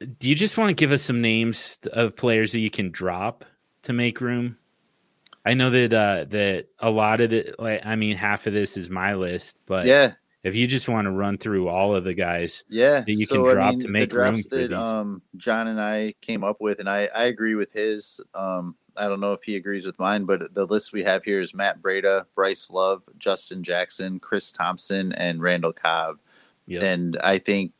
do 0.00 0.28
you 0.28 0.34
just 0.34 0.56
want 0.56 0.70
to 0.70 0.74
give 0.74 0.92
us 0.92 1.02
some 1.02 1.20
names 1.20 1.78
of 1.92 2.16
players 2.16 2.52
that 2.52 2.60
you 2.60 2.70
can 2.70 2.90
drop 2.90 3.44
to 3.82 3.92
make 3.92 4.20
room? 4.20 4.56
I 5.44 5.54
know 5.54 5.70
that 5.70 5.92
uh, 5.92 6.24
that 6.30 6.66
a 6.78 6.90
lot 6.90 7.20
of 7.20 7.30
the, 7.30 7.54
like 7.58 7.84
I 7.84 7.96
mean, 7.96 8.16
half 8.16 8.46
of 8.46 8.52
this 8.52 8.76
is 8.76 8.90
my 8.90 9.14
list, 9.14 9.56
but 9.66 9.86
yeah, 9.86 10.12
if 10.42 10.54
you 10.54 10.66
just 10.66 10.88
want 10.88 11.06
to 11.06 11.10
run 11.10 11.38
through 11.38 11.68
all 11.68 11.94
of 11.94 12.04
the 12.04 12.14
guys, 12.14 12.64
yeah, 12.68 13.00
that 13.00 13.12
you 13.12 13.26
so, 13.26 13.44
can 13.44 13.54
drop 13.54 13.68
I 13.68 13.70
mean, 13.72 13.80
to 13.80 13.88
make 13.88 14.12
room 14.12 14.42
for 14.42 14.56
that, 14.56 14.72
um, 14.72 15.22
John 15.36 15.68
and 15.68 15.80
I 15.80 16.14
came 16.20 16.44
up 16.44 16.60
with, 16.60 16.78
and 16.78 16.88
I 16.88 17.06
I 17.14 17.24
agree 17.24 17.54
with 17.54 17.72
his. 17.72 18.20
Um, 18.34 18.76
I 18.96 19.08
don't 19.08 19.20
know 19.20 19.32
if 19.32 19.42
he 19.42 19.56
agrees 19.56 19.86
with 19.86 19.98
mine, 19.98 20.24
but 20.24 20.52
the 20.52 20.66
list 20.66 20.92
we 20.92 21.04
have 21.04 21.24
here 21.24 21.40
is 21.40 21.54
Matt 21.54 21.80
Breida, 21.80 22.24
Bryce 22.34 22.70
Love, 22.70 23.02
Justin 23.18 23.62
Jackson, 23.62 24.18
Chris 24.18 24.52
Thompson, 24.52 25.12
and 25.12 25.40
Randall 25.40 25.72
Cobb. 25.72 26.18
Yep. 26.66 26.82
And 26.82 27.18
I 27.22 27.38
think, 27.38 27.72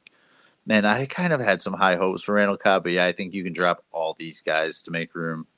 man, 0.71 0.85
I 0.85 1.05
kind 1.07 1.33
of 1.33 1.41
had 1.41 1.61
some 1.61 1.73
high 1.73 1.97
hopes 1.97 2.23
for 2.23 2.37
Randall 2.37 2.57
Cobb, 2.57 2.85
but 2.85 2.93
yeah, 2.93 3.05
I 3.05 3.13
think 3.13 3.35
you 3.35 3.43
can 3.43 3.53
drop 3.53 3.85
all 3.91 4.15
these 4.17 4.41
guys 4.41 4.83
to 4.83 4.93
make 4.93 5.17
room. 5.17 5.49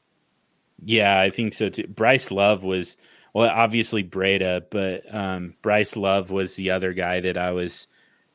Yeah, 0.83 1.21
I 1.21 1.29
think 1.29 1.53
so 1.53 1.69
too. 1.69 1.87
Bryce 1.87 2.31
Love 2.31 2.65
was 2.65 2.97
well, 3.35 3.51
obviously 3.51 4.03
Breida, 4.03 4.65
but 4.71 5.15
um, 5.15 5.55
Bryce 5.61 5.97
Love 5.97 6.31
was 6.31 6.55
the 6.57 6.71
other 6.71 6.95
guy 6.95 7.21
that 7.21 7.37
I 7.37 7.51
was 7.51 7.89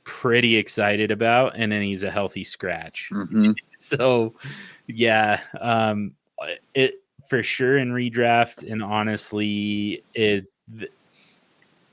pretty 0.04 0.56
excited 0.56 1.10
about, 1.10 1.54
and 1.56 1.72
then 1.72 1.82
he's 1.82 2.04
a 2.04 2.12
healthy 2.12 2.44
scratch. 2.44 3.10
Mm-hmm. 3.12 3.54
so, 3.78 4.36
yeah, 4.86 5.42
um, 5.60 6.14
it 6.76 7.02
for 7.28 7.42
sure 7.42 7.78
in 7.78 7.92
redraft, 7.92 8.72
and 8.72 8.84
honestly, 8.84 10.04
it 10.14 10.46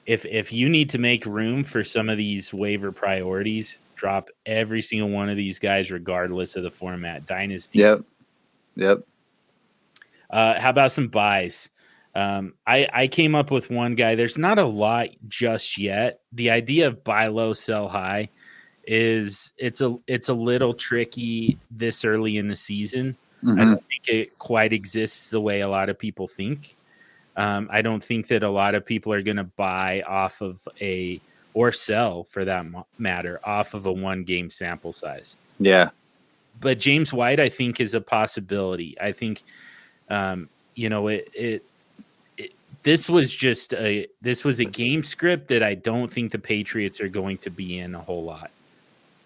if 0.05 0.27
if 0.27 0.53
you 0.53 0.69
need 0.69 0.91
to 0.91 0.99
make 0.99 1.25
room 1.25 1.65
for 1.65 1.83
some 1.83 2.11
of 2.11 2.19
these 2.19 2.53
waiver 2.53 2.93
priorities, 2.93 3.79
drop 3.97 4.29
every 4.47 4.83
single 4.83 5.11
one 5.11 5.29
of 5.29 5.37
these 5.37 5.59
guys, 5.59 5.91
regardless 5.91 6.57
of 6.57 6.63
the 6.63 6.71
format. 6.71 7.27
Dynasty. 7.27 7.81
Yep. 7.81 8.03
Yep. 8.77 9.07
Uh, 10.31 10.61
how 10.61 10.71
about 10.71 10.93
some 10.93 11.09
buys? 11.09 11.69
Um, 12.15 12.55
I, 12.67 12.89
I 12.93 13.07
came 13.09 13.35
up 13.35 13.51
with 13.51 13.71
one 13.71 13.95
guy. 13.95 14.15
There's 14.15 14.39
not 14.39 14.59
a 14.59 14.65
lot 14.65 15.09
just 15.29 15.79
yet. 15.79 16.21
The 16.33 16.51
idea 16.51 16.87
of 16.87 17.03
buy 17.03 17.27
low, 17.27 17.53
sell 17.53 17.89
high 17.89 18.29
is 18.87 19.53
it's 19.57 19.81
a 19.81 19.97
it's 20.07 20.29
a 20.29 20.35
little 20.35 20.75
tricky 20.75 21.59
this 21.71 22.05
early 22.05 22.37
in 22.37 22.49
the 22.49 22.57
season. 22.57 23.17
Mm-hmm. 23.43 23.61
I 23.61 23.65
don't 23.65 23.85
think 23.89 24.09
it 24.09 24.39
quite 24.39 24.73
exists 24.73 25.31
the 25.31 25.41
way 25.41 25.61
a 25.61 25.69
lot 25.69 25.89
of 25.89 25.99
people 25.99 26.29
think. 26.29 26.77
Um, 27.37 27.69
I 27.73 27.83
don't 27.83 28.03
think 28.03 28.29
that 28.29 28.43
a 28.43 28.51
lot 28.51 28.75
of 28.75 28.87
people 28.87 29.13
are 29.13 29.23
going 29.23 29.37
to 29.39 29.45
buy 29.45 30.03
off 30.03 30.41
of 30.41 30.67
a 30.81 31.21
or 31.55 31.73
sell 31.73 32.25
for 32.25 32.45
that 32.45 32.67
matter 32.99 33.41
off 33.45 33.75
of 33.75 33.87
a 33.87 33.93
one 33.93 34.25
game 34.25 34.51
sample 34.51 34.93
size. 34.93 35.37
Yeah. 35.59 35.91
But 36.61 36.79
James 36.79 37.13
White, 37.13 37.41
I 37.41 37.49
think, 37.49 37.81
is 37.81 37.95
a 37.95 38.01
possibility. 38.01 38.97
I 39.01 39.13
think, 39.13 39.43
um, 40.11 40.49
you 40.75 40.89
know, 40.89 41.09
it, 41.09 41.31
it 41.35 41.65
this 42.85 43.09
was 43.09 43.33
just 43.33 43.73
a 43.75 44.07
this 44.21 44.45
was 44.45 44.61
a 44.61 44.65
game 44.65 45.03
script 45.03 45.49
that 45.49 45.63
I 45.63 45.75
don't 45.75 46.13
think 46.13 46.31
the 46.31 46.39
Patriots 46.39 47.01
are 47.01 47.09
going 47.09 47.39
to 47.39 47.51
be 47.51 47.79
in 47.79 47.95
a 47.95 48.01
whole 48.01 48.25
lot. 48.25 48.51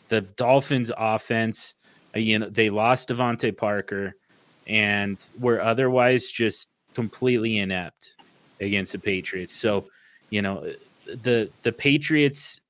The 0.09 0.23
Dolphins 0.23 0.91
offense, 0.97 1.75
uh, 2.15 2.21
you 2.21 2.39
know, 2.39 2.49
they 2.49 2.71
lost 2.71 3.09
DeVante 3.09 3.55
Parker 3.55 4.15
and 4.67 5.19
were 5.41 5.61
otherwise 5.61 6.31
just 6.31 6.69
completely 6.95 7.59
inept 7.59 8.15
against 8.61 8.93
the 8.93 8.99
Patriots. 8.99 9.55
So, 9.55 9.87
you 10.31 10.41
know, 10.41 10.73
the 11.23 11.51
the 11.63 11.73
Patriots 11.73 12.61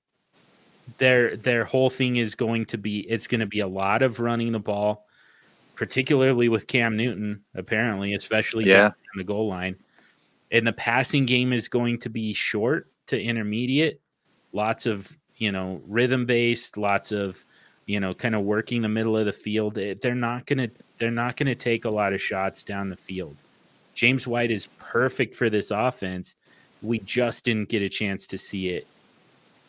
their 0.97 1.37
their 1.37 1.65
whole 1.65 1.91
thing 1.91 2.17
is 2.17 2.35
going 2.35 2.65
to 2.67 2.79
be 2.79 3.01
it's 3.01 3.27
going 3.27 3.41
to 3.41 3.47
be 3.47 3.61
a 3.61 3.69
lot 3.69 4.03
of 4.03 4.21
running 4.21 4.53
the 4.53 4.59
ball, 4.59 5.07
particularly 5.75 6.49
with 6.49 6.67
Cam 6.67 6.97
Newton, 6.97 7.43
apparently, 7.55 8.15
especially 8.15 8.67
yeah. 8.67 8.87
on 8.87 8.93
the 9.17 9.25
goal 9.25 9.49
line 9.49 9.77
and 10.51 10.67
the 10.67 10.73
passing 10.73 11.27
game 11.27 11.53
is 11.53 11.69
going 11.69 11.99
to 11.99 12.09
be 12.09 12.33
short 12.33 12.91
to 13.07 13.21
intermediate. 13.21 14.01
Lots 14.53 14.87
of 14.87 15.17
you 15.37 15.53
know 15.53 15.81
rhythm 15.87 16.27
based, 16.27 16.77
lots 16.77 17.13
of 17.13 17.45
you 17.87 18.01
know 18.01 18.15
kind 18.15 18.35
of 18.35 18.43
working 18.43 18.83
the 18.83 18.89
middle 18.89 19.17
of 19.17 19.27
the 19.27 19.33
field. 19.33 19.75
They're 19.75 20.15
not 20.15 20.47
gonna 20.47 20.69
they're 20.99 21.11
not 21.11 21.37
gonna 21.37 21.55
take 21.55 21.85
a 21.85 21.91
lot 21.91 22.13
of 22.13 22.21
shots 22.21 22.65
down 22.65 22.89
the 22.89 22.97
field. 22.97 23.37
James 23.95 24.27
White 24.27 24.51
is 24.51 24.69
perfect 24.79 25.35
for 25.35 25.51
this 25.51 25.71
offense. 25.71 26.37
We 26.83 27.01
just 27.01 27.45
didn't 27.45 27.69
get 27.69 27.83
a 27.83 27.89
chance 27.89 28.27
to 28.29 28.39
see 28.39 28.69
it 28.69 28.87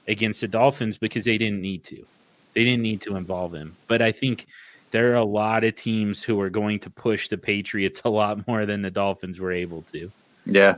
against 0.07 0.41
the 0.41 0.47
Dolphins 0.47 0.97
because 0.97 1.25
they 1.25 1.37
didn't 1.37 1.61
need 1.61 1.83
to. 1.85 2.05
They 2.53 2.63
didn't 2.63 2.83
need 2.83 3.01
to 3.01 3.15
involve 3.15 3.53
him. 3.53 3.75
But 3.87 4.01
I 4.01 4.11
think 4.11 4.47
there 4.91 5.11
are 5.11 5.15
a 5.15 5.23
lot 5.23 5.63
of 5.63 5.75
teams 5.75 6.23
who 6.23 6.39
are 6.41 6.49
going 6.49 6.79
to 6.79 6.89
push 6.89 7.29
the 7.29 7.37
Patriots 7.37 8.01
a 8.05 8.09
lot 8.09 8.47
more 8.47 8.65
than 8.65 8.81
the 8.81 8.91
Dolphins 8.91 9.39
were 9.39 9.51
able 9.51 9.83
to. 9.93 10.11
Yeah. 10.45 10.75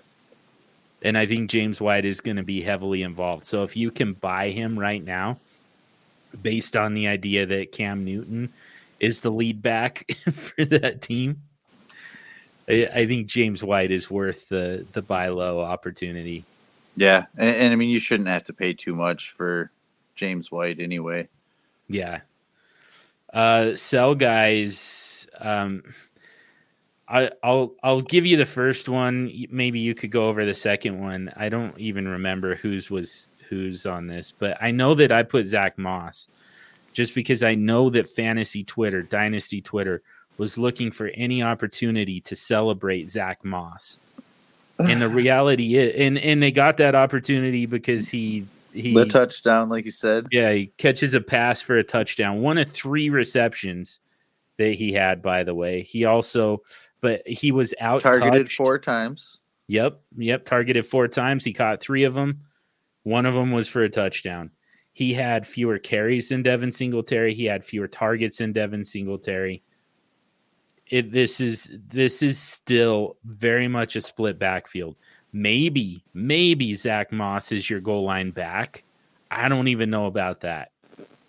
And 1.01 1.17
I 1.17 1.25
think 1.25 1.49
James 1.49 1.81
White 1.81 2.05
is 2.05 2.21
going 2.21 2.37
to 2.37 2.43
be 2.43 2.61
heavily 2.61 3.01
involved. 3.01 3.45
So 3.45 3.63
if 3.63 3.75
you 3.75 3.89
can 3.89 4.13
buy 4.13 4.51
him 4.51 4.77
right 4.77 5.03
now, 5.03 5.37
based 6.41 6.77
on 6.77 6.93
the 6.93 7.07
idea 7.07 7.45
that 7.45 7.71
Cam 7.71 8.05
Newton 8.05 8.49
is 8.99 9.21
the 9.21 9.31
lead 9.31 9.61
back 9.61 10.11
for 10.31 10.65
that 10.65 11.01
team, 11.01 11.41
I, 12.67 12.89
I, 12.93 13.07
think 13.07 13.27
James 13.27 13.63
White 13.63 13.91
is 13.91 14.09
worth 14.09 14.49
the 14.49 14.85
the 14.93 15.01
buy 15.01 15.29
low 15.29 15.59
opportunity. 15.61 16.45
Yeah, 16.95 17.25
and, 17.37 17.49
and 17.49 17.73
I 17.73 17.75
mean 17.75 17.89
you 17.89 17.99
shouldn't 17.99 18.29
have 18.29 18.45
to 18.45 18.53
pay 18.53 18.73
too 18.73 18.95
much 18.95 19.31
for 19.31 19.71
James 20.15 20.51
White 20.51 20.79
anyway. 20.79 21.27
Yeah. 21.87 22.21
Uh, 23.33 23.75
sell 23.75 24.15
guys. 24.15 25.27
Um, 25.39 25.83
I, 27.07 27.31
will 27.43 27.75
I'll 27.83 28.01
give 28.01 28.25
you 28.25 28.37
the 28.37 28.45
first 28.45 28.87
one. 28.87 29.31
Maybe 29.49 29.79
you 29.79 29.93
could 29.93 30.11
go 30.11 30.29
over 30.29 30.45
the 30.45 30.55
second 30.55 30.99
one. 30.99 31.31
I 31.35 31.49
don't 31.49 31.77
even 31.77 32.07
remember 32.07 32.55
whose 32.55 32.89
was 32.89 33.29
who's 33.49 33.85
on 33.85 34.07
this, 34.07 34.31
but 34.31 34.57
I 34.61 34.71
know 34.71 34.93
that 34.95 35.11
I 35.11 35.23
put 35.23 35.45
Zach 35.45 35.77
Moss 35.77 36.29
just 36.93 37.13
because 37.13 37.43
I 37.43 37.55
know 37.55 37.89
that 37.89 38.09
fantasy 38.09 38.63
Twitter, 38.63 39.01
dynasty 39.01 39.61
Twitter, 39.61 40.03
was 40.41 40.57
looking 40.57 40.89
for 40.89 41.05
any 41.13 41.43
opportunity 41.43 42.19
to 42.21 42.35
celebrate 42.35 43.07
Zach 43.11 43.45
Moss. 43.45 43.99
And 44.79 44.99
the 44.99 45.09
reality 45.09 45.75
is, 45.75 45.93
and 45.95 46.17
and 46.17 46.41
they 46.41 46.49
got 46.49 46.77
that 46.77 46.95
opportunity 46.95 47.67
because 47.67 48.09
he 48.09 48.47
he 48.73 48.95
the 48.95 49.05
touchdown, 49.05 49.69
like 49.69 49.85
you 49.85 49.91
said. 49.91 50.25
Yeah, 50.31 50.51
he 50.53 50.71
catches 50.77 51.13
a 51.13 51.21
pass 51.21 51.61
for 51.61 51.77
a 51.77 51.83
touchdown. 51.83 52.41
One 52.41 52.57
of 52.57 52.67
three 52.67 53.11
receptions 53.11 53.99
that 54.57 54.73
he 54.73 54.91
had, 54.91 55.21
by 55.21 55.43
the 55.43 55.53
way. 55.53 55.83
He 55.83 56.05
also 56.05 56.63
but 56.99 57.21
he 57.27 57.51
was 57.51 57.75
out 57.79 58.01
targeted 58.01 58.51
four 58.51 58.79
times. 58.79 59.39
Yep, 59.67 60.01
yep, 60.17 60.45
targeted 60.45 60.87
four 60.87 61.07
times. 61.07 61.45
He 61.45 61.53
caught 61.53 61.79
three 61.79 62.03
of 62.03 62.15
them. 62.15 62.39
One 63.03 63.27
of 63.27 63.35
them 63.35 63.51
was 63.51 63.67
for 63.67 63.83
a 63.83 63.89
touchdown. 63.89 64.49
He 64.93 65.13
had 65.13 65.45
fewer 65.45 65.77
carries 65.77 66.29
than 66.29 66.41
Devin 66.41 66.71
Singletary. 66.71 67.35
He 67.35 67.45
had 67.45 67.63
fewer 67.63 67.87
targets 67.87 68.39
than 68.39 68.51
Devin 68.51 68.83
Singletary. 68.83 69.61
It, 70.91 71.11
this 71.11 71.39
is 71.39 71.71
this 71.87 72.21
is 72.21 72.37
still 72.37 73.15
very 73.23 73.69
much 73.69 73.95
a 73.95 74.01
split 74.01 74.37
backfield. 74.37 74.97
Maybe, 75.31 76.03
maybe 76.13 76.75
Zach 76.75 77.13
Moss 77.13 77.53
is 77.53 77.69
your 77.69 77.79
goal 77.79 78.03
line 78.03 78.31
back. 78.31 78.83
I 79.31 79.47
don't 79.47 79.69
even 79.69 79.89
know 79.89 80.07
about 80.07 80.41
that. 80.41 80.71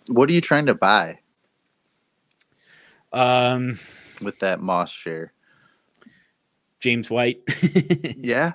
What 0.07 0.29
are 0.29 0.33
you 0.33 0.41
trying 0.41 0.65
to 0.65 0.73
buy? 0.73 1.19
Um, 3.13 3.79
with 4.21 4.37
that 4.39 4.59
Moss 4.59 4.91
share. 4.91 5.31
James 6.81 7.09
White. 7.09 7.41
yeah, 8.17 8.51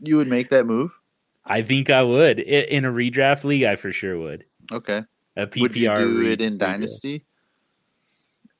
you 0.00 0.16
would 0.16 0.28
make 0.28 0.50
that 0.50 0.66
move. 0.66 0.98
I 1.44 1.62
think 1.62 1.88
I 1.88 2.02
would 2.02 2.40
in 2.40 2.84
a 2.84 2.90
redraft 2.90 3.44
league. 3.44 3.62
I 3.62 3.76
for 3.76 3.92
sure 3.92 4.18
would. 4.18 4.44
Okay. 4.72 5.04
A 5.36 5.46
PPR. 5.46 5.60
Would 5.60 5.76
you 5.76 5.94
do 5.94 6.28
it 6.28 6.40
in 6.40 6.58
Dynasty? 6.58 7.24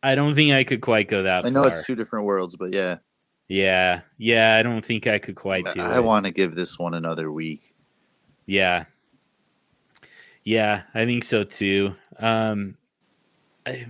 I 0.03 0.15
don't 0.15 0.35
think 0.35 0.53
I 0.53 0.65
could 0.65 0.81
quite 0.81 1.09
go 1.09 1.23
that. 1.25 1.45
I 1.45 1.49
know 1.49 1.63
far. 1.63 1.73
it's 1.73 1.87
two 1.87 1.95
different 1.95 2.27
worlds, 2.27 2.57
but 2.57 2.73
yeah. 2.73 2.99
Yeah, 3.49 4.03
yeah. 4.19 4.57
I 4.57 4.63
don't 4.63 4.85
think 4.85 5.07
I 5.07 5.19
could 5.19 5.37
quite 5.37 5.65
do 5.73 5.81
I 5.81 5.91
it. 5.91 5.97
I 5.97 6.01
want 6.01 6.27
to 6.27 6.33
give 6.33 6.55
this 6.55 6.79
one 6.79 6.95
another 6.95 7.33
week. 7.33 7.75
Yeah. 8.47 8.85
Yeah, 10.45 10.83
I 10.95 11.05
think 11.05 11.25
so 11.25 11.45
too. 11.45 11.95
Um, 12.19 12.77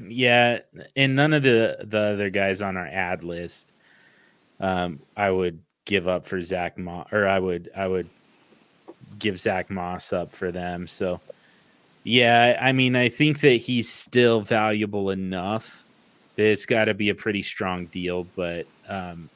yeah, 0.09 0.61
and 0.97 1.15
none 1.15 1.33
of 1.33 1.43
the 1.43 1.79
the 1.85 1.99
other 1.99 2.31
guys 2.31 2.63
on 2.63 2.77
our 2.77 2.87
add 2.87 3.23
list 3.23 3.73
um, 4.61 5.01
I 5.17 5.31
would 5.31 5.61
give 5.85 6.09
up 6.09 6.27
for 6.27 6.43
Zach 6.43 6.79
Moss, 6.79 7.09
or 7.13 7.27
I 7.27 7.39
would 7.39 7.71
I 7.77 7.87
would 7.87 8.09
give 9.19 9.39
Zach 9.39 9.71
Moss 9.71 10.13
up 10.13 10.33
for 10.33 10.51
them. 10.51 10.87
So, 10.87 11.21
yeah, 12.05 12.59
I 12.61 12.73
mean, 12.73 12.97
I 12.97 13.09
think 13.09 13.41
that 13.41 13.55
he's 13.57 13.89
still 13.89 14.41
valuable 14.41 15.11
enough 15.11 15.85
it's 16.45 16.67
got 16.67 16.87
to 16.87 16.95
be 16.95 17.09
a 17.09 17.15
pretty 17.15 17.43
strong 17.43 17.87
deal. 17.87 18.27
But 18.37 18.67
um, 18.89 19.29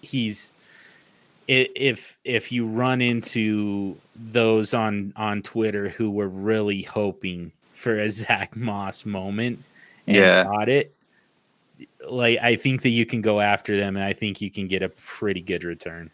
he's 0.00 0.52
if 1.48 2.18
if 2.24 2.52
you 2.52 2.66
run 2.66 3.00
into 3.00 3.96
those 4.14 4.74
on 4.74 5.12
on 5.16 5.42
Twitter 5.42 5.88
who 5.88 6.10
were 6.10 6.28
really 6.28 6.82
hoping 6.82 7.50
for 7.72 7.98
a 7.98 8.10
Zach 8.10 8.54
Moss 8.54 9.06
moment 9.06 9.62
and 10.06 10.16
yeah. 10.16 10.44
got 10.44 10.68
it, 10.68 10.94
like 12.08 12.38
I 12.40 12.56
think 12.56 12.82
that 12.82 12.90
you 12.90 13.06
can 13.06 13.22
go 13.22 13.40
after 13.40 13.76
them, 13.76 13.96
and 13.96 14.04
I 14.04 14.12
think 14.12 14.40
you 14.40 14.50
can 14.50 14.68
get 14.68 14.82
a 14.82 14.90
pretty 14.90 15.40
good 15.40 15.64
return. 15.64 16.10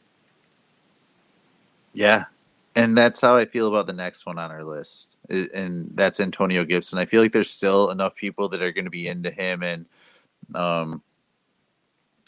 Yeah, 1.93 2.24
and 2.76 2.97
that's 2.97 3.20
how 3.20 3.36
I 3.36 3.44
feel 3.44 3.68
about 3.68 3.86
the 3.86 3.93
next 3.93 4.26
one 4.26 4.39
on 4.39 4.51
our 4.51 4.64
list, 4.64 5.18
and 5.28 5.90
that's 5.94 6.20
Antonio 6.20 6.64
Gibson. 6.64 6.98
I 6.98 7.06
feel 7.06 7.22
like 7.22 7.32
there's 7.32 7.51
still 7.51 7.90
enough 7.90 8.14
people 8.14 8.48
that 8.51 8.62
are 8.62 8.72
going 8.72 8.85
to 8.85 8.90
be 8.90 9.09
into 9.09 9.32
him, 9.32 9.64
and 9.64 9.85
um, 10.54 11.02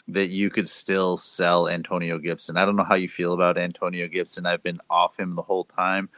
that 0.07 0.29
you 0.29 0.49
could 0.49 0.69
still 0.69 1.17
sell 1.17 1.67
Antonio 1.67 2.17
Gibson. 2.17 2.57
I 2.57 2.65
don't 2.65 2.75
know 2.75 2.83
how 2.83 2.95
you 2.95 3.09
feel 3.09 3.33
about 3.33 3.57
Antonio 3.57 4.07
Gibson. 4.07 4.45
I've 4.45 4.63
been 4.63 4.79
off 4.89 5.19
him 5.19 5.35
the 5.35 5.41
whole 5.41 5.65
time. 5.65 6.09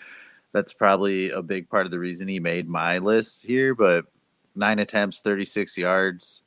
That's 0.51 0.73
probably 0.73 1.31
a 1.31 1.41
big 1.41 1.69
part 1.69 1.85
of 1.85 1.91
the 1.91 1.99
reason 1.99 2.27
he 2.27 2.39
made 2.39 2.67
my 2.67 2.99
list 2.99 3.45
here, 3.45 3.75
but 3.75 4.05
nine 4.55 4.79
attempts, 4.79 5.21
36 5.21 5.77
yards. 5.77 6.43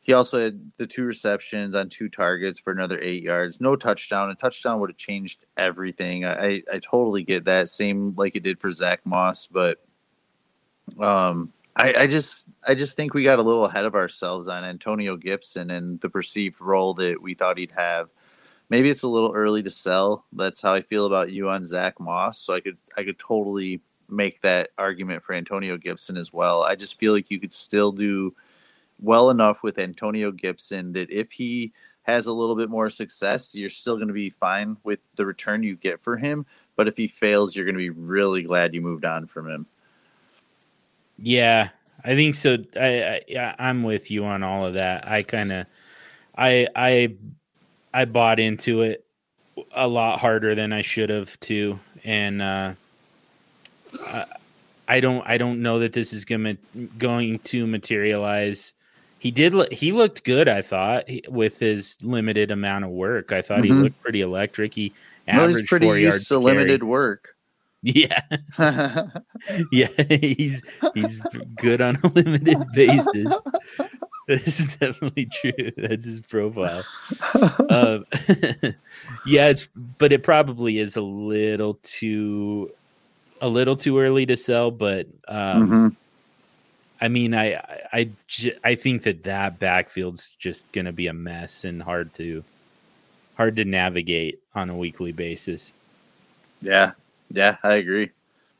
He 0.00 0.12
also 0.12 0.38
had 0.38 0.70
the 0.76 0.86
two 0.86 1.04
receptions 1.04 1.74
on 1.74 1.88
two 1.88 2.08
targets 2.08 2.60
for 2.60 2.72
another 2.72 3.00
eight 3.00 3.24
yards. 3.24 3.60
No 3.60 3.74
touchdown. 3.74 4.30
A 4.30 4.36
touchdown 4.36 4.78
would 4.78 4.90
have 4.90 4.96
changed 4.96 5.44
everything. 5.56 6.24
I, 6.24 6.62
I 6.72 6.78
totally 6.78 7.24
get 7.24 7.46
that. 7.46 7.68
Same 7.68 8.14
like 8.16 8.36
it 8.36 8.44
did 8.44 8.60
for 8.60 8.72
Zach 8.72 9.04
Moss, 9.04 9.48
but 9.48 9.78
um, 11.00 11.52
I, 11.76 11.94
I 11.94 12.06
just 12.06 12.48
I 12.66 12.74
just 12.74 12.96
think 12.96 13.12
we 13.12 13.22
got 13.22 13.38
a 13.38 13.42
little 13.42 13.66
ahead 13.66 13.84
of 13.84 13.94
ourselves 13.94 14.48
on 14.48 14.64
Antonio 14.64 15.16
Gibson 15.16 15.70
and 15.70 16.00
the 16.00 16.08
perceived 16.08 16.60
role 16.60 16.94
that 16.94 17.20
we 17.20 17.34
thought 17.34 17.58
he'd 17.58 17.72
have. 17.76 18.08
Maybe 18.70 18.90
it's 18.90 19.02
a 19.02 19.08
little 19.08 19.32
early 19.32 19.62
to 19.62 19.70
sell. 19.70 20.24
That's 20.32 20.62
how 20.62 20.72
I 20.72 20.80
feel 20.80 21.06
about 21.06 21.30
you 21.30 21.50
on 21.50 21.66
Zach 21.66 22.00
Moss. 22.00 22.38
So 22.38 22.54
I 22.54 22.60
could 22.60 22.78
I 22.96 23.04
could 23.04 23.18
totally 23.18 23.82
make 24.08 24.40
that 24.40 24.70
argument 24.78 25.22
for 25.22 25.34
Antonio 25.34 25.76
Gibson 25.76 26.16
as 26.16 26.32
well. 26.32 26.62
I 26.62 26.76
just 26.76 26.98
feel 26.98 27.12
like 27.12 27.30
you 27.30 27.38
could 27.38 27.52
still 27.52 27.92
do 27.92 28.34
well 28.98 29.28
enough 29.28 29.62
with 29.62 29.78
Antonio 29.78 30.30
Gibson 30.30 30.92
that 30.92 31.10
if 31.10 31.30
he 31.30 31.72
has 32.04 32.26
a 32.26 32.32
little 32.32 32.56
bit 32.56 32.70
more 32.70 32.88
success, 32.88 33.54
you're 33.54 33.68
still 33.68 33.96
going 33.96 34.08
to 34.08 34.14
be 34.14 34.30
fine 34.30 34.76
with 34.84 35.00
the 35.16 35.26
return 35.26 35.62
you 35.62 35.76
get 35.76 36.00
for 36.00 36.16
him. 36.16 36.46
But 36.76 36.88
if 36.88 36.96
he 36.96 37.08
fails, 37.08 37.54
you're 37.54 37.64
going 37.66 37.74
to 37.74 37.78
be 37.78 37.90
really 37.90 38.42
glad 38.42 38.74
you 38.74 38.80
moved 38.80 39.04
on 39.04 39.26
from 39.26 39.50
him. 39.50 39.66
Yeah, 41.18 41.70
I 42.04 42.14
think 42.14 42.34
so. 42.34 42.58
I, 42.76 43.22
I 43.36 43.54
I'm 43.58 43.82
with 43.82 44.10
you 44.10 44.24
on 44.24 44.42
all 44.42 44.66
of 44.66 44.74
that. 44.74 45.08
I 45.08 45.22
kind 45.22 45.52
of, 45.52 45.66
I 46.36 46.68
I 46.74 47.14
I 47.92 48.04
bought 48.04 48.38
into 48.38 48.82
it 48.82 49.04
a 49.72 49.88
lot 49.88 50.20
harder 50.20 50.54
than 50.54 50.72
I 50.72 50.82
should 50.82 51.10
have 51.10 51.38
too, 51.40 51.80
and 52.04 52.42
uh, 52.42 52.72
I, 54.00 54.24
I 54.88 55.00
don't 55.00 55.26
I 55.26 55.38
don't 55.38 55.62
know 55.62 55.78
that 55.78 55.92
this 55.92 56.12
is 56.12 56.24
gonna 56.24 56.56
going 56.98 57.38
to 57.40 57.66
materialize 57.66 58.74
he 59.18 59.30
did. 59.30 59.54
He 59.72 59.92
looked 59.92 60.24
good. 60.24 60.48
I 60.48 60.62
thought 60.62 61.08
with 61.28 61.58
his 61.58 61.96
limited 62.02 62.50
amount 62.50 62.84
of 62.84 62.90
work. 62.90 63.32
I 63.32 63.42
thought 63.42 63.58
mm-hmm. 63.58 63.64
he 63.64 63.82
looked 63.82 64.00
pretty 64.02 64.20
electric. 64.20 64.74
He 64.74 64.92
averaged 65.26 65.40
well, 65.40 65.60
he's 65.60 65.68
pretty 65.68 65.86
four 65.86 65.98
used 65.98 66.28
to 66.28 66.38
limited 66.38 66.84
work. 66.84 67.35
Yeah, 67.88 68.20
yeah. 69.70 69.88
He's 70.08 70.60
he's 70.94 71.20
good 71.56 71.80
on 71.80 71.96
a 72.02 72.08
limited 72.08 72.58
basis. 72.74 73.32
This 74.26 74.58
is 74.58 74.76
definitely 74.76 75.26
true. 75.26 75.70
That's 75.76 76.04
his 76.04 76.20
profile. 76.20 76.82
Um, 77.70 78.04
yeah, 79.24 79.46
it's 79.46 79.68
but 79.98 80.12
it 80.12 80.24
probably 80.24 80.78
is 80.78 80.96
a 80.96 81.00
little 81.00 81.78
too 81.84 82.72
a 83.40 83.48
little 83.48 83.76
too 83.76 84.00
early 84.00 84.26
to 84.26 84.36
sell. 84.36 84.72
But 84.72 85.06
um, 85.28 85.68
mm-hmm 85.68 85.88
I 87.00 87.08
mean, 87.08 87.34
I 87.34 87.60
I 87.92 88.10
I 88.64 88.74
think 88.74 89.02
that 89.02 89.24
that 89.24 89.58
backfield's 89.58 90.34
just 90.38 90.70
going 90.72 90.86
to 90.86 90.92
be 90.92 91.06
a 91.08 91.12
mess 91.12 91.64
and 91.64 91.82
hard 91.82 92.12
to 92.14 92.42
hard 93.36 93.56
to 93.56 93.64
navigate 93.64 94.40
on 94.54 94.70
a 94.70 94.76
weekly 94.76 95.12
basis. 95.12 95.72
Yeah, 96.62 96.92
yeah, 97.30 97.56
I 97.62 97.74
agree. 97.74 98.10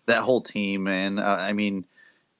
That 0.06 0.22
whole 0.22 0.40
team, 0.40 0.84
man. 0.84 1.18
Uh, 1.18 1.24
I 1.24 1.52
mean, 1.52 1.84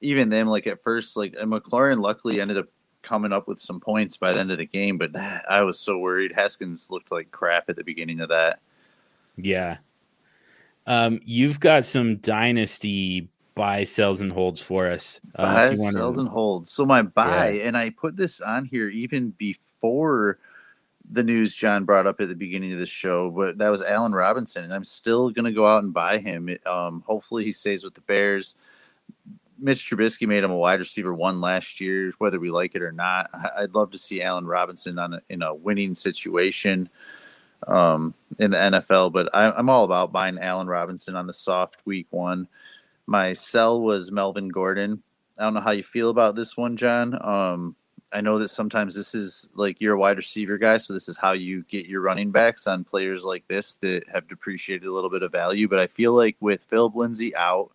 even 0.01 0.29
them, 0.29 0.47
like 0.47 0.67
at 0.67 0.81
first, 0.83 1.17
like 1.17 1.33
McLaurin, 1.33 1.99
luckily 1.99 2.39
ended 2.39 2.57
up 2.57 2.67
coming 3.01 3.31
up 3.31 3.47
with 3.47 3.59
some 3.59 3.79
points 3.79 4.17
by 4.17 4.33
the 4.33 4.39
end 4.39 4.51
of 4.51 4.57
the 4.57 4.65
game, 4.65 4.97
but 4.97 5.15
I 5.15 5.61
was 5.61 5.79
so 5.79 5.97
worried. 5.97 6.33
Haskins 6.35 6.91
looked 6.91 7.11
like 7.11 7.31
crap 7.31 7.69
at 7.69 7.75
the 7.75 7.83
beginning 7.83 8.19
of 8.21 8.29
that. 8.29 8.59
Yeah. 9.37 9.77
Um, 10.85 11.19
you've 11.23 11.59
got 11.59 11.85
some 11.85 12.17
dynasty 12.17 13.29
buy, 13.55 13.83
sells, 13.83 14.21
and 14.21 14.31
holds 14.31 14.61
for 14.61 14.87
us. 14.87 15.19
Uh, 15.35 15.43
buy, 15.43 15.73
sells, 15.73 16.15
to... 16.15 16.21
and 16.21 16.29
holds. 16.29 16.69
So 16.71 16.85
my 16.85 17.01
buy, 17.01 17.49
yeah. 17.49 17.67
and 17.67 17.77
I 17.77 17.89
put 17.89 18.15
this 18.15 18.39
on 18.41 18.65
here 18.65 18.89
even 18.89 19.31
before 19.31 20.39
the 21.11 21.23
news 21.23 21.53
John 21.53 21.85
brought 21.85 22.07
up 22.07 22.19
at 22.19 22.27
the 22.27 22.35
beginning 22.35 22.73
of 22.73 22.79
the 22.79 22.85
show, 22.85 23.29
but 23.31 23.57
that 23.57 23.69
was 23.69 23.81
Allen 23.81 24.13
Robinson, 24.13 24.63
and 24.63 24.73
I'm 24.73 24.83
still 24.83 25.29
going 25.29 25.45
to 25.45 25.51
go 25.51 25.65
out 25.65 25.83
and 25.83 25.93
buy 25.93 26.17
him. 26.17 26.49
Um, 26.65 27.03
hopefully, 27.07 27.45
he 27.45 27.51
stays 27.51 27.83
with 27.83 27.93
the 27.93 28.01
Bears. 28.01 28.55
Mitch 29.59 29.89
Trubisky 29.89 30.27
made 30.27 30.43
him 30.43 30.51
a 30.51 30.57
wide 30.57 30.79
receiver 30.79 31.13
one 31.13 31.41
last 31.41 31.81
year, 31.81 32.13
whether 32.19 32.39
we 32.39 32.51
like 32.51 32.75
it 32.75 32.81
or 32.81 32.91
not. 32.91 33.29
I'd 33.57 33.73
love 33.73 33.91
to 33.91 33.97
see 33.97 34.21
Allen 34.21 34.45
Robinson 34.45 34.99
on 34.99 35.15
a, 35.15 35.21
in 35.29 35.41
a 35.41 35.53
winning 35.53 35.95
situation 35.95 36.89
um, 37.67 38.13
in 38.37 38.51
the 38.51 38.57
NFL, 38.57 39.13
but 39.13 39.29
I, 39.33 39.57
am 39.57 39.69
all 39.69 39.83
about 39.83 40.11
buying 40.11 40.37
Allen 40.37 40.67
Robinson 40.67 41.15
on 41.15 41.25
the 41.25 41.33
soft 41.33 41.77
week 41.85 42.07
one. 42.11 42.47
My 43.07 43.33
sell 43.33 43.81
was 43.81 44.11
Melvin 44.11 44.49
Gordon. 44.49 45.01
I 45.37 45.43
don't 45.43 45.53
know 45.53 45.61
how 45.61 45.71
you 45.71 45.83
feel 45.83 46.09
about 46.09 46.35
this 46.35 46.57
one, 46.57 46.77
John. 46.77 47.17
Um, 47.25 47.75
I 48.11 48.21
know 48.21 48.39
that 48.39 48.47
sometimes 48.47 48.95
this 48.95 49.13
is 49.13 49.49
like 49.53 49.81
you're 49.81 49.95
a 49.95 49.99
wide 49.99 50.17
receiver 50.17 50.57
guy, 50.57 50.77
so 50.77 50.93
this 50.93 51.09
is 51.09 51.17
how 51.17 51.33
you 51.33 51.63
get 51.63 51.87
your 51.87 52.01
running 52.01 52.31
backs 52.31 52.65
on 52.65 52.85
players 52.85 53.25
like 53.25 53.47
this 53.47 53.75
that 53.75 54.03
have 54.11 54.27
depreciated 54.27 54.87
a 54.87 54.93
little 54.93 55.09
bit 55.09 55.23
of 55.23 55.31
value. 55.31 55.67
But 55.67 55.79
I 55.79 55.87
feel 55.87 56.13
like 56.13 56.37
with 56.39 56.63
Phillip 56.63 56.95
Lindsay 56.95 57.35
out, 57.35 57.71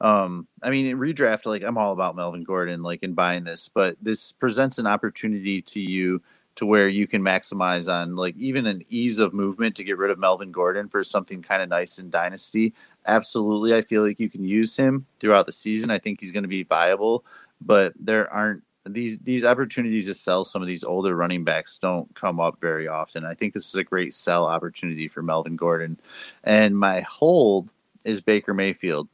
um, 0.00 0.48
I 0.62 0.70
mean, 0.70 0.86
in 0.86 0.98
redraft, 0.98 1.46
like 1.46 1.62
I'm 1.62 1.78
all 1.78 1.92
about 1.92 2.16
Melvin 2.16 2.42
Gordon, 2.42 2.82
like 2.82 3.02
in 3.02 3.14
buying 3.14 3.44
this, 3.44 3.68
but 3.68 3.96
this 4.02 4.32
presents 4.32 4.78
an 4.78 4.86
opportunity 4.86 5.62
to 5.62 5.80
you 5.80 6.20
to 6.56 6.66
where 6.66 6.88
you 6.88 7.06
can 7.06 7.22
maximize 7.22 7.92
on 7.92 8.14
like 8.16 8.36
even 8.36 8.66
an 8.66 8.84
ease 8.88 9.18
of 9.18 9.34
movement 9.34 9.74
to 9.76 9.84
get 9.84 9.98
rid 9.98 10.10
of 10.10 10.18
Melvin 10.18 10.52
Gordon 10.52 10.88
for 10.88 11.02
something 11.02 11.42
kind 11.42 11.62
of 11.62 11.68
nice 11.68 11.98
in 11.98 12.10
Dynasty. 12.10 12.74
Absolutely, 13.06 13.74
I 13.74 13.82
feel 13.82 14.04
like 14.04 14.20
you 14.20 14.30
can 14.30 14.44
use 14.44 14.76
him 14.76 15.06
throughout 15.20 15.46
the 15.46 15.52
season. 15.52 15.90
I 15.90 15.98
think 15.98 16.20
he's 16.20 16.32
going 16.32 16.44
to 16.44 16.48
be 16.48 16.64
viable, 16.64 17.24
but 17.60 17.92
there 17.98 18.32
aren't 18.32 18.62
these 18.86 19.18
these 19.20 19.44
opportunities 19.44 20.06
to 20.06 20.14
sell 20.14 20.44
some 20.44 20.62
of 20.62 20.68
these 20.68 20.84
older 20.84 21.16
running 21.16 21.44
backs 21.44 21.78
don't 21.78 22.12
come 22.14 22.40
up 22.40 22.60
very 22.60 22.86
often. 22.86 23.24
I 23.24 23.34
think 23.34 23.54
this 23.54 23.66
is 23.66 23.74
a 23.74 23.84
great 23.84 24.12
sell 24.12 24.46
opportunity 24.46 25.08
for 25.08 25.22
Melvin 25.22 25.56
Gordon. 25.56 25.98
And 26.42 26.76
my 26.78 27.00
hold 27.00 27.68
is 28.04 28.20
Baker 28.20 28.52
Mayfield. 28.52 29.08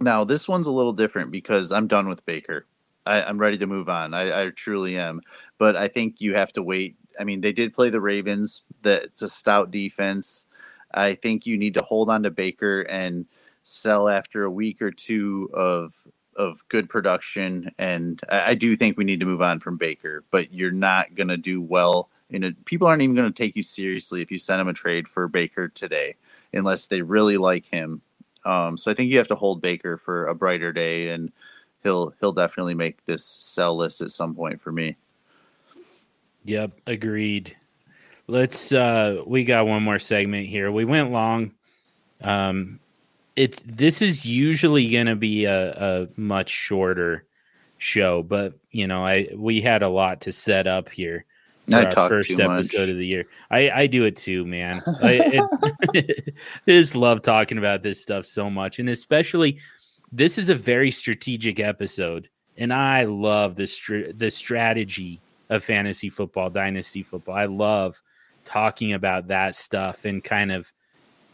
Now, 0.00 0.24
this 0.24 0.48
one's 0.48 0.66
a 0.66 0.72
little 0.72 0.92
different 0.92 1.30
because 1.30 1.72
I'm 1.72 1.88
done 1.88 2.08
with 2.08 2.24
Baker. 2.26 2.66
I, 3.06 3.22
am 3.22 3.38
ready 3.38 3.58
to 3.58 3.66
move 3.66 3.88
on. 3.88 4.14
I, 4.14 4.44
I, 4.44 4.50
truly 4.50 4.96
am. 4.96 5.20
But 5.58 5.76
I 5.76 5.88
think 5.88 6.16
you 6.20 6.34
have 6.34 6.52
to 6.54 6.62
wait. 6.62 6.96
I 7.18 7.24
mean, 7.24 7.40
they 7.40 7.52
did 7.52 7.74
play 7.74 7.90
the 7.90 8.00
Ravens. 8.00 8.62
That 8.82 9.04
it's 9.04 9.22
a 9.22 9.28
stout 9.28 9.70
defense. 9.70 10.46
I 10.92 11.14
think 11.16 11.46
you 11.46 11.56
need 11.56 11.74
to 11.74 11.84
hold 11.84 12.10
on 12.10 12.22
to 12.22 12.30
Baker 12.30 12.82
and 12.82 13.26
sell 13.62 14.08
after 14.08 14.44
a 14.44 14.50
week 14.50 14.80
or 14.80 14.90
two 14.90 15.50
of 15.52 15.92
of 16.36 16.66
good 16.68 16.88
production. 16.88 17.72
And 17.78 18.20
I, 18.30 18.50
I 18.50 18.54
do 18.54 18.76
think 18.76 18.96
we 18.96 19.04
need 19.04 19.20
to 19.20 19.26
move 19.26 19.42
on 19.42 19.60
from 19.60 19.76
Baker. 19.76 20.24
But 20.30 20.52
you're 20.52 20.70
not 20.70 21.14
going 21.14 21.28
to 21.28 21.36
do 21.36 21.60
well. 21.60 22.10
In 22.30 22.44
a, 22.44 22.52
people 22.64 22.86
aren't 22.86 23.02
even 23.02 23.14
going 23.14 23.32
to 23.32 23.42
take 23.42 23.56
you 23.56 23.62
seriously 23.62 24.22
if 24.22 24.30
you 24.30 24.38
send 24.38 24.60
them 24.60 24.68
a 24.68 24.72
trade 24.72 25.06
for 25.08 25.28
Baker 25.28 25.68
today, 25.68 26.16
unless 26.52 26.86
they 26.86 27.02
really 27.02 27.36
like 27.36 27.66
him. 27.66 28.00
Um, 28.44 28.76
so 28.76 28.90
I 28.90 28.94
think 28.94 29.10
you 29.10 29.18
have 29.18 29.28
to 29.28 29.36
hold 29.36 29.62
Baker 29.62 29.96
for 29.98 30.26
a 30.26 30.34
brighter 30.34 30.72
day 30.72 31.08
and 31.08 31.32
he'll 31.84 32.14
he'll 32.18 32.32
definitely 32.32 32.74
make 32.74 33.04
this 33.06 33.24
sell 33.24 33.76
list 33.76 34.00
at 34.00 34.10
some 34.10 34.34
point 34.34 34.60
for 34.60 34.72
me. 34.72 34.96
Yep, 36.44 36.72
agreed. 36.86 37.56
Let's 38.26 38.72
uh 38.72 39.22
we 39.26 39.44
got 39.44 39.66
one 39.66 39.84
more 39.84 40.00
segment 40.00 40.48
here. 40.48 40.72
We 40.72 40.84
went 40.84 41.12
long. 41.12 41.52
Um 42.20 42.80
it 43.36 43.62
this 43.64 44.02
is 44.02 44.24
usually 44.24 44.90
going 44.90 45.06
to 45.06 45.16
be 45.16 45.44
a, 45.44 45.72
a 45.72 46.08
much 46.16 46.50
shorter 46.50 47.24
show, 47.78 48.22
but 48.22 48.54
you 48.70 48.86
know, 48.86 49.04
I 49.04 49.28
we 49.36 49.60
had 49.60 49.82
a 49.82 49.88
lot 49.88 50.20
to 50.22 50.32
set 50.32 50.66
up 50.66 50.88
here 50.88 51.24
I 51.72 51.84
talk 51.86 52.08
first 52.08 52.30
episode 52.32 52.48
much. 52.48 52.88
of 52.90 52.96
the 52.96 53.06
year. 53.06 53.26
I, 53.50 53.70
I 53.70 53.86
do 53.86 54.04
it 54.04 54.16
too, 54.16 54.44
man. 54.44 54.82
I, 55.02 55.12
it, 55.12 56.34
I 56.66 56.70
just 56.70 56.94
love 56.94 57.22
talking 57.22 57.58
about 57.58 57.82
this 57.82 58.02
stuff 58.02 58.26
so 58.26 58.50
much, 58.50 58.78
and 58.78 58.88
especially 58.88 59.58
this 60.12 60.36
is 60.36 60.50
a 60.50 60.54
very 60.54 60.90
strategic 60.90 61.60
episode, 61.60 62.28
and 62.56 62.72
I 62.72 63.04
love 63.04 63.56
the 63.56 63.66
str- 63.66 64.12
the 64.14 64.30
strategy 64.30 65.20
of 65.48 65.64
fantasy 65.64 66.10
football, 66.10 66.50
dynasty 66.50 67.02
football. 67.02 67.34
I 67.34 67.46
love 67.46 68.00
talking 68.44 68.92
about 68.92 69.28
that 69.28 69.54
stuff 69.54 70.04
and 70.04 70.22
kind 70.22 70.52
of 70.52 70.70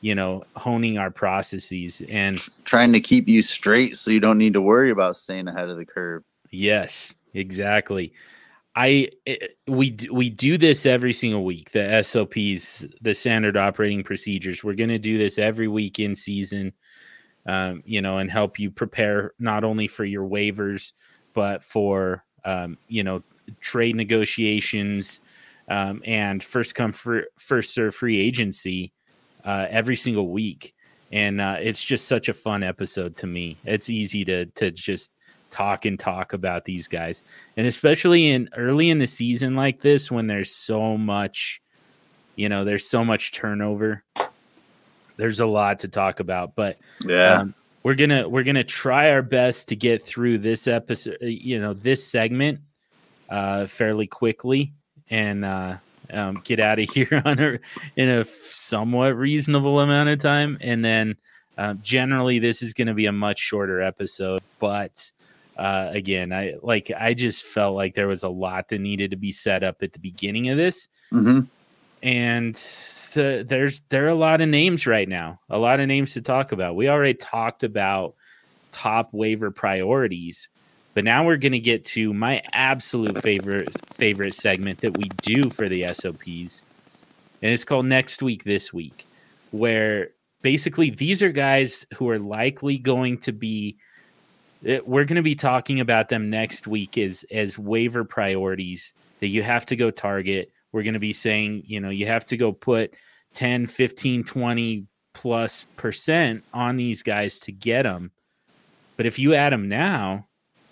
you 0.01 0.15
know 0.15 0.45
honing 0.57 0.99
our 0.99 1.11
processes 1.11 2.03
and 2.09 2.49
trying 2.65 2.93
to 2.93 3.01
keep 3.01 3.29
you 3.29 3.43
straight 3.43 3.97
so 3.97 4.11
you 4.11 4.21
don't 4.21 4.39
need 4.39 4.55
to 4.55 4.61
worry 4.61 4.91
about 4.91 5.17
staying 5.17 5.49
ahead 5.49 5.69
of 5.69 5.77
the 5.77 5.85
curve. 5.85 6.23
Yes, 6.51 7.15
exactly. 7.35 8.13
I 8.77 9.11
eh, 9.27 9.37
we 9.67 9.97
we 10.13 10.31
do 10.31 10.57
this 10.57 10.87
every 10.87 11.13
single 11.13 11.45
week. 11.45 11.73
The 11.73 12.03
SOPs, 12.03 12.87
the 13.01 13.15
standard 13.15 13.57
operating 13.57 14.03
procedures. 14.03 14.65
We're 14.65 14.75
going 14.75 14.91
to 14.91 14.99
do 14.99 15.19
this 15.19 15.39
every 15.39 15.69
week 15.69 15.99
in 15.99 16.15
season, 16.17 16.73
um, 17.47 17.83
you 17.85 18.01
know, 18.01 18.19
and 18.19 18.31
help 18.31 18.59
you 18.59 18.71
prepare 18.71 19.33
not 19.39 19.65
only 19.65 19.89
for 19.89 20.05
your 20.05 20.27
waivers 20.27 20.93
but 21.33 21.63
for 21.65 22.25
um, 22.45 22.77
you 22.89 23.03
know 23.03 23.23
trade 23.61 23.97
negotiations 23.97 25.21
um, 25.69 26.03
and 26.05 26.43
first 26.43 26.75
come 26.75 26.93
for, 26.93 27.25
first 27.39 27.75
serve 27.75 27.95
free 27.95 28.19
agency 28.19 28.93
uh, 29.45 29.67
every 29.71 29.97
single 29.97 30.29
week. 30.29 30.75
And 31.13 31.41
uh, 31.41 31.57
it's 31.61 31.83
just 31.83 32.07
such 32.07 32.29
a 32.29 32.35
fun 32.35 32.63
episode 32.63 33.17
to 33.17 33.27
me. 33.27 33.57
It's 33.65 33.91
easy 33.91 34.25
to 34.27 34.47
to 34.47 34.71
just 34.71 35.11
talk 35.51 35.85
and 35.85 35.99
talk 35.99 36.33
about 36.33 36.65
these 36.65 36.87
guys. 36.87 37.23
And 37.57 37.67
especially 37.67 38.29
in 38.29 38.49
early 38.57 38.91
in 38.91 38.99
the 38.99 39.09
season 39.09 39.57
like 39.57 39.81
this 39.81 40.11
when 40.11 40.29
there's 40.29 40.55
so 40.55 40.97
much 40.97 41.61
you 42.37 42.49
know, 42.49 42.65
there's 42.65 42.89
so 42.89 43.05
much 43.05 43.33
turnover. 43.33 44.03
There's 45.17 45.41
a 45.41 45.47
lot 45.47 45.81
to 45.81 45.89
talk 45.89 46.21
about, 46.21 46.55
but 46.55 46.79
yeah. 47.05 47.41
Um, 47.41 47.55
we're 47.83 47.95
to 47.95 48.27
we're 48.27 48.45
to 48.45 48.65
try 48.65 49.11
our 49.11 49.23
best 49.23 49.69
to 49.69 49.77
get 49.77 50.03
through 50.03 50.39
this 50.39 50.69
episode, 50.69 51.19
you 51.21 51.59
know, 51.61 51.75
this 51.75 52.07
segment 52.07 52.61
uh 53.29 53.67
fairly 53.67 54.07
quickly 54.07 54.73
and 55.09 55.45
uh 55.45 55.77
um, 56.13 56.41
get 56.45 56.61
out 56.61 56.79
of 56.79 56.89
here 56.95 57.23
on 57.25 57.39
a, 57.39 57.59
in 57.97 58.09
a 58.09 58.25
somewhat 58.25 59.17
reasonable 59.17 59.81
amount 59.81 60.09
of 60.09 60.19
time 60.19 60.59
and 60.61 60.85
then 60.85 61.17
uh, 61.59 61.75
generally 61.75 62.39
this 62.39 62.63
is 62.63 62.73
going 62.73 62.89
to 62.89 62.95
be 62.95 63.07
a 63.07 63.13
much 63.13 63.39
shorter 63.39 63.81
episode 63.81 64.41
but 64.59 65.11
uh, 65.61 65.91
again, 65.93 66.33
I 66.33 66.55
like 66.63 66.91
I 66.99 67.13
just 67.13 67.45
felt 67.45 67.77
like 67.77 67.95
there 67.95 68.09
was 68.09 68.23
a 68.23 68.31
lot 68.31 68.69
that 68.69 68.81
needed 68.81 69.11
to 69.11 69.19
be 69.19 69.31
set 69.31 69.63
up 69.63 69.83
at 69.83 69.93
the 69.93 69.99
beginning 69.99 70.49
of 70.49 70.57
this, 70.57 70.89
mm-hmm. 71.13 71.41
and 72.03 72.55
the, 72.55 73.45
there's 73.47 73.83
there 73.91 74.07
are 74.07 74.09
a 74.09 74.15
lot 74.15 74.41
of 74.41 74.49
names 74.49 74.87
right 74.87 75.07
now, 75.07 75.39
a 75.51 75.59
lot 75.59 75.79
of 75.79 75.87
names 75.87 76.15
to 76.15 76.23
talk 76.23 76.53
about. 76.53 76.77
We 76.77 76.89
already 76.89 77.13
talked 77.13 77.63
about 77.63 78.15
top 78.73 79.11
waiver 79.13 79.51
priorities, 79.51 80.49
but 80.95 81.05
now 81.05 81.25
we're 81.25 81.37
going 81.37 81.53
to 81.53 81.61
get 81.61 81.85
to 81.87 82.13
my 82.13 82.43
absolute 82.53 83.21
favorite 83.23 83.69
favorite 83.95 84.35
segment 84.35 84.79
that 84.81 84.97
we 84.97 85.05
do 85.23 85.51
for 85.51 85.69
the 85.69 85.87
SOPs, 85.89 86.65
and 87.43 87.53
it's 87.53 87.65
called 87.65 87.87
Next 87.87 88.23
Week 88.23 88.45
This 88.45 88.73
Week, 88.73 89.07
where 89.51 90.11
basically 90.43 90.91
these 90.91 91.23
are 91.23 91.33
guys 91.33 91.87
who 91.95 92.09
are 92.09 92.19
likely 92.19 92.79
going 92.79 93.19
to 93.19 93.33
be 93.33 93.77
eh, 94.67 94.81
we're 94.85 95.05
going 95.05 95.17
to 95.17 95.23
be 95.23 95.35
talking 95.35 95.81
about 95.81 96.09
them 96.09 96.31
next 96.31 96.67
week 96.67 96.99
as 96.99 97.25
as 97.31 97.59
waiver 97.59 98.05
priorities 98.05 98.93
that 99.21 99.29
you 99.29 99.43
have 99.43 99.67
to 99.67 99.77
go 99.77 99.91
target. 99.91 100.51
We're 100.73 100.83
going 100.83 100.95
to 100.95 101.01
be 101.01 101.13
saying, 101.13 101.65
you 101.67 101.81
know, 101.81 101.91
you 101.91 102.07
have 102.07 102.27
to 102.27 102.37
go 102.37 102.53
put 102.53 102.95
10, 103.35 103.67
15, 103.67 104.25
20 104.25 104.87
plus 105.13 105.67
percent 105.77 106.45
on 106.55 106.77
these 106.77 107.03
guys 107.03 107.39
to 107.41 107.53
get 107.53 107.83
them. 107.83 108.11
But 108.97 109.07
if 109.07 109.19
you 109.19 109.35
add 109.35 109.53
them 109.53 109.69
now, 109.69 110.27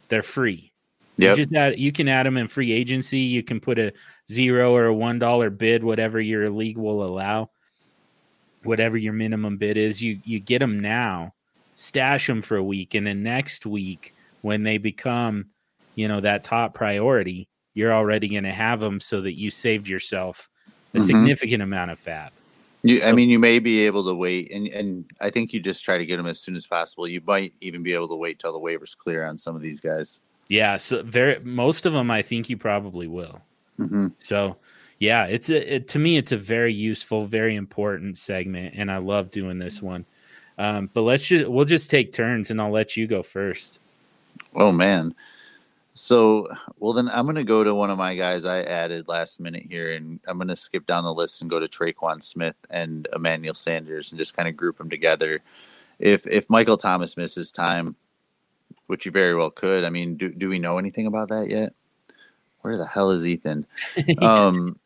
they're 0.08 0.22
free. 0.22 0.72
Yeah. 1.16 1.34
You, 1.34 1.46
add, 1.56 1.78
you 1.78 1.90
can 1.90 2.08
add 2.08 2.26
them 2.26 2.36
in 2.36 2.46
free 2.46 2.72
agency. 2.72 3.18
You 3.18 3.42
can 3.42 3.60
put 3.60 3.78
a 3.78 3.92
zero 4.30 4.74
or 4.74 4.86
a 4.86 4.94
one 4.94 5.18
dollar 5.18 5.50
bid, 5.50 5.82
whatever 5.82 6.20
your 6.20 6.48
league 6.48 6.78
will 6.78 7.02
allow, 7.02 7.50
whatever 8.62 8.96
your 8.96 9.12
minimum 9.12 9.56
bid 9.56 9.76
is. 9.76 10.00
You 10.00 10.20
you 10.24 10.38
get 10.38 10.60
them 10.60 10.78
now, 10.78 11.34
stash 11.74 12.28
them 12.28 12.40
for 12.40 12.56
a 12.56 12.62
week, 12.62 12.94
and 12.94 13.06
then 13.06 13.22
next 13.22 13.66
week 13.66 14.14
when 14.42 14.62
they 14.62 14.78
become, 14.78 15.46
you 15.96 16.06
know, 16.06 16.20
that 16.20 16.44
top 16.44 16.74
priority, 16.74 17.48
you're 17.74 17.92
already 17.92 18.28
going 18.28 18.44
to 18.44 18.52
have 18.52 18.78
them 18.78 19.00
so 19.00 19.20
that 19.20 19.36
you 19.36 19.50
saved 19.50 19.88
yourself 19.88 20.48
a 20.94 20.98
mm-hmm. 20.98 21.06
significant 21.06 21.62
amount 21.62 21.90
of 21.90 21.98
FAAB. 21.98 22.30
You, 22.82 23.02
I 23.02 23.12
mean, 23.12 23.28
you 23.28 23.38
may 23.38 23.58
be 23.58 23.84
able 23.86 24.04
to 24.06 24.14
wait, 24.14 24.52
and 24.52 24.68
and 24.68 25.04
I 25.20 25.30
think 25.30 25.52
you 25.52 25.60
just 25.60 25.84
try 25.84 25.98
to 25.98 26.06
get 26.06 26.16
them 26.16 26.26
as 26.26 26.40
soon 26.40 26.54
as 26.54 26.66
possible. 26.66 27.08
You 27.08 27.20
might 27.26 27.52
even 27.60 27.82
be 27.82 27.92
able 27.92 28.08
to 28.08 28.14
wait 28.14 28.38
till 28.38 28.52
the 28.52 28.60
waivers 28.60 28.96
clear 28.96 29.26
on 29.26 29.36
some 29.36 29.56
of 29.56 29.62
these 29.62 29.80
guys. 29.80 30.20
Yeah, 30.48 30.76
so 30.76 31.02
very 31.02 31.38
most 31.40 31.86
of 31.86 31.92
them, 31.92 32.10
I 32.10 32.22
think 32.22 32.48
you 32.48 32.56
probably 32.56 33.08
will. 33.08 33.42
Mm-hmm. 33.78 34.08
So, 34.18 34.56
yeah, 34.98 35.24
it's 35.24 35.50
a 35.50 35.74
it, 35.74 35.88
to 35.88 35.98
me, 35.98 36.16
it's 36.16 36.32
a 36.32 36.36
very 36.36 36.72
useful, 36.72 37.26
very 37.26 37.56
important 37.56 38.16
segment, 38.16 38.74
and 38.76 38.90
I 38.90 38.98
love 38.98 39.30
doing 39.30 39.58
this 39.58 39.82
one. 39.82 40.04
Um, 40.56 40.88
but 40.92 41.02
let's 41.02 41.26
just 41.26 41.50
we'll 41.50 41.64
just 41.64 41.90
take 41.90 42.12
turns, 42.12 42.50
and 42.50 42.60
I'll 42.60 42.70
let 42.70 42.96
you 42.96 43.06
go 43.06 43.22
first. 43.22 43.80
Oh 44.54 44.72
man. 44.72 45.14
So, 45.98 46.46
well, 46.76 46.92
then 46.92 47.08
I'm 47.08 47.24
going 47.24 47.34
to 47.34 47.42
go 47.44 47.64
to 47.64 47.74
one 47.74 47.90
of 47.90 47.98
my 47.98 48.14
guys 48.14 48.44
I 48.44 48.62
added 48.62 49.08
last 49.08 49.40
minute 49.40 49.64
here, 49.68 49.94
and 49.94 50.20
I'm 50.28 50.38
going 50.38 50.46
to 50.46 50.54
skip 50.54 50.86
down 50.86 51.02
the 51.02 51.12
list 51.12 51.42
and 51.42 51.50
go 51.50 51.58
to 51.58 51.66
Tre'Quan 51.66 52.22
Smith 52.22 52.54
and 52.70 53.08
Emmanuel 53.12 53.54
Sanders 53.54 54.12
and 54.12 54.18
just 54.18 54.36
kind 54.36 54.48
of 54.48 54.56
group 54.56 54.78
them 54.78 54.88
together. 54.88 55.40
If 55.98 56.24
if 56.28 56.48
Michael 56.48 56.76
Thomas 56.76 57.16
misses 57.16 57.50
time, 57.50 57.96
which 58.86 59.06
you 59.06 59.10
very 59.10 59.34
well 59.34 59.50
could, 59.50 59.82
I 59.82 59.90
mean, 59.90 60.16
do 60.16 60.28
do 60.28 60.48
we 60.48 60.60
know 60.60 60.78
anything 60.78 61.08
about 61.08 61.30
that 61.30 61.50
yet? 61.50 61.74
Where 62.60 62.76
the 62.76 62.86
hell 62.86 63.10
is 63.10 63.26
Ethan? 63.26 63.66
um, 64.22 64.78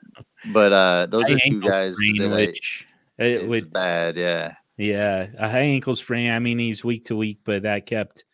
but 0.47 0.73
uh, 0.73 1.07
those 1.11 1.31
are 1.31 1.39
two 1.39 1.61
guys 1.61 1.95
that 1.95 2.31
which, 2.35 2.89
I, 3.21 3.25
it, 3.25 3.53
it's 3.53 3.67
bad, 3.67 4.17
yeah. 4.17 4.55
Yeah, 4.79 5.27
a 5.37 5.51
high 5.51 5.59
ankle 5.59 5.95
sprain. 5.95 6.31
I 6.31 6.39
mean, 6.39 6.59
he's 6.59 6.83
week 6.83 7.05
to 7.05 7.17
week, 7.17 7.41
but 7.45 7.65
that 7.65 7.85
kept 7.85 8.25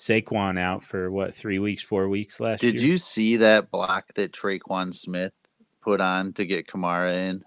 Saquon 0.00 0.58
out 0.58 0.82
for 0.82 1.10
what 1.10 1.34
three 1.34 1.58
weeks, 1.58 1.82
four 1.82 2.08
weeks 2.08 2.40
last 2.40 2.60
Did 2.60 2.74
year. 2.74 2.80
Did 2.80 2.88
you 2.88 2.96
see 2.96 3.36
that 3.36 3.70
block 3.70 4.14
that 4.14 4.32
Tre'Quan 4.32 4.94
Smith 4.94 5.34
put 5.82 6.00
on 6.00 6.32
to 6.32 6.46
get 6.46 6.66
Kamara 6.66 7.28
in? 7.28 7.44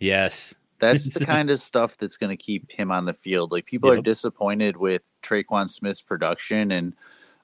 Yes. 0.00 0.52
That's 0.80 1.14
the 1.14 1.24
kind 1.26 1.48
of 1.48 1.60
stuff 1.60 1.96
that's 1.98 2.16
going 2.16 2.36
to 2.36 2.42
keep 2.42 2.72
him 2.72 2.90
on 2.90 3.04
the 3.04 3.14
field. 3.14 3.52
Like 3.52 3.66
people 3.66 3.90
yep. 3.90 4.00
are 4.00 4.02
disappointed 4.02 4.76
with 4.76 5.02
Tre'Quan 5.22 5.70
Smith's 5.70 6.02
production, 6.02 6.72
and 6.72 6.94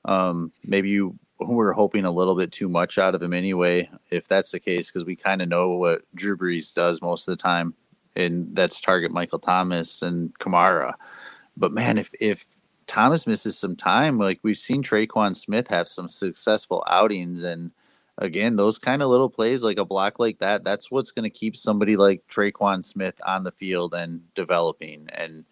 um, 0.04 0.50
maybe 0.64 0.88
you 0.88 1.16
were 1.38 1.72
hoping 1.72 2.04
a 2.04 2.10
little 2.10 2.34
bit 2.34 2.50
too 2.50 2.68
much 2.68 2.98
out 2.98 3.14
of 3.14 3.22
him 3.22 3.32
anyway. 3.32 3.88
If 4.10 4.26
that's 4.26 4.50
the 4.50 4.58
case, 4.58 4.90
because 4.90 5.06
we 5.06 5.14
kind 5.14 5.40
of 5.40 5.48
know 5.48 5.70
what 5.70 6.02
Drew 6.16 6.36
Brees 6.36 6.74
does 6.74 7.00
most 7.00 7.28
of 7.28 7.38
the 7.38 7.42
time 7.42 7.74
and 8.18 8.54
that's 8.54 8.80
target 8.80 9.12
Michael 9.12 9.38
Thomas 9.38 10.02
and 10.02 10.36
Kamara. 10.38 10.94
But 11.56 11.72
man, 11.72 11.96
if 11.98 12.10
if 12.20 12.44
Thomas 12.88 13.26
misses 13.26 13.56
some 13.56 13.76
time, 13.76 14.18
like 14.18 14.40
we've 14.42 14.58
seen 14.58 14.82
Tre'Quan 14.82 15.36
Smith 15.36 15.68
have 15.68 15.86
some 15.86 16.08
successful 16.08 16.82
outings, 16.88 17.44
and 17.44 17.70
again, 18.16 18.56
those 18.56 18.78
kind 18.78 19.02
of 19.02 19.10
little 19.10 19.28
plays, 19.28 19.62
like 19.62 19.78
a 19.78 19.84
block 19.84 20.18
like 20.18 20.38
that, 20.40 20.64
that's 20.64 20.90
what's 20.90 21.12
going 21.12 21.22
to 21.22 21.30
keep 21.30 21.56
somebody 21.56 21.96
like 21.96 22.26
Tre'Quan 22.28 22.84
Smith 22.84 23.14
on 23.24 23.44
the 23.44 23.52
field 23.52 23.94
and 23.94 24.22
developing. 24.34 25.06
And 25.14 25.44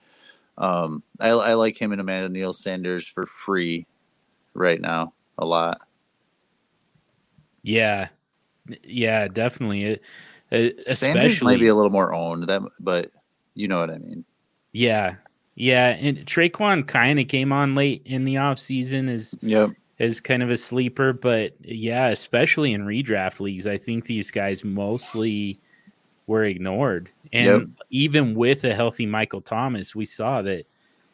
um, 0.59 1.03
I, 1.21 1.29
I 1.29 1.55
like 1.55 1.81
him 1.81 1.93
and 1.93 2.01
Emmanuel 2.01 2.53
Sanders 2.53 3.07
for 3.07 3.27
free 3.27 3.87
right 4.55 4.81
now 4.81 5.13
a 5.39 5.45
lot. 5.45 5.83
Yeah, 7.63 8.09
yeah, 8.83 9.29
definitely. 9.29 9.85
It, 9.85 10.03
Especially, 10.51 10.95
Sanders 10.95 11.43
might 11.43 11.61
be 11.61 11.69
a 11.69 11.75
little 11.75 11.91
more 11.91 12.15
owned, 12.15 12.49
that, 12.49 12.63
but 12.81 13.11
you 13.55 13.69
know 13.69 13.81
what 13.81 13.91
I 13.91 13.99
mean. 13.99 14.25
Yeah, 14.73 15.17
yeah, 15.57 15.97
and 15.99 16.19
Tre'Quan 16.19 16.87
kind 16.87 17.19
of 17.19 17.29
came 17.29 17.51
on 17.51 17.75
late 17.75 18.03
in 18.05 18.25
the 18.25 18.37
off 18.37 18.59
season 18.59 19.09
as 19.09 19.35
yep. 19.41 19.71
as 19.99 20.21
kind 20.21 20.43
of 20.43 20.51
a 20.51 20.57
sleeper, 20.57 21.15
but 21.15 21.55
yeah, 21.61 22.09
especially 22.09 22.75
in 22.75 22.85
redraft 22.85 23.41
leagues, 23.41 23.67
I 23.67 23.79
think 23.79 24.05
these 24.05 24.31
guys 24.31 24.65
mostly 24.65 25.59
were 26.27 26.45
ignored. 26.45 27.09
And 27.33 27.47
yep. 27.47 27.69
even 27.89 28.35
with 28.35 28.65
a 28.65 28.75
healthy 28.75 29.07
Michael 29.07 29.41
Thomas, 29.41 29.95
we 29.95 30.05
saw 30.05 30.43
that 30.43 30.67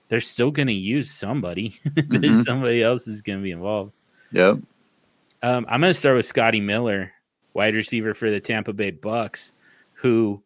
they're 0.09 0.21
still 0.21 0.51
going 0.51 0.69
to 0.69 0.75
use 0.75 1.09
somebody. 1.09 1.79
mm-hmm. 1.89 2.41
somebody 2.43 2.83
else 2.83 3.07
is 3.07 3.23
going 3.23 3.39
to 3.39 3.43
be 3.45 3.53
involved. 3.53 3.93
Yep. 4.33 4.57
Um, 5.45 5.67
I'm 5.69 5.81
going 5.81 5.93
to 5.93 5.95
start 5.95 6.17
with 6.17 6.27
Scotty 6.27 6.61
Miller 6.61 7.13
wide 7.55 7.77
receiver 7.77 8.13
for 8.13 8.29
the 8.31 8.41
Tampa 8.41 8.73
Bay 8.73 8.91
Bucks, 8.91 9.53
who 9.93 10.43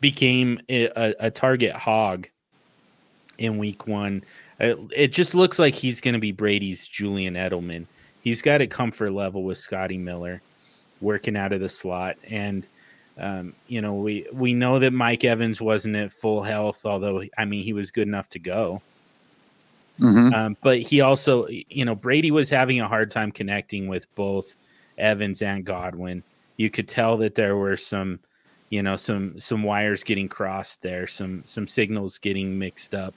became 0.00 0.60
a, 0.70 1.14
a 1.20 1.30
target 1.30 1.72
hog 1.72 2.28
in 3.38 3.58
week 3.58 3.86
one. 3.86 4.22
It, 4.58 4.78
it 4.94 5.08
just 5.12 5.34
looks 5.34 5.58
like 5.58 5.74
he's 5.74 6.00
going 6.00 6.14
to 6.14 6.20
be 6.20 6.32
Brady's 6.32 6.86
Julian 6.86 7.34
Edelman. 7.34 7.86
He's 8.22 8.42
got 8.42 8.60
a 8.60 8.66
comfort 8.66 9.12
level 9.12 9.44
with 9.44 9.58
Scotty 9.58 9.98
Miller. 9.98 10.42
working 11.00 11.36
out 11.36 11.52
of 11.52 11.60
the 11.60 11.68
slot. 11.68 12.16
And 12.28 12.66
um, 13.18 13.54
you 13.66 13.80
know, 13.80 13.94
we 13.94 14.26
we 14.32 14.52
know 14.52 14.78
that 14.78 14.92
Mike 14.92 15.24
Evans 15.24 15.60
wasn't 15.60 15.96
at 15.96 16.12
full 16.12 16.42
health, 16.42 16.84
although 16.84 17.22
I 17.38 17.44
mean 17.44 17.64
he 17.64 17.72
was 17.72 17.90
good 17.90 18.06
enough 18.06 18.28
to 18.30 18.38
go. 18.38 18.82
Mm-hmm. 20.00 20.34
Um, 20.34 20.56
but 20.62 20.80
he 20.80 21.00
also, 21.00 21.46
you 21.48 21.86
know, 21.86 21.94
Brady 21.94 22.30
was 22.30 22.50
having 22.50 22.80
a 22.80 22.88
hard 22.88 23.10
time 23.10 23.32
connecting 23.32 23.88
with 23.88 24.14
both 24.14 24.54
Evans 24.98 25.40
and 25.40 25.64
Godwin. 25.64 26.22
You 26.58 26.68
could 26.68 26.88
tell 26.88 27.16
that 27.18 27.34
there 27.34 27.56
were 27.56 27.78
some, 27.78 28.18
you 28.68 28.82
know, 28.82 28.96
some 28.96 29.38
some 29.40 29.62
wires 29.62 30.04
getting 30.04 30.28
crossed 30.28 30.82
there, 30.82 31.06
some 31.06 31.42
some 31.46 31.66
signals 31.66 32.18
getting 32.18 32.58
mixed 32.58 32.94
up. 32.94 33.14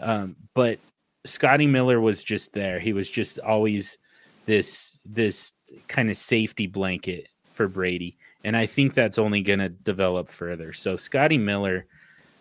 Um, 0.00 0.36
but 0.54 0.78
Scotty 1.24 1.66
Miller 1.66 2.00
was 2.00 2.24
just 2.24 2.52
there. 2.52 2.78
He 2.78 2.92
was 2.92 3.10
just 3.10 3.38
always 3.40 3.98
this 4.46 4.98
this 5.04 5.52
kind 5.88 6.10
of 6.10 6.16
safety 6.16 6.66
blanket 6.66 7.28
for 7.52 7.68
Brady, 7.68 8.16
and 8.44 8.56
I 8.56 8.66
think 8.66 8.94
that's 8.94 9.18
only 9.18 9.42
going 9.42 9.58
to 9.58 9.68
develop 9.68 10.28
further. 10.28 10.72
So 10.72 10.96
Scotty 10.96 11.38
Miller 11.38 11.86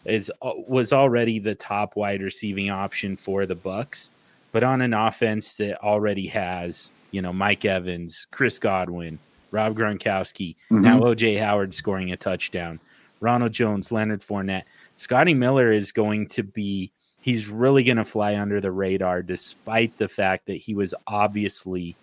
is 0.05 0.31
uh, 0.41 0.51
was 0.67 0.93
already 0.93 1.39
the 1.39 1.55
top 1.55 1.95
wide 1.95 2.21
receiving 2.21 2.69
option 2.69 3.15
for 3.15 3.45
the 3.45 3.55
Bucks, 3.55 4.11
but 4.51 4.63
on 4.63 4.81
an 4.81 4.93
offense 4.93 5.55
that 5.55 5.81
already 5.83 6.27
has 6.27 6.89
you 7.11 7.21
know 7.21 7.33
Mike 7.33 7.65
Evans, 7.65 8.27
Chris 8.31 8.59
Godwin, 8.59 9.17
Rob 9.51 9.75
Gronkowski, 9.75 10.55
mm-hmm. 10.71 10.81
now 10.81 10.99
OJ 10.99 11.39
Howard 11.39 11.73
scoring 11.73 12.11
a 12.11 12.17
touchdown, 12.17 12.79
Ronald 13.19 13.51
Jones, 13.51 13.91
Leonard 13.91 14.21
Fournette. 14.21 14.63
Scotty 14.97 15.33
Miller 15.33 15.71
is 15.71 15.91
going 15.91 16.27
to 16.29 16.43
be 16.43 16.91
he's 17.25 17.47
really 17.47 17.83
going 17.83 17.97
to 17.97 18.05
fly 18.05 18.35
under 18.35 18.61
the 18.61 18.71
radar 18.71 19.23
despite 19.23 19.97
the 19.97 20.07
fact 20.07 20.45
that 20.45 20.57
he 20.57 20.75
was 20.75 20.93
obviously 21.07 21.95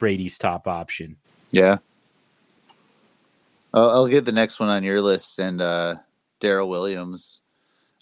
Brady's 0.00 0.36
top 0.36 0.66
option. 0.66 1.14
Yeah. 1.52 1.78
I'll, 3.72 3.90
I'll 3.90 4.08
get 4.08 4.24
the 4.24 4.32
next 4.32 4.58
one 4.58 4.68
on 4.68 4.82
your 4.82 5.00
list 5.00 5.38
and 5.38 5.60
uh 5.60 5.94
Darrel 6.40 6.68
Williams. 6.68 7.40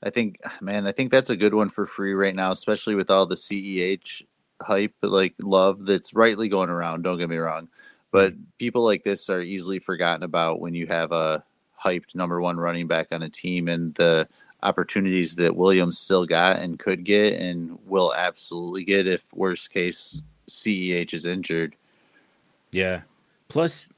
I 0.02 0.08
think 0.08 0.40
man, 0.62 0.86
I 0.86 0.92
think 0.92 1.12
that's 1.12 1.28
a 1.28 1.36
good 1.36 1.52
one 1.52 1.68
for 1.68 1.84
free 1.84 2.14
right 2.14 2.34
now, 2.34 2.50
especially 2.50 2.94
with 2.94 3.10
all 3.10 3.26
the 3.26 3.34
CEH 3.34 4.22
hype 4.62 4.94
like 5.02 5.34
love 5.42 5.84
that's 5.84 6.14
rightly 6.14 6.48
going 6.48 6.70
around, 6.70 7.02
don't 7.02 7.18
get 7.18 7.28
me 7.28 7.36
wrong. 7.36 7.68
But 8.12 8.32
people 8.58 8.82
like 8.82 9.04
this 9.04 9.28
are 9.28 9.42
easily 9.42 9.78
forgotten 9.78 10.22
about 10.22 10.60
when 10.60 10.72
you 10.72 10.86
have 10.86 11.12
a 11.12 11.44
hyped 11.84 12.14
number 12.14 12.40
one 12.40 12.56
running 12.56 12.86
back 12.86 13.08
on 13.12 13.22
a 13.24 13.28
team 13.28 13.68
and 13.68 13.94
the 13.96 14.26
opportunities 14.62 15.36
that 15.36 15.56
Williams 15.56 15.98
still 15.98 16.26
got 16.26 16.58
and 16.58 16.78
could 16.78 17.04
get 17.04 17.34
and 17.40 17.78
will 17.86 18.14
absolutely 18.14 18.84
get 18.84 19.06
if 19.06 19.22
worst 19.34 19.72
case 19.72 20.20
CEH 20.48 21.14
is 21.14 21.26
injured. 21.26 21.74
Yeah. 22.70 23.02
Plus 23.48 23.90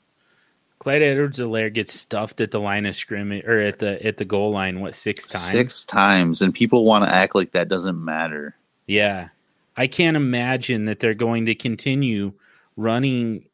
Clyde 0.78 1.02
Edwards-Helaire 1.02 1.72
gets 1.72 1.94
stuffed 1.94 2.40
at 2.40 2.50
the 2.50 2.60
line 2.60 2.86
of 2.86 2.96
scrimmage 2.96 3.44
or 3.44 3.60
at 3.60 3.78
the 3.78 4.04
at 4.04 4.16
the 4.16 4.24
goal 4.24 4.50
line 4.50 4.80
what 4.80 4.94
six 4.94 5.28
times? 5.28 5.44
Six 5.44 5.84
times 5.84 6.42
and 6.42 6.52
people 6.52 6.84
want 6.84 7.04
to 7.04 7.12
act 7.12 7.34
like 7.34 7.52
that 7.52 7.68
doesn't 7.68 8.02
matter. 8.02 8.56
Yeah. 8.86 9.28
I 9.76 9.86
can't 9.86 10.16
imagine 10.16 10.84
that 10.84 11.00
they're 11.00 11.14
going 11.14 11.46
to 11.46 11.54
continue 11.54 12.32
running 12.76 13.44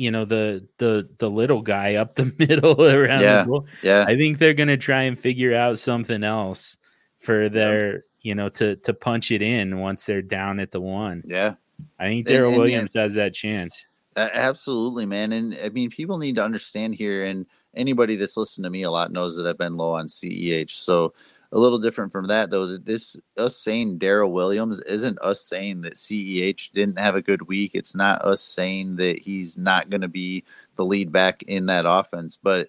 you 0.00 0.10
know 0.10 0.24
the 0.24 0.66
the 0.78 1.06
the 1.18 1.28
little 1.28 1.60
guy 1.60 1.96
up 1.96 2.14
the 2.14 2.32
middle 2.38 2.82
around 2.82 3.20
yeah. 3.20 3.44
Yeah. 3.82 4.04
I 4.08 4.16
think 4.16 4.38
they're 4.38 4.54
going 4.54 4.68
to 4.68 4.78
try 4.78 5.02
and 5.02 5.18
figure 5.18 5.54
out 5.54 5.78
something 5.78 6.24
else 6.24 6.78
for 7.18 7.50
their, 7.50 7.92
yeah. 7.92 8.00
you 8.22 8.34
know, 8.34 8.48
to 8.48 8.76
to 8.76 8.94
punch 8.94 9.30
it 9.30 9.42
in 9.42 9.78
once 9.78 10.06
they're 10.06 10.22
down 10.22 10.58
at 10.58 10.72
the 10.72 10.80
one. 10.80 11.22
Yeah. 11.26 11.54
I 11.98 12.06
think 12.06 12.26
Darrel 12.26 12.56
Williams 12.56 12.94
has 12.94 13.14
that 13.14 13.34
chance. 13.34 13.84
Absolutely, 14.16 15.04
man. 15.04 15.32
And 15.32 15.56
I 15.62 15.68
mean, 15.68 15.90
people 15.90 16.16
need 16.16 16.36
to 16.36 16.44
understand 16.44 16.94
here 16.94 17.24
and 17.24 17.44
anybody 17.74 18.16
that's 18.16 18.36
listened 18.36 18.64
to 18.64 18.70
me 18.70 18.82
a 18.82 18.90
lot 18.90 19.12
knows 19.12 19.36
that 19.36 19.46
I've 19.46 19.58
been 19.58 19.76
low 19.76 19.92
on 19.92 20.08
CEH. 20.08 20.70
So 20.70 21.12
a 21.52 21.58
little 21.58 21.78
different 21.78 22.12
from 22.12 22.28
that 22.28 22.50
though 22.50 22.66
that 22.66 22.84
this 22.84 23.20
us 23.36 23.56
saying 23.56 23.98
Darrel 23.98 24.32
Williams 24.32 24.80
isn't 24.82 25.18
us 25.20 25.40
saying 25.40 25.82
that 25.82 25.96
CEH 25.96 26.72
didn't 26.72 26.98
have 26.98 27.16
a 27.16 27.22
good 27.22 27.42
week. 27.42 27.72
It's 27.74 27.94
not 27.94 28.22
us 28.22 28.40
saying 28.40 28.96
that 28.96 29.18
he's 29.18 29.58
not 29.58 29.90
going 29.90 30.02
to 30.02 30.08
be 30.08 30.44
the 30.76 30.84
lead 30.84 31.10
back 31.10 31.42
in 31.42 31.66
that 31.66 31.86
offense, 31.88 32.38
but 32.40 32.68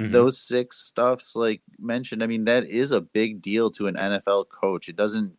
mm-hmm. 0.00 0.12
those 0.12 0.38
six 0.38 0.78
stuffs 0.78 1.36
like 1.36 1.62
mentioned, 1.78 2.22
I 2.22 2.26
mean 2.26 2.44
that 2.46 2.64
is 2.64 2.92
a 2.92 3.00
big 3.00 3.40
deal 3.40 3.70
to 3.72 3.86
an 3.86 3.94
NFL 3.94 4.48
coach. 4.48 4.88
It 4.88 4.96
doesn't 4.96 5.38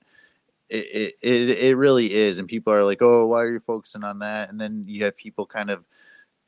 it, 0.70 1.16
it 1.22 1.50
it 1.50 1.76
really 1.76 2.14
is 2.14 2.38
and 2.38 2.48
people 2.48 2.72
are 2.72 2.84
like, 2.84 3.02
"Oh, 3.02 3.28
why 3.28 3.42
are 3.42 3.52
you 3.52 3.60
focusing 3.60 4.04
on 4.04 4.20
that?" 4.20 4.50
And 4.50 4.62
then 4.62 4.86
you 4.88 5.04
have 5.04 5.18
people 5.18 5.46
kind 5.46 5.70
of 5.70 5.84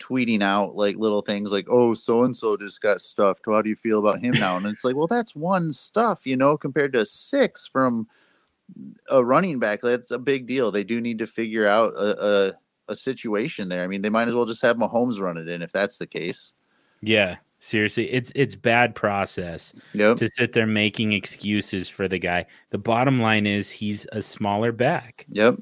tweeting 0.02 0.42
out 0.42 0.76
like 0.76 0.98
little 0.98 1.22
things 1.22 1.52
like, 1.52 1.68
"Oh, 1.70 1.94
so 1.94 2.24
and 2.24 2.36
so 2.36 2.58
just 2.58 2.82
got 2.82 3.02
stuffed. 3.02 3.44
How 3.46 3.62
do 3.62 3.70
you 3.70 3.76
feel 3.76 4.00
about 4.00 4.20
him 4.20 4.34
now?" 4.34 4.58
And 4.58 4.66
it's 4.66 4.84
like, 4.84 4.96
well, 4.96 5.08
that's 5.08 5.36
one 5.36 5.72
stuff, 5.74 6.22
you 6.24 6.36
know, 6.36 6.58
compared 6.58 6.94
to 6.94 7.06
six 7.06 7.68
from 7.68 8.08
a 9.10 9.24
running 9.24 9.60
back. 9.60 9.82
That's 9.82 10.12
a 10.12 10.20
big 10.20 10.48
deal. 10.48 10.72
They 10.72 10.84
do 10.84 11.02
need 11.02 11.20
to 11.20 11.28
figure 11.28 11.68
out 11.68 11.94
a, 11.94 12.26
a, 12.26 12.54
a 12.90 12.96
situation 12.96 13.70
there. 13.70 13.84
I 13.84 13.88
mean, 13.88 14.02
they 14.02 14.10
might 14.10 14.28
as 14.28 14.34
well 14.34 14.46
just 14.46 14.62
have 14.62 14.78
Mahomes 14.78 15.20
run 15.20 15.38
it 15.38 15.48
in 15.48 15.62
if 15.62 15.72
that's 15.72 15.98
the 15.98 16.08
case. 16.08 16.54
Yeah, 17.02 17.38
seriously, 17.60 18.12
it's 18.12 18.32
it's 18.36 18.56
bad 18.56 18.96
process 18.96 19.74
yep. 19.94 20.18
to 20.18 20.30
sit 20.34 20.54
there 20.54 20.68
making 20.68 21.14
excuses 21.14 21.90
for 21.90 22.08
the 22.08 22.20
guy. 22.20 22.46
The 22.72 22.78
bottom 22.78 23.20
line 23.20 23.48
is 23.48 23.70
he's 23.70 24.08
a 24.12 24.22
smaller 24.22 24.72
back. 24.72 25.26
Yep 25.30 25.56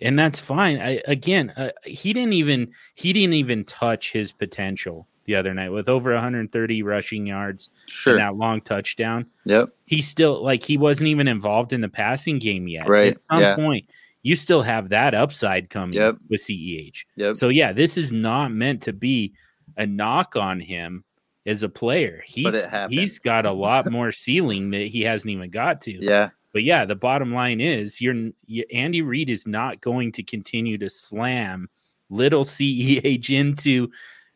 and 0.00 0.18
that's 0.18 0.38
fine. 0.38 0.78
I, 0.80 1.00
again, 1.06 1.52
uh, 1.56 1.70
he 1.84 2.12
didn't 2.12 2.34
even 2.34 2.72
he 2.94 3.12
didn't 3.12 3.34
even 3.34 3.64
touch 3.64 4.12
his 4.12 4.32
potential 4.32 5.08
the 5.24 5.34
other 5.34 5.52
night 5.52 5.70
with 5.70 5.88
over 5.88 6.12
130 6.12 6.82
rushing 6.82 7.26
yards 7.26 7.70
sure. 7.86 8.14
and 8.14 8.22
that 8.22 8.36
long 8.36 8.60
touchdown. 8.60 9.26
Yep. 9.44 9.70
He 9.86 10.00
still 10.00 10.42
like 10.42 10.62
he 10.62 10.78
wasn't 10.78 11.08
even 11.08 11.28
involved 11.28 11.72
in 11.72 11.80
the 11.80 11.88
passing 11.88 12.38
game 12.38 12.68
yet. 12.68 12.88
Right. 12.88 13.14
At 13.14 13.24
some 13.24 13.40
yeah. 13.40 13.56
point, 13.56 13.88
you 14.22 14.36
still 14.36 14.62
have 14.62 14.88
that 14.90 15.14
upside 15.14 15.70
coming 15.70 15.94
yep. 15.94 16.16
with 16.28 16.40
CEH. 16.40 17.04
Yep. 17.16 17.36
So 17.36 17.48
yeah, 17.48 17.72
this 17.72 17.96
is 17.96 18.12
not 18.12 18.52
meant 18.52 18.82
to 18.82 18.92
be 18.92 19.34
a 19.76 19.86
knock 19.86 20.36
on 20.36 20.60
him 20.60 21.04
as 21.44 21.62
a 21.62 21.68
player. 21.68 22.22
He's 22.26 22.66
he's 22.88 23.18
got 23.18 23.46
a 23.46 23.52
lot 23.52 23.90
more 23.90 24.12
ceiling 24.12 24.70
that 24.70 24.86
he 24.88 25.02
hasn't 25.02 25.30
even 25.30 25.50
got 25.50 25.82
to. 25.82 25.92
Yeah. 25.92 26.30
But 26.56 26.64
yeah, 26.64 26.86
the 26.86 26.96
bottom 26.96 27.34
line 27.34 27.60
is 27.60 28.00
you're 28.00 28.30
you, 28.46 28.64
Andy 28.72 29.02
Reid 29.02 29.28
is 29.28 29.46
not 29.46 29.82
going 29.82 30.10
to 30.12 30.22
continue 30.22 30.78
to 30.78 30.88
slam 30.88 31.68
little 32.08 32.44
CEH 32.46 33.28
into 33.28 33.90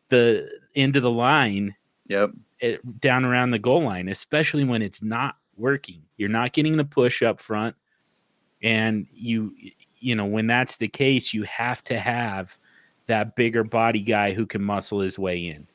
the 0.09 0.47
into 0.75 0.99
the 0.99 1.09
line. 1.09 1.75
Yep. 2.09 2.29
It, 2.59 2.75
eh, 2.75 2.91
down 2.99 3.25
around 3.25 3.49
the 3.49 3.57
goal 3.57 3.81
line, 3.81 4.07
especially 4.07 4.63
when 4.63 4.83
it's 4.83 5.01
not 5.01 5.37
working. 5.57 6.03
You're 6.17 6.29
not 6.29 6.53
getting 6.53 6.77
the 6.77 6.85
push 6.85 7.23
up 7.23 7.39
front, 7.39 7.75
and 8.61 9.07
you 9.11 9.55
you 9.97 10.13
know 10.13 10.25
when 10.25 10.45
that's 10.45 10.77
the 10.77 10.89
case, 10.89 11.33
you 11.33 11.41
have 11.45 11.83
to 11.85 11.99
have 11.99 12.55
that 13.07 13.35
bigger 13.35 13.63
body 13.63 14.01
guy 14.01 14.31
who 14.31 14.45
can 14.45 14.61
muscle 14.61 14.99
his 14.99 15.17
way 15.17 15.47
in. 15.47 15.65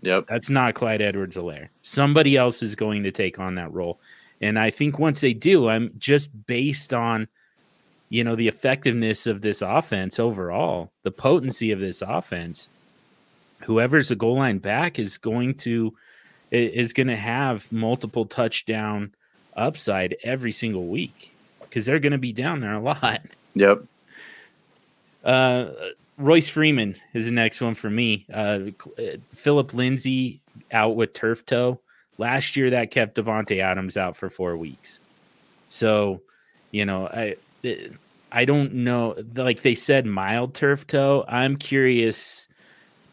Yep. 0.00 0.28
That's 0.30 0.48
not 0.48 0.74
Clyde 0.74 1.02
Edwards-Helaire. 1.02 1.68
Somebody 1.82 2.38
else 2.38 2.62
is 2.62 2.74
going 2.74 3.02
to 3.02 3.12
take 3.12 3.38
on 3.38 3.54
that 3.56 3.70
role. 3.70 4.00
And 4.40 4.58
I 4.58 4.70
think 4.70 4.98
once 4.98 5.20
they 5.20 5.34
do, 5.34 5.68
I'm 5.68 5.92
just 5.98 6.30
based 6.46 6.94
on, 6.94 7.28
you 8.08 8.24
know, 8.24 8.34
the 8.34 8.48
effectiveness 8.48 9.26
of 9.26 9.42
this 9.42 9.62
offense 9.62 10.18
overall, 10.18 10.90
the 11.02 11.10
potency 11.10 11.72
of 11.72 11.80
this 11.80 12.02
offense. 12.02 12.68
Whoever's 13.64 14.08
the 14.08 14.16
goal 14.16 14.36
line 14.36 14.58
back 14.58 14.98
is 14.98 15.18
going 15.18 15.54
to 15.56 15.94
is 16.50 16.92
going 16.92 17.06
to 17.06 17.16
have 17.16 17.70
multiple 17.70 18.24
touchdown 18.26 19.14
upside 19.54 20.16
every 20.24 20.50
single 20.50 20.86
week 20.86 21.32
because 21.60 21.86
they're 21.86 22.00
going 22.00 22.12
to 22.12 22.18
be 22.18 22.32
down 22.32 22.60
there 22.60 22.74
a 22.74 22.80
lot. 22.82 23.20
Yep. 23.54 23.84
Uh, 25.22 25.66
Royce 26.16 26.48
Freeman 26.48 26.96
is 27.14 27.26
the 27.26 27.32
next 27.32 27.60
one 27.60 27.74
for 27.74 27.90
me. 27.90 28.26
Uh, 28.32 28.60
Phillip 29.34 29.74
Lindsay 29.74 30.40
out 30.72 30.96
with 30.96 31.12
turf 31.12 31.44
toe. 31.46 31.80
Last 32.20 32.54
year, 32.54 32.68
that 32.70 32.90
kept 32.90 33.16
Davante 33.16 33.62
Adams 33.62 33.96
out 33.96 34.14
for 34.14 34.28
four 34.28 34.56
weeks. 34.58 35.00
So, 35.68 36.20
you 36.70 36.84
know, 36.84 37.06
I 37.08 37.36
I 38.30 38.44
don't 38.44 38.74
know. 38.74 39.16
Like 39.34 39.62
they 39.62 39.74
said, 39.74 40.04
mild 40.04 40.54
turf 40.54 40.86
toe. 40.86 41.24
I'm 41.26 41.56
curious 41.56 42.46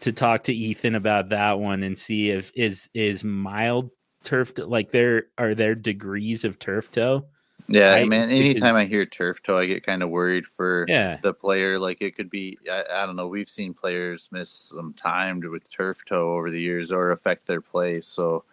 to 0.02 0.12
talk 0.12 0.44
to 0.44 0.54
Ethan 0.54 0.94
about 0.94 1.30
that 1.30 1.58
one 1.60 1.84
and 1.84 1.98
see 1.98 2.32
if 2.32 2.52
is 2.54 2.90
is 2.94 3.24
mild 3.24 3.92
turf 4.24 4.54
toe, 4.54 4.68
like 4.68 4.92
there 4.92 5.28
are 5.38 5.56
there 5.56 5.74
degrees 5.74 6.44
of 6.44 6.60
turf 6.60 6.92
toe. 6.92 7.26
Yeah, 7.70 7.94
I, 7.94 8.06
man. 8.06 8.30
Anytime 8.30 8.76
I 8.76 8.86
hear 8.86 9.06
turf 9.06 9.42
toe, 9.42 9.58
I 9.58 9.66
get 9.66 9.86
kind 9.86 10.04
of 10.04 10.10
worried 10.10 10.46
for 10.56 10.86
yeah. 10.88 11.18
the 11.22 11.34
player. 11.34 11.80
Like 11.80 12.02
it 12.02 12.16
could 12.16 12.30
be, 12.30 12.58
I, 12.72 12.84
I, 12.90 13.06
don't 13.06 13.18
know. 13.18 13.28
We've 13.28 13.50
seen 13.50 13.74
players 13.74 14.30
miss 14.32 14.50
some 14.50 14.94
time 14.94 15.42
with 15.42 15.70
turf 15.70 15.98
toe 16.06 16.36
over 16.36 16.50
the 16.50 16.62
years 16.62 16.94
or 16.94 17.12
affect 17.12 17.46
their 17.46 17.60
play. 17.60 18.00
So 18.00 18.46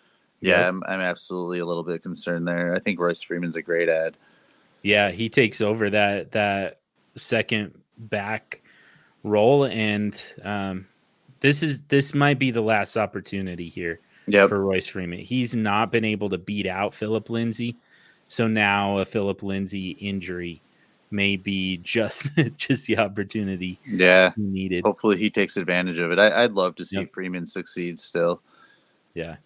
yeah, 0.45 0.61
yep. 0.61 0.69
I'm, 0.69 0.83
I'm 0.87 1.01
absolutely 1.01 1.61
a 1.61 1.67
little 1.67 1.83
bit 1.83 2.03
concerned 2.03 2.47
there. 2.47 2.75
I 2.75 2.79
think 2.79 3.01
Royce 3.01 3.23
Freeman's 3.23 3.57
a 3.57 3.63
great 3.63 3.89
add. 3.89 4.17
Yeah, 4.83 5.11
he 5.11 5.29
takes 5.29 5.61
over 5.61 5.89
that 5.91 6.33
that 6.33 6.81
second 7.17 7.75
back 7.97 8.63
role, 9.23 9.65
and 9.65 10.21
um, 10.43 10.87
this 11.41 11.63
is 11.63 11.83
this 11.85 12.15
might 12.15 12.39
be 12.39 12.51
the 12.51 12.61
last 12.61 12.97
opportunity 12.97 13.69
here 13.69 14.01
yep. 14.27 14.51
for 14.51 14.61
Royce 14.63 14.89
Freeman. 14.89 15.21
He's 15.21 15.57
not 15.57 15.91
been 15.91 16.05
able 16.05 16.29
to 16.29 16.39
beat 16.39 16.67
out 16.67 16.95
Phillip 16.95 17.31
Lindsay, 17.31 17.77
so 18.29 18.47
now 18.47 18.99
a 18.99 19.07
Phillip 19.07 19.43
Lindsay 19.43 19.93
injury 19.93 20.61
may 21.11 21.37
be 21.37 21.79
just 21.79 22.31
just 22.59 22.87
the 22.87 22.99
opportunity. 22.99 23.79
Yeah, 23.87 24.33
he 24.37 24.43
needed. 24.43 24.85
Hopefully, 24.85 25.17
he 25.17 25.31
takes 25.31 25.57
advantage 25.57 25.99
of 25.99 26.13
it. 26.13 26.19
I, 26.19 26.43
would 26.43 26.55
love 26.55 26.77
to 26.77 26.85
see 26.85 26.99
yep. 26.99 27.13
Freeman 27.15 27.47
succeed 27.47 27.99
still. 27.99 28.43
Yeah. 29.15 29.37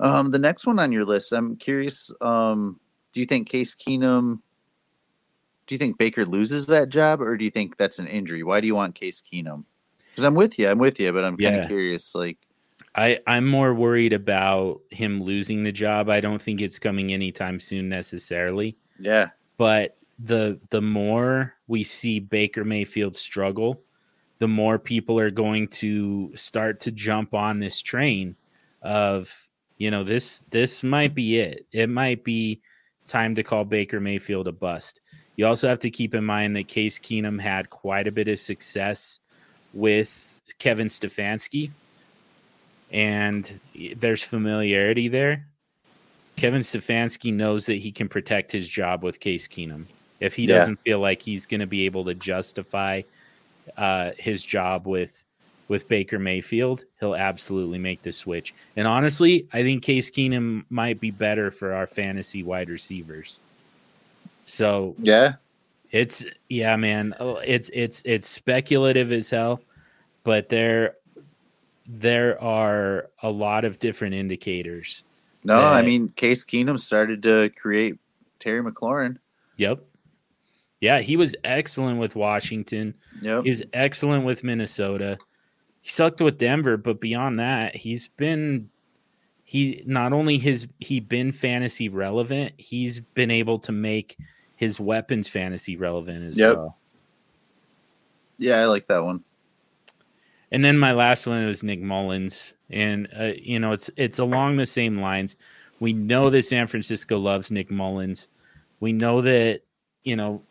Um, 0.00 0.30
the 0.30 0.38
next 0.38 0.66
one 0.66 0.78
on 0.78 0.92
your 0.92 1.04
list, 1.04 1.32
I'm 1.32 1.56
curious. 1.56 2.10
Um, 2.20 2.80
do 3.12 3.20
you 3.20 3.26
think 3.26 3.48
Case 3.48 3.74
Keenum? 3.74 4.40
Do 5.66 5.74
you 5.74 5.78
think 5.78 5.98
Baker 5.98 6.24
loses 6.24 6.66
that 6.66 6.90
job, 6.90 7.20
or 7.20 7.36
do 7.36 7.44
you 7.44 7.50
think 7.50 7.76
that's 7.76 7.98
an 7.98 8.06
injury? 8.06 8.42
Why 8.42 8.60
do 8.60 8.66
you 8.66 8.74
want 8.74 8.94
Case 8.94 9.22
Keenum? 9.22 9.64
Because 10.10 10.24
I'm 10.24 10.34
with 10.34 10.58
you, 10.58 10.68
I'm 10.68 10.78
with 10.78 11.00
you, 11.00 11.12
but 11.12 11.24
I'm 11.24 11.36
kind 11.36 11.56
of 11.56 11.62
yeah. 11.62 11.66
curious. 11.66 12.14
Like, 12.14 12.38
I 12.94 13.18
I'm 13.26 13.46
more 13.46 13.74
worried 13.74 14.12
about 14.12 14.80
him 14.90 15.18
losing 15.18 15.62
the 15.62 15.72
job. 15.72 16.08
I 16.08 16.20
don't 16.20 16.40
think 16.40 16.60
it's 16.60 16.78
coming 16.78 17.12
anytime 17.12 17.58
soon 17.58 17.88
necessarily. 17.88 18.76
Yeah, 18.98 19.30
but 19.56 19.96
the 20.18 20.60
the 20.70 20.82
more 20.82 21.54
we 21.66 21.84
see 21.84 22.20
Baker 22.20 22.64
Mayfield 22.64 23.16
struggle, 23.16 23.82
the 24.38 24.48
more 24.48 24.78
people 24.78 25.18
are 25.18 25.30
going 25.30 25.68
to 25.68 26.32
start 26.34 26.80
to 26.80 26.92
jump 26.92 27.34
on 27.34 27.58
this 27.60 27.80
train 27.80 28.36
of 28.82 29.45
you 29.78 29.90
know 29.90 30.04
this 30.04 30.42
this 30.50 30.82
might 30.82 31.14
be 31.14 31.38
it. 31.38 31.66
It 31.72 31.88
might 31.88 32.24
be 32.24 32.60
time 33.06 33.34
to 33.34 33.42
call 33.42 33.64
Baker 33.64 34.00
Mayfield 34.00 34.48
a 34.48 34.52
bust. 34.52 35.00
You 35.36 35.46
also 35.46 35.68
have 35.68 35.80
to 35.80 35.90
keep 35.90 36.14
in 36.14 36.24
mind 36.24 36.56
that 36.56 36.68
Case 36.68 36.98
Keenum 36.98 37.40
had 37.40 37.68
quite 37.68 38.08
a 38.08 38.12
bit 38.12 38.28
of 38.28 38.38
success 38.38 39.20
with 39.74 40.40
Kevin 40.58 40.88
Stefanski, 40.88 41.70
and 42.90 43.60
there's 43.96 44.22
familiarity 44.22 45.08
there. 45.08 45.46
Kevin 46.36 46.62
Stefanski 46.62 47.32
knows 47.32 47.66
that 47.66 47.76
he 47.76 47.92
can 47.92 48.08
protect 48.08 48.52
his 48.52 48.68
job 48.68 49.02
with 49.02 49.20
Case 49.20 49.48
Keenum. 49.48 49.86
If 50.20 50.34
he 50.34 50.46
doesn't 50.46 50.78
yeah. 50.84 50.92
feel 50.92 51.00
like 51.00 51.20
he's 51.20 51.46
going 51.46 51.60
to 51.60 51.66
be 51.66 51.84
able 51.84 52.04
to 52.06 52.14
justify 52.14 53.02
uh, 53.76 54.12
his 54.16 54.42
job 54.42 54.86
with 54.86 55.22
with 55.68 55.88
Baker 55.88 56.18
Mayfield, 56.18 56.84
he'll 57.00 57.14
absolutely 57.14 57.78
make 57.78 58.02
the 58.02 58.12
switch. 58.12 58.54
And 58.76 58.86
honestly, 58.86 59.48
I 59.52 59.62
think 59.62 59.82
Case 59.82 60.10
Keenum 60.10 60.64
might 60.70 61.00
be 61.00 61.10
better 61.10 61.50
for 61.50 61.72
our 61.72 61.86
fantasy 61.86 62.42
wide 62.42 62.70
receivers. 62.70 63.40
So 64.44 64.94
yeah, 64.98 65.34
it's 65.90 66.24
yeah, 66.48 66.76
man. 66.76 67.14
Oh, 67.18 67.36
it's 67.36 67.70
it's 67.72 68.02
it's 68.04 68.28
speculative 68.28 69.10
as 69.10 69.28
hell, 69.28 69.60
but 70.22 70.48
there 70.48 70.94
there 71.86 72.40
are 72.42 73.08
a 73.22 73.30
lot 73.30 73.64
of 73.64 73.78
different 73.78 74.14
indicators. 74.14 75.02
No, 75.44 75.56
that, 75.56 75.72
I 75.72 75.82
mean 75.82 76.10
Case 76.16 76.44
Keenum 76.44 76.78
started 76.78 77.22
to 77.24 77.50
create 77.50 77.96
Terry 78.38 78.62
McLaurin. 78.62 79.18
Yep. 79.56 79.80
Yeah, 80.80 81.00
he 81.00 81.16
was 81.16 81.34
excellent 81.42 81.98
with 81.98 82.14
Washington. 82.14 82.94
Yep. 83.22 83.44
He's 83.44 83.62
excellent 83.72 84.24
with 84.24 84.44
Minnesota. 84.44 85.18
He 85.86 85.90
sucked 85.90 86.20
with 86.20 86.36
Denver, 86.36 86.76
but 86.76 87.00
beyond 87.00 87.38
that, 87.38 87.76
he's 87.76 88.08
been 88.08 88.68
he 89.44 89.84
not 89.86 90.12
only 90.12 90.36
has 90.38 90.66
he 90.80 90.98
been 90.98 91.30
fantasy 91.30 91.88
relevant, 91.88 92.54
he's 92.56 92.98
been 92.98 93.30
able 93.30 93.60
to 93.60 93.70
make 93.70 94.18
his 94.56 94.80
weapons 94.80 95.28
fantasy 95.28 95.76
relevant 95.76 96.28
as 96.28 96.38
yep. 96.40 96.56
well. 96.56 96.76
Yeah, 98.36 98.62
I 98.62 98.64
like 98.64 98.88
that 98.88 99.04
one. 99.04 99.22
And 100.50 100.64
then 100.64 100.76
my 100.76 100.90
last 100.90 101.24
one 101.24 101.46
was 101.46 101.62
Nick 101.62 101.80
Mullens, 101.80 102.56
and 102.68 103.06
uh, 103.16 103.34
you 103.40 103.60
know 103.60 103.70
it's 103.70 103.88
it's 103.96 104.18
along 104.18 104.56
the 104.56 104.66
same 104.66 105.00
lines. 105.00 105.36
We 105.78 105.92
know 105.92 106.30
that 106.30 106.46
San 106.46 106.66
Francisco 106.66 107.16
loves 107.16 107.52
Nick 107.52 107.70
Mullens. 107.70 108.26
We 108.80 108.92
know 108.92 109.22
that 109.22 109.60
you 110.02 110.16
know 110.16 110.42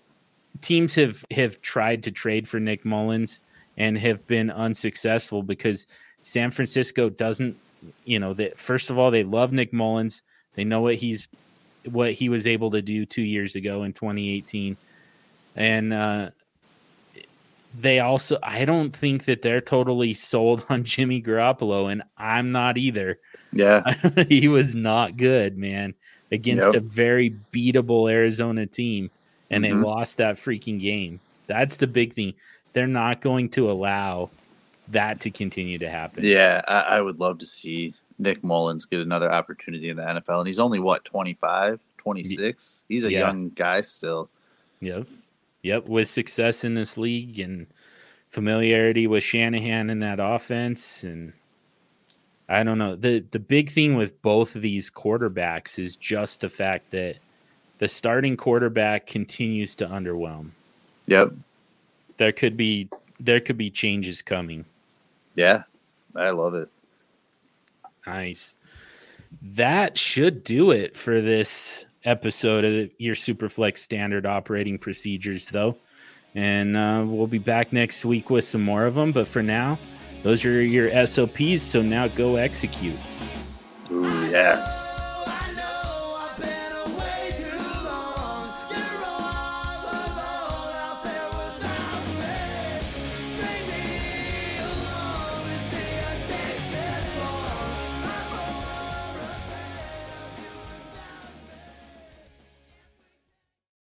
teams 0.62 0.96
have 0.96 1.26
have 1.32 1.60
tried 1.60 2.04
to 2.04 2.12
trade 2.12 2.48
for 2.48 2.62
Nick 2.62 2.86
Mullens 2.86 3.42
and 3.78 3.98
have 3.98 4.26
been 4.28 4.50
unsuccessful 4.50 5.44
because 5.44 5.88
San 6.24 6.52
Francisco 6.52 7.10
doesn't, 7.10 7.58
you 8.06 8.20
know, 8.20 8.34
that 8.34 8.60
first 8.60 8.90
of 8.90 8.98
all 8.98 9.12
they 9.12 9.24
love 9.24 9.52
Nick 9.52 9.74
Mullens. 9.74 10.22
They 10.56 10.64
know 10.64 10.82
what 10.82 10.96
he's 10.96 11.28
what 11.86 12.14
he 12.14 12.30
was 12.30 12.48
able 12.48 12.72
to 12.72 12.82
do 12.82 13.06
two 13.06 13.22
years 13.22 13.56
ago 13.56 13.84
in 13.84 13.94
2018, 13.94 14.78
and 15.56 15.94
uh, 15.94 16.30
they 17.78 18.00
also 18.00 18.40
I 18.42 18.66
don't 18.66 18.96
think 18.96 19.26
that 19.26 19.42
they're 19.42 19.62
totally 19.62 20.14
sold 20.14 20.66
on 20.70 20.84
Jimmy 20.86 21.22
Garoppolo, 21.22 21.92
and 21.92 22.04
I'm 22.18 22.52
not 22.52 22.78
either. 22.78 23.20
Yeah, 23.52 23.96
he 24.30 24.48
was 24.48 24.76
not 24.76 25.18
good, 25.18 25.58
man, 25.58 25.94
against 26.32 26.74
a 26.74 26.80
very 26.80 27.36
beatable 27.54 28.12
Arizona 28.12 28.66
team 28.66 29.12
and 29.50 29.64
mm-hmm. 29.64 29.82
they 29.82 29.88
lost 29.88 30.18
that 30.18 30.36
freaking 30.36 30.80
game. 30.80 31.20
That's 31.48 31.78
the 31.78 31.88
big 31.88 32.14
thing. 32.14 32.34
They're 32.76 32.88
not 32.88 33.22
going 33.22 33.48
to 33.52 33.72
allow 33.72 34.30
that 34.90 35.22
to 35.22 35.32
continue 35.32 35.78
to 35.78 35.90
happen. 35.90 36.26
Yeah, 36.26 36.62
I, 36.68 36.98
I 36.98 37.02
would 37.02 37.22
love 37.22 37.40
to 37.40 37.46
see 37.46 37.94
Nick 38.20 38.44
Mullens 38.44 38.86
get 38.86 39.00
another 39.00 39.32
opportunity 39.32 39.90
in 39.90 39.96
the 39.96 40.04
NFL. 40.04 40.40
And 40.40 40.48
he's 40.48 40.60
only 40.60 40.80
what, 40.80 41.06
25, 41.06 41.80
26? 41.98 42.84
He's 42.90 43.06
a 43.06 43.12
yeah. 43.12 43.20
young 43.20 43.50
guy 43.52 43.80
still. 43.80 44.30
Yep. 44.82 45.08
Yep. 45.64 45.88
With 45.88 46.10
success 46.10 46.66
in 46.66 46.74
this 46.74 46.98
league 46.98 47.40
and 47.40 47.66
familiarity 48.30 49.08
with 49.08 49.24
Shanahan 49.24 49.90
in 49.90 50.00
that 50.00 50.20
offense. 50.20 51.06
And 51.06 51.32
I 52.50 52.64
don't 52.64 52.78
know. 52.78 52.98
The 52.98 53.24
the 53.32 53.40
big 53.40 53.72
thing 53.72 53.96
with 53.96 54.22
both 54.22 54.54
of 54.58 54.62
these 54.62 54.92
quarterbacks 54.92 55.80
is 55.80 55.96
just 55.96 56.42
the 56.42 56.50
fact 56.50 56.92
that 56.92 57.20
the 57.80 57.88
starting 57.88 58.36
quarterback 58.36 59.08
continues 59.08 59.76
to 59.78 59.88
underwhelm. 59.88 60.50
Yep. 61.08 61.32
There 62.18 62.32
could 62.32 62.58
be 62.58 62.90
there 63.20 63.40
could 63.40 63.58
be 63.58 63.70
changes 63.70 64.22
coming. 64.22 64.66
Yeah. 65.36 65.64
I 66.16 66.30
love 66.30 66.54
it. 66.54 66.70
Nice. 68.08 68.56
That 69.42 69.98
should 69.98 70.44
do 70.44 70.72
it 70.72 70.96
for 70.96 71.22
this 71.22 71.86
episode 72.06 72.64
of 72.64 72.90
your 72.98 73.16
Superflex 73.16 73.80
standard 73.80 74.26
operating 74.26 74.78
procedures 74.78 75.48
though. 75.48 75.78
And 76.36 76.76
uh, 76.76 77.04
we'll 77.08 77.28
be 77.28 77.38
back 77.38 77.72
next 77.74 78.06
week 78.06 78.30
with 78.30 78.44
some 78.44 78.62
more 78.62 78.86
of 78.86 78.96
them, 78.96 79.12
but 79.12 79.28
for 79.28 79.42
now, 79.42 79.80
those 80.24 80.44
are 80.44 80.62
your 80.62 81.06
SOPs, 81.06 81.62
so 81.62 81.82
now 81.82 82.08
go 82.10 82.36
execute. 82.36 82.98
Ooh, 83.92 84.30
yes. 84.30 84.85